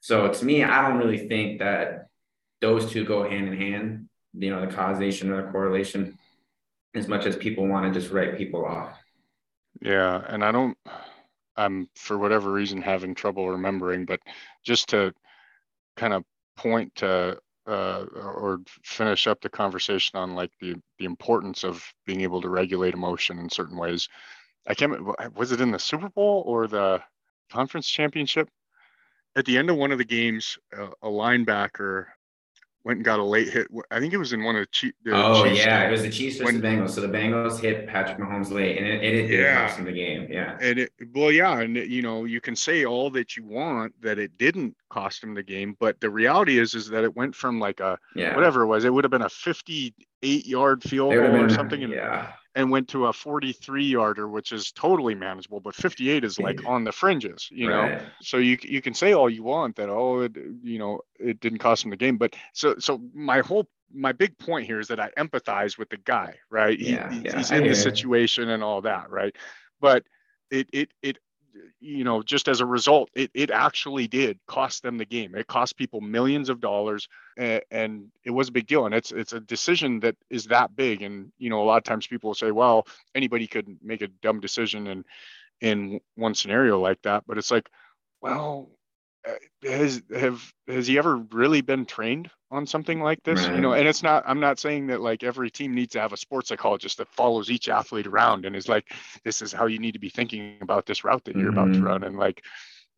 So 0.00 0.32
to 0.32 0.44
me, 0.44 0.62
I 0.62 0.88
don't 0.88 0.98
really 0.98 1.28
think 1.28 1.58
that 1.58 2.06
those 2.60 2.90
two 2.90 3.04
go 3.04 3.28
hand 3.28 3.48
in 3.48 3.56
hand, 3.56 4.08
you 4.32 4.50
know, 4.50 4.60
the 4.64 4.74
causation 4.74 5.30
or 5.30 5.44
the 5.44 5.52
correlation, 5.52 6.18
as 6.94 7.08
much 7.08 7.26
as 7.26 7.36
people 7.36 7.66
want 7.66 7.92
to 7.92 8.00
just 8.00 8.12
write 8.12 8.38
people 8.38 8.64
off. 8.64 8.96
Yeah. 9.80 10.22
And 10.28 10.44
I 10.44 10.52
don't 10.52 10.76
I'm 11.58 11.88
for 11.96 12.16
whatever 12.16 12.52
reason 12.52 12.80
having 12.80 13.14
trouble 13.14 13.50
remembering, 13.50 14.04
but 14.04 14.20
just 14.64 14.88
to 14.90 15.12
kind 15.96 16.14
of 16.14 16.24
point 16.56 16.94
to 16.96 17.38
uh, 17.66 18.04
or 18.14 18.60
finish 18.84 19.26
up 19.26 19.40
the 19.42 19.48
conversation 19.50 20.18
on 20.18 20.34
like 20.34 20.52
the 20.60 20.76
the 20.98 21.04
importance 21.04 21.64
of 21.64 21.84
being 22.06 22.22
able 22.22 22.40
to 22.40 22.48
regulate 22.48 22.94
emotion 22.94 23.38
in 23.38 23.50
certain 23.50 23.76
ways. 23.76 24.08
I 24.66 24.74
can't. 24.74 24.94
Was 25.36 25.52
it 25.52 25.60
in 25.60 25.72
the 25.72 25.78
Super 25.78 26.08
Bowl 26.08 26.44
or 26.46 26.68
the 26.68 27.02
conference 27.50 27.88
championship? 27.88 28.48
At 29.36 29.44
the 29.44 29.58
end 29.58 29.68
of 29.68 29.76
one 29.76 29.92
of 29.92 29.98
the 29.98 30.04
games, 30.04 30.58
uh, 30.76 30.90
a 31.02 31.08
linebacker 31.08 32.06
went 32.84 32.98
and 32.98 33.04
got 33.04 33.18
a 33.18 33.24
late 33.24 33.48
hit. 33.48 33.66
I 33.90 34.00
think 34.00 34.12
it 34.12 34.18
was 34.18 34.32
in 34.32 34.42
one 34.44 34.56
of 34.56 34.62
the, 34.62 34.66
Chiefs. 34.66 34.96
oh 35.08 35.44
Chiefs 35.44 35.58
yeah, 35.58 35.80
games. 35.80 35.88
it 35.88 35.92
was 35.92 36.02
the 36.02 36.10
Chiefs 36.10 36.38
versus 36.38 36.52
when, 36.52 36.60
the 36.60 36.68
Bengals. 36.68 36.90
So 36.90 37.00
the 37.00 37.08
Bengals 37.08 37.60
hit 37.60 37.86
Patrick 37.86 38.18
Mahomes 38.18 38.50
late, 38.50 38.78
and 38.78 38.86
it, 38.86 39.02
it, 39.02 39.30
it 39.30 39.40
yeah. 39.40 39.62
cost 39.62 39.76
them 39.76 39.86
the 39.86 39.92
game. 39.92 40.28
Yeah. 40.30 40.56
And 40.60 40.78
it 40.78 40.92
well, 41.14 41.30
yeah, 41.30 41.58
and 41.60 41.76
it, 41.76 41.88
you 41.88 42.02
know 42.02 42.24
you 42.24 42.40
can 42.40 42.56
say 42.56 42.84
all 42.84 43.10
that 43.10 43.36
you 43.36 43.44
want 43.44 43.94
that 44.02 44.18
it 44.18 44.36
didn't 44.38 44.76
cost 44.90 45.22
him 45.22 45.34
the 45.34 45.42
game, 45.42 45.76
but 45.78 46.00
the 46.00 46.10
reality 46.10 46.58
is 46.58 46.74
is 46.74 46.88
that 46.88 47.04
it 47.04 47.14
went 47.14 47.34
from 47.34 47.60
like 47.60 47.80
a 47.80 47.98
yeah. 48.14 48.34
whatever 48.34 48.62
it 48.62 48.66
was, 48.66 48.84
it 48.84 48.92
would 48.92 49.04
have 49.04 49.10
been 49.10 49.22
a 49.22 49.28
58 49.28 50.46
yard 50.46 50.82
field 50.82 51.14
goal 51.14 51.36
or 51.36 51.48
something, 51.48 51.82
and, 51.82 51.92
yeah. 51.92 52.32
And 52.58 52.72
went 52.72 52.88
to 52.88 53.06
a 53.06 53.12
43 53.12 53.84
yarder, 53.84 54.26
which 54.26 54.50
is 54.50 54.72
totally 54.72 55.14
manageable, 55.14 55.60
but 55.60 55.76
58 55.76 56.24
is 56.24 56.40
like 56.40 56.66
on 56.66 56.82
the 56.82 56.90
fringes, 56.90 57.48
you 57.52 57.70
right. 57.70 57.92
know. 57.92 58.06
So 58.20 58.38
you 58.38 58.58
you 58.62 58.82
can 58.82 58.94
say 58.94 59.12
all 59.12 59.30
you 59.30 59.44
want 59.44 59.76
that 59.76 59.88
oh 59.88 60.22
it, 60.22 60.36
you 60.64 60.80
know 60.80 61.02
it 61.20 61.38
didn't 61.38 61.60
cost 61.60 61.84
him 61.84 61.90
the 61.90 61.96
game, 61.96 62.18
but 62.18 62.34
so 62.54 62.74
so 62.80 63.00
my 63.14 63.42
whole 63.42 63.68
my 63.94 64.10
big 64.10 64.36
point 64.38 64.66
here 64.66 64.80
is 64.80 64.88
that 64.88 64.98
I 64.98 65.10
empathize 65.16 65.78
with 65.78 65.88
the 65.88 65.98
guy, 65.98 66.34
right? 66.50 66.76
Yeah, 66.76 67.12
yeah, 67.12 67.36
he's 67.36 67.52
in 67.52 67.62
the 67.62 67.76
situation 67.76 68.50
and 68.50 68.64
all 68.64 68.80
that, 68.80 69.08
right? 69.08 69.36
But 69.80 70.02
it 70.50 70.68
it 70.72 70.90
it 71.00 71.18
you 71.80 72.04
know, 72.04 72.22
just 72.22 72.48
as 72.48 72.60
a 72.60 72.66
result, 72.66 73.10
it, 73.14 73.30
it 73.34 73.50
actually 73.50 74.06
did 74.08 74.38
cost 74.46 74.82
them 74.82 74.98
the 74.98 75.04
game. 75.04 75.34
It 75.34 75.46
cost 75.46 75.76
people 75.76 76.00
millions 76.00 76.48
of 76.48 76.60
dollars, 76.60 77.08
and, 77.36 77.62
and, 77.70 78.08
it 78.24 78.30
was 78.30 78.48
a 78.48 78.52
big 78.52 78.66
deal. 78.66 78.86
And 78.86 78.94
it's 78.94 79.12
it's 79.12 79.32
a 79.32 79.40
decision 79.40 80.00
that 80.00 80.16
is 80.30 80.46
that 80.46 80.74
big. 80.76 81.02
And 81.02 81.32
you 81.38 81.50
know, 81.50 81.62
a 81.62 81.64
lot 81.64 81.78
of 81.78 81.84
times 81.84 82.06
people 82.06 82.28
will 82.28 82.34
say, 82.34 82.50
"Well, 82.50 82.86
anybody 83.14 83.46
could 83.46 83.68
make 83.82 84.02
a 84.02 84.08
dumb 84.08 84.40
decision 84.40 84.86
in 84.86 85.04
in 85.60 86.00
one 86.14 86.34
scenario 86.34 86.78
like 86.78 87.02
that." 87.02 87.24
But 87.26 87.38
it's 87.38 87.50
like, 87.50 87.68
well, 88.20 88.70
has 89.64 90.02
have 90.14 90.52
has 90.66 90.86
he 90.86 90.98
ever 90.98 91.16
really 91.32 91.60
been 91.60 91.84
trained 91.84 92.30
on 92.50 92.66
something 92.66 93.00
like 93.00 93.22
this 93.24 93.44
right. 93.46 93.56
you 93.56 93.60
know 93.60 93.72
and 93.72 93.86
it's 93.86 94.02
not 94.02 94.22
i'm 94.26 94.40
not 94.40 94.58
saying 94.58 94.86
that 94.86 95.00
like 95.00 95.22
every 95.22 95.50
team 95.50 95.74
needs 95.74 95.92
to 95.92 96.00
have 96.00 96.12
a 96.12 96.16
sports 96.16 96.48
psychologist 96.48 96.98
that 96.98 97.08
follows 97.08 97.50
each 97.50 97.68
athlete 97.68 98.06
around 98.06 98.44
and 98.44 98.56
is 98.56 98.68
like 98.68 98.92
this 99.24 99.42
is 99.42 99.52
how 99.52 99.66
you 99.66 99.78
need 99.78 99.92
to 99.92 99.98
be 99.98 100.08
thinking 100.08 100.56
about 100.60 100.86
this 100.86 101.04
route 101.04 101.24
that 101.24 101.36
you're 101.36 101.50
mm-hmm. 101.50 101.58
about 101.58 101.72
to 101.72 101.78
mm-hmm. 101.78 101.86
run 101.86 102.04
and 102.04 102.16
like 102.16 102.42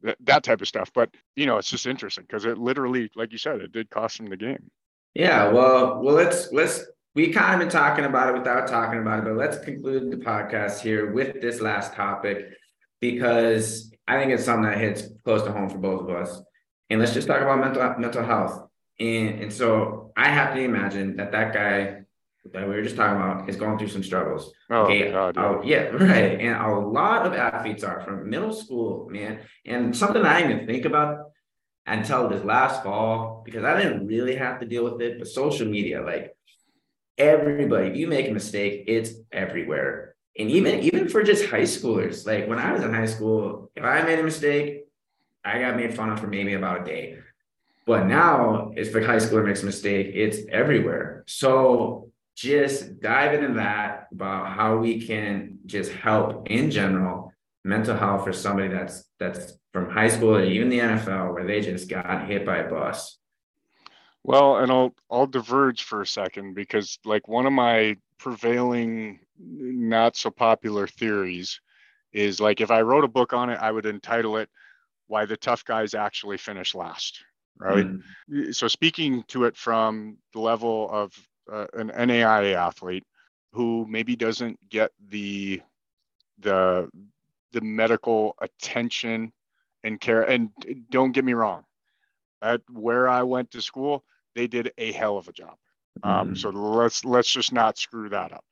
th- 0.05 0.17
that 0.21 0.43
type 0.43 0.61
of 0.61 0.69
stuff 0.69 0.91
but 0.95 1.11
you 1.37 1.47
know 1.47 1.59
it's 1.59 1.71
just 1.71 1.87
interesting 1.87 2.25
because 2.25 2.45
it 2.45 2.59
literally 2.59 3.11
like 3.17 3.33
you 3.33 3.39
said 3.39 3.61
it 3.61 3.73
did 3.73 3.91
cost 3.91 4.21
him 4.21 4.27
the 4.27 4.37
game 4.37 4.71
yeah 5.15 5.49
well 5.49 6.01
well 6.01 6.15
let's 6.15 6.53
let's 6.53 6.85
we 7.15 7.33
kind 7.33 7.55
of 7.55 7.61
been 7.61 7.69
talking 7.69 8.05
about 8.05 8.29
it 8.29 8.39
without 8.39 8.69
talking 8.69 9.01
about 9.01 9.21
it 9.21 9.25
but 9.25 9.35
let's 9.35 9.59
conclude 9.59 10.11
the 10.11 10.17
podcast 10.17 10.81
here 10.81 11.13
with 11.13 11.41
this 11.41 11.61
last 11.61 11.93
topic 11.95 12.51
because 13.01 13.90
I 14.11 14.19
think 14.19 14.33
it's 14.33 14.45
something 14.45 14.69
that 14.69 14.79
hits 14.79 15.05
close 15.23 15.45
to 15.45 15.53
home 15.53 15.71
for 15.71 15.79
both 15.79 16.03
of 16.03 16.11
us. 16.11 16.43
And 16.91 16.99
let's 16.99 17.15
just 17.15 17.29
talk 17.29 17.41
about 17.41 17.61
mental 17.61 17.95
mental 17.97 18.25
health. 18.25 18.69
And 18.99 19.41
and 19.41 19.53
so 19.53 20.13
I 20.17 20.29
have 20.29 20.53
to 20.55 20.61
imagine 20.61 21.17
that 21.19 21.31
that 21.31 21.55
guy 21.55 22.01
that 22.53 22.69
we 22.69 22.75
were 22.75 22.83
just 22.83 22.97
talking 22.97 23.21
about 23.21 23.49
is 23.49 23.55
going 23.55 23.79
through 23.79 23.89
some 23.89 24.03
struggles. 24.03 24.53
Oh, 24.69 24.83
okay, 24.83 25.13
God, 25.13 25.37
yeah. 25.37 25.45
Uh, 25.45 25.63
yeah, 25.63 25.83
right. 26.13 26.41
And 26.41 26.57
a 26.57 26.77
lot 26.77 27.25
of 27.25 27.35
athletes 27.35 27.85
are 27.85 28.01
from 28.01 28.29
middle 28.29 28.53
school, 28.53 29.09
man. 29.09 29.41
And 29.65 29.97
something 29.97 30.25
I 30.25 30.41
didn't 30.41 30.53
even 30.53 30.67
think 30.67 30.87
about 30.87 31.31
until 31.87 32.29
this 32.29 32.43
last 32.43 32.83
fall 32.83 33.43
because 33.45 33.63
I 33.63 33.81
didn't 33.81 34.09
really 34.09 34.35
have 34.35 34.59
to 34.59 34.67
deal 34.67 34.83
with 34.83 35.01
it. 35.01 35.21
But 35.21 35.29
social 35.29 35.69
media, 35.69 36.03
like 36.03 36.35
everybody, 37.17 37.91
if 37.91 37.97
you 37.97 38.09
make 38.09 38.29
a 38.29 38.33
mistake, 38.33 38.85
it's 38.89 39.13
everywhere 39.31 40.10
and 40.39 40.51
even 40.51 40.81
even 40.81 41.09
for 41.09 41.23
just 41.23 41.47
high 41.47 41.63
schoolers, 41.63 42.27
like 42.27 42.49
when 42.49 42.59
I 42.59 42.73
was 42.73 42.83
in 42.83 42.93
high 42.93 43.07
school, 43.07 43.71
if 43.75 43.85
I 43.85 44.03
made 44.03 44.19
a 44.19 44.23
mistake, 44.23 44.87
I 45.45 45.61
got 45.61 45.77
made 45.77 45.95
fun 45.95 46.11
of 46.11 46.21
for 46.21 46.27
maybe 46.27 46.55
about 46.55 46.83
a 46.83 46.85
day. 46.85 47.19
But 47.87 48.07
now, 48.07 48.73
if 48.77 48.95
a 48.95 49.05
high 49.05 49.17
schooler 49.17 49.45
makes 49.45 49.63
a 49.63 49.67
mistake, 49.67 50.13
it's 50.15 50.39
everywhere. 50.51 51.25
So 51.27 52.11
just 52.37 53.01
dive 53.01 53.35
into 53.35 53.55
that 53.55 54.09
about 54.13 54.53
how 54.53 54.77
we 54.77 55.05
can 55.05 55.59
just 55.67 55.93
help 55.93 56.49
in 56.49 56.71
general 56.71 57.33
mental 57.65 57.97
health 57.97 58.25
for 58.25 58.33
somebody 58.33 58.69
that's 58.69 59.05
that's 59.19 59.55
from 59.73 59.91
high 59.91 60.09
school 60.09 60.37
or 60.37 60.45
even 60.45 60.69
the 60.69 60.79
NFL 60.79 61.35
where 61.35 61.47
they 61.47 61.61
just 61.61 61.89
got 61.89 62.27
hit 62.27 62.47
by 62.47 62.59
a 62.59 62.71
bus. 62.71 63.19
Well, 64.23 64.59
and 64.59 64.71
I'll 64.71 64.95
I'll 65.11 65.27
diverge 65.27 65.83
for 65.83 66.01
a 66.03 66.07
second 66.07 66.55
because 66.55 66.99
like 67.05 67.29
one 67.29 67.47
of 67.47 67.53
my 67.53 67.97
prevailing 68.21 69.19
not 69.39 70.15
so 70.15 70.31
popular 70.31 70.87
theories 70.87 71.61
is 72.13 72.41
like 72.41 72.61
if 72.61 72.71
I 72.71 72.83
wrote 72.83 73.05
a 73.05 73.09
book 73.09 73.33
on 73.33 73.51
it, 73.51 73.59
I 73.61 73.73
would 73.73 73.87
entitle 73.87 74.37
it 74.37 74.49
"Why 75.09 75.25
the 75.25 75.37
Tough 75.37 75.65
Guys 75.65 75.95
Actually 75.95 76.37
Finish 76.37 76.75
Last." 76.75 77.25
Right. 77.59 77.87
Mm. 78.31 78.55
So 78.55 78.69
speaking 78.69 79.25
to 79.29 79.45
it 79.45 79.57
from 79.57 80.19
the 80.33 80.41
level 80.41 80.89
of 80.91 81.13
uh, 81.51 81.67
an 81.75 81.91
NAIA 81.91 82.55
athlete 82.55 83.05
who 83.53 83.87
maybe 83.89 84.17
doesn't 84.17 84.59
get 84.69 84.93
the 85.09 85.61
the 86.39 86.89
the 87.53 87.61
medical 87.61 88.35
attention 88.41 89.33
and 89.83 90.01
care. 90.01 90.23
And 90.23 90.51
don't 90.91 91.13
get 91.13 91.25
me 91.25 91.33
wrong, 91.33 91.65
at 92.43 92.61
where 92.71 93.09
I 93.09 93.23
went 93.23 93.51
to 93.53 93.63
school, 93.63 94.05
they 94.35 94.47
did 94.47 94.73
a 94.79 94.93
hell 94.93 95.19
of 95.19 95.29
a 95.29 95.33
job. 95.33 95.57
Um, 96.03 96.13
mm-hmm. 96.13 96.35
So 96.35 96.51
let's 96.51 97.05
let's 97.05 97.31
just 97.31 97.53
not 97.53 97.79
screw 97.79 98.09
that 98.11 98.33
up. 98.33 98.45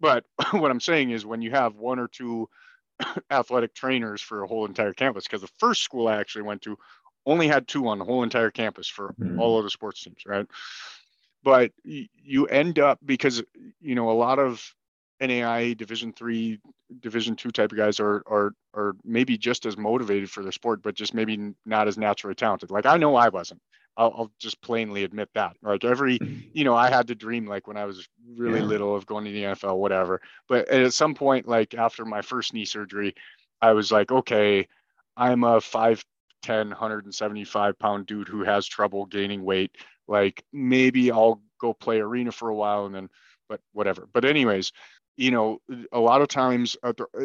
But 0.00 0.24
what 0.52 0.70
I'm 0.70 0.80
saying 0.80 1.10
is, 1.10 1.26
when 1.26 1.42
you 1.42 1.50
have 1.50 1.76
one 1.76 1.98
or 1.98 2.08
two 2.08 2.48
athletic 3.30 3.74
trainers 3.74 4.20
for 4.20 4.42
a 4.42 4.46
whole 4.46 4.66
entire 4.66 4.92
campus, 4.92 5.24
because 5.24 5.42
the 5.42 5.50
first 5.58 5.82
school 5.82 6.08
I 6.08 6.16
actually 6.16 6.42
went 6.42 6.62
to 6.62 6.76
only 7.24 7.48
had 7.48 7.66
two 7.66 7.88
on 7.88 7.98
the 7.98 8.04
whole 8.04 8.22
entire 8.22 8.50
campus 8.50 8.88
for 8.88 9.14
mm-hmm. 9.20 9.40
all 9.40 9.58
of 9.58 9.64
the 9.64 9.70
sports 9.70 10.02
teams, 10.02 10.22
right? 10.26 10.46
But 11.42 11.72
you 11.84 12.46
end 12.46 12.78
up 12.78 12.98
because 13.04 13.42
you 13.80 13.94
know 13.94 14.10
a 14.10 14.12
lot 14.12 14.38
of 14.38 14.62
NAIA 15.20 15.76
Division 15.76 16.12
three, 16.12 16.60
Division 17.00 17.36
two 17.36 17.50
type 17.50 17.72
of 17.72 17.78
guys 17.78 18.00
are 18.00 18.22
are 18.26 18.52
are 18.74 18.96
maybe 19.04 19.38
just 19.38 19.66
as 19.66 19.76
motivated 19.76 20.30
for 20.30 20.42
their 20.42 20.52
sport, 20.52 20.82
but 20.82 20.94
just 20.94 21.14
maybe 21.14 21.54
not 21.64 21.88
as 21.88 21.98
naturally 21.98 22.34
talented. 22.34 22.70
Like 22.70 22.86
I 22.86 22.96
know 22.96 23.16
I 23.16 23.28
wasn't. 23.28 23.60
I'll, 23.96 24.14
I'll 24.16 24.32
just 24.38 24.60
plainly 24.60 25.04
admit 25.04 25.30
that. 25.34 25.56
Like 25.62 25.84
every, 25.84 26.18
you 26.52 26.64
know, 26.64 26.74
I 26.74 26.90
had 26.90 27.08
to 27.08 27.14
dream 27.14 27.46
like 27.46 27.66
when 27.66 27.76
I 27.76 27.84
was 27.84 28.08
really 28.36 28.60
yeah. 28.60 28.66
little 28.66 28.94
of 28.94 29.06
going 29.06 29.24
to 29.24 29.32
the 29.32 29.42
NFL, 29.42 29.78
whatever. 29.78 30.20
But 30.48 30.68
at 30.68 30.92
some 30.92 31.14
point, 31.14 31.48
like 31.48 31.74
after 31.74 32.04
my 32.04 32.22
first 32.22 32.52
knee 32.52 32.64
surgery, 32.64 33.14
I 33.60 33.72
was 33.72 33.90
like, 33.90 34.12
okay, 34.12 34.68
I'm 35.16 35.44
a 35.44 35.58
5'10, 35.58 36.02
175 36.46 37.78
pound 37.78 38.06
dude 38.06 38.28
who 38.28 38.44
has 38.44 38.66
trouble 38.66 39.06
gaining 39.06 39.44
weight. 39.44 39.72
Like 40.06 40.44
maybe 40.52 41.10
I'll 41.10 41.40
go 41.60 41.72
play 41.72 42.00
arena 42.00 42.32
for 42.32 42.50
a 42.50 42.54
while 42.54 42.86
and 42.86 42.94
then, 42.94 43.08
but 43.48 43.60
whatever. 43.72 44.08
But 44.12 44.24
anyways, 44.24 44.72
you 45.16 45.30
know 45.30 45.60
a 45.92 45.98
lot 45.98 46.20
of 46.20 46.28
times 46.28 46.76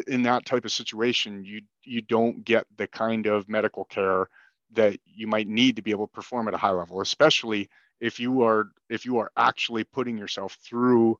in 0.07 0.23
that 0.23 0.45
type 0.45 0.65
of 0.65 0.71
situation 0.71 1.43
you 1.43 1.61
you 1.83 2.01
don't 2.01 2.43
get 2.45 2.65
the 2.77 2.87
kind 2.87 3.25
of 3.25 3.49
medical 3.49 3.85
care 3.85 4.29
that 4.73 4.97
you 5.05 5.27
might 5.27 5.47
need 5.47 5.75
to 5.75 5.81
be 5.81 5.91
able 5.91 6.07
to 6.07 6.13
perform 6.13 6.47
at 6.47 6.53
a 6.53 6.57
high 6.57 6.71
level 6.71 7.01
especially 7.01 7.69
if 7.99 8.19
you 8.19 8.41
are 8.43 8.71
if 8.89 9.05
you 9.05 9.17
are 9.19 9.31
actually 9.37 9.83
putting 9.83 10.17
yourself 10.17 10.57
through 10.63 11.17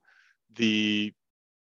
the 0.55 1.13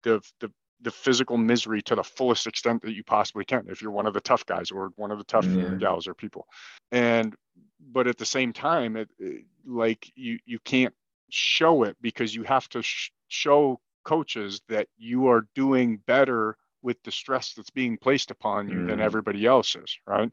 the 0.02 0.20
the, 0.40 0.50
the 0.80 0.90
physical 0.90 1.36
misery 1.36 1.80
to 1.82 1.94
the 1.94 2.02
fullest 2.02 2.46
extent 2.46 2.82
that 2.82 2.94
you 2.94 3.04
possibly 3.04 3.44
can 3.44 3.66
if 3.68 3.82
you're 3.82 3.92
one 3.92 4.06
of 4.06 4.14
the 4.14 4.20
tough 4.20 4.44
guys 4.46 4.70
or 4.70 4.92
one 4.96 5.10
of 5.10 5.18
the 5.18 5.24
tough 5.24 5.46
yeah. 5.46 5.74
gals 5.78 6.06
or 6.06 6.14
people 6.14 6.46
and 6.90 7.34
but 7.80 8.06
at 8.06 8.18
the 8.18 8.26
same 8.26 8.52
time 8.52 8.96
it, 8.96 9.08
it, 9.18 9.44
like 9.66 10.10
you 10.14 10.38
you 10.44 10.58
can't 10.60 10.94
show 11.30 11.82
it 11.84 11.96
because 12.00 12.34
you 12.34 12.42
have 12.42 12.68
to 12.68 12.82
sh- 12.82 13.10
show 13.28 13.80
coaches 14.04 14.60
that 14.68 14.88
you 14.98 15.28
are 15.28 15.46
doing 15.54 15.98
better 16.06 16.56
with 16.82 17.02
the 17.04 17.12
stress 17.12 17.54
that's 17.54 17.70
being 17.70 17.96
placed 17.96 18.30
upon 18.30 18.68
you 18.68 18.76
mm. 18.76 18.88
than 18.88 19.00
everybody 19.00 19.46
else 19.46 19.76
is, 19.76 19.98
right? 20.06 20.32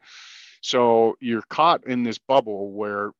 So 0.61 1.17
you're 1.19 1.43
caught 1.49 1.85
in 1.87 2.03
this 2.03 2.17
bubble 2.17 2.71
where 2.71 3.11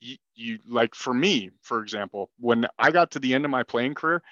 you, 0.00 0.16
you, 0.34 0.58
like 0.68 0.94
for 0.94 1.14
me, 1.14 1.50
for 1.62 1.82
example, 1.82 2.30
when 2.38 2.66
I 2.78 2.90
got 2.90 3.12
to 3.12 3.18
the 3.18 3.34
end 3.34 3.44
of 3.44 3.50
my 3.50 3.62
playing 3.62 3.94
career, 3.94 4.22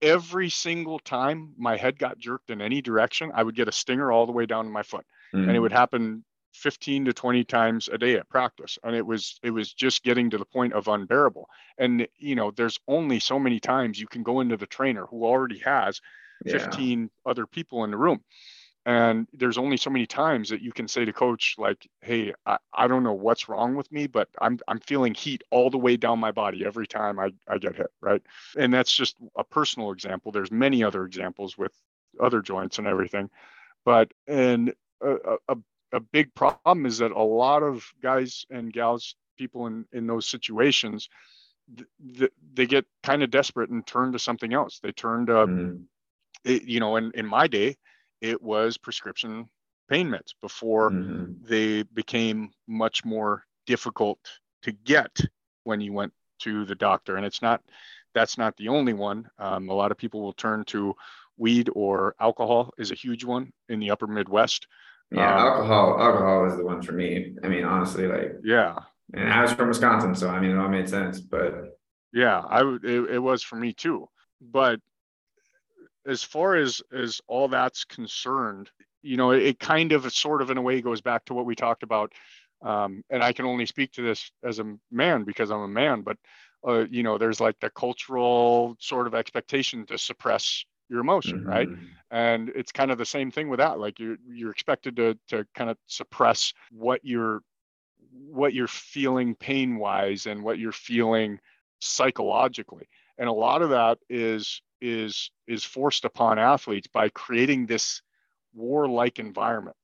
every 0.00 0.48
single 0.48 0.98
time 0.98 1.52
my 1.58 1.76
head 1.76 1.98
got 1.98 2.18
jerked 2.18 2.50
in 2.50 2.60
any 2.60 2.80
direction, 2.80 3.30
I 3.34 3.42
would 3.42 3.56
get 3.56 3.68
a 3.68 3.72
stinger 3.72 4.10
all 4.10 4.26
the 4.26 4.32
way 4.32 4.46
down 4.46 4.64
to 4.64 4.70
my 4.70 4.82
foot. 4.82 5.04
Mm. 5.34 5.48
And 5.48 5.56
it 5.56 5.60
would 5.60 5.72
mm. 5.72 5.76
happen 5.76 6.24
15 6.54 7.06
to 7.06 7.12
20 7.12 7.44
times 7.44 7.88
a 7.92 7.98
day 7.98 8.14
at 8.16 8.28
practice 8.28 8.78
and 8.82 8.96
it 8.96 9.06
was 9.06 9.38
it 9.42 9.50
was 9.50 9.72
just 9.72 10.02
getting 10.02 10.30
to 10.30 10.38
the 10.38 10.44
point 10.44 10.72
of 10.72 10.88
unbearable 10.88 11.48
and 11.78 12.06
you 12.18 12.34
know 12.34 12.50
there's 12.50 12.78
only 12.88 13.20
so 13.20 13.38
many 13.38 13.60
times 13.60 14.00
you 14.00 14.08
can 14.08 14.22
go 14.22 14.40
into 14.40 14.56
the 14.56 14.66
trainer 14.66 15.06
who 15.06 15.24
already 15.24 15.58
has 15.58 16.00
15 16.46 17.10
other 17.24 17.46
people 17.46 17.84
in 17.84 17.90
the 17.90 17.96
room 17.96 18.20
and 18.86 19.26
there's 19.34 19.58
only 19.58 19.76
so 19.76 19.90
many 19.90 20.06
times 20.06 20.48
that 20.48 20.62
you 20.62 20.72
can 20.72 20.88
say 20.88 21.04
to 21.04 21.12
coach 21.12 21.54
like 21.58 21.88
hey 22.00 22.32
I, 22.46 22.58
I 22.72 22.88
don't 22.88 23.04
know 23.04 23.12
what's 23.12 23.48
wrong 23.48 23.74
with 23.74 23.90
me 23.92 24.06
but 24.06 24.28
i'm 24.40 24.58
i'm 24.68 24.80
feeling 24.80 25.14
heat 25.14 25.42
all 25.50 25.70
the 25.70 25.78
way 25.78 25.96
down 25.96 26.18
my 26.18 26.32
body 26.32 26.64
every 26.64 26.86
time 26.86 27.18
i, 27.18 27.30
I 27.46 27.58
get 27.58 27.76
hit 27.76 27.90
right 28.00 28.22
and 28.56 28.72
that's 28.72 28.92
just 28.92 29.16
a 29.36 29.44
personal 29.44 29.92
example 29.92 30.32
there's 30.32 30.50
many 30.50 30.82
other 30.82 31.04
examples 31.04 31.58
with 31.58 31.72
other 32.18 32.40
joints 32.40 32.78
and 32.78 32.86
everything 32.86 33.28
but 33.84 34.12
and 34.26 34.72
a, 35.02 35.36
a, 35.48 35.56
a 35.92 36.00
big 36.00 36.34
problem 36.34 36.86
is 36.86 36.98
that 36.98 37.12
a 37.12 37.22
lot 37.22 37.62
of 37.62 37.84
guys 38.02 38.44
and 38.50 38.72
gals, 38.72 39.14
people 39.38 39.66
in 39.66 39.84
in 39.92 40.06
those 40.06 40.28
situations, 40.28 41.08
th- 41.76 41.88
th- 42.18 42.32
they 42.54 42.66
get 42.66 42.86
kind 43.02 43.22
of 43.22 43.30
desperate 43.30 43.70
and 43.70 43.86
turn 43.86 44.12
to 44.12 44.18
something 44.18 44.52
else. 44.52 44.80
They 44.82 44.92
turn 44.92 45.26
to, 45.26 45.32
mm. 45.32 45.82
it, 46.44 46.62
you 46.64 46.80
know, 46.80 46.96
in 46.96 47.12
in 47.14 47.26
my 47.26 47.46
day, 47.46 47.76
it 48.20 48.40
was 48.42 48.76
prescription 48.76 49.48
pain 49.88 50.08
meds 50.08 50.34
before 50.40 50.90
mm-hmm. 50.90 51.32
they 51.42 51.82
became 51.82 52.50
much 52.68 53.04
more 53.04 53.44
difficult 53.66 54.18
to 54.62 54.72
get 54.72 55.18
when 55.64 55.80
you 55.80 55.92
went 55.92 56.12
to 56.40 56.64
the 56.64 56.74
doctor. 56.74 57.16
And 57.16 57.26
it's 57.26 57.42
not 57.42 57.62
that's 58.14 58.38
not 58.38 58.56
the 58.56 58.68
only 58.68 58.92
one. 58.92 59.28
Um, 59.38 59.68
a 59.68 59.74
lot 59.74 59.92
of 59.92 59.98
people 59.98 60.20
will 60.20 60.32
turn 60.32 60.64
to 60.66 60.94
weed 61.36 61.70
or 61.74 62.14
alcohol 62.20 62.72
is 62.78 62.90
a 62.90 62.94
huge 62.94 63.24
one 63.24 63.52
in 63.68 63.80
the 63.80 63.90
upper 63.90 64.06
Midwest. 64.06 64.66
Yeah, 65.10 65.34
um, 65.34 65.46
alcohol. 65.46 66.00
Alcohol 66.00 66.46
is 66.46 66.56
the 66.56 66.64
one 66.64 66.82
for 66.82 66.92
me. 66.92 67.34
I 67.42 67.48
mean, 67.48 67.64
honestly, 67.64 68.06
like 68.06 68.36
yeah. 68.44 68.76
And 69.12 69.32
I 69.32 69.42
was 69.42 69.52
from 69.52 69.68
Wisconsin, 69.68 70.14
so 70.14 70.28
I 70.28 70.38
mean, 70.38 70.52
it 70.52 70.58
all 70.58 70.68
made 70.68 70.88
sense. 70.88 71.20
But 71.20 71.78
yeah, 72.12 72.40
I 72.40 72.62
would. 72.62 72.84
It, 72.84 73.10
it 73.10 73.18
was 73.18 73.42
for 73.42 73.56
me 73.56 73.72
too. 73.72 74.08
But 74.40 74.80
as 76.06 76.22
far 76.22 76.56
as 76.56 76.82
as 76.92 77.20
all 77.26 77.48
that's 77.48 77.84
concerned, 77.84 78.70
you 79.02 79.16
know, 79.16 79.30
it, 79.32 79.42
it 79.42 79.58
kind 79.58 79.92
of 79.92 80.10
sort 80.12 80.42
of 80.42 80.50
in 80.50 80.58
a 80.58 80.62
way 80.62 80.80
goes 80.80 81.00
back 81.00 81.24
to 81.26 81.34
what 81.34 81.46
we 81.46 81.54
talked 81.54 81.82
about. 81.82 82.12
Um, 82.62 83.02
and 83.08 83.22
I 83.22 83.32
can 83.32 83.46
only 83.46 83.66
speak 83.66 83.92
to 83.92 84.02
this 84.02 84.30
as 84.44 84.58
a 84.58 84.76
man 84.90 85.24
because 85.24 85.50
I'm 85.50 85.60
a 85.60 85.68
man, 85.68 86.02
but 86.02 86.18
uh, 86.66 86.84
you 86.90 87.02
know, 87.02 87.16
there's 87.16 87.40
like 87.40 87.58
the 87.60 87.70
cultural 87.70 88.76
sort 88.78 89.06
of 89.06 89.14
expectation 89.14 89.86
to 89.86 89.96
suppress 89.96 90.64
your 90.90 91.00
emotion, 91.00 91.40
mm-hmm. 91.40 91.48
right? 91.48 91.68
And 92.10 92.50
it's 92.50 92.72
kind 92.72 92.90
of 92.90 92.98
the 92.98 93.06
same 93.06 93.30
thing 93.30 93.48
with 93.48 93.58
that. 93.60 93.78
Like 93.78 93.98
you're 93.98 94.16
you're 94.28 94.50
expected 94.50 94.96
to 94.96 95.18
to 95.28 95.46
kind 95.54 95.70
of 95.70 95.78
suppress 95.86 96.52
what 96.70 97.00
you're 97.02 97.40
what 98.12 98.52
you're 98.52 98.66
feeling 98.66 99.34
pain 99.34 99.76
wise 99.78 100.26
and 100.26 100.42
what 100.42 100.58
you're 100.58 100.72
feeling 100.72 101.38
psychologically. 101.80 102.88
And 103.20 103.28
a 103.28 103.32
lot 103.32 103.62
of 103.62 103.70
that 103.70 103.98
is 104.08 104.60
is 104.80 105.30
is 105.46 105.62
forced 105.62 106.04
upon 106.04 106.38
athletes 106.38 106.88
by 106.92 107.08
creating 107.10 107.66
this 107.66 108.02
warlike 108.54 109.18
environment 109.18 109.76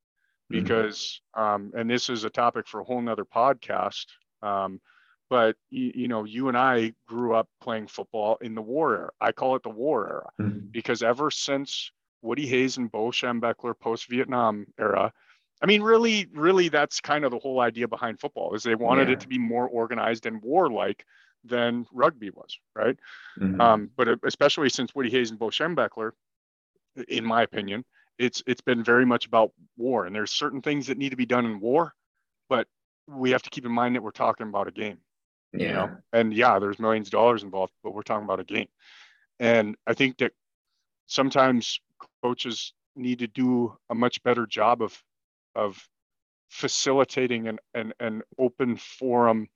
mm-hmm. 0.53 0.63
because 0.63 1.21
um, 1.35 1.73
and 1.77 1.89
this 1.89 2.09
is 2.09 2.25
a 2.25 2.31
topic 2.31 2.67
for 2.67 2.81
a 2.81 2.85
whole 2.85 3.01
nother 3.01 3.25
podcast 3.25 4.07
um, 4.43 4.81
but 5.29 5.57
you, 5.71 5.93
you, 5.95 6.09
know 6.09 6.25
you 6.25 6.49
and 6.49 6.57
i 6.57 6.93
grew 7.07 7.35
up 7.35 7.49
playing 7.61 7.87
football 7.87 8.39
in 8.41 8.55
the 8.55 8.63
war 8.63 8.97
era 8.97 9.11
i 9.21 9.33
call 9.33 9.57
it 9.57 9.63
the 9.63 9.69
war 9.69 10.09
era 10.09 10.31
mm-hmm. 10.41 10.67
because 10.71 11.03
ever 11.03 11.31
since 11.31 11.91
woody 12.23 12.47
hayes 12.47 12.77
and 12.77 12.91
bo 12.91 13.11
schembechler 13.11 13.79
post-vietnam 13.79 14.67
era 14.79 15.13
i 15.63 15.67
mean 15.67 15.83
really 15.83 16.27
really 16.33 16.69
that's 16.69 17.01
kind 17.01 17.25
of 17.25 17.31
the 17.31 17.39
whole 17.39 17.61
idea 17.61 17.87
behind 17.87 18.19
football 18.19 18.55
is 18.55 18.63
they 18.63 18.75
wanted 18.75 19.09
yeah. 19.09 19.15
it 19.15 19.21
to 19.21 19.29
be 19.29 19.39
more 19.39 19.69
organized 19.69 20.27
and 20.27 20.43
warlike 20.43 21.05
than 21.45 21.87
rugby 21.93 22.31
was 22.31 22.59
right 22.75 22.97
mm-hmm. 23.39 23.61
um, 23.61 23.91
but 23.97 24.09
especially 24.25 24.69
since 24.69 24.95
woody 24.95 25.11
hayes 25.11 25.31
and 25.31 25.39
bo 25.39 25.49
schembechler 25.49 26.13
in 27.09 27.25
my 27.25 27.43
opinion 27.43 27.85
it's 28.19 28.43
it's 28.47 28.63
been 28.63 28.83
very 28.83 29.07
much 29.07 29.27
about 29.27 29.53
war 29.77 30.07
and 30.07 30.15
there's 30.15 30.33
certain 30.33 30.63
things 30.63 30.87
that 30.87 30.99
need 30.99 31.11
to 31.11 31.17
be 31.17 31.27
done 31.27 31.45
in 31.45 31.61
war 31.61 31.93
but 32.49 32.67
we 33.07 33.31
have 33.31 33.43
to 33.43 33.51
keep 33.51 33.65
in 33.65 33.73
mind 33.73 33.95
that 33.95 34.03
we're 34.03 34.11
talking 34.11 34.49
about 34.49 34.67
a 34.67 34.73
game 34.73 34.99
yeah. 35.59 35.67
You 35.67 35.73
know? 35.73 35.97
And 36.13 36.35
yeah, 36.35 36.59
there's 36.59 36.79
millions 36.79 37.09
of 37.09 37.13
dollars 37.13 37.43
involved, 37.43 37.73
but 37.83 37.95
we're 37.95 38.03
talking 38.03 38.25
about 38.25 38.41
a 38.41 38.45
game. 38.45 38.69
And 39.39 39.77
I 39.87 39.95
think 39.95 40.19
that 40.19 40.33
sometimes 41.07 41.81
coaches 42.23 42.73
need 42.95 43.21
to 43.21 43.27
do 43.27 43.77
a 43.91 43.95
much 43.95 44.23
better 44.23 44.47
job 44.47 44.83
of 44.83 45.01
of 45.55 45.83
facilitating 46.51 47.49
an, 47.49 47.59
an, 47.75 47.93
an 48.01 48.23
open 48.39 48.77
forum 48.77 49.49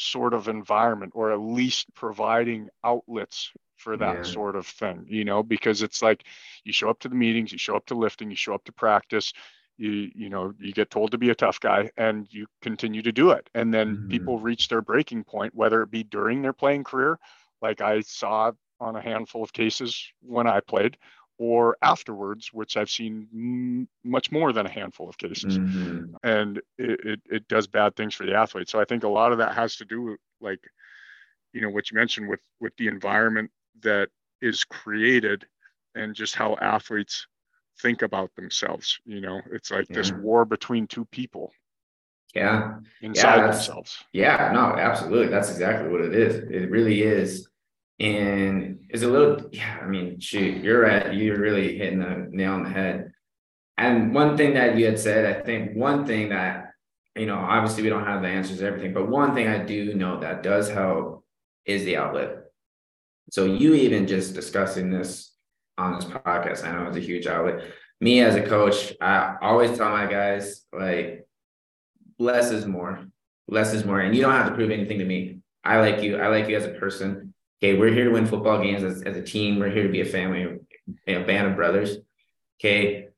sort 0.00 0.32
of 0.32 0.48
environment 0.48 1.12
or 1.14 1.30
at 1.32 1.40
least 1.40 1.92
providing 1.94 2.68
outlets 2.82 3.52
for 3.76 3.96
that 3.96 4.16
yeah. 4.16 4.22
sort 4.22 4.56
of 4.56 4.66
thing 4.66 5.04
you 5.08 5.24
know 5.24 5.42
because 5.42 5.82
it's 5.82 6.02
like 6.02 6.24
you 6.64 6.72
show 6.72 6.88
up 6.88 6.98
to 6.98 7.08
the 7.08 7.14
meetings 7.14 7.52
you 7.52 7.58
show 7.58 7.76
up 7.76 7.84
to 7.86 7.94
lifting 7.94 8.30
you 8.30 8.36
show 8.36 8.54
up 8.54 8.64
to 8.64 8.72
practice 8.72 9.32
you 9.76 10.10
you 10.14 10.30
know 10.30 10.54
you 10.58 10.72
get 10.72 10.90
told 10.90 11.10
to 11.10 11.18
be 11.18 11.30
a 11.30 11.34
tough 11.34 11.60
guy 11.60 11.90
and 11.96 12.26
you 12.30 12.46
continue 12.62 13.02
to 13.02 13.12
do 13.12 13.30
it 13.30 13.48
and 13.54 13.72
then 13.72 13.96
mm-hmm. 13.96 14.08
people 14.08 14.38
reach 14.38 14.68
their 14.68 14.82
breaking 14.82 15.22
point 15.22 15.54
whether 15.54 15.82
it 15.82 15.90
be 15.90 16.02
during 16.02 16.40
their 16.40 16.52
playing 16.52 16.84
career 16.84 17.18
like 17.60 17.80
i 17.80 18.00
saw 18.00 18.50
on 18.80 18.96
a 18.96 19.02
handful 19.02 19.42
of 19.42 19.52
cases 19.52 20.12
when 20.22 20.46
i 20.46 20.60
played 20.60 20.96
or 21.40 21.76
afterwards 21.82 22.50
which 22.52 22.76
i've 22.76 22.90
seen 22.90 23.26
m- 23.32 23.88
much 24.04 24.30
more 24.30 24.52
than 24.52 24.66
a 24.66 24.70
handful 24.70 25.08
of 25.08 25.16
cases 25.16 25.58
mm-hmm. 25.58 26.14
and 26.22 26.58
it, 26.78 27.00
it, 27.04 27.20
it 27.30 27.48
does 27.48 27.66
bad 27.66 27.96
things 27.96 28.14
for 28.14 28.26
the 28.26 28.34
athlete 28.34 28.68
so 28.68 28.78
i 28.78 28.84
think 28.84 29.02
a 29.02 29.08
lot 29.08 29.32
of 29.32 29.38
that 29.38 29.54
has 29.54 29.76
to 29.76 29.84
do 29.84 30.02
with 30.02 30.20
like 30.40 30.60
you 31.52 31.60
know 31.60 31.70
what 31.70 31.90
you 31.90 31.96
mentioned 31.96 32.28
with 32.28 32.40
with 32.60 32.76
the 32.76 32.88
environment 32.88 33.50
that 33.82 34.08
is 34.42 34.64
created 34.64 35.46
and 35.94 36.14
just 36.14 36.34
how 36.34 36.56
athletes 36.60 37.26
think 37.80 38.02
about 38.02 38.34
themselves. 38.36 39.00
You 39.04 39.20
know, 39.20 39.40
it's 39.52 39.70
like 39.70 39.88
yeah. 39.88 39.96
this 39.96 40.12
war 40.12 40.44
between 40.44 40.86
two 40.86 41.04
people. 41.06 41.52
Yeah. 42.34 42.78
Inside 43.02 43.36
yeah, 43.36 43.50
themselves. 43.50 44.04
Yeah, 44.12 44.52
no, 44.54 44.76
absolutely. 44.76 45.28
That's 45.28 45.50
exactly 45.50 45.90
what 45.90 46.00
it 46.02 46.14
is. 46.14 46.36
It 46.36 46.70
really 46.70 47.02
is. 47.02 47.48
And 48.00 48.86
it's 48.88 49.02
a 49.02 49.08
little, 49.08 49.50
yeah, 49.52 49.78
I 49.82 49.86
mean, 49.86 50.18
shoot, 50.20 50.64
you're 50.64 50.86
at, 50.86 51.14
you're 51.14 51.38
really 51.38 51.76
hitting 51.76 51.98
the 51.98 52.28
nail 52.30 52.54
on 52.54 52.62
the 52.64 52.70
head. 52.70 53.12
And 53.76 54.14
one 54.14 54.36
thing 54.36 54.54
that 54.54 54.76
you 54.76 54.86
had 54.86 54.98
said, 54.98 55.36
I 55.36 55.42
think 55.42 55.76
one 55.76 56.06
thing 56.06 56.30
that, 56.30 56.72
you 57.14 57.26
know, 57.26 57.36
obviously 57.36 57.82
we 57.82 57.90
don't 57.90 58.06
have 58.06 58.22
the 58.22 58.28
answers 58.28 58.58
to 58.58 58.66
everything, 58.66 58.94
but 58.94 59.08
one 59.08 59.34
thing 59.34 59.48
I 59.48 59.58
do 59.58 59.94
know 59.94 60.18
that 60.20 60.42
does 60.42 60.70
help 60.70 61.24
is 61.66 61.84
the 61.84 61.98
outlet. 61.98 62.44
So 63.30 63.44
you 63.44 63.74
even 63.74 64.06
just 64.06 64.34
discussing 64.34 64.90
this 64.90 65.32
on 65.76 65.94
this 65.94 66.04
podcast. 66.04 66.64
I 66.64 66.72
know 66.72 66.88
it's 66.88 66.96
a 66.96 67.00
huge 67.00 67.26
outlet. 67.26 67.64
Me 68.00 68.20
as 68.20 68.34
a 68.34 68.42
coach, 68.42 68.94
I 69.00 69.36
always 69.42 69.76
tell 69.76 69.90
my 69.90 70.06
guys 70.06 70.64
like 70.72 71.26
less 72.18 72.50
is 72.50 72.66
more. 72.66 73.04
Less 73.46 73.74
is 73.74 73.84
more. 73.84 74.00
And 74.00 74.14
you 74.14 74.22
don't 74.22 74.32
have 74.32 74.48
to 74.48 74.54
prove 74.54 74.70
anything 74.70 74.98
to 74.98 75.04
me. 75.04 75.40
I 75.64 75.80
like 75.80 76.02
you. 76.02 76.16
I 76.16 76.28
like 76.28 76.48
you 76.48 76.56
as 76.56 76.64
a 76.64 76.70
person. 76.70 77.29
Okay, 77.62 77.78
we're 77.78 77.92
here 77.92 78.04
to 78.04 78.10
win 78.10 78.26
football 78.26 78.62
games 78.62 78.82
as, 78.82 79.02
as 79.02 79.16
a 79.16 79.22
team. 79.22 79.58
We're 79.58 79.70
here 79.70 79.82
to 79.82 79.88
be 79.88 80.00
a 80.00 80.06
family, 80.06 80.58
a 81.06 81.22
band 81.24 81.48
of 81.48 81.56
brothers. 81.56 81.98
Okay. 82.58 83.08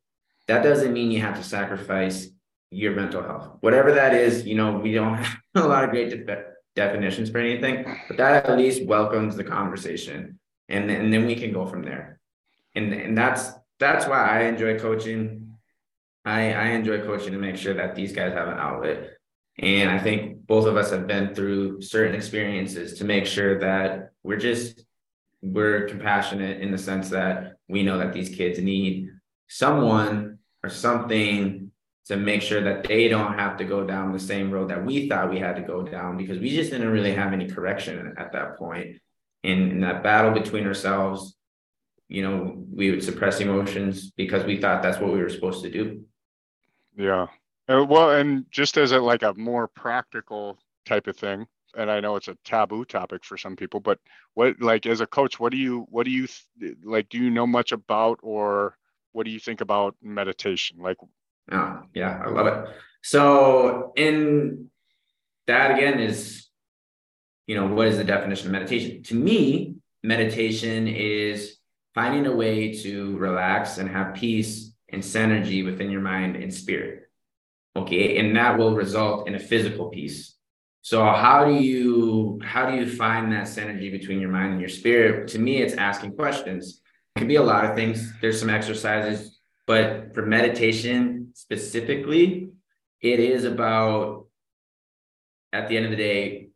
That 0.48 0.62
doesn't 0.62 0.92
mean 0.92 1.10
you 1.10 1.20
have 1.20 1.36
to 1.36 1.44
sacrifice 1.44 2.28
your 2.70 2.92
mental 2.92 3.22
health. 3.22 3.58
Whatever 3.60 3.92
that 3.92 4.14
is, 4.14 4.44
you 4.44 4.56
know, 4.56 4.78
we 4.78 4.92
don't 4.92 5.14
have 5.14 5.36
a 5.54 5.68
lot 5.68 5.84
of 5.84 5.90
great 5.90 6.26
de- 6.26 6.44
definitions 6.74 7.30
for 7.30 7.38
anything, 7.38 7.84
but 8.08 8.16
that 8.16 8.46
at 8.46 8.58
least 8.58 8.84
welcomes 8.86 9.36
the 9.36 9.44
conversation. 9.44 10.38
And, 10.68 10.90
and 10.90 11.12
then 11.12 11.26
we 11.26 11.36
can 11.36 11.52
go 11.52 11.66
from 11.66 11.82
there 11.82 12.20
and 12.74 12.92
and 12.92 13.16
that's 13.16 13.50
that's 13.78 14.06
why 14.06 14.40
I 14.40 14.44
enjoy 14.44 14.78
coaching. 14.78 15.56
I 16.24 16.52
I 16.52 16.66
enjoy 16.68 17.02
coaching 17.02 17.32
to 17.32 17.38
make 17.38 17.56
sure 17.56 17.74
that 17.74 17.94
these 17.94 18.12
guys 18.12 18.32
have 18.32 18.48
an 18.48 18.58
outlet. 18.58 19.10
And 19.58 19.90
I 19.90 19.98
think 19.98 20.46
both 20.46 20.66
of 20.66 20.76
us 20.76 20.90
have 20.90 21.06
been 21.06 21.34
through 21.34 21.82
certain 21.82 22.14
experiences 22.14 22.94
to 22.98 23.04
make 23.04 23.26
sure 23.26 23.58
that 23.60 24.12
we're 24.22 24.38
just 24.38 24.84
we're 25.42 25.88
compassionate 25.88 26.60
in 26.60 26.70
the 26.70 26.78
sense 26.78 27.10
that 27.10 27.56
we 27.68 27.82
know 27.82 27.98
that 27.98 28.12
these 28.12 28.28
kids 28.28 28.58
need 28.60 29.08
someone 29.48 30.38
or 30.62 30.70
something 30.70 31.70
to 32.06 32.16
make 32.16 32.42
sure 32.42 32.62
that 32.62 32.84
they 32.84 33.08
don't 33.08 33.38
have 33.38 33.56
to 33.56 33.64
go 33.64 33.84
down 33.84 34.12
the 34.12 34.20
same 34.20 34.50
road 34.50 34.70
that 34.70 34.84
we 34.84 35.08
thought 35.08 35.30
we 35.30 35.40
had 35.40 35.56
to 35.56 35.62
go 35.62 35.82
down 35.82 36.16
because 36.16 36.38
we 36.38 36.50
just 36.50 36.70
didn't 36.70 36.88
really 36.88 37.12
have 37.12 37.32
any 37.32 37.48
correction 37.48 38.14
at 38.18 38.32
that 38.32 38.56
point. 38.56 38.96
In, 39.42 39.72
in 39.72 39.80
that 39.80 40.04
battle 40.04 40.30
between 40.30 40.66
ourselves 40.66 41.36
you 42.12 42.22
know, 42.22 42.62
we 42.70 42.90
would 42.90 43.02
suppress 43.02 43.40
emotions 43.40 44.10
because 44.10 44.44
we 44.44 44.60
thought 44.60 44.82
that's 44.82 44.98
what 44.98 45.14
we 45.14 45.18
were 45.18 45.30
supposed 45.30 45.62
to 45.62 45.70
do. 45.70 46.04
Yeah. 46.94 47.28
Uh, 47.68 47.84
well, 47.88 48.10
and 48.10 48.44
just 48.50 48.76
as 48.76 48.92
a 48.92 48.98
like 48.98 49.22
a 49.22 49.34
more 49.34 49.68
practical 49.68 50.58
type 50.84 51.06
of 51.06 51.16
thing, 51.16 51.46
and 51.76 51.90
I 51.90 52.00
know 52.00 52.16
it's 52.16 52.28
a 52.28 52.36
taboo 52.44 52.84
topic 52.84 53.24
for 53.24 53.36
some 53.36 53.56
people, 53.56 53.80
but 53.80 53.98
what 54.34 54.60
like 54.60 54.86
as 54.86 55.00
a 55.00 55.06
coach, 55.06 55.38
what 55.38 55.52
do 55.52 55.58
you 55.58 55.86
what 55.88 56.04
do 56.04 56.10
you 56.10 56.26
like? 56.82 57.08
Do 57.08 57.18
you 57.18 57.30
know 57.30 57.46
much 57.46 57.72
about, 57.72 58.18
or 58.22 58.76
what 59.12 59.24
do 59.24 59.30
you 59.30 59.38
think 59.38 59.60
about 59.60 59.94
meditation? 60.02 60.78
Like, 60.80 60.96
oh, 61.50 61.82
yeah, 61.94 62.20
I 62.24 62.30
love 62.30 62.46
it. 62.46 62.68
So, 63.02 63.92
in 63.96 64.70
that 65.46 65.72
again 65.72 66.00
is, 66.00 66.46
you 67.46 67.54
know, 67.54 67.66
what 67.66 67.88
is 67.88 67.96
the 67.96 68.04
definition 68.04 68.46
of 68.46 68.52
meditation? 68.52 69.02
To 69.04 69.14
me, 69.14 69.76
meditation 70.02 70.88
is 70.88 71.56
finding 71.94 72.26
a 72.26 72.34
way 72.34 72.74
to 72.82 73.16
relax 73.18 73.78
and 73.78 73.88
have 73.88 74.14
peace 74.14 74.72
and 74.88 75.02
synergy 75.02 75.64
within 75.64 75.90
your 75.90 76.00
mind 76.00 76.36
and 76.36 76.52
spirit. 76.52 77.01
Okay. 77.74 78.18
And 78.18 78.36
that 78.36 78.58
will 78.58 78.74
result 78.74 79.28
in 79.28 79.34
a 79.34 79.38
physical 79.38 79.88
peace. 79.88 80.36
So 80.82 81.04
how 81.04 81.44
do 81.44 81.54
you 81.54 82.40
how 82.44 82.68
do 82.68 82.76
you 82.76 82.86
find 82.90 83.32
that 83.32 83.44
synergy 83.44 83.90
between 83.90 84.20
your 84.20 84.30
mind 84.30 84.52
and 84.52 84.60
your 84.60 84.68
spirit? 84.68 85.28
To 85.28 85.38
me, 85.38 85.62
it's 85.62 85.74
asking 85.74 86.16
questions. 86.16 86.80
It 87.14 87.20
can 87.20 87.28
be 87.28 87.36
a 87.36 87.42
lot 87.42 87.64
of 87.64 87.76
things. 87.76 88.12
There's 88.20 88.40
some 88.40 88.50
exercises, 88.50 89.38
but 89.66 90.12
for 90.12 90.26
meditation 90.26 91.30
specifically, 91.34 92.50
it 93.00 93.20
is 93.20 93.44
about 93.44 94.26
at 95.52 95.68
the 95.68 95.76
end 95.76 95.84
of 95.84 95.90
the 95.90 95.96
day, 95.96 96.48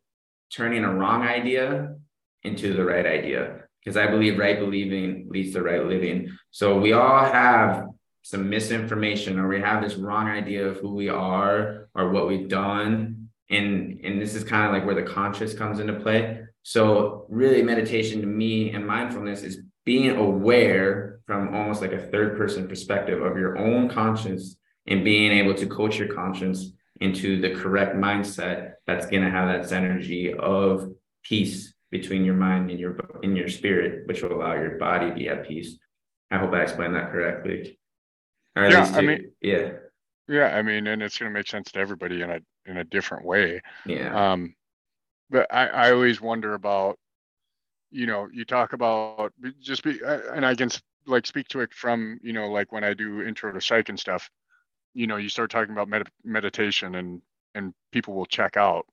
turning 0.51 0.83
a 0.83 0.93
wrong 0.93 1.21
idea 1.21 1.95
into 2.43 2.73
the 2.73 2.83
right 2.83 3.05
idea 3.05 3.61
because 3.79 3.97
I 3.97 4.07
believe 4.07 4.37
right 4.37 4.59
believing 4.59 5.27
leads 5.29 5.53
to 5.53 5.61
right 5.61 5.85
living. 5.85 6.29
So 6.51 6.79
we 6.79 6.93
all 6.93 7.23
have 7.23 7.85
some 8.27 8.49
misinformation 8.49 9.39
or 9.39 9.47
we 9.47 9.61
have 9.61 9.81
this 9.81 9.95
wrong 9.95 10.27
idea 10.27 10.67
of 10.67 10.75
who 10.77 10.93
we 10.93 11.07
are 11.07 11.87
or 11.95 12.09
what 12.09 12.27
we've 12.27 12.49
done. 12.49 13.29
And, 13.49 14.01
and 14.03 14.21
this 14.21 14.35
is 14.35 14.43
kind 14.43 14.65
of 14.65 14.73
like 14.73 14.85
where 14.85 15.01
the 15.01 15.09
conscious 15.09 15.53
comes 15.53 15.79
into 15.79 15.93
play. 15.93 16.41
So 16.61 17.25
really 17.29 17.61
meditation 17.61 18.19
to 18.19 18.27
me 18.27 18.71
and 18.71 18.85
mindfulness 18.85 19.43
is 19.43 19.61
being 19.85 20.09
aware 20.17 21.21
from 21.25 21.55
almost 21.55 21.81
like 21.81 21.93
a 21.93 22.05
third 22.11 22.35
person 22.35 22.67
perspective 22.67 23.21
of 23.21 23.37
your 23.37 23.57
own 23.57 23.87
conscience 23.87 24.57
and 24.87 25.05
being 25.05 25.31
able 25.31 25.53
to 25.53 25.65
coach 25.65 25.97
your 25.97 26.13
conscience 26.13 26.73
into 26.99 27.39
the 27.39 27.55
correct 27.55 27.95
mindset 27.95 28.73
that's 28.85 29.05
going 29.05 29.23
to 29.23 29.31
have 29.31 29.47
that 29.47 29.71
synergy 29.71 30.37
of 30.37 30.91
peace 31.23 31.73
between 31.91 32.25
your 32.25 32.35
mind 32.35 32.69
and 32.71 32.79
your 32.79 32.97
in 33.23 33.37
your 33.37 33.47
spirit, 33.47 34.05
which 34.05 34.21
will 34.21 34.33
allow 34.33 34.55
your 34.55 34.77
body 34.77 35.07
to 35.07 35.15
be 35.15 35.29
at 35.29 35.47
peace. 35.47 35.77
I 36.29 36.39
hope 36.39 36.51
I 36.51 36.63
explained 36.63 36.95
that 36.95 37.11
correctly. 37.13 37.77
Yeah, 38.65 38.91
I 38.93 39.01
mean, 39.01 39.31
yeah, 39.41 39.71
yeah. 40.27 40.55
I 40.55 40.61
mean, 40.61 40.87
and 40.87 41.01
it's 41.01 41.17
going 41.17 41.31
to 41.31 41.33
make 41.33 41.47
sense 41.47 41.71
to 41.71 41.79
everybody 41.79 42.21
in 42.21 42.29
a 42.29 42.39
in 42.65 42.77
a 42.77 42.83
different 42.83 43.25
way. 43.25 43.61
Yeah. 43.85 44.31
Um, 44.31 44.55
but 45.29 45.47
I 45.53 45.67
I 45.67 45.91
always 45.91 46.21
wonder 46.21 46.53
about, 46.53 46.97
you 47.91 48.05
know, 48.05 48.27
you 48.31 48.45
talk 48.45 48.73
about 48.73 49.33
just 49.59 49.83
be, 49.83 49.99
and 50.03 50.45
I 50.45 50.55
can 50.55 50.69
like 51.05 51.25
speak 51.25 51.47
to 51.49 51.61
it 51.61 51.73
from 51.73 52.19
you 52.21 52.33
know 52.33 52.49
like 52.49 52.71
when 52.71 52.83
I 52.83 52.93
do 52.93 53.21
intro 53.21 53.51
to 53.51 53.61
psych 53.61 53.89
and 53.89 53.99
stuff. 53.99 54.29
You 54.93 55.05
know, 55.05 55.17
you 55.17 55.29
start 55.29 55.51
talking 55.51 55.73
about 55.73 55.89
med- 55.89 56.09
meditation 56.23 56.95
and 56.95 57.21
and 57.55 57.73
people 57.91 58.13
will 58.13 58.25
check 58.25 58.57
out 58.57 58.85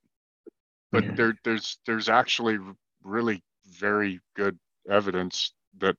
but 0.95 1.05
yeah. 1.05 1.15
there 1.17 1.35
there's 1.43 1.79
there's 1.87 2.09
actually 2.09 2.57
really 3.03 3.43
very 3.67 4.21
good 4.37 4.57
evidence 4.89 5.53
that 5.79 5.97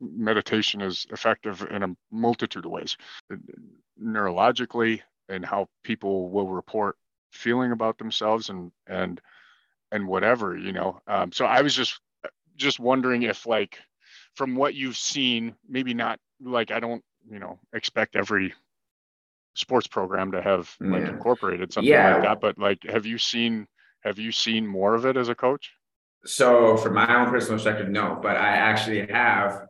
meditation 0.00 0.80
is 0.80 1.06
effective 1.10 1.66
in 1.70 1.82
a 1.82 1.94
multitude 2.10 2.64
of 2.64 2.70
ways 2.70 2.96
neurologically 4.02 5.00
and 5.28 5.44
how 5.44 5.68
people 5.84 6.30
will 6.30 6.48
report 6.48 6.96
feeling 7.32 7.72
about 7.72 7.98
themselves 7.98 8.48
and 8.48 8.72
and 8.86 9.20
and 9.92 10.06
whatever 10.06 10.56
you 10.56 10.72
know 10.72 11.00
um, 11.06 11.30
so 11.30 11.44
i 11.44 11.60
was 11.60 11.74
just 11.74 12.00
just 12.56 12.80
wondering 12.80 13.22
if 13.22 13.46
like 13.46 13.78
from 14.34 14.56
what 14.56 14.74
you've 14.74 14.96
seen 14.96 15.54
maybe 15.68 15.94
not 15.94 16.18
like 16.42 16.70
i 16.70 16.80
don't 16.80 17.04
you 17.30 17.38
know 17.38 17.58
expect 17.74 18.16
every 18.16 18.52
sports 19.54 19.86
program 19.86 20.32
to 20.32 20.40
have 20.40 20.74
like 20.80 21.02
yeah. 21.02 21.10
incorporated 21.10 21.72
something 21.72 21.92
yeah. 21.92 22.14
like 22.14 22.22
that 22.22 22.40
but 22.40 22.58
like 22.58 22.82
have 22.84 23.04
you 23.04 23.18
seen 23.18 23.66
have 24.00 24.18
you 24.18 24.32
seen 24.32 24.66
more 24.66 24.94
of 24.94 25.04
it 25.04 25.16
as 25.16 25.28
a 25.28 25.34
coach 25.34 25.72
so 26.24 26.76
from 26.76 26.94
my 26.94 27.20
own 27.20 27.30
personal 27.30 27.56
perspective, 27.56 27.88
no, 27.88 28.18
but 28.20 28.36
I 28.36 28.48
actually 28.48 29.06
have 29.06 29.66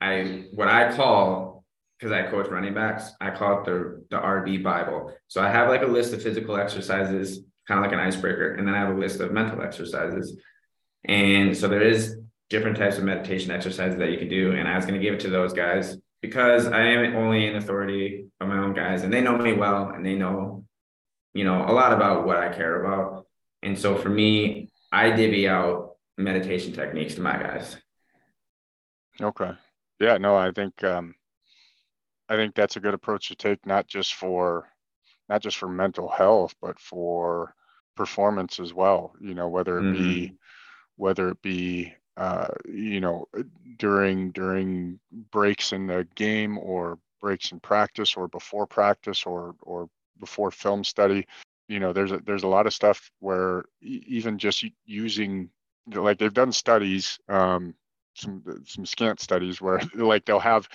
I 0.00 0.44
what 0.52 0.68
I 0.68 0.94
call 0.94 1.64
because 1.98 2.12
I 2.12 2.28
coach 2.30 2.48
running 2.48 2.74
backs, 2.74 3.12
I 3.20 3.30
call 3.30 3.60
it 3.60 3.64
the 3.64 4.04
the 4.10 4.16
RB 4.16 4.62
Bible. 4.62 5.12
So 5.28 5.42
I 5.42 5.50
have 5.50 5.68
like 5.68 5.82
a 5.82 5.86
list 5.86 6.12
of 6.12 6.22
physical 6.22 6.56
exercises, 6.56 7.40
kind 7.66 7.78
of 7.78 7.84
like 7.84 7.92
an 7.92 8.00
icebreaker, 8.00 8.54
and 8.54 8.66
then 8.66 8.74
I 8.74 8.78
have 8.78 8.94
a 8.94 8.98
list 8.98 9.20
of 9.20 9.32
mental 9.32 9.62
exercises. 9.62 10.38
And 11.04 11.56
so 11.56 11.68
there 11.68 11.82
is 11.82 12.16
different 12.50 12.76
types 12.76 12.98
of 12.98 13.04
meditation 13.04 13.50
exercises 13.50 13.98
that 13.98 14.10
you 14.10 14.18
can 14.18 14.28
do. 14.28 14.52
And 14.52 14.68
I 14.68 14.76
was 14.76 14.86
going 14.86 14.98
to 14.98 15.04
give 15.04 15.14
it 15.14 15.20
to 15.20 15.30
those 15.30 15.52
guys 15.52 15.96
because 16.22 16.66
I 16.66 16.80
am 16.80 17.16
only 17.16 17.46
in 17.46 17.56
authority 17.56 18.26
of 18.40 18.48
my 18.48 18.58
own 18.58 18.74
guys 18.74 19.02
and 19.02 19.12
they 19.12 19.20
know 19.20 19.36
me 19.36 19.52
well 19.52 19.90
and 19.90 20.04
they 20.04 20.14
know, 20.14 20.64
you 21.32 21.44
know, 21.44 21.64
a 21.66 21.72
lot 21.72 21.92
about 21.92 22.26
what 22.26 22.38
I 22.38 22.48
care 22.54 22.82
about. 22.82 23.26
And 23.62 23.78
so 23.78 23.96
for 23.96 24.08
me, 24.08 24.70
I 24.92 25.10
divvy 25.10 25.48
out 25.48 25.96
meditation 26.16 26.72
techniques 26.72 27.14
to 27.16 27.20
my 27.20 27.36
guys. 27.36 27.76
Okay. 29.20 29.50
Yeah, 30.00 30.18
no, 30.18 30.36
I 30.36 30.50
think 30.52 30.82
um 30.84 31.14
I 32.28 32.36
think 32.36 32.54
that's 32.54 32.76
a 32.76 32.80
good 32.80 32.94
approach 32.94 33.28
to 33.28 33.36
take, 33.36 33.64
not 33.66 33.86
just 33.86 34.14
for 34.14 34.68
not 35.28 35.42
just 35.42 35.56
for 35.56 35.68
mental 35.68 36.08
health, 36.08 36.54
but 36.60 36.78
for 36.78 37.54
performance 37.96 38.60
as 38.60 38.74
well. 38.74 39.14
You 39.20 39.34
know, 39.34 39.48
whether 39.48 39.78
it 39.78 39.82
mm-hmm. 39.82 40.02
be 40.02 40.36
whether 40.96 41.28
it 41.30 41.42
be 41.42 41.92
uh, 42.16 42.48
you 42.66 43.00
know 43.00 43.26
during 43.78 44.30
during 44.32 45.00
breaks 45.32 45.72
in 45.72 45.86
the 45.86 46.06
game 46.14 46.58
or 46.58 46.98
breaks 47.20 47.52
in 47.52 47.60
practice 47.60 48.16
or 48.16 48.28
before 48.28 48.66
practice 48.66 49.24
or 49.26 49.54
or 49.62 49.88
before 50.20 50.50
film 50.50 50.84
study 50.84 51.26
you 51.68 51.80
know 51.80 51.92
there's 51.92 52.12
a, 52.12 52.20
there's 52.24 52.42
a 52.42 52.48
lot 52.48 52.66
of 52.66 52.74
stuff 52.74 53.10
where 53.20 53.64
even 53.80 54.38
just 54.38 54.64
using 54.84 55.48
like 55.92 56.18
they've 56.18 56.34
done 56.34 56.52
studies 56.52 57.18
um, 57.28 57.74
some 58.14 58.42
some 58.66 58.86
scant 58.86 59.20
studies 59.20 59.60
where 59.60 59.80
like 59.94 60.24
they'll 60.24 60.38
have 60.40 60.68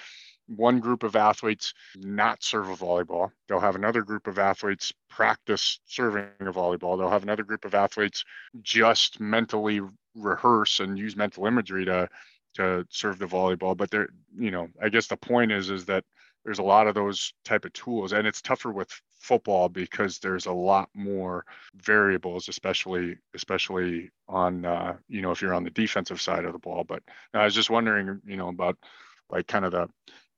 one 0.47 0.79
group 0.79 1.03
of 1.03 1.15
athletes 1.15 1.73
not 1.95 2.43
serve 2.43 2.69
a 2.69 2.75
volleyball. 2.75 3.29
They'll 3.47 3.59
have 3.59 3.75
another 3.75 4.01
group 4.01 4.25
of 4.27 4.39
athletes 4.39 4.91
practice 5.09 5.79
serving 5.85 6.25
a 6.39 6.45
volleyball. 6.45 6.97
They'll 6.97 7.09
have 7.09 7.23
another 7.23 7.43
group 7.43 7.65
of 7.65 7.75
athletes 7.75 8.23
just 8.61 9.19
mentally 9.19 9.81
rehearse 10.15 10.79
and 10.79 10.97
use 10.97 11.15
mental 11.15 11.45
imagery 11.45 11.85
to 11.85 12.09
to 12.55 12.85
serve 12.89 13.19
the 13.19 13.27
volleyball. 13.27 13.77
But 13.77 13.91
there, 13.91 14.09
you 14.37 14.51
know, 14.51 14.69
I 14.81 14.89
guess 14.89 15.07
the 15.07 15.17
point 15.17 15.51
is 15.51 15.69
is 15.69 15.85
that 15.85 16.03
there's 16.49 16.57
a 16.57 16.63
lot 16.63 16.87
of 16.87 16.95
those 16.95 17.31
type 17.45 17.63
of 17.63 17.73
tools, 17.73 18.11
and 18.11 18.25
it's 18.25 18.41
tougher 18.41 18.71
with 18.71 18.89
football 19.19 19.69
because 19.69 20.17
there's 20.17 20.47
a 20.47 20.51
lot 20.51 20.89
more 20.95 21.45
variables, 21.75 22.49
especially 22.49 23.17
especially 23.35 24.09
on 24.27 24.65
uh, 24.65 24.95
you 25.07 25.21
know 25.21 25.29
if 25.29 25.43
you're 25.43 25.53
on 25.53 25.63
the 25.63 25.69
defensive 25.69 26.19
side 26.19 26.45
of 26.45 26.53
the 26.53 26.57
ball. 26.57 26.83
But 26.83 27.03
I 27.35 27.45
was 27.45 27.53
just 27.53 27.69
wondering, 27.69 28.19
you 28.25 28.35
know, 28.35 28.47
about 28.47 28.77
like 29.29 29.45
kind 29.45 29.63
of 29.63 29.73
the 29.73 29.89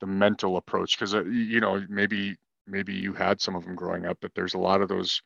the 0.02 0.06
mental 0.06 0.58
approach 0.58 1.00
because 1.00 1.16
uh, 1.16 1.24
you 1.24 1.62
know 1.62 1.82
maybe 1.88 2.36
maybe 2.68 2.94
you 2.94 3.14
had 3.14 3.40
some 3.40 3.56
of 3.56 3.64
them 3.64 3.76
growing 3.76 4.06
up 4.06 4.18
but 4.22 4.34
there's 4.36 4.54
a 4.54 4.60
lot 4.60 4.82
of 4.82 4.90
those 4.90 5.22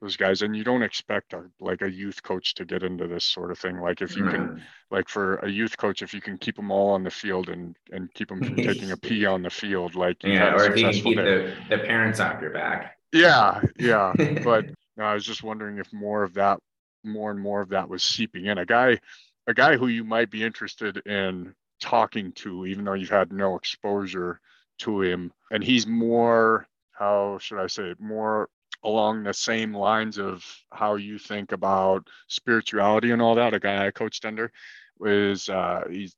those 0.00 0.16
guys 0.16 0.42
and 0.42 0.56
you 0.56 0.62
don't 0.62 0.82
expect 0.82 1.32
a, 1.32 1.44
like 1.60 1.82
a 1.82 1.90
youth 1.90 2.22
coach 2.22 2.54
to 2.54 2.64
get 2.64 2.82
into 2.82 3.08
this 3.08 3.24
sort 3.24 3.50
of 3.50 3.58
thing. 3.58 3.80
Like 3.80 4.00
if 4.00 4.16
you 4.16 4.24
can 4.28 4.62
like 4.90 5.08
for 5.08 5.36
a 5.36 5.50
youth 5.50 5.76
coach 5.76 6.02
if 6.02 6.14
you 6.14 6.20
can 6.20 6.38
keep 6.38 6.56
them 6.56 6.70
all 6.70 6.90
on 6.90 7.02
the 7.02 7.10
field 7.10 7.48
and 7.48 7.76
and 7.90 8.12
keep 8.14 8.28
them 8.28 8.42
from 8.42 8.56
taking 8.56 8.92
a 8.92 8.96
pee 9.08 9.26
on 9.26 9.42
the 9.42 9.50
field 9.50 9.94
like 9.94 10.22
yeah 10.22 10.54
or 10.54 10.64
if 10.66 10.76
you 10.76 10.84
can 10.84 10.92
keep 10.92 11.16
the, 11.16 11.54
the 11.68 11.78
parents 11.78 12.20
off 12.20 12.40
your 12.40 12.50
back. 12.50 12.96
Yeah 13.12 13.60
yeah 13.78 14.12
but 14.44 14.66
i 14.98 15.14
was 15.14 15.24
just 15.24 15.42
wondering 15.42 15.78
if 15.78 15.92
more 15.92 16.24
of 16.24 16.34
that 16.34 16.58
more 17.04 17.30
and 17.30 17.40
more 17.40 17.60
of 17.60 17.70
that 17.70 17.88
was 17.88 18.02
seeping 18.02 18.46
in. 18.46 18.58
A 18.58 18.66
guy 18.66 18.98
a 19.46 19.54
guy 19.54 19.76
who 19.76 19.88
you 19.88 20.04
might 20.04 20.30
be 20.30 20.44
interested 20.44 20.98
in 21.06 21.54
talking 21.80 22.32
to, 22.32 22.66
even 22.66 22.84
though 22.84 22.92
you've 22.92 23.08
had 23.08 23.32
no 23.32 23.56
exposure 23.56 24.40
to 24.78 25.00
him. 25.00 25.32
And 25.50 25.64
he's 25.64 25.86
more, 25.86 26.66
how 26.92 27.38
should 27.40 27.58
I 27.58 27.66
say 27.66 27.84
it, 27.84 28.00
more 28.00 28.50
along 28.84 29.22
the 29.22 29.34
same 29.34 29.74
lines 29.74 30.18
of 30.18 30.44
how 30.72 30.96
you 30.96 31.18
think 31.18 31.52
about 31.52 32.06
spirituality 32.28 33.10
and 33.10 33.20
all 33.20 33.34
that. 33.34 33.54
A 33.54 33.60
guy 33.60 33.86
I 33.86 33.90
coached 33.90 34.24
under 34.24 34.52
was 34.98 35.48
uh, 35.48 35.84
he's 35.90 36.14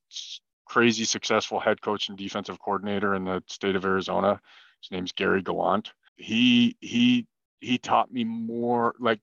crazy 0.65 1.03
successful 1.03 1.59
head 1.59 1.81
coach 1.81 2.09
and 2.09 2.17
defensive 2.17 2.59
coordinator 2.59 3.15
in 3.15 3.25
the 3.25 3.43
state 3.47 3.75
of 3.75 3.85
Arizona. 3.85 4.39
His 4.81 4.91
name's 4.91 5.11
Gary 5.11 5.41
Gallant. 5.41 5.91
He 6.15 6.77
he 6.79 7.27
he 7.59 7.77
taught 7.77 8.11
me 8.11 8.23
more 8.23 8.95
like 8.99 9.19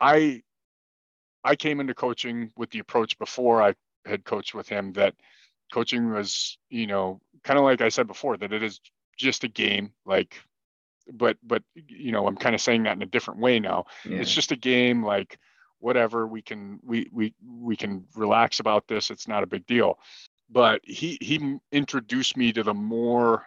I 0.00 0.42
I 1.44 1.56
came 1.56 1.80
into 1.80 1.94
coaching 1.94 2.50
with 2.56 2.70
the 2.70 2.78
approach 2.80 3.18
before 3.18 3.62
I 3.62 3.74
had 4.04 4.24
coached 4.24 4.54
with 4.54 4.68
him 4.68 4.92
that 4.94 5.14
coaching 5.72 6.10
was 6.10 6.58
you 6.68 6.86
know 6.86 7.20
kind 7.44 7.58
of 7.58 7.64
like 7.64 7.80
i 7.80 7.88
said 7.88 8.06
before 8.06 8.36
that 8.36 8.52
it 8.52 8.62
is 8.62 8.80
just 9.16 9.44
a 9.44 9.48
game 9.48 9.92
like 10.04 10.42
but 11.12 11.36
but 11.42 11.62
you 11.74 12.12
know 12.12 12.26
i'm 12.26 12.36
kind 12.36 12.54
of 12.54 12.60
saying 12.60 12.82
that 12.84 12.96
in 12.96 13.02
a 13.02 13.06
different 13.06 13.40
way 13.40 13.58
now 13.58 13.84
yeah. 14.04 14.18
it's 14.18 14.32
just 14.32 14.52
a 14.52 14.56
game 14.56 15.04
like 15.04 15.38
whatever 15.78 16.26
we 16.26 16.42
can 16.42 16.78
we 16.82 17.08
we 17.12 17.34
we 17.46 17.76
can 17.76 18.04
relax 18.14 18.60
about 18.60 18.86
this 18.86 19.10
it's 19.10 19.28
not 19.28 19.42
a 19.42 19.46
big 19.46 19.66
deal 19.66 19.98
but 20.50 20.80
he 20.84 21.18
he 21.20 21.58
introduced 21.72 22.36
me 22.36 22.52
to 22.52 22.62
the 22.62 22.74
more 22.74 23.46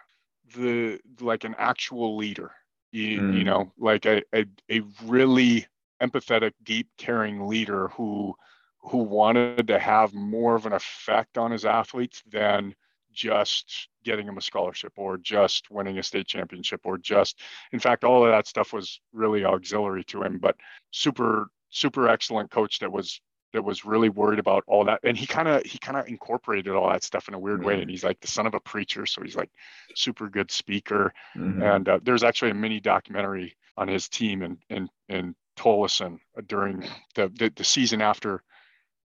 the 0.56 0.98
like 1.20 1.44
an 1.44 1.54
actual 1.58 2.16
leader 2.16 2.52
you, 2.92 3.20
mm. 3.20 3.38
you 3.38 3.44
know 3.44 3.72
like 3.78 4.06
a, 4.06 4.22
a 4.34 4.44
a 4.70 4.80
really 5.04 5.66
empathetic 6.02 6.52
deep 6.62 6.88
caring 6.98 7.46
leader 7.46 7.88
who 7.88 8.34
who 8.78 8.98
wanted 8.98 9.66
to 9.68 9.78
have 9.78 10.12
more 10.12 10.54
of 10.54 10.66
an 10.66 10.72
effect 10.72 11.38
on 11.38 11.50
his 11.50 11.64
athletes 11.64 12.22
than 12.30 12.74
just 13.14 13.88
getting 14.04 14.28
him 14.28 14.38
a 14.38 14.42
scholarship 14.42 14.92
or 14.96 15.16
just 15.16 15.70
winning 15.70 15.98
a 15.98 16.02
state 16.02 16.26
championship 16.26 16.80
or 16.84 16.98
just 16.98 17.40
in 17.72 17.78
fact 17.78 18.04
all 18.04 18.24
of 18.24 18.30
that 18.30 18.46
stuff 18.46 18.72
was 18.72 19.00
really 19.12 19.44
auxiliary 19.44 20.04
to 20.04 20.22
him 20.22 20.38
but 20.38 20.56
super 20.90 21.48
super 21.70 22.08
excellent 22.08 22.50
coach 22.50 22.78
that 22.78 22.92
was 22.92 23.20
that 23.52 23.64
was 23.64 23.84
really 23.84 24.08
worried 24.08 24.38
about 24.38 24.64
all 24.66 24.84
that 24.84 25.00
and 25.04 25.16
he 25.16 25.26
kind 25.26 25.48
of 25.48 25.62
he 25.64 25.78
kind 25.78 25.96
of 25.96 26.06
incorporated 26.08 26.74
all 26.74 26.90
that 26.90 27.04
stuff 27.04 27.28
in 27.28 27.34
a 27.34 27.38
weird 27.38 27.60
mm-hmm. 27.60 27.68
way 27.68 27.80
and 27.80 27.90
he's 27.90 28.04
like 28.04 28.20
the 28.20 28.26
son 28.26 28.46
of 28.46 28.54
a 28.54 28.60
preacher 28.60 29.06
so 29.06 29.22
he's 29.22 29.36
like 29.36 29.50
super 29.94 30.28
good 30.28 30.50
speaker 30.50 31.12
mm-hmm. 31.36 31.62
and 31.62 31.88
uh, 31.88 31.98
there's 32.02 32.24
actually 32.24 32.50
a 32.50 32.54
mini 32.54 32.80
documentary 32.80 33.56
on 33.76 33.88
his 33.88 34.08
team 34.08 34.42
in 34.42 34.58
in 34.68 34.88
in 35.08 35.34
Tolleson 35.56 36.18
during 36.46 36.80
the, 37.14 37.30
the 37.38 37.52
the 37.54 37.64
season 37.64 38.02
after 38.02 38.42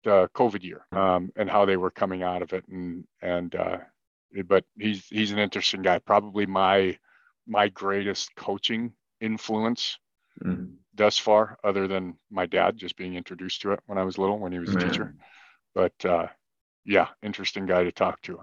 the 0.05 0.28
COVID 0.35 0.62
year 0.62 0.86
um, 0.93 1.31
and 1.36 1.51
how 1.51 1.64
they 1.64 1.77
were 1.77 1.90
coming 1.90 2.22
out 2.22 2.43
of 2.43 2.52
it. 2.52 2.64
And 2.68 3.05
and 3.22 3.55
uh, 3.55 3.78
but 4.47 4.64
he's 4.78 5.06
he's 5.09 5.32
an 5.32 5.39
interesting 5.39 5.82
guy. 5.82 5.98
Probably 5.98 6.47
my 6.47 6.98
my 7.47 7.68
greatest 7.68 8.35
coaching 8.36 8.93
influence 9.20 9.98
mm-hmm. 10.43 10.74
thus 10.94 11.18
far, 11.18 11.59
other 11.64 11.89
than 11.89 12.16
my 12.31 12.47
dad 12.47 12.77
just 12.77 12.97
being 12.97 13.14
introduced 13.14 13.62
to 13.62 13.72
it 13.72 13.81
when 13.86 13.98
I 13.98 14.05
was 14.05 14.18
little 14.18 14.39
when 14.39 14.52
he 14.52 14.59
was 14.59 14.74
a 14.74 14.78
teacher. 14.78 15.14
But 15.74 16.05
uh, 16.05 16.28
yeah, 16.85 17.09
interesting 17.22 17.66
guy 17.66 17.85
to 17.85 17.93
talk 17.93 18.20
to. 18.22 18.40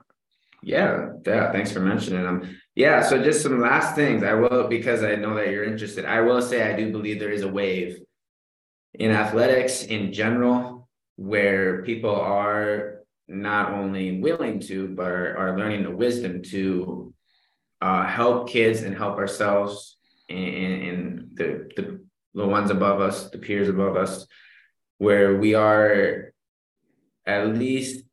Yeah, 0.64 1.10
yeah. 1.26 1.52
Thanks 1.52 1.72
for 1.72 1.80
mentioning 1.80 2.24
them. 2.24 2.58
Yeah. 2.76 3.04
So 3.04 3.24
just 3.24 3.44
some 3.44 3.62
last 3.62 3.96
things. 3.96 4.24
I 4.24 4.34
will 4.34 4.68
because 4.68 5.04
I 5.04 5.16
know 5.16 5.36
that 5.36 5.50
you're 5.50 5.64
interested. 5.64 6.06
I 6.06 6.22
will 6.22 6.42
say 6.42 6.64
I 6.64 6.76
do 6.76 6.92
believe 6.92 7.20
there 7.20 7.32
is 7.32 7.44
a 7.44 7.48
wave 7.48 8.00
in 8.94 9.12
athletics 9.12 9.84
in 9.84 10.12
general 10.12 10.87
where 11.18 11.84
people 11.84 12.16
are 12.16 13.02
not 13.28 13.74
only 13.74 14.22
willing 14.22 14.62
to, 14.62 14.88
but 14.88 15.12
are, 15.12 15.38
are 15.38 15.58
learning 15.58 15.84
the 15.84 15.92
wisdom 15.92 16.42
to 16.42 17.14
uh, 17.82 18.06
help 18.06 18.50
kids 18.50 18.84
and 18.84 18.96
help 18.96 19.18
ourselves 19.18 19.98
and, 20.30 20.84
and 20.84 21.30
the, 21.34 21.70
the, 21.76 22.06
the 22.34 22.48
ones 22.48 22.72
above 22.72 23.02
us, 23.02 23.30
the 23.30 23.38
peers 23.38 23.68
above 23.68 23.98
us, 23.98 24.26
where 25.00 25.38
we 25.38 25.54
are 25.54 26.34
at 27.26 27.56
least 27.58 28.04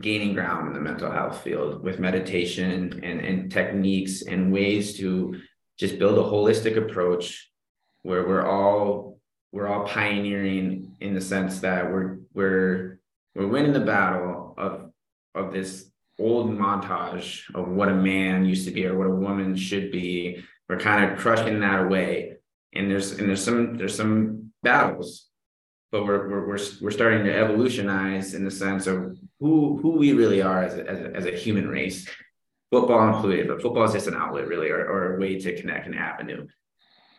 gaining 0.00 0.34
ground 0.34 0.68
in 0.68 0.74
the 0.74 0.80
mental 0.80 1.10
health 1.10 1.42
field 1.42 1.82
with 1.82 1.98
meditation 1.98 3.00
and, 3.02 3.20
and 3.20 3.50
techniques 3.50 4.22
and 4.22 4.52
ways 4.52 4.96
to 4.96 5.36
just 5.78 5.98
build 5.98 6.18
a 6.18 6.22
holistic 6.22 6.76
approach 6.76 7.50
where 8.02 8.26
we're 8.26 8.46
all 8.46 9.09
we're 9.52 9.68
all 9.68 9.86
pioneering 9.86 10.96
in 11.00 11.14
the 11.14 11.20
sense 11.20 11.60
that 11.60 11.90
we're 11.90 12.18
we're 12.34 13.00
we're 13.34 13.46
winning 13.46 13.72
the 13.72 13.80
battle 13.80 14.54
of 14.56 14.90
of 15.34 15.52
this 15.52 15.90
old 16.18 16.50
montage 16.50 17.42
of 17.54 17.68
what 17.68 17.88
a 17.88 17.94
man 17.94 18.44
used 18.44 18.66
to 18.66 18.70
be 18.70 18.86
or 18.86 18.96
what 18.96 19.06
a 19.06 19.14
woman 19.14 19.56
should 19.56 19.90
be. 19.90 20.44
We're 20.68 20.78
kind 20.78 21.10
of 21.10 21.18
crushing 21.18 21.60
that 21.60 21.80
away. 21.80 22.36
And 22.74 22.90
there's 22.90 23.12
and 23.12 23.28
there's 23.28 23.42
some 23.42 23.76
there's 23.76 23.96
some 23.96 24.52
battles, 24.62 25.26
but 25.90 26.04
we're 26.04 26.28
we're 26.28 26.46
we're, 26.46 26.58
we're 26.80 26.90
starting 26.92 27.24
to 27.24 27.34
evolutionize 27.36 28.34
in 28.34 28.44
the 28.44 28.50
sense 28.50 28.86
of 28.86 29.18
who 29.40 29.78
who 29.78 29.92
we 29.92 30.12
really 30.12 30.42
are 30.42 30.62
as 30.62 30.74
a, 30.74 30.88
as 30.88 31.00
a, 31.00 31.16
as 31.16 31.26
a 31.26 31.36
human 31.36 31.68
race, 31.68 32.08
football 32.70 33.08
included. 33.08 33.48
But 33.48 33.60
football 33.60 33.84
is 33.84 33.92
just 33.92 34.06
an 34.06 34.14
outlet, 34.14 34.46
really, 34.46 34.70
or, 34.70 34.86
or 34.86 35.16
a 35.16 35.20
way 35.20 35.40
to 35.40 35.60
connect 35.60 35.88
an 35.88 35.94
avenue. 35.94 36.46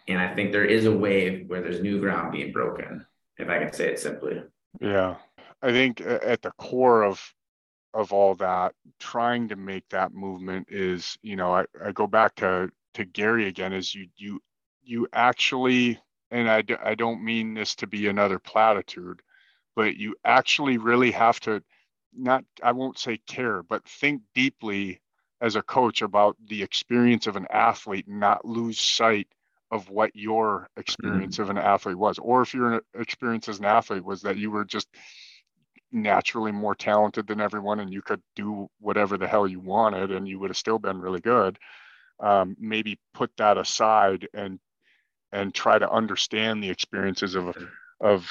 And 0.08 0.20
I 0.20 0.34
think 0.34 0.52
there 0.52 0.66
is 0.66 0.86
a 0.86 0.92
wave 0.96 1.48
where 1.48 1.62
there's 1.62 1.82
new 1.82 2.00
ground 2.00 2.32
being 2.32 2.52
broken, 2.52 3.06
if 3.38 3.50
I 3.50 3.60
can 3.60 3.74
say 3.74 3.90
it 3.90 4.00
simply. 4.00 4.42
Yeah. 4.80 5.18
I 5.62 5.72
think 5.72 6.02
uh, 6.02 6.20
at 6.24 6.42
the 6.42 6.52
core 6.52 7.04
of 7.04 7.22
of 7.94 8.14
all 8.14 8.36
that, 8.36 8.74
trying 9.00 9.50
to 9.50 9.58
make 9.58 9.84
that 9.90 10.14
movement 10.14 10.68
is, 10.72 11.18
you 11.22 11.36
know, 11.36 11.54
I, 11.54 11.66
I 11.84 11.92
go 11.92 12.08
back 12.08 12.36
to 12.36 12.72
to 12.94 13.06
Gary 13.06 13.48
again, 13.48 13.74
is 13.74 13.94
you 13.94 14.08
you 14.18 14.42
you 14.84 15.08
actually, 15.14 16.00
and 16.32 16.50
I, 16.50 16.64
I 16.84 16.96
don't 16.96 17.24
mean 17.24 17.54
this 17.54 17.76
to 17.76 17.88
be 17.88 18.08
another 18.08 18.40
platitude, 18.40 19.22
but 19.76 19.98
you 19.98 20.16
actually 20.26 20.78
really 20.78 21.12
have 21.12 21.40
to 21.42 21.64
not 22.14 22.44
I 22.64 22.72
won't 22.72 22.98
say 22.98 23.18
care, 23.28 23.62
but 23.64 23.88
think 23.88 24.22
deeply 24.34 25.02
as 25.42 25.56
a 25.56 25.62
coach 25.62 26.02
about 26.02 26.38
the 26.48 26.64
experience 26.64 27.28
of 27.28 27.36
an 27.36 27.48
athlete 27.52 28.08
not 28.08 28.46
lose 28.46 28.80
sight 28.80 29.28
of 29.72 29.90
what 29.90 30.12
your 30.14 30.68
experience 30.76 31.36
mm-hmm. 31.36 31.44
of 31.44 31.50
an 31.50 31.58
athlete 31.58 31.98
was 31.98 32.20
or 32.20 32.42
if 32.42 32.54
your 32.54 32.82
experience 32.94 33.48
as 33.48 33.60
an 33.60 33.66
athlete 33.66 34.04
was 34.04 34.22
that 34.22 34.38
you 34.38 34.52
were 34.52 34.66
just 34.66 34.88
naturally 35.92 36.52
more 36.52 36.76
talented 36.76 37.28
than 37.28 37.42
everyone 37.42 37.80
and 37.80 37.92
you 37.92 38.02
could 38.02 38.22
do 38.36 38.70
whatever 38.80 39.18
the 39.18 39.28
hell 39.28 39.48
you 39.48 39.60
wanted 39.60 40.12
and 40.12 40.28
you 40.28 40.40
would 40.40 40.50
have 40.50 40.58
still 40.58 40.80
been 40.80 41.00
really 41.00 41.20
good 41.20 41.58
um, 42.22 42.56
maybe 42.60 43.00
put 43.14 43.32
that 43.38 43.58
aside 43.58 44.28
and 44.34 44.60
and 45.32 45.54
try 45.54 45.80
to 45.80 45.90
understand 45.90 46.64
the 46.64 46.70
experiences 46.70 47.36
of 47.36 47.56
of 48.00 48.30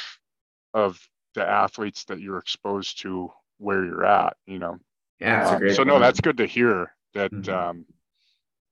of 0.75 1.01
the 1.35 1.47
athletes 1.47 2.05
that 2.05 2.21
you're 2.21 2.39
exposed 2.39 3.01
to 3.01 3.31
where 3.59 3.85
you're 3.85 4.05
at 4.05 4.37
you 4.47 4.59
know 4.59 4.79
yeah 5.21 5.51
um, 5.51 5.75
so 5.75 5.83
no 5.83 5.99
that's 5.99 6.21
good 6.21 6.39
to 6.39 6.47
hear 6.47 6.95
that 7.15 7.31
mm-hmm. 7.33 7.53
um, 7.53 7.85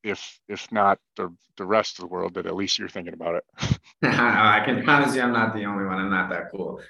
if 0.03 0.41
if 0.49 0.71
not 0.73 0.99
the 1.17 1.35
the 1.57 1.65
rest 1.65 1.99
of 1.99 2.03
the 2.03 2.09
world 2.09 2.35
that 2.35 2.47
at 2.47 2.55
least 2.55 2.79
you're 2.79 2.89
thinking 2.89 3.15
about 3.15 3.37
it. 3.37 3.45
I 4.03 4.63
can 4.65 4.79
you 4.79 5.23
i'm 5.23 5.33
not 5.33 5.55
the 5.55 5.65
only 5.65 5.85
one. 5.85 5.99
I'm 5.99 6.11
not 6.11 6.31
that 6.31 6.51
cool. 6.51 6.81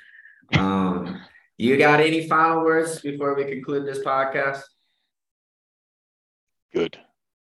Um, 0.54 1.20
you 1.56 1.76
got 1.76 2.00
any 2.00 2.28
final 2.28 2.64
words 2.64 3.00
before 3.00 3.34
we 3.34 3.44
conclude 3.44 3.86
this 3.86 4.04
podcast? 4.04 4.62
Good. 6.72 6.98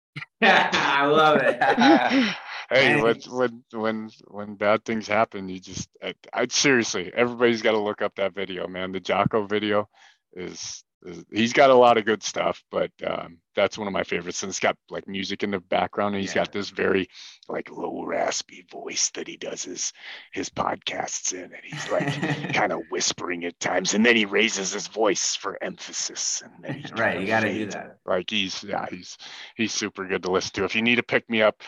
I 0.43 1.07
love 1.07 1.39
it. 1.43 1.63
hey, 2.71 3.01
when 3.01 3.21
when 3.29 3.65
when 3.73 4.11
when 4.29 4.55
bad 4.55 4.85
things 4.85 5.07
happen, 5.07 5.49
you 5.49 5.61
just 5.61 5.89
I, 6.03 6.15
I 6.33 6.47
seriously, 6.49 7.13
everybody's 7.15 7.63
got 7.63 7.73
to 7.73 7.81
look 7.81 8.03
up 8.03 8.15
that 8.17 8.35
video, 8.35 8.67
man. 8.67 8.93
The 8.93 9.01
Jocko 9.01 9.47
video 9.47 9.89
is 10.35 10.85
he's 11.31 11.53
got 11.53 11.71
a 11.71 11.75
lot 11.75 11.99
of 11.99 12.05
good 12.05 12.23
stuff, 12.23 12.63
but 12.71 12.91
um, 13.07 13.39
that's 13.55 13.79
one 13.79 13.87
of 13.87 13.93
my 13.93 14.03
favorites. 14.03 14.43
And 14.43 14.51
it's 14.51 14.61
got 14.61 14.77
like 14.91 15.07
music 15.07 15.43
in 15.43 15.51
the 15.51 15.61
background, 15.61 16.15
and 16.15 16.23
he's 16.23 16.35
yeah. 16.35 16.43
got 16.43 16.53
this 16.53 16.71
very 16.71 17.09
like 17.49 17.71
low 17.71 18.05
raspy 18.05 18.67
voice 18.71 19.11
that 19.11 19.29
he 19.29 19.37
does 19.37 19.65
his 19.65 19.93
his 20.33 20.49
podcasts 20.49 21.33
in, 21.33 21.45
and 21.45 21.63
he's 21.63 21.91
like 21.91 22.55
kind 22.55 22.73
of 22.73 22.83
whispering 22.91 23.45
at 23.45 23.59
times, 23.61 23.95
and 23.95 24.05
then 24.05 24.17
he 24.17 24.25
raises 24.25 24.73
his 24.73 24.89
voice 24.89 25.37
for 25.37 25.63
emphasis, 25.63 26.43
and 26.45 26.65
then 26.65 26.75
he 26.75 26.93
right, 26.97 27.21
you 27.21 27.27
got 27.27 27.41
to 27.41 27.53
do 27.53 27.67
that. 27.67 27.99
Like 28.05 28.31
he's 28.31 28.63
yeah, 28.65 28.87
he's 28.91 29.17
he's 29.57 29.73
super 29.73 30.07
good 30.07 30.23
to 30.23 30.31
listen 30.31 30.53
to. 30.55 30.65
If 30.65 30.75
you 30.75 30.83
need 30.83 30.97
to 30.97 31.03
pick 31.03 31.29
me 31.31 31.43
up. 31.43 31.63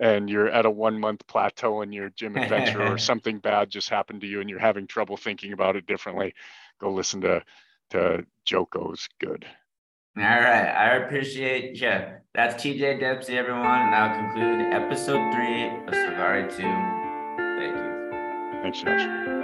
And 0.00 0.28
you're 0.28 0.48
at 0.48 0.66
a 0.66 0.70
one 0.70 0.98
month 0.98 1.24
plateau 1.28 1.82
in 1.82 1.92
your 1.92 2.10
gym 2.10 2.34
adventure, 2.34 2.82
or 2.84 2.98
something 2.98 3.38
bad 3.38 3.70
just 3.70 3.88
happened 3.88 4.22
to 4.22 4.26
you, 4.26 4.40
and 4.40 4.50
you're 4.50 4.58
having 4.58 4.88
trouble 4.88 5.16
thinking 5.16 5.52
about 5.52 5.76
it 5.76 5.86
differently. 5.86 6.34
Go 6.80 6.92
listen 6.92 7.20
to 7.20 7.44
to 7.90 8.24
Jocko's 8.46 9.08
good. 9.20 9.44
All 10.16 10.22
right. 10.22 10.68
I 10.68 10.96
appreciate 10.96 11.80
you. 11.80 12.00
That's 12.34 12.62
TJ 12.62 13.00
Dempsey, 13.00 13.36
everyone. 13.36 13.64
And 13.64 13.94
I'll 13.94 14.16
conclude 14.16 14.72
episode 14.72 15.32
three 15.32 15.68
of 15.86 15.94
Savary 15.94 16.48
2. 16.50 16.56
Thank 17.58 17.76
you. 17.76 18.62
Thanks, 18.62 18.80
Josh. 18.82 19.43